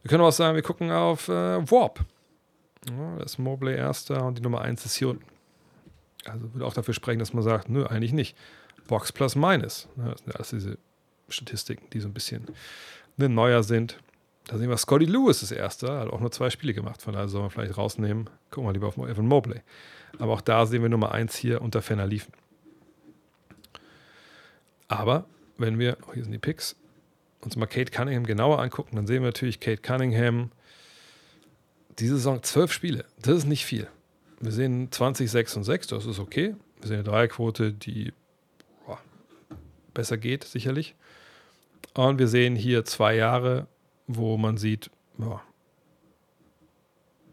[0.02, 2.06] Wir können auch sagen, wir gucken auf äh, Warp.
[2.90, 5.26] Ja, da ist Mobley erster und die Nummer 1 ist hier unten.
[6.26, 8.36] Also würde auch dafür sprechen, dass man sagt, nö, eigentlich nicht.
[8.88, 9.88] Box plus minus.
[9.98, 10.78] Ja, das sind alles diese
[11.30, 12.48] Statistiken, die so ein bisschen
[13.18, 13.98] ne, neuer sind.
[14.48, 17.30] Da sehen wir, Scotty Lewis ist erster, hat auch nur zwei Spiele gemacht, von daher
[17.30, 18.30] soll man vielleicht rausnehmen.
[18.52, 19.62] Gucken wir lieber auf Evan Mobley.
[20.20, 22.34] Aber auch da sehen wir Nummer 1 hier unter Ferner liefen.
[24.88, 25.26] Aber
[25.58, 26.76] wenn wir, oh, hier sind die Picks,
[27.42, 30.52] uns mal Kate Cunningham genauer angucken, dann sehen wir natürlich Kate Cunningham
[32.00, 33.06] diese Saison zwölf Spiele.
[33.22, 33.88] Das ist nicht viel.
[34.40, 36.56] Wir sehen 20, 6 und 6, das ist okay.
[36.82, 38.14] Wir sehen eine Dreierquote, die
[38.86, 39.00] boah,
[39.94, 40.96] besser geht, sicherlich.
[41.94, 43.68] Und wir sehen hier zwei Jahre,
[44.08, 45.42] wo man sieht, boah,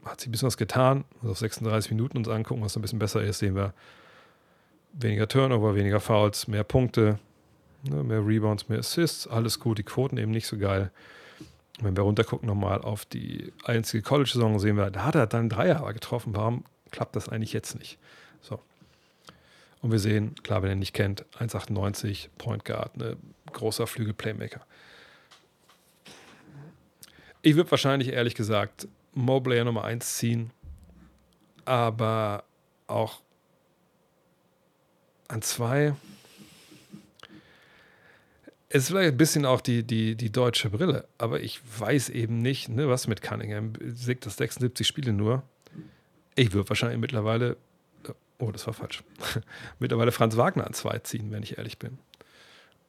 [0.04, 1.04] hat sie ein bisschen was getan.
[1.20, 3.74] Also auf 36 Minuten uns angucken, was ein bisschen besser ist, sehen wir
[4.92, 7.18] weniger Turnover, weniger Fouls, mehr Punkte,
[7.82, 10.90] Ne, mehr Rebounds, mehr Assists, alles gut, die Quoten eben nicht so geil.
[11.80, 15.90] Wenn wir runtergucken nochmal auf die einzige College-Saison, sehen wir, da hat er dann Dreier
[15.94, 16.36] getroffen.
[16.36, 17.98] Warum klappt das eigentlich jetzt nicht?
[18.42, 18.60] So.
[19.80, 23.16] Und wir sehen, klar, wenn ihr nicht kennt, 1,98, Point Guard, ne,
[23.52, 24.60] großer Flügel-Playmaker.
[27.40, 30.50] Ich würde wahrscheinlich ehrlich gesagt Mobley Nummer 1 ziehen,
[31.64, 32.44] aber
[32.86, 33.22] auch
[35.28, 36.09] an 2 es
[38.70, 42.68] ist vielleicht ein bisschen auch die, die, die deutsche Brille, aber ich weiß eben nicht,
[42.68, 43.72] ne, was mit Cunningham.
[43.84, 45.42] Siegt das 76 Spiele nur.
[46.36, 47.56] Ich würde wahrscheinlich mittlerweile,
[48.38, 49.02] oh, das war falsch,
[49.80, 51.98] mittlerweile Franz Wagner an zwei ziehen, wenn ich ehrlich bin.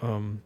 [0.02, 0.42] Ähm,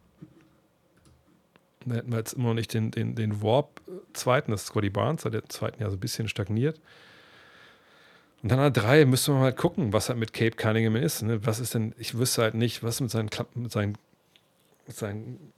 [1.84, 5.22] da hätten wir jetzt immer noch nicht den, den, den Warp-Zweiten, das ist Scotty Barnes,
[5.22, 6.80] der zweiten Jahr so ein bisschen stagniert.
[8.42, 11.22] Und dann an drei müsste man halt gucken, was halt mit Cape Cunningham ist.
[11.22, 11.44] Ne?
[11.44, 13.98] Was ist denn, ich wüsste halt nicht, was mit seinen, mit seinen
[14.88, 15.52] seinen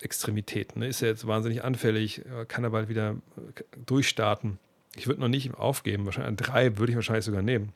[0.00, 0.80] Extremitäten.
[0.80, 0.88] Ne?
[0.88, 4.58] Ist er jetzt wahnsinnig anfällig, kann er bald wieder äh, durchstarten.
[4.96, 7.72] Ich würde noch nicht aufgeben, wahrscheinlich drei würde ich wahrscheinlich sogar nehmen.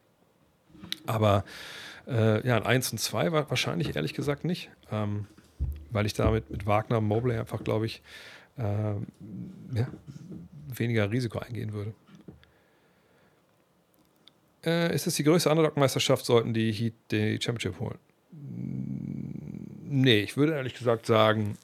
[1.06, 1.44] Aber
[2.06, 5.26] äh, ja, an eins und zwei war wahrscheinlich ehrlich gesagt nicht, ähm,
[5.90, 8.02] weil ich damit mit Wagner und Mobley einfach, glaube ich,
[8.58, 9.88] äh, ja,
[10.68, 11.94] weniger Risiko eingehen würde.
[14.64, 17.98] Äh, ist es die größte Underdog-Meisterschaft, sollten die Heat die Championship holen?
[19.88, 21.56] Nee, ich würde ehrlich gesagt sagen,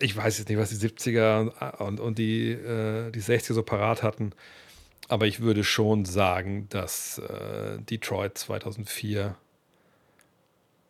[0.00, 4.02] ich weiß jetzt nicht, was die 70er und, und die, äh, die 60er so parat
[4.02, 4.32] hatten,
[5.08, 9.36] aber ich würde schon sagen, dass äh, Detroit 2004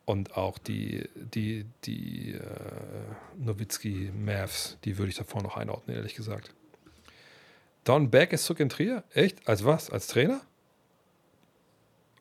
[0.07, 2.41] und auch die, die, die äh,
[3.39, 6.51] Nowitzki Mavs, die würde ich davor noch einordnen, ehrlich gesagt.
[7.85, 9.05] Don Beck ist zurück in Trier?
[9.13, 9.47] Echt?
[9.47, 9.91] Als was?
[9.91, 10.41] Als Trainer?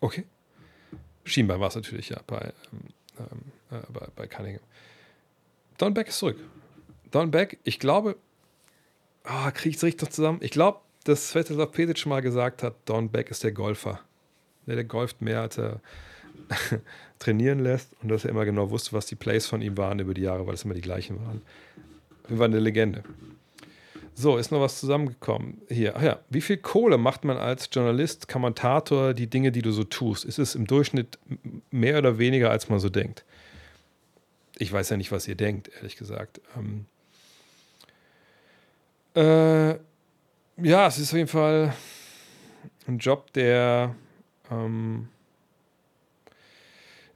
[0.01, 0.25] Okay.
[1.23, 2.53] Schienbein war es natürlich, ja, bei,
[3.19, 3.41] ähm,
[3.71, 4.63] äh, bei, bei Cunningham.
[5.77, 6.37] Don Beck ist zurück.
[7.11, 8.15] Don Beck, ich glaube,
[9.25, 10.39] oh, kriege ich es richtig zusammen?
[10.41, 13.99] Ich glaube, dass Svetislav Pesic mal gesagt hat, Don Beck ist der Golfer.
[14.67, 15.81] Der, der golft mehr, als er
[17.19, 20.13] trainieren lässt und dass er immer genau wusste, was die Plays von ihm waren über
[20.13, 21.41] die Jahre, weil es immer die gleichen waren.
[22.27, 23.03] Wir waren eine Legende.
[24.13, 25.61] So, ist noch was zusammengekommen.
[25.69, 29.71] Hier, ach ja, wie viel Kohle macht man als Journalist, Kommentator die Dinge, die du
[29.71, 30.25] so tust?
[30.25, 31.17] Ist es im Durchschnitt
[31.71, 33.23] mehr oder weniger, als man so denkt?
[34.57, 36.41] Ich weiß ja nicht, was ihr denkt, ehrlich gesagt.
[36.57, 36.85] Ähm,
[39.15, 39.71] äh,
[40.57, 41.73] ja, es ist auf jeden Fall
[42.87, 43.95] ein Job, der
[44.51, 45.07] ähm,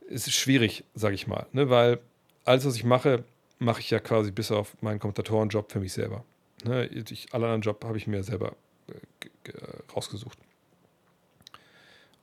[0.08, 1.70] ist schwierig, sage ich mal, ne?
[1.70, 2.00] weil
[2.46, 3.24] alles, was ich mache,
[3.60, 6.24] mache ich ja quasi bis auf meinen Kommentatorenjob für mich selber.
[6.66, 8.56] Ne, ich, alle anderen Job habe ich mir selber
[8.88, 10.40] äh, rausgesucht.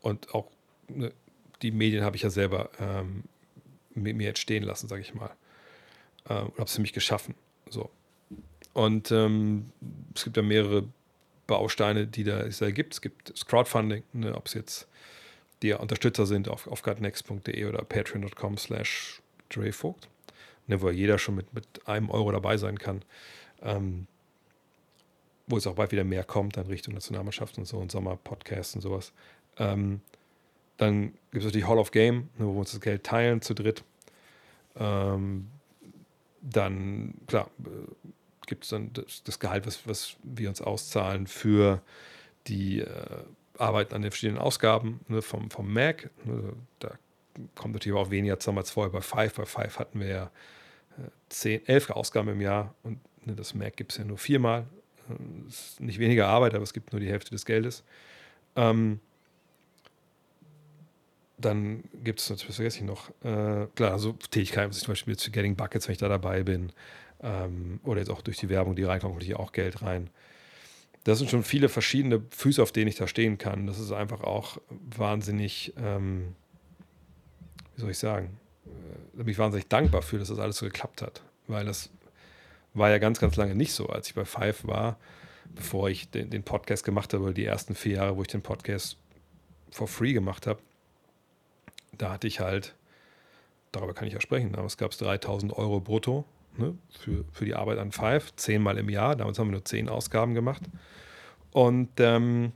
[0.01, 0.51] Und auch
[0.89, 1.13] ne,
[1.63, 3.23] die Medien habe ich ja selber ähm,
[3.95, 5.31] mir, jetzt stehen lassen, sage ich mal.
[6.29, 7.37] Ähm, und habe es für mich geschaffen.
[7.71, 7.89] So.
[8.73, 9.71] Und ähm,
[10.15, 10.89] es gibt ja mehrere
[11.47, 12.95] Bausteine, die da, es da gibt.
[12.95, 14.89] Es gibt das Crowdfunding, ne, ob es jetzt
[15.63, 20.09] die Unterstützer sind auf, auf gutnext.de oder patreon.com slash drevogt,
[20.67, 23.05] ne, wo jeder schon mit, mit einem Euro dabei sein kann.
[23.63, 24.09] Ähm,
[25.53, 28.81] wo es auch bald wieder mehr kommt, dann Richtung Nationalmannschaft und so und Sommerpodcasts und
[28.81, 29.13] sowas.
[29.59, 30.01] Ähm,
[30.79, 33.55] dann gibt es natürlich Hall of Game, ne, wo wir uns das Geld teilen zu
[33.55, 33.85] dritt.
[34.77, 35.49] Ähm,
[36.41, 37.69] dann, klar, äh,
[38.47, 41.83] gibt es dann das, das, Gehalt, was, was wir uns auszahlen für
[42.47, 42.87] die äh,
[43.59, 46.09] Arbeit an den verschiedenen Ausgaben ne, vom, vom Mac.
[46.25, 46.93] Ne, da
[47.55, 49.35] kommt natürlich auch weniger zusammen als vorher bei Five.
[49.35, 50.25] Bei Five hatten wir ja
[50.97, 54.67] äh, zehn, elf Ausgaben im Jahr und ne, das Mac gibt es ja nur viermal.
[55.19, 57.85] Äh, ist nicht weniger Arbeit, aber es gibt nur die Hälfte des Geldes.
[58.57, 59.01] Ähm,
[61.39, 65.57] dann gibt es, was vergesse ich noch, äh, klar, so Tätigkeiten, zum Beispiel zu Getting
[65.57, 66.73] Buckets, wenn ich da dabei bin,
[67.23, 70.11] ähm, oder jetzt auch durch die Werbung, die reinkommt, kommt hier auch Geld rein.
[71.05, 73.67] Das sind schon viele verschiedene Füße, auf denen ich da stehen kann.
[73.67, 74.59] Das ist einfach auch
[74.97, 76.37] wahnsinnig, ähm,
[77.75, 78.69] wie soll ich sagen, äh,
[79.17, 81.91] da bin ich wahnsinnig dankbar für, dass das alles so geklappt hat, weil das
[82.75, 84.99] war ja ganz, ganz lange nicht so, als ich bei Five war,
[85.55, 88.97] bevor ich den, den Podcast gemacht habe, die ersten vier Jahre, wo ich den Podcast
[89.71, 90.61] for free gemacht habe
[91.97, 92.75] da hatte ich halt,
[93.71, 96.25] darüber kann ich ja sprechen, damals gab es 3000 Euro brutto
[96.57, 99.17] ne, für, für die Arbeit an Five, zehnmal im Jahr.
[99.17, 100.63] Damals haben wir nur zehn Ausgaben gemacht.
[101.53, 102.53] Und ähm,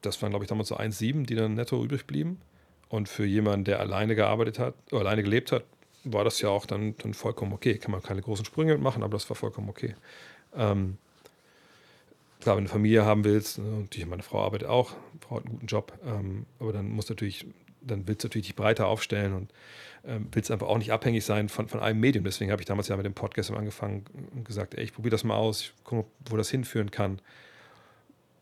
[0.00, 2.40] das waren, glaube ich, damals so 1,7, die dann netto übrig blieben.
[2.88, 5.64] Und für jemanden, der alleine gearbeitet hat, alleine gelebt hat,
[6.04, 7.78] war das ja auch dann, dann vollkommen okay.
[7.78, 9.94] Kann man keine großen Sprünge mitmachen, aber das war vollkommen okay.
[10.54, 10.98] Ähm,
[12.40, 15.44] klar, wenn du eine Familie haben willst, ne, und meine Frau arbeitet auch, Frau hat
[15.44, 17.46] einen guten Job, ähm, aber dann muss natürlich
[17.86, 19.52] dann willst du natürlich dich breiter aufstellen und
[20.04, 22.24] ähm, willst einfach auch nicht abhängig sein von, von einem Medium.
[22.24, 25.24] Deswegen habe ich damals ja mit dem Podcast angefangen und gesagt, ey, ich probiere das
[25.24, 27.20] mal aus, ich gucke, wo das hinführen kann.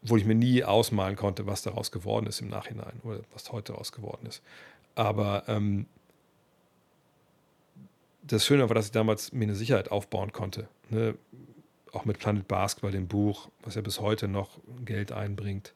[0.05, 3.73] Wo ich mir nie ausmalen konnte, was daraus geworden ist im Nachhinein oder was heute
[3.73, 4.43] daraus geworden ist.
[4.97, 5.87] Aber ähm,
[8.23, 10.69] das Schöne war, dass ich damals mir eine Sicherheit aufbauen konnte.
[10.91, 11.15] Ne?
[11.93, 15.75] Auch mit Planet Basketball, dem Buch, was ja bis heute noch Geld einbringt,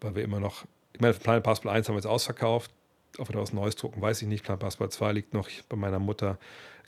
[0.00, 2.70] weil wir immer noch, ich meine, Planet Basketball 1 haben wir jetzt ausverkauft,
[3.18, 4.44] ob wir da was Neues drucken, weiß ich nicht.
[4.44, 6.38] Klar, Basketball 2 liegt noch bei meiner Mutter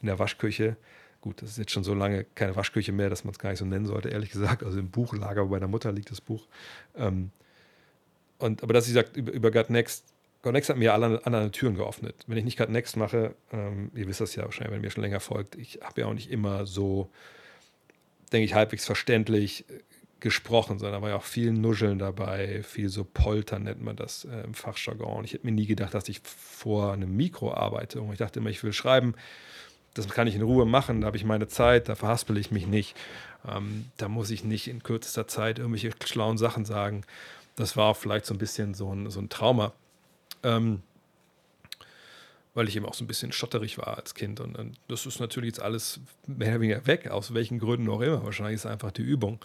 [0.01, 0.77] in der Waschküche.
[1.21, 3.59] Gut, das ist jetzt schon so lange keine Waschküche mehr, dass man es gar nicht
[3.59, 4.63] so nennen sollte, ehrlich gesagt.
[4.63, 6.47] Also im Buchlager bei meiner Mutter liegt das Buch.
[6.97, 7.31] Ähm,
[8.39, 10.05] und, aber dass ich sage, über, über God Next,
[10.53, 12.17] Next hat mir alle anderen Türen geöffnet.
[12.27, 14.91] Wenn ich nicht God Next mache, ähm, ihr wisst das ja wahrscheinlich, wenn ihr mir
[14.91, 17.11] schon länger folgt, ich habe ja auch nicht immer so,
[18.33, 19.65] denke ich, halbwegs verständlich
[20.21, 24.25] gesprochen, sondern da war ja auch viel Nuscheln dabei, viel so Poltern nennt man das
[24.25, 25.25] äh, im Fachjargon.
[25.25, 28.01] Ich hätte mir nie gedacht, dass ich vor einem Mikro arbeite.
[28.01, 29.15] Und ich dachte immer, ich will schreiben,
[29.93, 32.67] das kann ich in Ruhe machen, da habe ich meine Zeit, da verhaspel ich mich
[32.67, 32.97] nicht.
[33.47, 37.05] Ähm, da muss ich nicht in kürzester Zeit irgendwelche schlauen Sachen sagen.
[37.55, 39.73] Das war vielleicht so ein bisschen so ein, so ein Trauma.
[40.45, 40.83] Ähm,
[42.55, 44.39] weil ich eben auch so ein bisschen schotterig war als Kind.
[44.41, 48.01] Und, und das ist natürlich jetzt alles mehr oder weniger weg, aus welchen Gründen auch
[48.01, 48.25] immer.
[48.25, 49.45] Wahrscheinlich ist es einfach die Übung.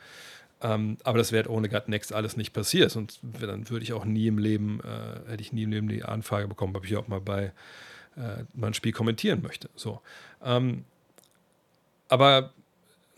[0.61, 2.95] Ähm, aber das wäre ohne Gut Next alles nicht passiert.
[2.95, 6.03] Und dann würde ich auch nie im Leben, äh, hätte ich nie im Leben die
[6.03, 7.52] Anfrage bekommen, ob ich auch mal bei
[8.16, 9.69] äh, mein Spiel kommentieren möchte.
[9.76, 10.02] So.
[10.44, 10.86] Ähm,
[12.10, 12.53] aber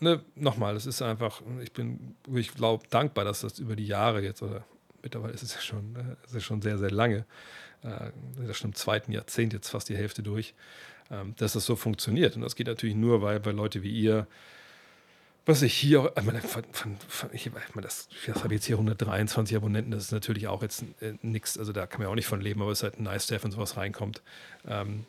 [0.00, 4.22] ne, nochmal, das ist einfach, ich bin, ich glaube, dankbar, dass das über die Jahre
[4.22, 4.64] jetzt, oder
[5.02, 7.24] mittlerweile ist es ja schon, äh, ist es schon sehr, sehr lange,
[7.82, 10.54] äh, schon im zweiten Jahrzehnt jetzt fast die Hälfte durch,
[11.10, 12.36] ähm, dass das so funktioniert.
[12.36, 14.26] Und das geht natürlich nur, weil, weil Leute wie ihr
[15.44, 16.12] was ich hier,
[16.42, 16.96] von,
[17.32, 21.14] ich, meine das, das habe jetzt hier 123 Abonnenten, das ist natürlich auch jetzt äh,
[21.22, 23.28] nichts, also da kann man ja auch nicht von leben, aber es ist halt nice,
[23.30, 24.22] wenn sowas reinkommt.
[24.68, 25.04] Ähm,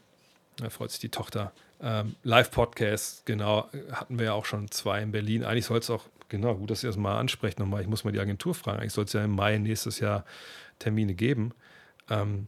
[0.57, 1.51] da freut sich die Tochter.
[1.81, 5.43] Ähm, Live-Podcast, genau, hatten wir ja auch schon zwei in Berlin.
[5.43, 7.81] Eigentlich soll es auch, genau, gut, dass ihr das mal ansprecht nochmal.
[7.81, 8.79] Ich muss mal die Agentur fragen.
[8.79, 10.25] Eigentlich soll es ja im Mai nächstes Jahr
[10.79, 11.53] Termine geben.
[12.09, 12.47] Ähm,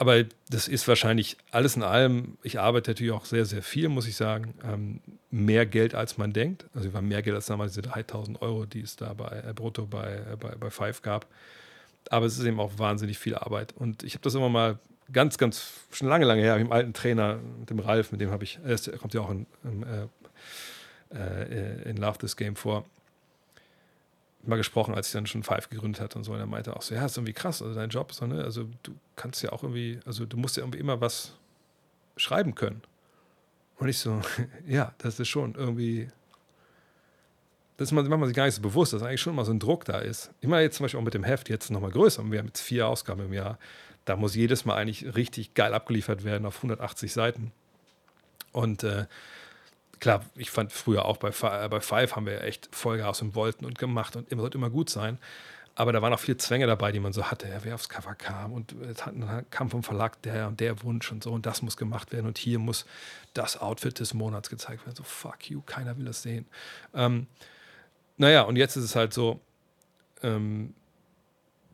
[0.00, 4.08] aber das ist wahrscheinlich alles in allem, ich arbeite natürlich auch sehr, sehr viel, muss
[4.08, 4.54] ich sagen.
[4.64, 6.64] Ähm, mehr Geld als man denkt.
[6.74, 9.52] Also es war mehr Geld als damals diese 3000 Euro, die es da bei äh,
[9.52, 11.26] brutto bei, äh, bei, bei Five gab.
[12.08, 13.74] Aber es ist eben auch wahnsinnig viel Arbeit.
[13.76, 14.78] Und ich habe das immer mal
[15.12, 18.30] ganz, ganz schon lange, lange her, mit dem alten Trainer, mit dem Ralf, mit dem
[18.30, 22.86] habe ich, er kommt ja auch in, in, äh, äh, in Love This Game vor
[24.42, 26.32] mal gesprochen, als ich dann schon Five gegründet hatte und so.
[26.32, 28.42] Und er meinte auch so, ja, ist irgendwie krass, also dein Job, so, ne?
[28.42, 31.34] also du kannst ja auch irgendwie, also du musst ja irgendwie immer was
[32.16, 32.82] schreiben können.
[33.78, 34.20] Und ich so,
[34.66, 36.08] ja, das ist schon irgendwie,
[37.76, 39.52] das ist man, macht man sich gar nicht so bewusst, dass eigentlich schon mal so
[39.52, 40.30] ein Druck da ist.
[40.40, 42.22] Ich meine jetzt zum Beispiel auch mit dem Heft jetzt nochmal größer.
[42.30, 43.58] Wir haben jetzt vier Ausgaben im Jahr.
[44.04, 47.52] Da muss jedes Mal eigentlich richtig geil abgeliefert werden auf 180 Seiten.
[48.52, 49.06] Und äh,
[50.00, 53.64] klar, ich fand früher auch bei, äh, bei Five haben wir echt Vollgas und wollten
[53.64, 55.18] und gemacht und immer sollte immer gut sein.
[55.76, 58.14] Aber da waren auch viele Zwänge dabei, die man so hatte, ja, wer aufs Cover
[58.14, 61.76] kam und dann kam vom Verlag der und der Wunsch und so und das muss
[61.76, 62.86] gemacht werden und hier muss
[63.34, 64.96] das Outfit des Monats gezeigt werden.
[64.96, 66.46] So, fuck you, keiner will das sehen.
[66.92, 67.28] Ähm,
[68.16, 69.40] naja, und jetzt ist es halt so,
[70.22, 70.74] ähm,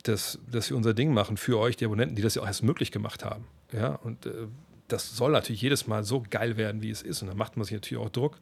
[0.04, 2.62] dass, dass wir unser Ding machen für euch, die Abonnenten, die das ja auch erst
[2.62, 3.46] möglich gemacht haben.
[3.72, 4.46] Ja, und äh,
[4.88, 7.22] das soll natürlich jedes Mal so geil werden, wie es ist.
[7.22, 8.38] Und dann macht man sich natürlich auch Druck.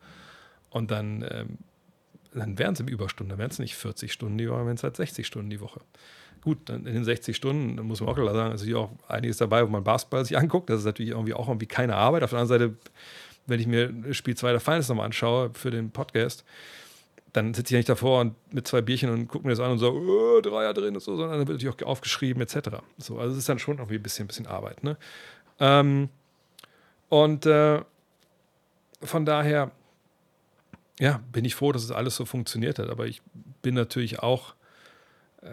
[0.71, 1.59] Und dann, ähm,
[2.33, 3.31] dann werden es im Überstunden.
[3.31, 5.61] Dann werden es nicht 40 Stunden die Woche, dann werden es halt 60 Stunden die
[5.61, 5.81] Woche.
[6.43, 9.39] Gut, dann in den 60 Stunden, muss man auch klar sagen, ist natürlich auch einiges
[9.39, 10.69] dabei, wo man Basketball sich anguckt.
[10.69, 12.23] Das ist natürlich irgendwie auch irgendwie keine Arbeit.
[12.23, 12.77] Auf der anderen Seite,
[13.47, 16.45] wenn ich mir Spiel 2 der Finals nochmal anschaue für den Podcast,
[17.35, 19.73] dann sitze ich ja nicht davor und mit zwei Bierchen und gucke mir das an
[19.73, 22.77] und so, oh, Dreier drin und so, sondern dann wird natürlich auch aufgeschrieben etc.
[22.97, 24.85] So, also es ist dann schon irgendwie ein bisschen, ein bisschen Arbeit.
[24.85, 24.97] Ne?
[25.59, 26.11] Ähm,
[27.15, 27.81] und äh,
[29.01, 29.71] von daher,
[30.99, 32.91] ja, bin ich froh, dass es alles so funktioniert hat.
[32.91, 33.23] Aber ich
[33.63, 34.57] bin natürlich auch
[35.41, 35.47] äh,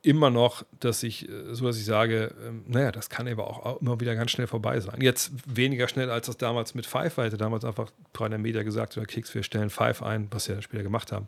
[0.00, 3.82] immer noch, dass ich, äh, so dass ich sage, ähm, naja, das kann aber auch
[3.82, 5.02] immer wieder ganz schnell vorbei sein.
[5.02, 7.26] Jetzt weniger schnell, als das damals mit Five war.
[7.26, 10.84] Hätte damals einfach Prime Media gesagt, oder Kicks, wir stellen Five ein, was ja später
[10.84, 11.26] gemacht haben.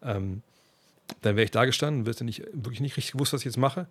[0.00, 0.42] Ähm,
[1.22, 3.88] dann wäre ich da gestanden, hätte nicht, wirklich nicht richtig gewusst, was ich jetzt mache.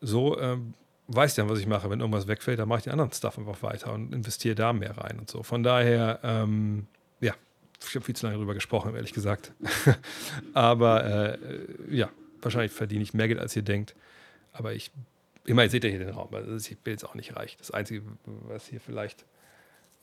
[0.00, 0.74] So ähm,
[1.14, 1.90] weiß dann, was ich mache.
[1.90, 4.96] Wenn irgendwas wegfällt, dann mache ich den anderen Stuff einfach weiter und investiere da mehr
[4.96, 5.42] rein und so.
[5.42, 6.86] Von daher, ähm,
[7.20, 7.34] ja,
[7.80, 9.52] ich habe viel zu lange darüber gesprochen, ehrlich gesagt.
[10.54, 11.38] Aber äh,
[11.90, 12.08] ja,
[12.40, 13.94] wahrscheinlich verdiene ich mehr Geld, als ihr denkt.
[14.52, 14.90] Aber ich,
[15.44, 16.28] ich meine, seht ihr hier den Raum.
[16.34, 17.56] Also ich bin jetzt auch nicht reich.
[17.56, 19.22] Das Einzige, was hier vielleicht,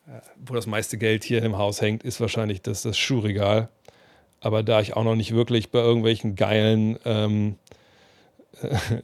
[0.07, 3.69] äh, wo das meiste Geld hier im Haus hängt, ist wahrscheinlich das, das Schuhregal.
[4.41, 7.57] Aber da ich auch noch nicht wirklich bei irgendwelchen geilen, ähm,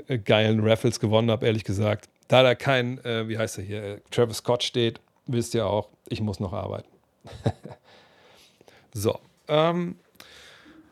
[0.08, 3.84] äh, geilen Raffles gewonnen habe, ehrlich gesagt, da da kein, äh, wie heißt er hier,
[3.84, 6.90] äh, Travis Scott steht, wisst ihr auch, ich muss noch arbeiten.
[8.94, 9.96] so, ähm,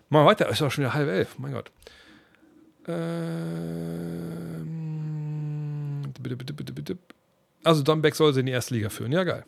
[0.10, 1.72] mal weiter, ist auch schon wieder halb elf, mein Gott.
[2.88, 3.84] Ähm,
[7.64, 9.12] also Don Beck soll sie in die erste Liga führen.
[9.12, 9.46] Ja, geil.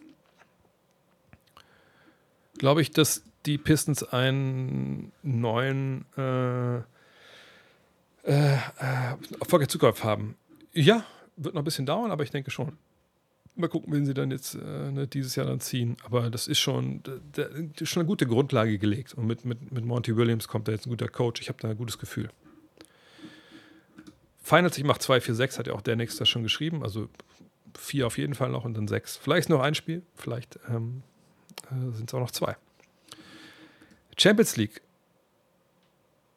[2.57, 6.81] Glaube ich, dass die Pistons einen neuen äh,
[8.25, 8.57] äh,
[9.39, 10.35] Erfolg Zukunft haben.
[10.73, 11.05] Ja,
[11.37, 12.77] wird noch ein bisschen dauern, aber ich denke schon.
[13.57, 15.95] Mal gucken, wenn sie dann jetzt äh, ne, dieses Jahr dann ziehen.
[16.03, 17.13] Aber das ist schon, da,
[17.43, 19.13] da, schon eine gute Grundlage gelegt.
[19.13, 21.39] Und mit, mit, mit Monty Williams kommt da jetzt ein guter Coach.
[21.39, 22.29] Ich habe da ein gutes Gefühl.
[24.41, 26.83] Finals, ich mache 2, 4, 6, hat ja auch der nächste schon geschrieben.
[26.83, 27.07] Also
[27.77, 29.17] vier auf jeden Fall noch und dann sechs.
[29.17, 31.03] Vielleicht noch ein Spiel, vielleicht ähm,
[31.71, 32.55] äh, sind es auch noch zwei.
[34.17, 34.81] Champions League.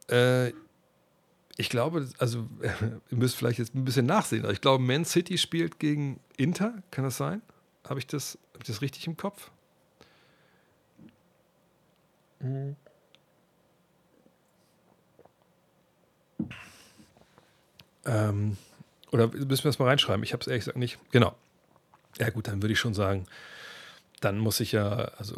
[0.09, 0.53] Äh,
[1.59, 2.47] ich glaube, also
[3.11, 4.45] ihr müsst vielleicht jetzt ein bisschen nachsehen.
[4.45, 6.83] Aber ich glaube, Man City spielt gegen Inter.
[6.91, 7.43] Kann das sein?
[7.87, 9.51] Habe ich, das, hab ich das richtig im Kopf?
[12.39, 12.77] Mhm.
[18.07, 18.57] Ähm,
[19.11, 20.23] oder müssen wir das mal reinschreiben?
[20.23, 20.99] Ich habe es ehrlich gesagt nicht.
[21.11, 21.35] Genau.
[22.19, 23.27] Ja, gut, dann würde ich schon sagen,
[24.21, 25.35] dann muss ich ja, also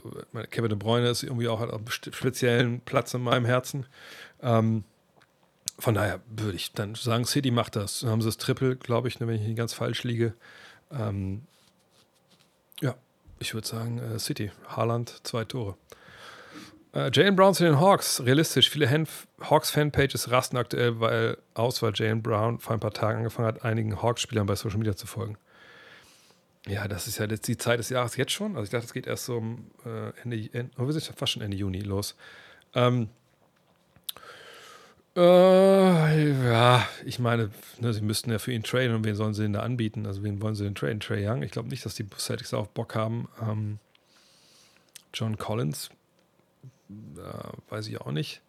[0.51, 3.87] Kevin de Bruyne ist irgendwie auch hat einen speziellen Platz in meinem Herzen.
[4.43, 4.85] Ähm,
[5.81, 8.01] von daher würde ich dann sagen, City macht das.
[8.01, 10.35] Dann haben sie das Triple, glaube ich, ne, wenn ich nicht ganz falsch liege.
[10.93, 11.43] Ähm,
[12.81, 12.95] ja,
[13.39, 14.51] ich würde sagen, äh, City.
[14.69, 15.77] Haaland, zwei Tore.
[16.93, 18.23] Äh, Jalen Brown zu den Hawks.
[18.25, 18.69] Realistisch.
[18.69, 18.89] Viele
[19.41, 24.03] Hawks-Fanpages rasten aktuell weil, aus, weil Jalen Brown vor ein paar Tagen angefangen hat, einigen
[24.03, 25.37] Hawks-Spielern bei Social Media zu folgen.
[26.67, 28.57] Ja, das ist ja jetzt die Zeit des Jahres jetzt schon.
[28.57, 31.57] Also ich dachte, es geht erst so um äh, Ende, Ende oh, fast schon Ende
[31.57, 32.17] Juni los.
[32.75, 33.09] Ähm,
[35.17, 39.43] äh, ja, ich meine, ne, sie müssten ja für ihn traden und wen sollen sie
[39.43, 40.07] denn da anbieten?
[40.07, 41.01] Also wen wollen sie denn traden?
[41.01, 41.43] Trey Young?
[41.43, 43.29] Ich glaube nicht, dass die Celtics auf Bock haben.
[43.43, 43.79] Ähm,
[45.13, 45.91] John Collins
[46.91, 48.43] äh, weiß ich auch nicht.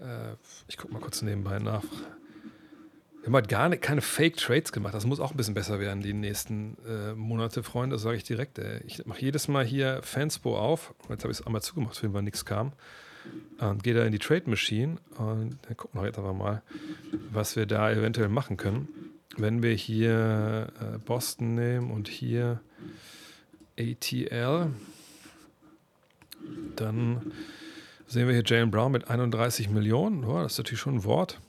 [0.00, 0.34] Äh,
[0.68, 1.82] ich gucke mal kurz nebenbei nach.
[3.22, 4.94] Wir haben halt gar nicht, keine Fake-Trades gemacht.
[4.94, 7.94] Das muss auch ein bisschen besser werden die nächsten äh, Monate, Freunde.
[7.94, 8.58] Das sage ich direkt.
[8.58, 8.82] Ey.
[8.84, 10.92] Ich mache jedes Mal hier Fanspo auf.
[11.08, 12.72] Jetzt habe ich es einmal zugemacht, wenn mal nichts kam.
[13.58, 16.62] Und gehe da in die Trade Machine und dann gucken wir jetzt aber mal,
[17.30, 18.88] was wir da eventuell machen können.
[19.36, 22.60] Wenn wir hier äh, Boston nehmen und hier
[23.78, 24.70] ATL,
[26.76, 27.32] dann
[28.06, 30.24] sehen wir hier Jalen Brown mit 31 Millionen.
[30.24, 31.40] Oh, das ist natürlich schon ein Wort.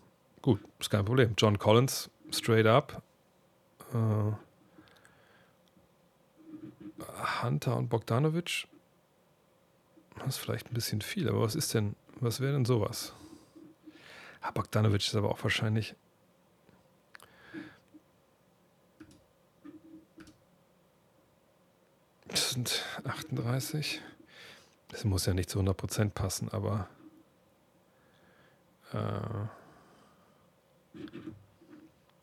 [0.41, 1.33] Gut, ist kein Problem.
[1.37, 3.01] John Collins, straight up.
[3.93, 4.33] Uh,
[7.41, 8.67] Hunter und Bogdanovic.
[10.19, 13.13] Das ist vielleicht ein bisschen viel, aber was ist denn, was wäre denn sowas?
[14.41, 15.95] Ah, Bogdanovic ist aber auch wahrscheinlich.
[22.27, 24.01] Das sind 38.
[24.91, 26.87] Es muss ja nicht zu 100% passen, aber
[28.91, 29.47] äh,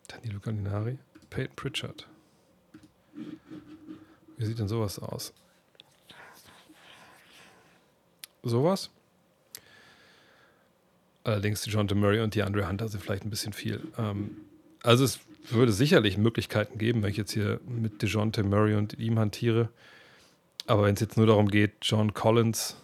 [0.09, 0.99] Danilo Gallinari,
[1.31, 2.09] Peyton Pritchard.
[4.37, 5.33] Wie sieht denn sowas aus?
[8.43, 8.91] Sowas?
[11.25, 13.81] Allerdings John Murray und die Andre Hunter sind vielleicht ein bisschen viel.
[13.99, 14.37] Ähm,
[14.83, 15.21] also es
[15.51, 19.69] würde sicherlich Möglichkeiten geben, wenn ich jetzt hier mit DeJounte Murray und ihm hantiere.
[20.67, 22.77] Aber wenn es jetzt nur darum geht, John Collins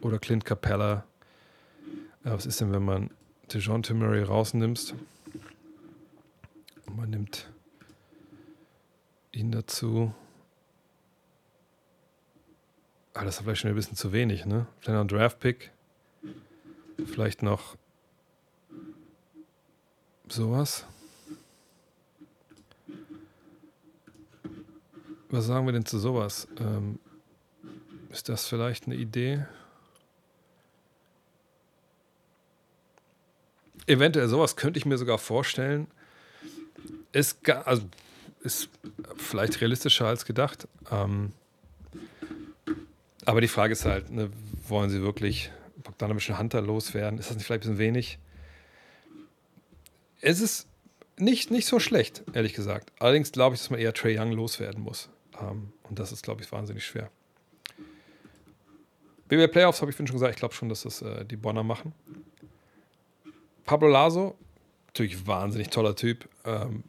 [0.00, 1.04] oder Clint Capella,
[2.24, 3.10] ja, was ist denn, wenn man
[3.52, 4.94] DeJounte Murray rausnimmst
[6.86, 7.48] und man nimmt
[9.32, 10.12] ihn dazu.
[13.16, 14.66] Ah, das ist vielleicht schon ein bisschen zu wenig, ne?
[14.82, 15.72] Kleiner Draft-Pick.
[17.06, 17.74] Vielleicht noch
[20.28, 20.84] sowas.
[25.30, 26.46] Was sagen wir denn zu sowas?
[26.60, 26.98] Ähm,
[28.10, 29.46] ist das vielleicht eine Idee?
[33.86, 35.86] Eventuell sowas könnte ich mir sogar vorstellen.
[37.12, 37.88] Ist, also,
[38.40, 38.68] ist
[39.16, 40.68] vielleicht realistischer als gedacht.
[40.90, 41.32] Ähm,
[43.26, 44.30] aber die Frage ist halt, ne,
[44.68, 45.50] wollen sie wirklich
[45.82, 47.18] Bogdanovich Hunter loswerden?
[47.18, 48.18] Ist das nicht vielleicht ein bisschen wenig?
[50.20, 50.68] Es ist
[51.18, 52.92] nicht, nicht so schlecht, ehrlich gesagt.
[52.98, 55.10] Allerdings glaube ich, dass man eher Trey Young loswerden muss.
[55.38, 57.10] Um, und das ist, glaube ich, wahnsinnig schwer.
[59.28, 61.92] BBL Playoffs habe ich schon gesagt, ich glaube schon, dass das äh, die Bonner machen.
[63.64, 64.36] Pablo Laso,
[64.86, 66.28] natürlich wahnsinnig toller Typ.
[66.44, 66.84] Ähm,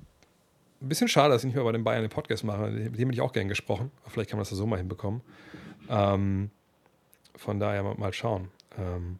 [0.81, 2.69] ein bisschen schade, dass ich nicht mehr bei den Bayern den Podcast mache.
[2.69, 3.91] Mit dem hätte ich auch gern gesprochen.
[4.07, 5.21] Vielleicht kann man das so mal hinbekommen.
[5.89, 6.51] Ähm,
[7.35, 8.49] von daher mal, schauen.
[8.77, 9.19] Ähm,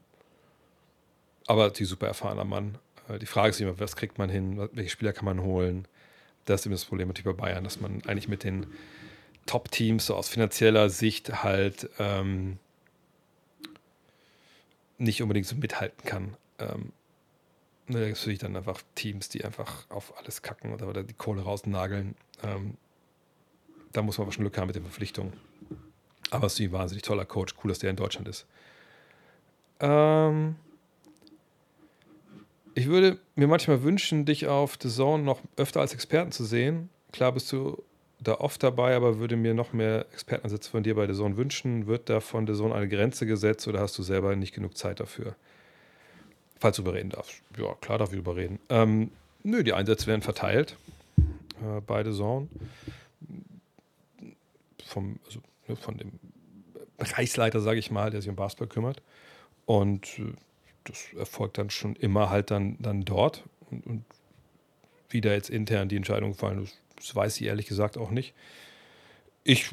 [1.45, 2.77] aber die super erfahrener Mann.
[3.07, 4.69] Äh, die Frage ist immer, was kriegt man hin?
[4.73, 5.87] Welche Spieler kann man holen?
[6.45, 8.67] Das ist immer das Problem natürlich bei Bayern, dass man eigentlich mit den
[9.45, 12.57] Top-Teams so aus finanzieller Sicht halt ähm,
[14.97, 16.35] nicht unbedingt so mithalten kann.
[16.59, 16.91] Ähm,
[17.87, 21.13] ne, da gibt es natürlich dann einfach Teams, die einfach auf alles kacken oder die
[21.13, 22.15] Kohle rausnageln.
[22.43, 22.77] Ähm,
[23.93, 25.33] da muss man aber schon Glück haben mit den Verpflichtungen.
[26.29, 27.55] Aber es ist ein wahnsinnig toller Coach.
[27.63, 28.45] Cool, dass der in Deutschland ist.
[29.79, 30.55] Ähm,
[32.73, 36.89] ich würde mir manchmal wünschen, dich auf The Zone noch öfter als Experten zu sehen.
[37.11, 37.81] Klar bist du
[38.19, 41.87] da oft dabei, aber würde mir noch mehr Expertenansätze von dir bei der Zone wünschen.
[41.87, 44.99] Wird da von der Zone eine Grenze gesetzt oder hast du selber nicht genug Zeit
[44.99, 45.35] dafür?
[46.59, 47.41] Falls du überreden darfst.
[47.57, 48.59] Ja, klar darf ich überreden.
[48.69, 49.11] Ähm,
[49.43, 50.75] nö, die Einsätze werden verteilt
[51.17, 52.47] äh, bei der Zone.
[54.85, 56.19] Vom, also, ne, von dem
[56.97, 59.01] Bereichsleiter, sage ich mal, der sich um Basketball kümmert.
[59.65, 60.33] Und äh,
[60.83, 63.43] das erfolgt dann schon immer halt dann, dann dort.
[63.69, 64.05] Und, und
[65.09, 68.33] wie da jetzt intern die Entscheidung fallen, das das weiß ich ehrlich gesagt auch nicht.
[69.43, 69.69] Ich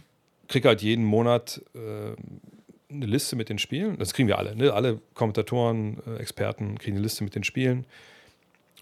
[0.49, 2.15] kriege halt jeden Monat äh,
[2.93, 3.99] eine Liste mit den Spielen.
[3.99, 4.55] Das kriegen wir alle.
[4.55, 4.73] Ne?
[4.73, 7.87] Alle Kommentatoren, äh, Experten kriegen eine Liste mit den Spielen.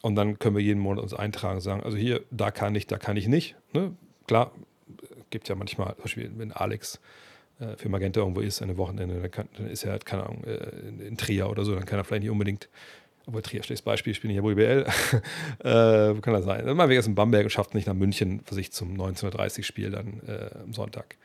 [0.02, 2.88] Und dann können wir jeden Monat uns eintragen und sagen, also hier, da kann ich,
[2.88, 3.54] da kann ich nicht.
[3.72, 3.94] Ne?
[4.26, 4.52] Klar,
[5.32, 7.00] gibt ja manchmal, zum Beispiel, wenn Alex
[7.58, 10.44] äh, für Magenta irgendwo ist, eine Wochenende, dann, kann, dann ist er halt, keine Ahnung,
[10.44, 12.68] äh, in, in Trier oder so, dann kann er vielleicht nicht unbedingt
[13.26, 14.84] obwohl Trier schlechtes Beispiel, bin ja wohl BL.
[15.60, 16.64] äh, kann das sein?
[16.76, 20.50] Mal ist in Bamberg und schafft nicht nach München für sich zum 1930-Spiel dann äh,
[20.62, 21.16] am Sonntag.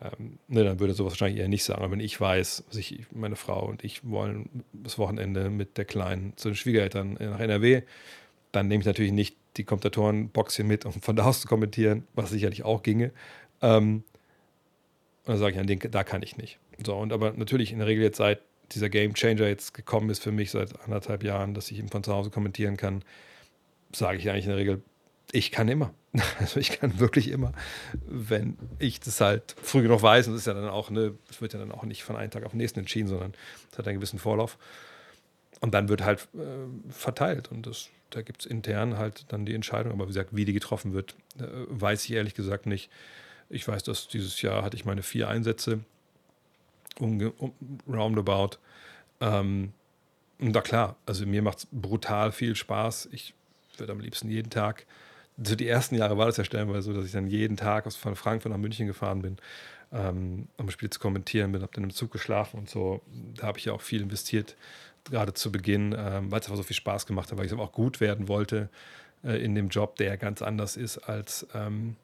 [0.00, 1.82] Ähm, ne, dann würde sowas wahrscheinlich eher nicht sagen.
[1.82, 6.32] Aber wenn ich weiß, ich, meine Frau und ich wollen das Wochenende mit der Kleinen
[6.36, 7.82] zu den Schwiegereltern nach NRW,
[8.52, 12.06] dann nehme ich natürlich nicht die Kommentatoren-Box hier mit, um von da aus zu kommentieren,
[12.14, 13.12] was sicherlich auch ginge.
[13.62, 14.04] Ähm,
[15.24, 16.58] und dann sage ich, da kann ich nicht.
[16.84, 18.40] So, und aber natürlich in der Regel jetzt seit
[18.72, 22.02] dieser Game Changer jetzt gekommen ist für mich seit anderthalb Jahren, dass ich ihn von
[22.02, 23.02] zu Hause kommentieren kann,
[23.92, 24.82] sage ich eigentlich in der Regel,
[25.32, 25.92] ich kann immer.
[26.38, 27.52] Also ich kann wirklich immer,
[28.06, 31.42] wenn ich das halt früh genug weiß, und das ist ja dann auch, ne, es
[31.42, 33.34] wird ja dann auch nicht von einem Tag auf den nächsten entschieden, sondern
[33.70, 34.56] es hat einen gewissen Vorlauf.
[35.60, 39.54] Und dann wird halt äh, verteilt und das, da gibt es intern halt dann die
[39.54, 39.92] Entscheidung.
[39.92, 42.90] Aber wie gesagt, wie die getroffen wird, äh, weiß ich ehrlich gesagt nicht.
[43.48, 45.80] Ich weiß, dass dieses Jahr hatte ich meine vier Einsätze
[46.98, 47.52] um, um,
[47.88, 48.58] roundabout.
[49.20, 49.72] Ähm,
[50.38, 53.08] da klar, also mir macht es brutal viel Spaß.
[53.12, 53.34] Ich
[53.78, 54.86] würde am liebsten jeden Tag,
[55.42, 57.96] so die ersten Jahre war das ja stellenweise so, dass ich dann jeden Tag aus,
[57.96, 59.36] von Frankfurt nach München gefahren bin,
[59.92, 63.02] ähm, um Spiel zu kommentieren, bin, habe dann im Zug geschlafen und so.
[63.36, 64.56] Da habe ich ja auch viel investiert,
[65.04, 67.62] gerade zu Beginn, ähm, weil es einfach so viel Spaß gemacht hat, weil ich aber
[67.62, 68.68] auch gut werden wollte
[69.24, 71.96] äh, in dem Job, der ja ganz anders ist als, ähm,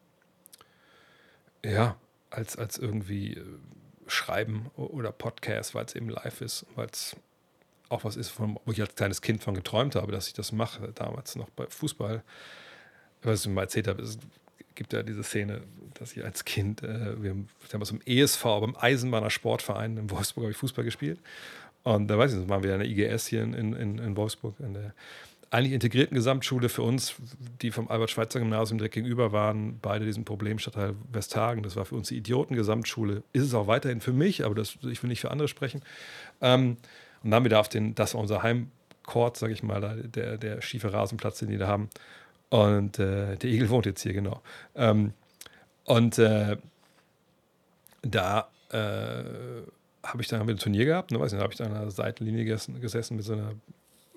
[1.65, 1.97] ja,
[2.31, 3.35] als, als irgendwie.
[3.35, 3.45] Äh,
[4.13, 7.17] Schreiben oder Podcast, weil es eben live ist, weil es
[7.89, 10.53] auch was ist, von, wo ich als kleines Kind von geträumt habe, dass ich das
[10.53, 12.23] mache, damals noch bei Fußball.
[13.23, 14.19] Was ich mal erzählt habe, es
[14.75, 15.63] gibt ja diese Szene,
[15.95, 20.45] dass ich als Kind, äh, wir haben damals im ESV, beim Eisenbahner Sportverein in Wolfsburg
[20.45, 21.21] habe ich Fußball gespielt.
[21.85, 24.55] Und da weiß ich nicht, waren wir in der IGS hier in, in, in Wolfsburg,
[24.61, 24.95] in der
[25.53, 27.15] eigentlich integrierten Gesamtschule für uns,
[27.61, 31.63] die vom Albert-Schweitzer-Gymnasium direkt gegenüber waren, beide diesen Problemstadtteil Westhagen.
[31.63, 33.23] Das war für uns die Idioten-Gesamtschule.
[33.33, 35.83] Ist es auch weiterhin für mich, aber das, ich will nicht für andere sprechen.
[36.41, 36.79] Ähm,
[37.23, 40.93] Und dann wieder auf den, das war unser Heimcourt, sag ich mal, der, der schiefe
[40.93, 41.91] Rasenplatz, den die da haben.
[42.49, 44.43] Und äh, der Igel wohnt jetzt hier, genau.
[44.75, 45.13] Ähm,
[45.85, 46.57] und äh,
[48.03, 49.23] da äh,
[50.03, 51.91] habe ich dann ein Turnier gehabt, ne, weiß nicht, da habe ich da an der
[51.91, 53.53] Seitenlinie gesessen, gesessen mit so einer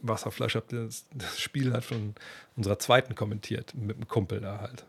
[0.01, 2.15] Wasserflasche, habe das, das, Spiel halt von
[2.55, 4.85] unserer zweiten kommentiert, mit einem Kumpel da halt.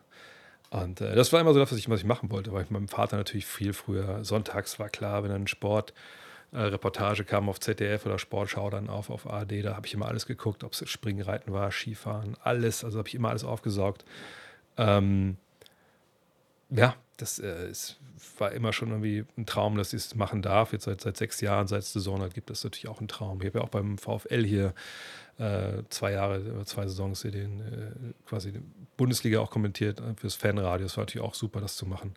[0.71, 2.71] Und äh, das war immer so das, was ich, was ich machen wollte, weil ich
[2.71, 5.95] meinem Vater natürlich viel früher, sonntags war klar, wenn dann Sport,
[6.53, 6.77] äh,
[7.25, 10.65] kam auf ZDF oder Sportschau dann auf, auf ARD, da habe ich immer alles geguckt,
[10.65, 14.05] ob es Springreiten war, Skifahren, alles, also habe ich immer alles aufgesaugt.
[14.77, 15.37] Ähm,
[16.71, 17.99] ja, das äh, ist,
[18.39, 20.73] war immer schon irgendwie ein Traum, dass ich es machen darf.
[20.73, 23.41] Jetzt seit, seit sechs Jahren, seit es Saison hat, gibt es natürlich auch einen Traum.
[23.41, 24.75] Ich habe ja auch beim VfL hier
[25.39, 28.63] äh, zwei Jahre, zwei Saisons hier den, äh, quasi die
[28.97, 30.87] Bundesliga auch kommentiert äh, fürs Fanradio.
[30.87, 32.15] Es war natürlich auch super, das zu machen.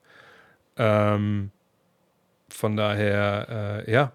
[0.78, 1.52] Ähm,
[2.50, 4.14] von daher, äh, ja,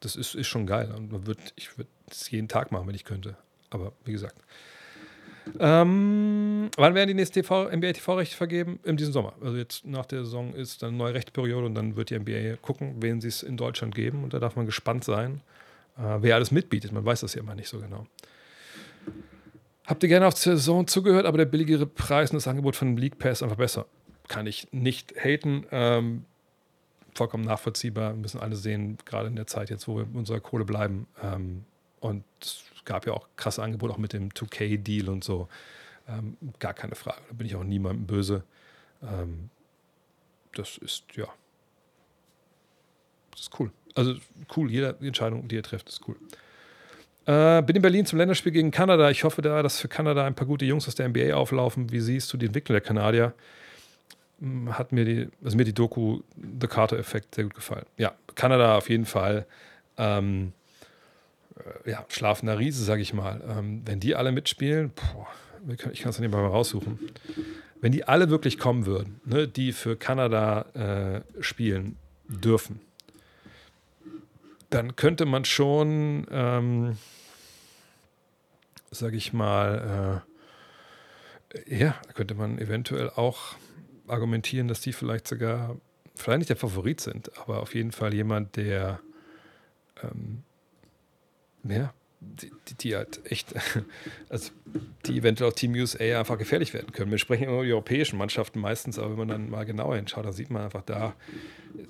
[0.00, 0.92] das ist, ist schon geil.
[0.96, 3.36] Und man wird, ich würde es jeden Tag machen, wenn ich könnte.
[3.70, 4.36] Aber wie gesagt.
[5.60, 8.80] Ähm, wann werden die nächsten TV, NBA TV-Rechte vergeben?
[8.84, 9.34] In diesem Sommer.
[9.42, 12.56] Also jetzt nach der Saison ist dann eine neue Rechteperiode und dann wird die NBA
[12.62, 14.24] gucken, wen sie es in Deutschland geben.
[14.24, 15.42] Und da darf man gespannt sein,
[15.98, 16.92] äh, wer alles mitbietet.
[16.92, 18.06] Man weiß das ja immer nicht so genau.
[19.86, 22.96] Habt ihr gerne auf der Saison zugehört, aber der billigere Preis und das Angebot von
[22.96, 23.86] League Pass einfach besser.
[24.28, 25.66] Kann ich nicht haten.
[25.70, 26.24] Ähm,
[27.14, 28.14] vollkommen nachvollziehbar.
[28.14, 31.06] Wir müssen alle sehen, gerade in der Zeit jetzt, wo wir mit unserer Kohle bleiben.
[31.22, 31.64] Ähm,
[32.00, 32.24] und
[32.84, 35.48] gab ja auch krasse Angebote, auch mit dem 2K-Deal und so.
[36.08, 37.20] Ähm, gar keine Frage.
[37.28, 38.44] Da bin ich auch niemandem böse.
[39.02, 39.50] Ähm,
[40.54, 41.26] das ist, ja.
[43.30, 43.70] Das ist cool.
[43.94, 44.14] Also
[44.56, 46.16] cool, jede Entscheidung, die ihr trefft, ist cool.
[47.26, 49.10] Äh, bin in Berlin zum Länderspiel gegen Kanada.
[49.10, 51.90] Ich hoffe da, dass für Kanada ein paar gute Jungs aus der NBA auflaufen.
[51.90, 53.32] Wie siehst du die Entwicklung der Kanadier?
[54.40, 56.20] Hm, hat mir die, also mir die Doku
[56.60, 57.86] The Carter Effect sehr gut gefallen.
[57.96, 59.46] Ja, Kanada auf jeden Fall.
[59.96, 60.63] Ähm, äh,
[61.84, 63.42] ja, schlafender Riese, sag ich mal.
[63.48, 65.28] Ähm, wenn die alle mitspielen, boah,
[65.92, 66.98] ich kann es nicht mal raussuchen.
[67.80, 71.96] Wenn die alle wirklich kommen würden, ne, die für Kanada äh, spielen
[72.28, 72.80] dürfen,
[74.70, 76.96] dann könnte man schon, ähm,
[78.90, 80.24] sag ich mal,
[81.54, 83.54] äh, ja, könnte man eventuell auch
[84.06, 85.76] argumentieren, dass die vielleicht sogar,
[86.14, 89.00] vielleicht nicht der Favorit sind, aber auf jeden Fall jemand, der,
[90.02, 90.42] ähm,
[91.68, 93.54] ja, die, die, halt echt,
[94.28, 94.50] also
[95.06, 97.10] die eventuell auch Team USA einfach gefährlich werden können.
[97.10, 100.24] Wir sprechen immer über die europäischen Mannschaften meistens, aber wenn man dann mal genauer hinschaut,
[100.24, 101.14] dann sieht man einfach da,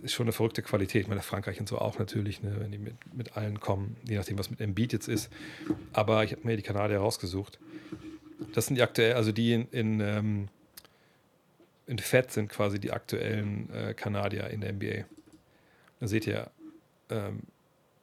[0.02, 1.02] ist schon eine verrückte Qualität.
[1.02, 4.16] Ich meine, Frankreich und so auch natürlich, ne, wenn die mit, mit allen kommen, je
[4.16, 5.30] nachdem, was mit Embiid jetzt ist.
[5.92, 7.58] Aber ich habe mir die Kanadier rausgesucht.
[8.52, 10.48] Das sind die aktuell, also die in, in, ähm,
[11.86, 15.04] in Fett sind quasi die aktuellen äh, Kanadier in der NBA.
[16.00, 16.50] Da seht ihr
[17.10, 17.40] ähm,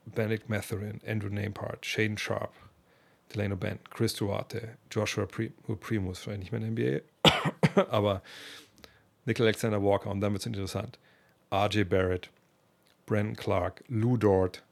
[0.05, 2.53] Benedict Matherin, Andrew Namepart, Shaden Sharp,
[3.33, 8.21] Delano Ben, Chris Duarte, Joshua Primus, vielleicht nicht mehr in der NBA, aber
[9.25, 10.97] Nick Alexander Walker und dann wird es interessant.
[11.53, 12.30] RJ Barrett,
[13.05, 14.63] Brandon Clark, Lou Dort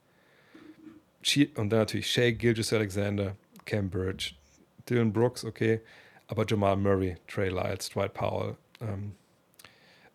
[1.56, 3.36] und dann natürlich Shea Gilgis Alexander,
[3.66, 4.34] Cam Burge,
[4.90, 5.82] Dylan Brooks, okay,
[6.28, 8.56] aber Jamal Murray, Trey Lyles, Dwight Powell.
[8.82, 9.14] Ähm,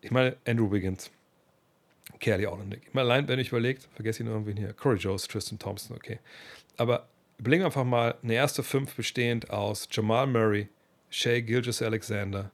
[0.01, 1.11] ich meine, Andrew Wiggins,
[2.19, 2.93] Kelly Olenek.
[2.93, 4.73] Mal allein, wenn ich überlegt, vergesse ich nur irgendwen hier.
[4.73, 6.19] Corey Jones, Tristan Thompson, okay.
[6.77, 10.69] Aber bling einfach mal eine erste Fünf bestehend aus Jamal Murray,
[11.09, 12.51] Shea Gilgis Alexander,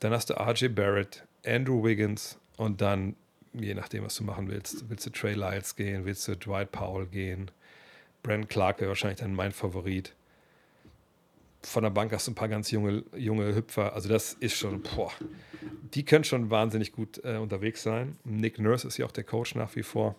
[0.00, 3.16] dann hast du RJ Barrett, Andrew Wiggins und dann,
[3.52, 7.06] je nachdem, was du machen willst, willst du Trey Lyles gehen, willst du Dwight Powell
[7.06, 7.50] gehen,
[8.22, 10.14] Brandon Clark wäre wahrscheinlich dann mein Favorit.
[11.66, 13.92] Von der Bank hast du ein paar ganz junge, junge Hüpfer.
[13.92, 15.10] Also das ist schon, boah,
[15.94, 18.16] die können schon wahnsinnig gut äh, unterwegs sein.
[18.22, 20.14] Nick Nurse ist ja auch der Coach nach wie vor.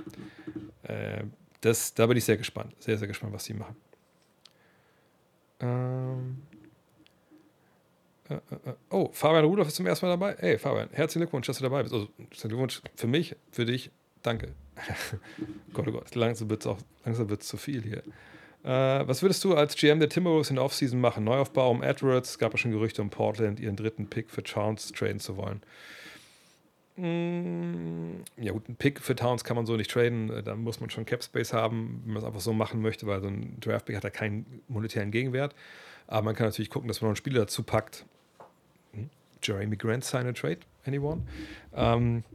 [0.84, 1.24] Äh,
[1.62, 2.76] das, da bin ich sehr gespannt.
[2.80, 3.78] Sehr, sehr gespannt, was sie machen.
[5.62, 6.42] Ähm,
[8.30, 8.74] äh, äh, äh.
[8.90, 10.36] oh, Fabian Rudolph ist zum ersten Mal dabei.
[10.40, 11.94] Hey, Fabian, herzlichen Glückwunsch, dass du dabei bist.
[11.94, 13.90] Also, herzlichen Glückwunsch für mich, für dich.
[14.22, 14.54] Danke.
[15.74, 18.04] Gott, oh Gott, langsam wird es zu viel hier.
[18.68, 21.24] Äh, was würdest du als GM der Timberwolves in der Offseason machen?
[21.24, 22.32] Neuaufbau um Edwards?
[22.32, 25.62] Es gab ja schon Gerüchte um Portland, ihren dritten Pick für Towns traden zu wollen.
[26.98, 30.30] Mm, ja gut, einen Pick für Towns kann man so nicht traden.
[30.30, 33.08] Äh, da muss man schon Cap Space haben, wenn man es einfach so machen möchte,
[33.08, 35.56] weil so ein Draft-Pick hat ja keinen monetären Gegenwert.
[36.08, 38.06] Aber man kann natürlich gucken, dass man noch einen Spieler dazu packt.
[38.92, 39.10] Hm?
[39.42, 40.60] Jeremy Grant sign a trade?
[40.86, 41.22] Anyone?
[41.74, 42.26] Ähm,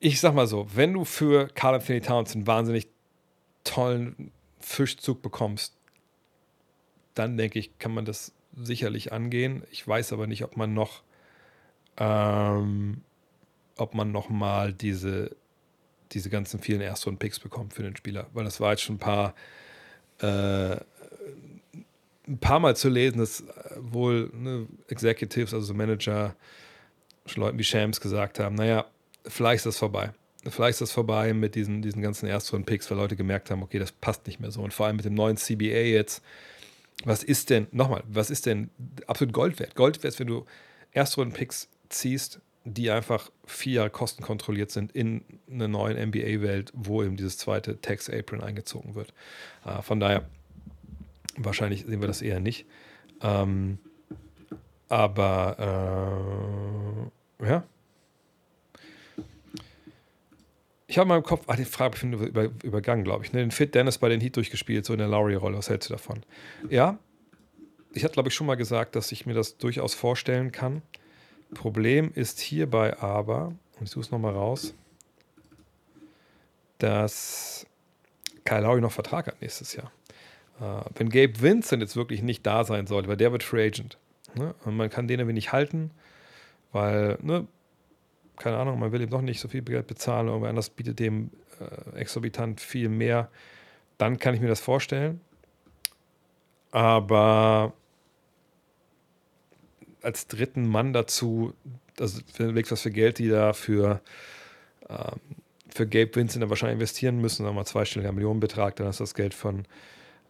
[0.00, 2.93] ich sag mal so, wenn du für Carl Anthony Towns einen wahnsinnig
[3.64, 5.76] tollen Fischzug bekommst,
[7.14, 9.64] dann denke ich, kann man das sicherlich angehen.
[9.70, 11.02] Ich weiß aber nicht, ob man noch,
[11.96, 13.02] ähm,
[13.76, 15.36] ob man noch mal diese,
[16.12, 19.34] diese ganzen vielen Erstrunden-Picks bekommt für den Spieler, weil das war jetzt schon ein paar,
[20.20, 20.76] äh,
[22.26, 23.44] ein paar Mal zu lesen, dass äh,
[23.78, 26.36] wohl ne, Executives, also Manager,
[27.26, 28.86] schon Leuten wie Shams gesagt haben, naja,
[29.26, 30.12] vielleicht ist das vorbei.
[30.48, 33.92] Vielleicht ist das vorbei mit diesen, diesen ganzen Erstrunden-Picks, weil Leute gemerkt haben, okay, das
[33.92, 34.62] passt nicht mehr so.
[34.62, 36.22] Und vor allem mit dem neuen CBA jetzt,
[37.04, 38.70] was ist denn, nochmal, was ist denn
[39.06, 39.74] absolut Gold wert?
[39.74, 40.44] Gold wert, wenn du
[40.92, 47.36] Erstrunden-Picks ziehst, die einfach vier Jahre kostenkontrolliert sind in einer neuen NBA-Welt, wo eben dieses
[47.36, 49.12] zweite Tax Apron eingezogen wird.
[49.64, 50.24] Äh, von daher,
[51.36, 52.66] wahrscheinlich sehen wir das eher nicht.
[53.20, 53.78] Ähm,
[54.88, 57.64] aber äh, ja.
[60.94, 63.32] Ich habe in meinem Kopf, ah, die Frage ich über, übergangen, glaube ich.
[63.32, 63.40] Ne?
[63.40, 65.58] Den Fit Dennis bei den Heat durchgespielt, so in der Lowry-Rolle.
[65.58, 66.22] Was hältst du davon?
[66.70, 67.00] Ja,
[67.92, 70.82] ich hatte, glaube ich, schon mal gesagt, dass ich mir das durchaus vorstellen kann.
[71.52, 73.46] Problem ist hierbei aber,
[73.80, 74.72] und ich suche es nochmal raus,
[76.78, 77.66] dass
[78.44, 79.90] Kyle Lowry noch Vertrag hat nächstes Jahr.
[80.60, 83.98] Äh, wenn Gabe Vincent jetzt wirklich nicht da sein sollte, weil der wird Free Agent.
[84.36, 84.54] Ne?
[84.64, 85.90] Und man kann den irgendwie nicht halten,
[86.70, 87.48] weil, ne,
[88.36, 91.30] keine Ahnung, man will ihm doch nicht so viel Geld bezahlen, irgendwer anders bietet dem
[91.60, 93.30] äh, exorbitant viel mehr.
[93.98, 95.20] Dann kann ich mir das vorstellen.
[96.72, 97.72] Aber
[100.02, 101.54] als dritten Mann dazu,
[101.98, 104.00] also überlegst, was für Geld die da für,
[104.88, 105.20] ähm,
[105.68, 109.04] für Gabe Vincent dann wahrscheinlich investieren müssen, sagen wir mal zweistelliger Millionenbetrag, dann hast du
[109.04, 109.64] das Geld von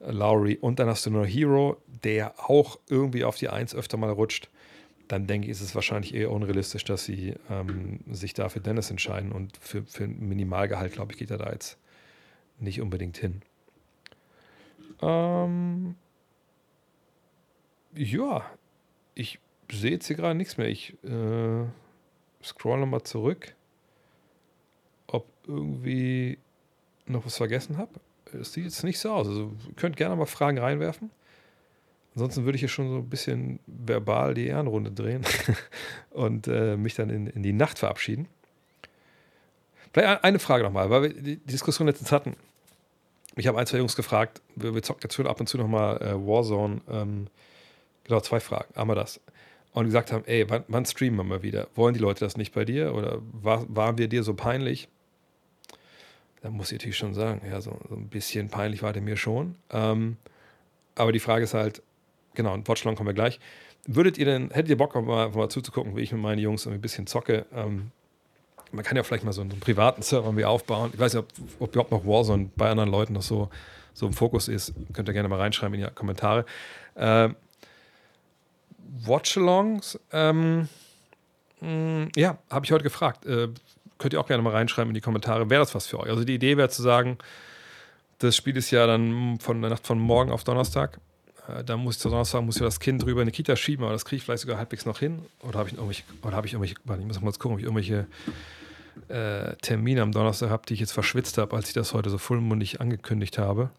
[0.01, 3.97] äh, Lowry und dann hast du nur Hero, der auch irgendwie auf die Eins öfter
[3.97, 4.51] mal rutscht.
[5.09, 8.91] Dann denke ich, ist es wahrscheinlich eher unrealistisch, dass sie ähm, sich da für Dennis
[8.91, 11.79] entscheiden und für, für ein Minimalgehalt, glaube ich, geht er da jetzt
[12.59, 13.43] nicht unbedingt hin.
[15.03, 15.97] Ähm,
[17.95, 18.51] ja,
[19.15, 19.39] ich
[19.71, 20.69] sehe jetzt hier gerade nichts mehr.
[20.69, 21.65] Ich äh,
[22.43, 23.55] scroll nochmal zurück,
[25.07, 26.39] ob irgendwie
[27.07, 28.01] noch was vergessen habe.
[28.33, 29.29] Es sieht jetzt nicht so aus.
[29.29, 31.11] Also ihr könnt gerne mal Fragen reinwerfen.
[32.15, 35.25] Ansonsten würde ich hier schon so ein bisschen verbal die Ehrenrunde drehen
[36.11, 38.29] und äh, mich dann in, in die Nacht verabschieden.
[39.93, 42.37] Vielleicht eine Frage nochmal, weil wir die Diskussion letztens hatten.
[43.37, 46.15] Ich habe ein, zwei Jungs gefragt, wir, wir zocken jetzt ab und zu nochmal äh,
[46.15, 46.81] Warzone.
[46.89, 47.27] Ähm,
[48.05, 48.73] genau, zwei Fragen.
[48.77, 49.21] Einmal das
[49.75, 51.67] und gesagt haben, ey, wann, wann, streamen wir mal wieder?
[51.75, 54.89] Wollen die Leute das nicht bei dir oder war, waren wir dir so peinlich?
[56.43, 59.17] Da muss ich natürlich schon sagen, ja, so, so ein bisschen peinlich war der mir
[59.17, 59.57] schon.
[59.71, 60.17] Ähm,
[60.95, 61.83] aber die Frage ist halt,
[62.35, 63.41] genau, und Watchlong kommen wir gleich.
[63.87, 66.81] Würdet ihr denn, hättet ihr Bock, mal, mal zuzugucken, wie ich mit meinen Jungs ein
[66.81, 67.47] bisschen zocke?
[67.55, 67.91] Ähm,
[68.73, 70.91] man kann ja vielleicht mal so einen, privaten Server irgendwie aufbauen.
[70.93, 71.29] Ich weiß nicht, ob,
[71.61, 73.51] ob überhaupt noch Warzone bei anderen Leuten noch so,
[73.93, 74.73] so im Fokus ist.
[74.93, 76.45] Könnt ihr gerne mal reinschreiben in die Kommentare.
[76.97, 77.37] Ähm,
[79.03, 80.69] Watchalongs, ähm,
[81.61, 83.27] mm, ja, habe ich heute gefragt.
[83.27, 83.49] Äh,
[83.99, 86.11] könnt ihr auch gerne mal reinschreiben in die Kommentare, wäre das was für euch?
[86.11, 87.19] Also die Idee wäre zu sagen,
[88.19, 91.01] das Spiel ist ja dann von der Nacht von morgen auf Donnerstag.
[91.49, 93.85] Äh, da muss ich zu Donnerstag muss ich das Kind drüber in die Kita schieben,
[93.85, 95.23] aber das kriege ich vielleicht sogar halbwegs noch hin.
[95.43, 98.07] Oder habe ich irgendwelche, oder habe ich irgendwelche, ich muss mal gucken, ob ich irgendwelche
[99.09, 102.19] äh, Termine am Donnerstag habe, die ich jetzt verschwitzt habe, als ich das heute so
[102.19, 103.71] vollmundig angekündigt habe.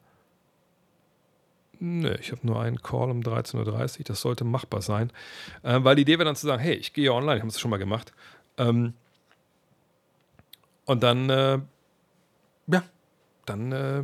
[1.80, 4.06] Nö, ich habe nur einen Call um 13.30 Uhr.
[4.06, 5.11] Das sollte machbar sein.
[5.64, 7.60] Äh, weil die Idee wäre dann zu sagen: hey, ich gehe online, ich habe es
[7.60, 8.14] schon mal gemacht.
[8.58, 8.94] Ähm,
[10.85, 11.60] und dann, äh,
[12.68, 12.84] ja,
[13.45, 14.03] dann äh,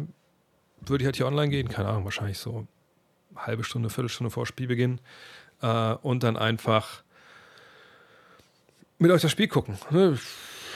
[0.81, 1.69] würde ich halt hier online gehen.
[1.69, 2.67] Keine Ahnung, wahrscheinlich so
[3.45, 4.99] halbe Stunde, Viertelstunde vor Spielbeginn.
[5.61, 7.03] Äh, und dann einfach
[8.97, 9.77] mit euch das Spiel gucken.
[9.89, 10.17] Ne?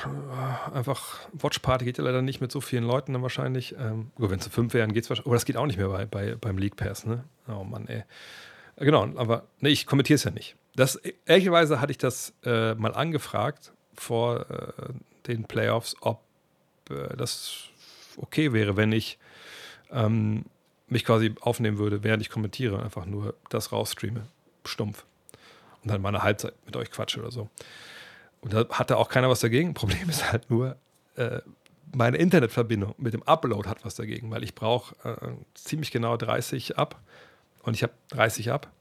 [0.04, 3.76] Äh, einfach Watchparty geht ja leider nicht mit so vielen Leuten dann wahrscheinlich.
[3.78, 5.28] Ähm, wenn es zu fünf wären, geht es wahrscheinlich.
[5.28, 7.24] Aber das geht auch nicht mehr bei, bei, beim League Pass, ne?
[7.48, 8.04] Oh Mann, ey.
[8.78, 10.56] Genau, aber ne, ich kommentiere es ja nicht.
[10.76, 14.94] Das, ehrlicherweise hatte ich das äh, mal angefragt vor äh,
[15.28, 16.22] den Playoffs, ob
[16.90, 17.70] äh, das
[18.18, 19.18] okay wäre, wenn ich
[19.92, 20.46] ähm,
[20.88, 24.28] mich quasi aufnehmen würde, während ich kommentiere, einfach nur das rausstreame,
[24.66, 25.06] stumpf.
[25.82, 27.50] Und dann mal eine Halbzeit mit euch quatsche oder so.
[28.42, 29.74] Und da hatte auch keiner was dagegen.
[29.76, 30.78] Problem ist halt nur,
[31.16, 31.42] äh,
[31.94, 36.78] meine Internetverbindung mit dem Upload hat was dagegen, weil ich brauche äh, ziemlich genau 30
[36.78, 37.00] ab
[37.64, 38.72] und ich habe 30 ab.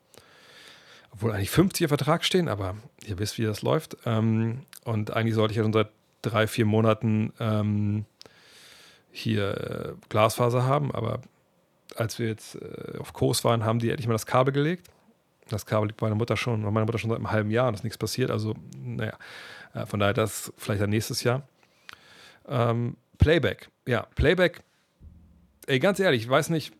[1.10, 2.76] Obwohl eigentlich 50 im Vertrag stehen, aber
[3.06, 3.96] ihr wisst, wie das läuft.
[4.04, 5.90] Ähm, und eigentlich sollte ich ja schon seit
[6.22, 8.04] drei, vier Monaten ähm,
[9.12, 11.20] hier äh, Glasfaser haben, aber
[11.96, 14.88] als wir jetzt äh, auf Kurs waren, haben die endlich mal das Kabel gelegt.
[15.48, 17.74] Das Kabel liegt bei meiner Mutter schon, meiner Mutter schon seit einem halben Jahr und
[17.74, 18.30] ist nichts passiert.
[18.30, 19.16] Also, naja,
[19.74, 21.46] äh, von daher das vielleicht dann nächstes Jahr.
[22.48, 23.68] Ähm, Playback.
[23.86, 24.62] Ja, Playback.
[25.66, 26.74] Ey, ganz ehrlich, ich weiß nicht,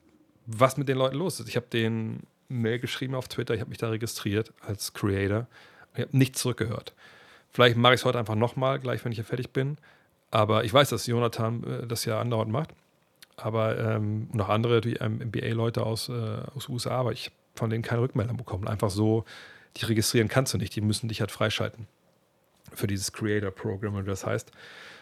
[0.47, 1.49] was mit den Leuten los ist.
[1.49, 5.47] Ich habe den Mail geschrieben auf Twitter, ich habe mich da registriert als Creator.
[5.95, 6.93] Ich habe nichts zurückgehört.
[7.51, 9.79] Vielleicht mache ich es heute einfach nochmal, gleich wenn ich hier fertig bin.
[10.31, 12.71] Aber ich weiß, dass Jonathan äh, das ja andauernd macht.
[13.37, 16.13] Aber ähm, noch andere die MBA-Leute aus, äh,
[16.55, 18.69] aus USA, aber ich habe von denen keine Rückmeldung bekommen.
[18.69, 19.25] Einfach so,
[19.77, 21.87] die registrieren kannst du nicht, die müssen dich halt freischalten
[22.73, 24.51] für dieses Creator-Programm, wie das heißt.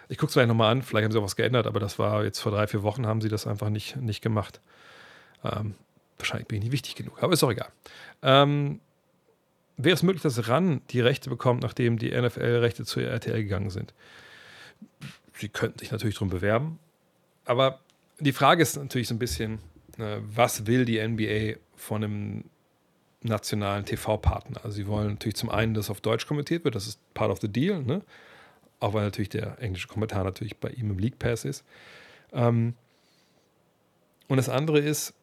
[0.08, 2.24] Ich gucke es gleich nochmal an, vielleicht haben sie auch was geändert, aber das war
[2.24, 4.60] jetzt vor drei, vier Wochen haben sie das einfach nicht, nicht gemacht.
[5.44, 5.74] Ähm,
[6.18, 7.70] wahrscheinlich bin ich nicht wichtig genug, aber ist auch egal.
[8.22, 8.80] Ähm,
[9.76, 13.94] wäre es möglich, dass RAN die Rechte bekommt, nachdem die NFL-Rechte zu RTL gegangen sind?
[15.34, 16.78] Sie könnten sich natürlich darum bewerben,
[17.44, 17.80] aber
[18.22, 19.58] die Frage ist natürlich so ein bisschen,
[19.98, 22.44] äh, was will die NBA von einem
[23.22, 24.60] nationalen TV-Partner?
[24.64, 27.40] Also sie wollen natürlich zum einen, dass auf Deutsch kommentiert wird, das ist part of
[27.40, 28.02] the deal, ne?
[28.80, 31.64] auch weil natürlich der englische Kommentar natürlich bei ihm im League Pass ist.
[32.32, 32.74] Ähm,
[34.28, 35.14] und das andere ist,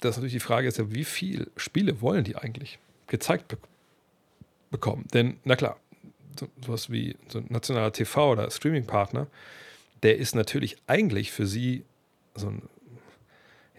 [0.00, 3.58] dass natürlich die Frage ist wie viele Spiele wollen die eigentlich gezeigt be
[4.70, 5.06] bekommen?
[5.12, 5.78] Denn, na klar,
[6.40, 9.26] so, sowas wie so ein nationaler TV- oder Streaming-Partner,
[10.02, 11.84] der ist natürlich eigentlich für sie
[12.34, 12.62] so ein,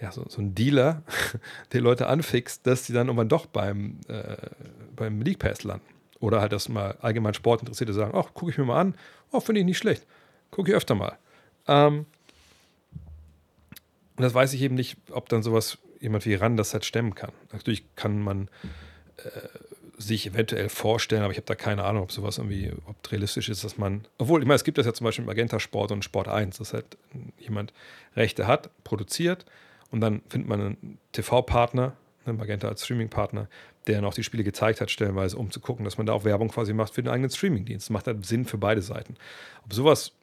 [0.02, 1.04] ja, so, so ein Dealer,
[1.74, 4.38] der Leute anfixt, dass sie dann irgendwann doch beim, äh,
[4.96, 5.86] beim League Pass landen.
[6.20, 8.96] Oder halt, dass mal allgemein Sportinteressierte sagen, ach, gucke ich mir mal an,
[9.32, 10.06] oh, finde ich nicht schlecht,
[10.52, 11.18] gucke ich öfter mal.
[11.68, 12.06] Ähm,
[14.16, 17.16] und das weiß ich eben nicht, ob dann sowas jemand wie Ran das halt stemmen
[17.16, 17.32] kann.
[17.52, 18.50] Natürlich kann man
[19.18, 19.30] äh,
[19.98, 23.64] sich eventuell vorstellen, aber ich habe da keine Ahnung, ob sowas irgendwie, ob realistisch ist,
[23.64, 26.04] dass man, obwohl, ich meine, es gibt das ja zum Beispiel im Magenta Sport und
[26.04, 26.98] Sport 1, dass halt
[27.38, 27.74] jemand
[28.16, 29.46] Rechte hat, produziert
[29.92, 31.94] und dann findet man einen TV-Partner,
[32.26, 33.48] einen Magenta als Streaming-Partner,
[33.88, 36.50] der noch die Spiele gezeigt hat, stellenweise, um zu gucken, dass man da auch Werbung
[36.50, 37.90] quasi macht für den eigenen Streaming-Dienst.
[37.90, 39.16] Macht halt Sinn für beide Seiten.
[39.66, 40.14] Ob sowas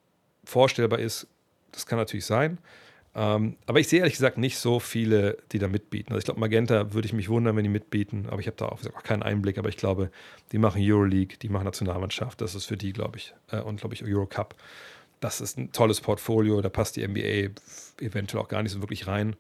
[0.44, 1.26] vorstellbar ist,
[1.72, 2.58] das kann natürlich sein.
[3.14, 6.12] Ähm, aber ich sehe ehrlich gesagt nicht so viele, die da mitbieten.
[6.12, 8.66] Also ich glaube, Magenta würde ich mich wundern, wenn die mitbieten, aber ich habe da
[8.66, 9.58] auch, auch, keinen Einblick.
[9.58, 10.10] Aber ich glaube,
[10.52, 12.40] die machen Euroleague, die machen Nationalmannschaft.
[12.40, 14.54] Das ist für die, glaube ich, äh, und glaube ich Eurocup.
[15.18, 16.60] Das ist ein tolles Portfolio.
[16.60, 17.52] Da passt die NBA
[18.00, 19.34] eventuell auch gar nicht so wirklich rein.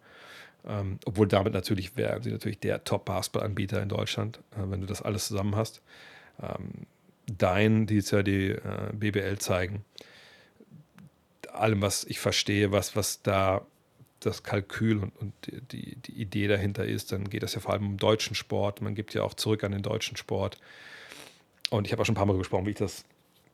[0.66, 5.00] Ähm, obwohl damit natürlich wären sie natürlich der Top-Basketball-Anbieter in Deutschland, äh, wenn du das
[5.00, 5.80] alles zusammen hast.
[6.42, 6.86] Ähm,
[7.38, 9.84] Dein, die jetzt ja die äh, BBL zeigen,
[11.54, 13.66] allem, was ich verstehe, was, was da
[14.20, 15.32] das Kalkül und, und
[15.72, 18.82] die, die Idee dahinter ist, dann geht es ja vor allem um deutschen Sport.
[18.82, 20.58] Man gibt ja auch zurück an den deutschen Sport.
[21.70, 23.04] Und ich habe auch schon ein paar Mal gesprochen, wie ich das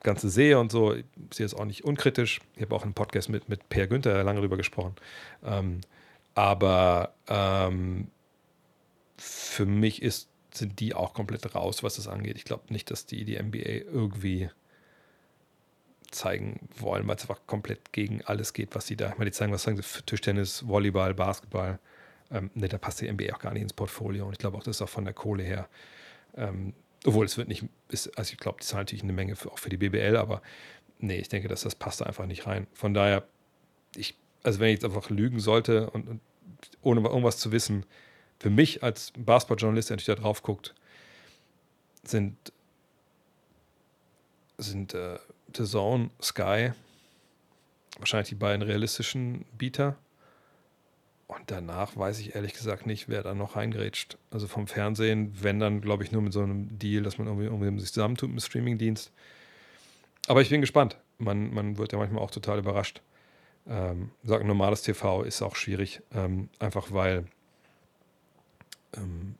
[0.02, 0.94] Ganze sehe und so.
[0.94, 2.40] Ich sehe es auch nicht unkritisch.
[2.56, 4.96] Ich habe auch einen Podcast mit, mit Per Günther lange darüber gesprochen.
[5.44, 5.80] Ähm,
[6.34, 8.08] aber ähm,
[9.16, 12.36] für mich ist, sind die auch komplett raus, was das angeht.
[12.36, 14.50] Ich glaube nicht, dass die die NBA irgendwie
[16.10, 19.10] zeigen wollen, weil es einfach komplett gegen alles geht, was sie da.
[19.10, 21.78] Ich meine, die zeigen, was sagen sie, Tischtennis, Volleyball, Basketball.
[22.30, 24.26] Ähm, ne, da passt die NBA auch gar nicht ins Portfolio.
[24.26, 25.68] Und ich glaube auch, das ist auch von der Kohle her.
[26.36, 29.52] Ähm, obwohl es wird nicht, ist, also ich glaube, die zahlen natürlich eine Menge für,
[29.52, 30.42] auch für die BBL, aber
[30.98, 32.66] nee, ich denke, dass das passt da einfach nicht rein.
[32.72, 33.26] Von daher,
[33.94, 36.20] ich, also wenn ich jetzt einfach lügen sollte und, und
[36.82, 37.86] ohne irgendwas zu wissen,
[38.38, 40.74] für mich als Basketballjournalist, der natürlich da drauf guckt,
[42.02, 42.36] sind,
[44.58, 45.18] sind äh,
[45.56, 46.72] The Zone, Sky,
[47.98, 49.96] wahrscheinlich die beiden realistischen Bieter.
[51.26, 54.16] Und danach weiß ich ehrlich gesagt nicht, wer da noch reingrätscht.
[54.30, 57.46] Also vom Fernsehen, wenn dann, glaube ich, nur mit so einem Deal, dass man irgendwie,
[57.46, 59.10] irgendwie sich zusammentut mit dem Streamingdienst.
[60.28, 60.96] Aber ich bin gespannt.
[61.18, 63.00] Man, man wird ja manchmal auch total überrascht.
[63.66, 67.24] Ähm, sagen, normales TV ist auch schwierig, ähm, einfach weil
[68.96, 69.34] ähm,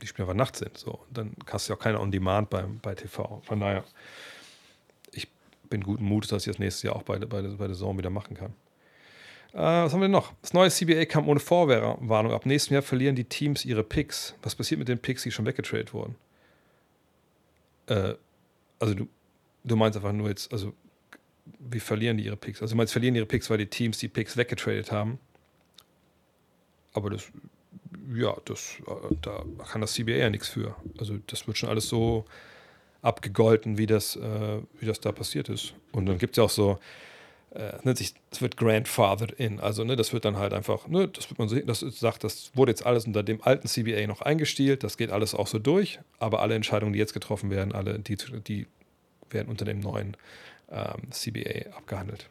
[0.00, 0.78] die Spiele einfach nachts sind.
[0.78, 1.00] So.
[1.10, 3.42] Dann hast du ja auch keine On-Demand bei, bei TV.
[3.44, 3.84] Von daher
[5.68, 8.10] bin guten Mut, dass ich das nächstes Jahr auch bei, bei, bei der Saison wieder
[8.10, 8.52] machen kann.
[9.52, 10.32] Äh, was haben wir denn noch?
[10.42, 12.32] Das neue CBA kam ohne Vorwarnung.
[12.32, 14.34] Ab nächstem Jahr verlieren die Teams ihre Picks.
[14.42, 16.16] Was passiert mit den Picks, die schon weggetradet wurden?
[17.86, 18.14] Äh,
[18.78, 19.08] also du,
[19.64, 20.72] du meinst einfach nur jetzt, also
[21.58, 22.60] wie verlieren die ihre Picks?
[22.60, 25.18] Also du meinst, verlieren ihre Picks, weil die Teams die Picks weggetradet haben.
[26.92, 27.30] Aber das,
[28.14, 30.76] ja, das, äh, da kann das CBA ja nichts für.
[30.98, 32.24] Also das wird schon alles so
[33.02, 35.74] abgegolten, wie das, äh, wie das da passiert ist.
[35.92, 36.78] Und dann gibt es ja auch so,
[37.50, 39.60] äh, nennt sich, es wird grandfathered in.
[39.60, 42.50] Also, ne, das wird dann halt einfach, ne, das wird man so, das sagt, das
[42.54, 46.00] wurde jetzt alles unter dem alten CBA noch eingestielt, das geht alles auch so durch,
[46.18, 48.66] aber alle Entscheidungen, die jetzt getroffen werden, alle, die, die
[49.30, 50.16] werden unter dem neuen
[50.70, 52.28] ähm, CBA abgehandelt.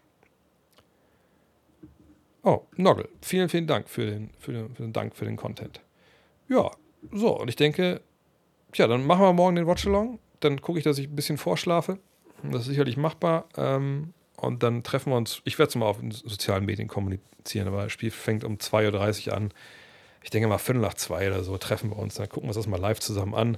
[2.43, 5.81] Oh, Noggle, vielen, vielen Dank für den, für den, für den Dank für den Content.
[6.47, 6.71] Ja,
[7.11, 8.01] so, und ich denke,
[8.71, 11.99] tja, dann machen wir morgen den Watchalong dann gucke ich, dass ich ein bisschen vorschlafe.
[12.43, 13.45] Das ist sicherlich machbar.
[13.57, 15.41] Ähm, und dann treffen wir uns.
[15.45, 19.27] Ich werde es mal auf den sozialen Medien kommunizieren, aber das Spiel fängt um 2.30
[19.29, 19.51] Uhr an.
[20.21, 22.15] Ich denke mal, Viertel nach zwei oder so treffen wir uns.
[22.15, 23.57] Dann gucken wir uns das mal live zusammen an.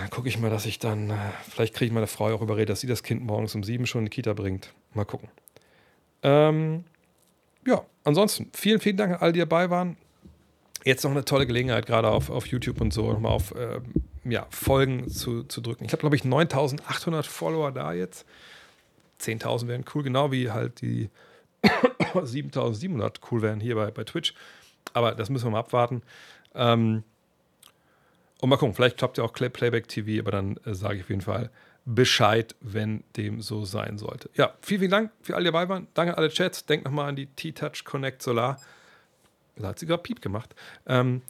[0.00, 1.14] Dann gucke ich mal, dass ich dann, äh,
[1.48, 4.00] vielleicht kriege ich meine Frau auch überredet, dass sie das Kind morgens um sieben schon
[4.00, 4.72] in die Kita bringt.
[4.94, 5.28] Mal gucken.
[6.22, 6.84] Ähm,
[7.66, 9.96] ja, ansonsten, vielen, vielen Dank an all, die dabei waren.
[10.84, 13.80] Jetzt noch eine tolle Gelegenheit, gerade auf, auf YouTube und so, nochmal auf äh,
[14.24, 15.84] ja, Folgen zu, zu drücken.
[15.84, 18.26] Ich habe, glaube ich, 9800 Follower da jetzt.
[19.20, 21.10] 10.000 wären cool, genau wie halt die
[22.22, 24.34] 7700 cool wären hier bei, bei Twitch.
[24.92, 26.02] Aber das müssen wir mal abwarten.
[26.54, 27.02] Ähm,
[28.40, 31.10] und mal gucken, vielleicht klappt ja auch Playback TV, aber dann äh, sage ich auf
[31.10, 31.50] jeden Fall
[31.84, 34.30] Bescheid, wenn dem so sein sollte.
[34.34, 35.88] Ja, vielen, vielen Dank für alle, die dabei waren.
[35.94, 36.66] Danke an alle Chats.
[36.66, 38.60] Denkt nochmal an die T-Touch Connect Solar.
[39.56, 40.54] Da hat sie gerade Piep gemacht.
[40.86, 41.22] Ähm,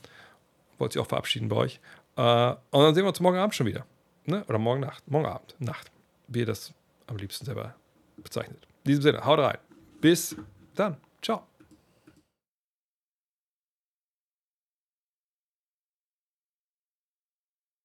[0.79, 1.81] wollte sie auch verabschieden bei euch.
[2.19, 3.87] Äh, und dann sehen wir uns morgen Abend schon wieder.
[4.27, 4.45] Ne?
[4.49, 5.09] Oder morgen Nacht.
[5.09, 5.55] Morgen Abend.
[5.61, 5.91] Nacht.
[6.27, 6.75] Wie ihr das
[7.07, 7.75] am liebsten selber
[8.17, 8.67] bezeichnet.
[8.85, 9.59] In diesem Sinne, haut rein.
[10.01, 10.37] Bis
[10.75, 10.97] dann.